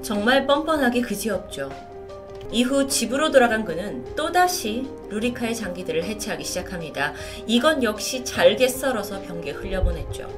정말 0.00 0.46
뻔뻔하기 0.46 1.02
그지없죠. 1.02 1.70
이후 2.50 2.86
집으로 2.86 3.30
돌아간 3.30 3.64
그는 3.64 4.04
또다시 4.14 4.88
루리카의 5.10 5.54
장기들을 5.54 6.04
해체하기 6.04 6.44
시작합니다. 6.44 7.12
이건 7.46 7.82
역시 7.82 8.24
잘게 8.24 8.68
썰어서 8.68 9.20
변기에 9.20 9.52
흘려보냈죠. 9.52 10.28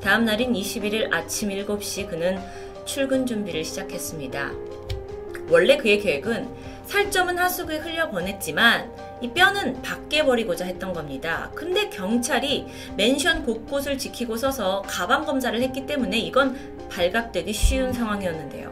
다음 0.00 0.24
날인 0.24 0.54
21일 0.54 1.12
아침 1.12 1.50
7시 1.50 2.08
그는 2.08 2.38
출근 2.86 3.26
준비를 3.26 3.64
시작했습니다. 3.64 4.50
원래 5.50 5.76
그의 5.76 6.00
계획은 6.00 6.48
살점은 6.92 7.38
하수구에 7.38 7.78
흘려보냈지만 7.78 8.92
이 9.22 9.30
뼈는 9.30 9.80
밖에 9.80 10.26
버리고자 10.26 10.66
했던 10.66 10.92
겁니다. 10.92 11.50
근데 11.54 11.88
경찰이 11.88 12.66
맨션 12.98 13.46
곳곳을 13.46 13.96
지키고 13.96 14.36
서서 14.36 14.82
가방 14.82 15.24
검사를 15.24 15.58
했기 15.58 15.86
때문에 15.86 16.18
이건 16.18 16.54
발각되기 16.90 17.50
쉬운 17.54 17.94
상황이었는데요. 17.94 18.70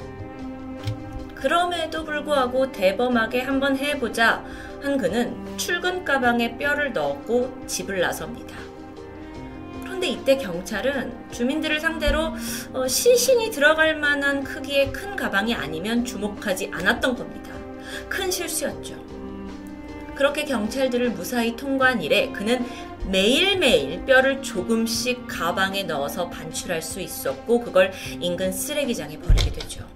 그럼에도 1.34 2.04
불구하고 2.04 2.70
대범하게 2.70 3.40
한번 3.40 3.78
해보자 3.78 4.44
한 4.82 4.98
그는 4.98 5.56
출근 5.56 6.04
가방에 6.04 6.58
뼈를 6.58 6.92
넣었고 6.92 7.66
집을 7.66 8.00
나섭니다. 8.00 8.54
그런데 9.82 10.08
이때 10.08 10.36
경찰은 10.36 11.30
주민들을 11.30 11.80
상대로 11.80 12.34
어, 12.74 12.86
시신이 12.86 13.50
들어갈 13.50 13.96
만한 13.96 14.44
크기의 14.44 14.92
큰 14.92 15.16
가방이 15.16 15.54
아니면 15.54 16.04
주목하지 16.04 16.70
않았던 16.70 17.16
겁니다. 17.16 17.59
큰 18.08 18.30
실수였죠. 18.30 18.94
그렇게 20.14 20.44
경찰들을 20.44 21.10
무사히 21.10 21.56
통과한 21.56 22.02
이래 22.02 22.30
그는 22.30 22.64
매일매일 23.06 24.04
뼈를 24.04 24.42
조금씩 24.42 25.26
가방에 25.26 25.84
넣어서 25.84 26.28
반출할 26.28 26.82
수 26.82 27.00
있었고 27.00 27.60
그걸 27.60 27.92
인근 28.20 28.52
쓰레기장에 28.52 29.18
버리게 29.18 29.52
되죠. 29.52 29.88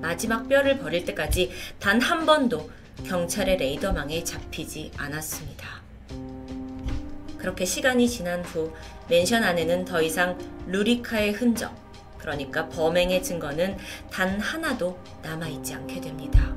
마지막 0.00 0.48
뼈를 0.48 0.78
버릴 0.78 1.04
때까지 1.04 1.50
단 1.78 2.00
한 2.00 2.26
번도 2.26 2.70
경찰의 3.04 3.56
레이더망에 3.58 4.24
잡히지 4.24 4.90
않았습니다. 4.96 5.80
그렇게 7.38 7.64
시간이 7.64 8.08
지난 8.08 8.44
후 8.44 8.74
맨션 9.08 9.42
안에는 9.44 9.84
더 9.86 10.02
이상 10.02 10.36
루리카의 10.66 11.32
흔적, 11.32 11.74
그러니까 12.20 12.68
범행의 12.68 13.22
증거는 13.22 13.76
단 14.10 14.38
하나도 14.38 14.98
남아있지 15.22 15.74
않게 15.74 16.00
됩니다. 16.00 16.54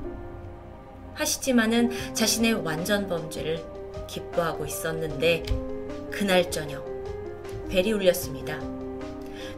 하시지만은 1.14 1.92
자신의 2.14 2.66
완전 2.66 3.08
범죄를 3.08 3.64
기뻐하고 4.08 4.66
있었는데 4.66 5.44
그날 6.12 6.50
저녁 6.52 6.86
벨이 7.70 7.92
울렸습니다. 7.94 8.60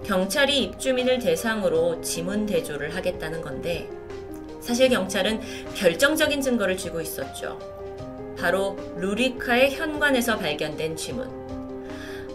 경찰이 0.05 0.63
입주민을 0.63 1.19
대상으로 1.19 2.01
지문 2.01 2.45
대조를 2.45 2.95
하겠다는 2.95 3.41
건데 3.41 3.89
사실 4.61 4.89
경찰은 4.89 5.41
결정적인 5.73 6.41
증거를 6.41 6.77
쥐고 6.77 7.01
있었죠. 7.01 7.59
바로 8.37 8.77
루리카의 8.97 9.75
현관에서 9.75 10.37
발견된 10.37 10.95
지문. 10.95 11.44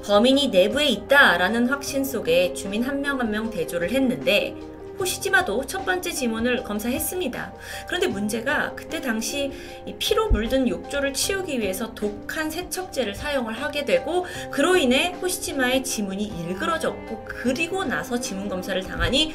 범인이 0.04 0.48
내부에 0.48 0.86
있다라는 0.88 1.68
확신 1.68 2.04
속에 2.04 2.54
주민 2.54 2.82
한명 2.82 3.20
한 3.20 3.30
명 3.30 3.50
대조를 3.50 3.90
했는데 3.90 4.56
호시지마도 4.98 5.64
첫 5.66 5.84
번째 5.86 6.10
지문을 6.10 6.62
검사했습니다. 6.64 7.52
그런데 7.86 8.06
문제가 8.06 8.74
그때 8.74 9.00
당시 9.00 9.50
피로 9.98 10.28
물든 10.30 10.68
욕조를 10.68 11.14
치우기 11.14 11.58
위해서 11.60 11.94
독한 11.94 12.50
세척제를 12.50 13.14
사용을 13.14 13.54
하게 13.54 13.84
되고 13.86 14.26
그로 14.50 14.76
인해 14.76 15.14
호시지마의 15.22 15.84
지문이 15.84 16.24
일그러졌고 16.24 17.24
그리고 17.26 17.84
나서 17.84 18.20
지문 18.20 18.48
검사를 18.48 18.82
당하니 18.82 19.34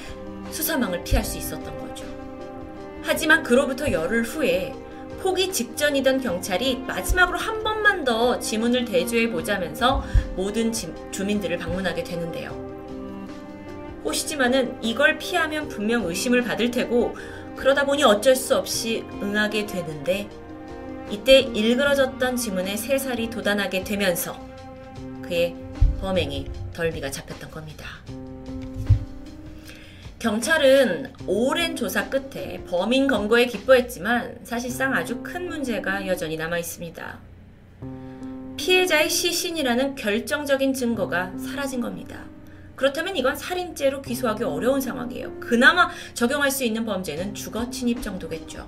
수사망을 0.51 1.03
피할 1.03 1.23
수 1.23 1.37
있었던 1.39 1.79
거죠. 1.79 2.05
하지만 3.01 3.41
그로부터 3.41 3.91
열흘 3.91 4.23
후에 4.23 4.73
포기 5.25 5.51
직전이던 5.51 6.21
경찰이 6.21 6.75
마지막으로 6.85 7.39
한 7.39 7.63
번만 7.63 8.03
더 8.03 8.39
지문을 8.39 8.85
대조해 8.85 9.31
보자면서 9.31 10.03
모든 10.35 10.71
주민들을 10.71 11.57
방문하게 11.57 12.03
되는데요. 12.03 12.51
호시지마는 14.03 14.83
이걸 14.83 15.17
피하면 15.17 15.67
분명 15.67 16.05
의심을 16.05 16.43
받을 16.43 16.69
테고 16.69 17.15
그러다 17.55 17.87
보니 17.87 18.03
어쩔 18.03 18.35
수 18.35 18.55
없이 18.55 19.03
응하게 19.19 19.65
되는데 19.65 20.29
이때 21.09 21.39
일그러졌던 21.39 22.35
지문에 22.35 22.77
세 22.77 22.99
살이 22.99 23.27
돋아나게 23.31 23.83
되면서 23.83 24.39
그의 25.23 25.55
범행이 26.01 26.51
덜미가 26.71 27.09
잡혔던 27.09 27.49
겁니다. 27.49 27.87
경찰은 30.25 31.13
오랜 31.27 31.75
조사 31.75 32.09
끝에 32.09 32.63
범인 32.67 33.05
검거에 33.05 33.45
기뻐했지만 33.45 34.39
사실상 34.41 34.95
아주 34.95 35.21
큰 35.21 35.47
문제가 35.47 36.07
여전히 36.07 36.35
남아 36.35 36.57
있습니다. 36.57 37.19
피해자의 38.57 39.07
시신이라는 39.07 39.93
결정적인 39.93 40.73
증거가 40.73 41.31
사라진 41.37 41.79
겁니다. 41.79 42.25
그렇다면 42.75 43.15
이건 43.17 43.35
살인죄로 43.35 44.01
기소하기 44.01 44.45
어려운 44.45 44.81
상황이에요. 44.81 45.39
그나마 45.39 45.91
적용할 46.15 46.49
수 46.49 46.63
있는 46.63 46.85
범죄는 46.85 47.35
주거 47.35 47.69
침입 47.69 48.01
정도겠죠. 48.01 48.67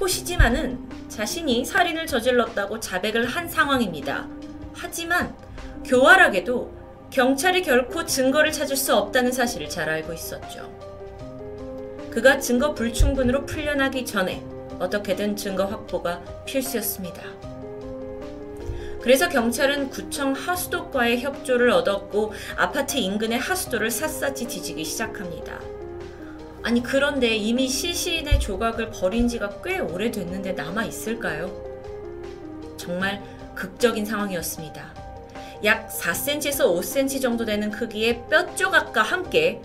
호시지만은 0.00 0.88
자신이 1.10 1.66
살인을 1.66 2.06
저질렀다고 2.06 2.80
자백을 2.80 3.26
한 3.26 3.46
상황입니다. 3.46 4.26
하지만 4.72 5.36
교활하게도 5.84 6.77
경찰이 7.10 7.62
결코 7.62 8.04
증거를 8.04 8.52
찾을 8.52 8.76
수 8.76 8.94
없다는 8.94 9.32
사실을 9.32 9.68
잘 9.68 9.88
알고 9.88 10.12
있었죠. 10.12 10.70
그가 12.10 12.38
증거 12.38 12.74
불충분으로 12.74 13.46
풀려나기 13.46 14.04
전에 14.04 14.44
어떻게든 14.78 15.36
증거 15.36 15.64
확보가 15.64 16.22
필수였습니다. 16.44 17.22
그래서 19.00 19.28
경찰은 19.28 19.90
구청 19.90 20.32
하수도과의 20.32 21.20
협조를 21.20 21.70
얻었고 21.70 22.32
아파트 22.56 22.98
인근의 22.98 23.38
하수도를 23.38 23.90
샅샅이 23.90 24.46
뒤지기 24.46 24.84
시작합니다. 24.84 25.60
아니 26.62 26.82
그런데 26.82 27.36
이미 27.36 27.68
시신의 27.68 28.40
조각을 28.40 28.90
버린 28.90 29.28
지가 29.28 29.62
꽤 29.64 29.78
오래됐는데 29.78 30.52
남아 30.52 30.84
있을까요? 30.84 31.50
정말 32.76 33.22
극적인 33.54 34.04
상황이었습니다. 34.04 34.97
약 35.64 35.88
4cm에서 35.88 36.74
5cm 36.76 37.20
정도 37.20 37.44
되는 37.44 37.70
크기의 37.70 38.24
뼈 38.28 38.54
조각과 38.54 39.02
함께 39.02 39.60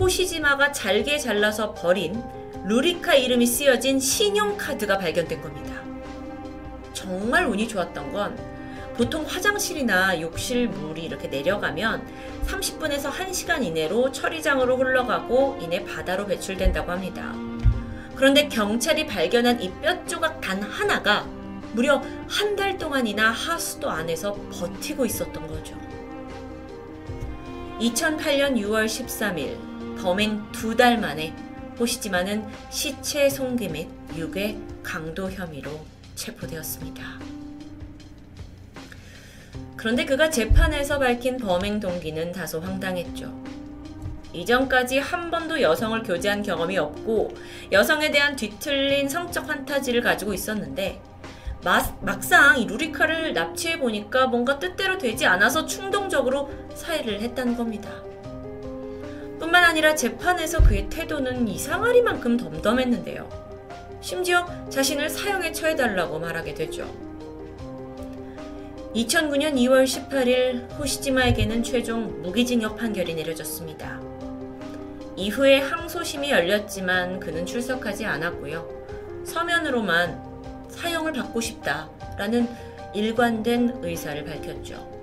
호시지마가 0.00 0.72
잘게 0.72 1.18
잘라서 1.18 1.74
버린 1.74 2.22
루리카 2.64 3.14
이름이 3.14 3.46
쓰여진 3.46 4.00
신용카드가 4.00 4.98
발견된 4.98 5.40
겁니다. 5.40 5.74
정말 6.92 7.46
운이 7.46 7.68
좋았던 7.68 8.12
건 8.12 8.36
보통 8.96 9.24
화장실이나 9.26 10.20
욕실 10.22 10.68
물이 10.68 11.04
이렇게 11.04 11.28
내려가면 11.28 12.02
30분에서 12.46 13.10
1시간 13.10 13.62
이내로 13.62 14.10
처리장으로 14.10 14.78
흘러가고 14.78 15.58
이내 15.60 15.84
바다로 15.84 16.26
배출된다고 16.26 16.90
합니다. 16.90 17.34
그런데 18.14 18.48
경찰이 18.48 19.06
발견한 19.06 19.60
이 19.62 19.70
뼈 19.82 20.02
조각 20.06 20.40
단 20.40 20.62
하나가 20.62 21.26
무려 21.72 22.02
한 22.28 22.56
달 22.56 22.78
동안이나 22.78 23.30
하수도 23.30 23.90
안에서 23.90 24.32
버티고 24.50 25.04
있었던 25.04 25.46
거죠. 25.46 25.76
2008년 27.80 28.56
6월 28.56 28.86
13일 28.86 29.56
범행 30.00 30.52
두 30.52 30.74
달 30.76 30.98
만에 30.98 31.34
호시지마는 31.78 32.46
시체 32.70 33.28
송기 33.28 33.68
및 33.68 33.88
유괴 34.16 34.56
강도 34.82 35.30
혐의로 35.30 35.84
체포되었습니다. 36.14 37.02
그런데 39.76 40.06
그가 40.06 40.30
재판에서 40.30 40.98
밝힌 40.98 41.36
범행 41.36 41.80
동기는 41.80 42.32
다소 42.32 42.60
황당했죠. 42.60 43.44
이전까지 44.32 44.98
한 44.98 45.30
번도 45.30 45.60
여성을 45.60 46.02
교제한 46.02 46.42
경험이 46.42 46.78
없고 46.78 47.34
여성에 47.72 48.10
대한 48.10 48.36
뒤틀린 48.36 49.08
성적 49.08 49.46
판타지를 49.46 50.00
가지고 50.00 50.32
있었는데 50.34 51.00
막상 52.00 52.60
이 52.60 52.66
루리카를 52.66 53.32
납치해 53.32 53.76
보니까 53.76 54.28
뭔가 54.28 54.60
뜻대로 54.60 54.98
되지 54.98 55.26
않아서 55.26 55.66
충동적으로 55.66 56.48
사회를 56.74 57.20
했다는 57.20 57.56
겁니다. 57.56 57.90
뿐만 59.40 59.64
아니라 59.64 59.96
재판에서 59.96 60.62
그의 60.62 60.88
태도는 60.88 61.48
이상하리만큼 61.48 62.36
덤덤했는데요. 62.36 63.28
심지어 64.00 64.46
자신을 64.70 65.10
사형에 65.10 65.50
처해달라고 65.50 66.20
말하게 66.20 66.54
되죠. 66.54 66.84
2009년 68.94 69.54
2월 69.56 69.84
18일 69.84 70.78
호시지마에게는 70.78 71.64
최종 71.64 72.22
무기징역 72.22 72.76
판결이 72.76 73.14
내려졌습니다. 73.16 74.00
이후에 75.16 75.58
항소심이 75.58 76.30
열렸지만 76.30 77.18
그는 77.18 77.44
출석하지 77.44 78.06
않았고요. 78.06 79.24
서면으로만 79.24 80.25
사형을 80.76 81.12
받고 81.12 81.40
싶다라는 81.40 82.48
일관된 82.94 83.80
의사를 83.82 84.24
밝혔죠. 84.24 84.96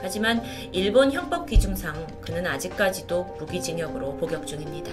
하지만 0.00 0.42
일본 0.72 1.10
형법 1.12 1.46
기준상 1.46 2.06
그는 2.20 2.46
아직까지도 2.46 3.36
무기징역으로 3.40 4.16
복역 4.18 4.46
중입니다. 4.46 4.92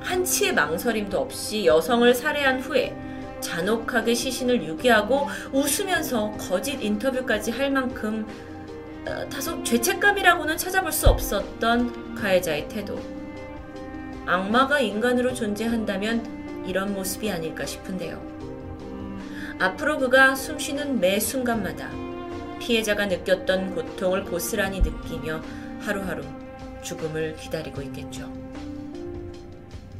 한치의 0.00 0.54
망설임도 0.54 1.18
없이 1.18 1.66
여성을 1.66 2.14
살해한 2.14 2.60
후에 2.60 2.94
잔혹하게 3.40 4.14
시신을 4.14 4.64
유기하고 4.64 5.28
웃으면서 5.52 6.32
거짓 6.32 6.82
인터뷰까지 6.82 7.50
할 7.50 7.70
만큼 7.70 8.26
어, 9.06 9.28
다소 9.28 9.62
죄책감이라고는 9.62 10.56
찾아볼 10.56 10.92
수 10.92 11.08
없었던 11.08 12.16
가해자의 12.16 12.68
태도. 12.68 12.98
악마가 14.26 14.80
인간으로 14.80 15.32
존재한다면 15.32 16.35
이런 16.66 16.94
모습이 16.94 17.30
아닐까 17.30 17.64
싶은데요. 17.64 18.20
앞으로 19.58 19.98
그가 19.98 20.34
숨쉬는 20.34 21.00
매 21.00 21.18
순간마다 21.18 21.90
피해자가 22.58 23.06
느꼈던 23.06 23.74
고통을 23.74 24.24
고스란히 24.24 24.80
느끼며 24.80 25.40
하루하루 25.80 26.24
죽음을 26.82 27.36
기다리고 27.36 27.82
있겠죠. 27.82 28.30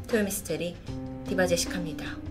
토요미스테리 0.08 0.76
디바제식합니다. 1.28 2.25